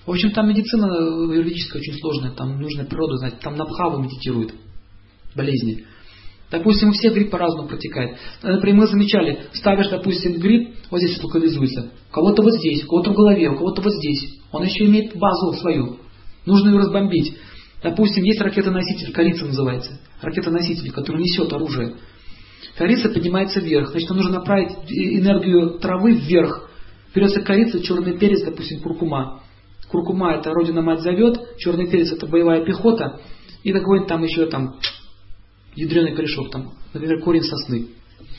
В 0.08 0.12
общем, 0.12 0.32
там 0.32 0.48
медицина 0.48 0.86
юридическая 1.34 1.82
очень 1.82 2.00
сложная, 2.00 2.32
там 2.32 2.62
нужно 2.62 2.86
природу 2.86 3.18
знать, 3.18 3.42
там 3.42 3.58
на 3.58 3.66
Бхаву 3.66 4.02
медитирует 4.02 4.54
болезни. 5.36 5.84
Допустим, 6.50 6.90
у 6.90 6.92
всех 6.94 7.14
грипп 7.14 7.30
по-разному 7.30 7.68
протекает. 7.68 8.18
Например, 8.42 8.78
мы 8.78 8.88
замечали, 8.88 9.42
ставишь, 9.52 9.90
допустим, 9.90 10.40
грипп, 10.40 10.76
вот 10.90 11.02
здесь 11.02 11.22
локализуется. 11.22 11.92
У 12.10 12.14
кого-то 12.14 12.42
вот 12.42 12.54
здесь, 12.54 12.86
у 12.86 12.88
кого-то 12.88 13.12
в 13.12 13.16
голове, 13.16 13.50
у 13.50 13.58
кого-то 13.58 13.82
вот 13.82 13.94
здесь. 13.96 14.40
Он 14.54 14.64
еще 14.64 14.86
имеет 14.86 15.14
базу 15.18 15.60
свою. 15.60 15.98
Нужно 16.46 16.70
ее 16.70 16.78
разбомбить. 16.78 17.38
Допустим, 17.84 18.24
есть 18.24 18.40
ракета-носитель, 18.40 19.12
корица 19.12 19.46
называется. 19.46 20.00
Ракета-носитель, 20.22 20.90
который 20.94 21.22
несет 21.22 21.52
оружие. 21.52 21.96
Корица 22.78 23.10
поднимается 23.10 23.60
вверх. 23.60 23.90
Значит, 23.90 24.10
нужно 24.10 24.40
направить 24.40 24.72
энергию 24.88 25.80
травы 25.80 26.14
вверх. 26.14 26.70
Берется 27.14 27.42
корица, 27.42 27.84
черный 27.84 28.18
перец, 28.18 28.46
допустим, 28.46 28.80
куркума. 28.80 29.44
Куркума 29.90 30.34
это 30.34 30.52
родина 30.52 30.82
мать 30.82 31.02
зовет, 31.02 31.58
черный 31.58 31.90
перец 31.90 32.12
это 32.12 32.28
боевая 32.28 32.66
пехота. 32.66 33.22
И 33.64 33.72
какой-нибудь 33.72 34.10
там 34.10 34.24
еще 34.24 34.46
там 34.48 34.76
ядреный 35.76 36.16
корешок, 36.16 36.52
там, 36.52 36.74
например, 36.94 37.22
корень 37.22 37.44
сосны 37.44 37.88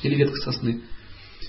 или 0.03 0.15
ветка 0.15 0.37
сосны. 0.37 0.83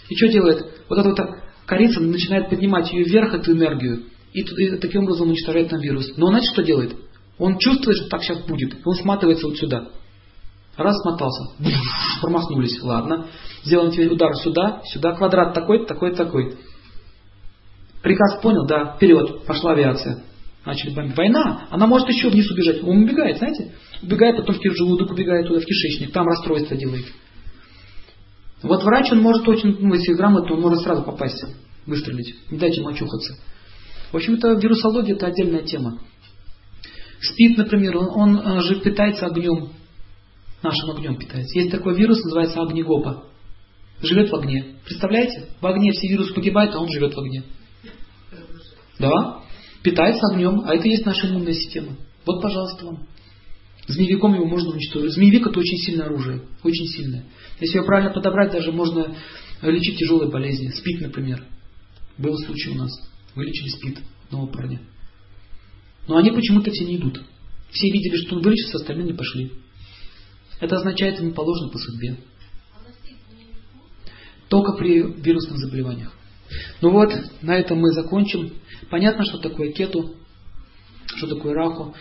И 0.10 0.16
что 0.16 0.28
делает? 0.28 0.66
Вот 0.90 1.00
эта 1.00 1.10
вот 1.10 1.20
корица 1.66 2.00
начинает 2.00 2.50
поднимать 2.50 2.92
ее 2.92 3.04
вверх, 3.04 3.34
эту 3.34 3.52
энергию, 3.54 4.06
и, 4.34 4.42
и 4.42 4.78
таким 4.78 5.04
образом 5.04 5.30
уничтожает 5.30 5.70
там 5.70 5.80
вирус. 5.80 6.14
Но 6.18 6.28
он 6.28 6.34
знаете, 6.34 6.52
что 6.54 6.64
делает? 6.64 6.96
Он 7.38 7.58
чувствует, 7.58 7.98
что 7.98 8.10
так 8.10 8.22
сейчас 8.22 8.40
будет. 8.46 8.76
Он 8.86 8.94
сматывается 8.96 9.48
вот 9.48 9.58
сюда. 9.58 9.90
Раз 10.78 10.96
смотался. 11.02 11.56
Промахнулись. 12.22 12.82
Ладно. 12.82 13.28
Сделаем 13.64 13.92
теперь 13.92 14.10
удар 14.10 14.36
сюда, 14.36 14.82
сюда. 14.86 15.16
Квадрат 15.16 15.54
такой, 15.54 15.86
такой, 15.86 16.16
такой. 16.16 16.58
Приказ 18.02 18.42
понял? 18.42 18.66
Да. 18.66 18.96
Вперед. 18.96 19.46
Пошла 19.46 19.74
авиация. 19.74 20.24
Начали 20.66 20.94
бомбить. 20.94 21.18
Война. 21.18 21.68
Она 21.70 21.88
может 21.88 22.08
еще 22.10 22.30
вниз 22.30 22.50
убежать. 22.52 22.84
Он 22.84 23.04
убегает, 23.04 23.38
знаете? 23.38 23.74
Убегает, 24.02 24.38
потом 24.38 24.56
в 24.56 24.78
желудок 24.78 25.12
убегает 25.12 25.48
туда, 25.48 25.60
в 25.60 25.66
кишечник. 25.66 26.12
Там 26.12 26.28
расстройство 26.28 26.78
делает. 26.78 27.06
Вот 28.62 28.84
врач, 28.84 29.12
он 29.12 29.22
может 29.22 29.48
очень, 29.48 29.78
ну, 29.80 29.94
если 29.94 30.14
грамотно, 30.14 30.56
он 30.56 30.62
может 30.62 30.82
сразу 30.82 31.04
попасть, 31.04 31.44
выстрелить. 31.86 32.36
Не 32.52 32.58
дайте 32.58 32.82
ему 32.82 32.90
очухаться. 32.90 33.38
В 34.12 34.16
общем, 34.16 34.36
это 34.36 34.52
вирусология, 34.54 35.16
это 35.16 35.28
отдельная 35.28 35.64
тема. 35.64 36.00
Спит, 37.22 37.58
например, 37.58 37.98
он, 37.98 38.10
он 38.16 38.38
э, 38.38 38.62
же 38.62 38.82
питается 38.82 39.26
огнем, 39.26 39.70
нашим 40.62 40.92
огнем 40.92 41.18
питается. 41.18 41.58
Есть 41.58 41.72
такой 41.72 41.96
вирус, 41.96 42.22
называется 42.24 42.62
огнегопа. 42.62 43.26
Живет 44.02 44.30
в 44.30 44.36
огне. 44.36 44.76
Представляете? 44.86 45.48
В 45.60 45.68
огне 45.68 45.92
все 45.92 46.08
вирусы 46.08 46.34
погибают, 46.34 46.74
а 46.76 46.80
он 46.80 46.90
живет 46.90 47.14
в 47.14 47.20
огне. 47.20 47.44
Да? 49.00 49.44
Питается 49.82 50.22
огнем, 50.32 50.62
а 50.66 50.76
это 50.76 50.88
и 50.88 50.92
есть 50.92 51.06
наша 51.06 51.28
иммунная 51.28 51.54
система. 51.54 51.96
Вот, 52.26 52.42
пожалуйста, 52.42 52.86
вам. 52.86 53.08
Змеевиком 53.88 54.36
его 54.36 54.46
можно 54.46 54.72
уничтожить. 54.72 55.14
Змеевик 55.14 55.48
это 55.48 55.60
очень 55.60 55.78
сильное 55.78 56.06
оружие. 56.06 56.44
Очень 56.64 56.86
сильное. 56.86 57.26
Если 57.60 57.78
его 57.78 57.86
правильно 57.88 58.12
подобрать, 58.12 58.52
даже 58.52 58.72
можно 58.72 59.16
лечить 59.62 59.98
тяжелые 59.98 60.30
болезни. 60.30 60.70
Спит, 60.70 61.02
например. 61.02 61.44
Был 62.18 62.38
случай 62.38 62.72
у 62.72 62.76
нас. 62.76 62.92
Вылечили 63.34 63.70
спит 63.70 64.00
одного 64.28 64.48
парня. 64.48 64.82
Но 66.08 66.18
они 66.18 66.32
почему-то 66.32 66.72
все 66.72 66.86
не 66.86 66.98
идут. 66.98 67.22
Все 67.72 67.90
видели, 67.90 68.18
что 68.18 68.36
он 68.36 68.42
вылечится, 68.42 68.78
остальные 68.78 69.08
не 69.08 69.14
пошли. 69.14 69.52
Это 70.60 70.76
означает, 70.76 71.20
ему 71.20 71.34
положено 71.34 71.70
по 71.70 71.78
судьбе. 71.78 72.18
Только 74.50 74.74
при 74.74 75.02
вирусных 75.22 75.58
заболеваниях. 75.58 76.12
Ну 76.82 76.92
вот, 76.92 77.14
на 77.42 77.56
этом 77.56 77.80
мы 77.80 77.92
закончим. 77.92 78.54
Понятно, 78.90 79.26
что 79.26 79.38
такое 79.38 79.72
кету, 79.72 80.16
что 81.16 81.28
такое 81.28 81.54
раху. 81.54 81.96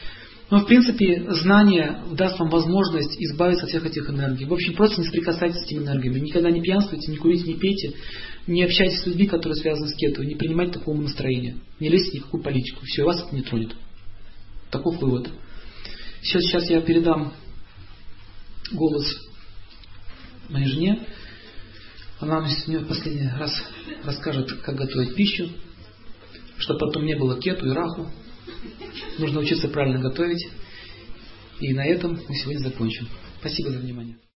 Но, 0.51 0.61
в 0.61 0.67
принципе, 0.67 1.31
знание 1.31 2.03
даст 2.13 2.39
вам 2.39 2.49
возможность 2.49 3.21
избавиться 3.21 3.65
от 3.65 3.71
всех 3.71 3.85
этих 3.85 4.09
энергий. 4.09 4.47
В 4.47 4.53
общем, 4.53 4.75
просто 4.75 5.01
не 5.01 5.07
соприкасайтесь 5.07 5.61
с 5.61 5.65
этими 5.65 5.85
энергиями. 5.85 6.21
Никогда 6.21 6.51
не 6.51 6.63
пьянствуйте, 6.63 7.11
не 7.11 7.19
курите, 7.19 7.47
не 7.47 7.55
пейте. 7.55 7.93
Не 8.47 8.65
общайтесь 8.65 9.01
с 9.01 9.07
людьми, 9.07 9.27
которые 9.27 9.57
связаны 9.57 9.89
с 9.89 9.95
кету. 9.95 10.23
Не 10.23 10.37
принимайте 10.37 10.75
такого 10.75 10.99
настроения. 10.99 11.57
Не 11.81 11.91
лезьте 11.91 12.13
в 12.13 12.15
никакую 12.15 12.43
политику. 12.43 12.81
Все, 12.85 13.05
вас 13.05 13.23
это 13.23 13.37
не 13.37 13.43
тронет. 13.43 13.75
Таков 14.71 14.99
вывод. 15.03 15.29
Сейчас, 16.23 16.43
сейчас 16.45 16.71
я 16.71 16.81
передам 16.81 17.35
голос 18.73 19.05
моей 20.49 20.67
жене. 20.67 21.07
Она 22.21 22.41
мне 22.67 22.81
последний 22.81 23.29
раз 23.39 23.53
расскажет, 24.05 24.53
как 24.63 24.75
готовить 24.75 25.15
пищу, 25.15 25.49
чтобы 26.57 26.81
потом 26.81 27.05
не 27.05 27.15
было 27.15 27.41
кету 27.41 27.67
и 27.67 27.71
раху. 27.71 28.11
Нужно 29.19 29.41
учиться 29.41 29.69
правильно 29.69 30.01
готовить. 30.01 30.49
И 31.61 31.73
на 31.73 31.85
этом 31.85 32.21
мы 32.29 32.35
сегодня 32.35 32.61
закончим. 32.61 33.09
Спасибо 33.41 33.71
за 33.71 33.79
внимание. 33.79 34.19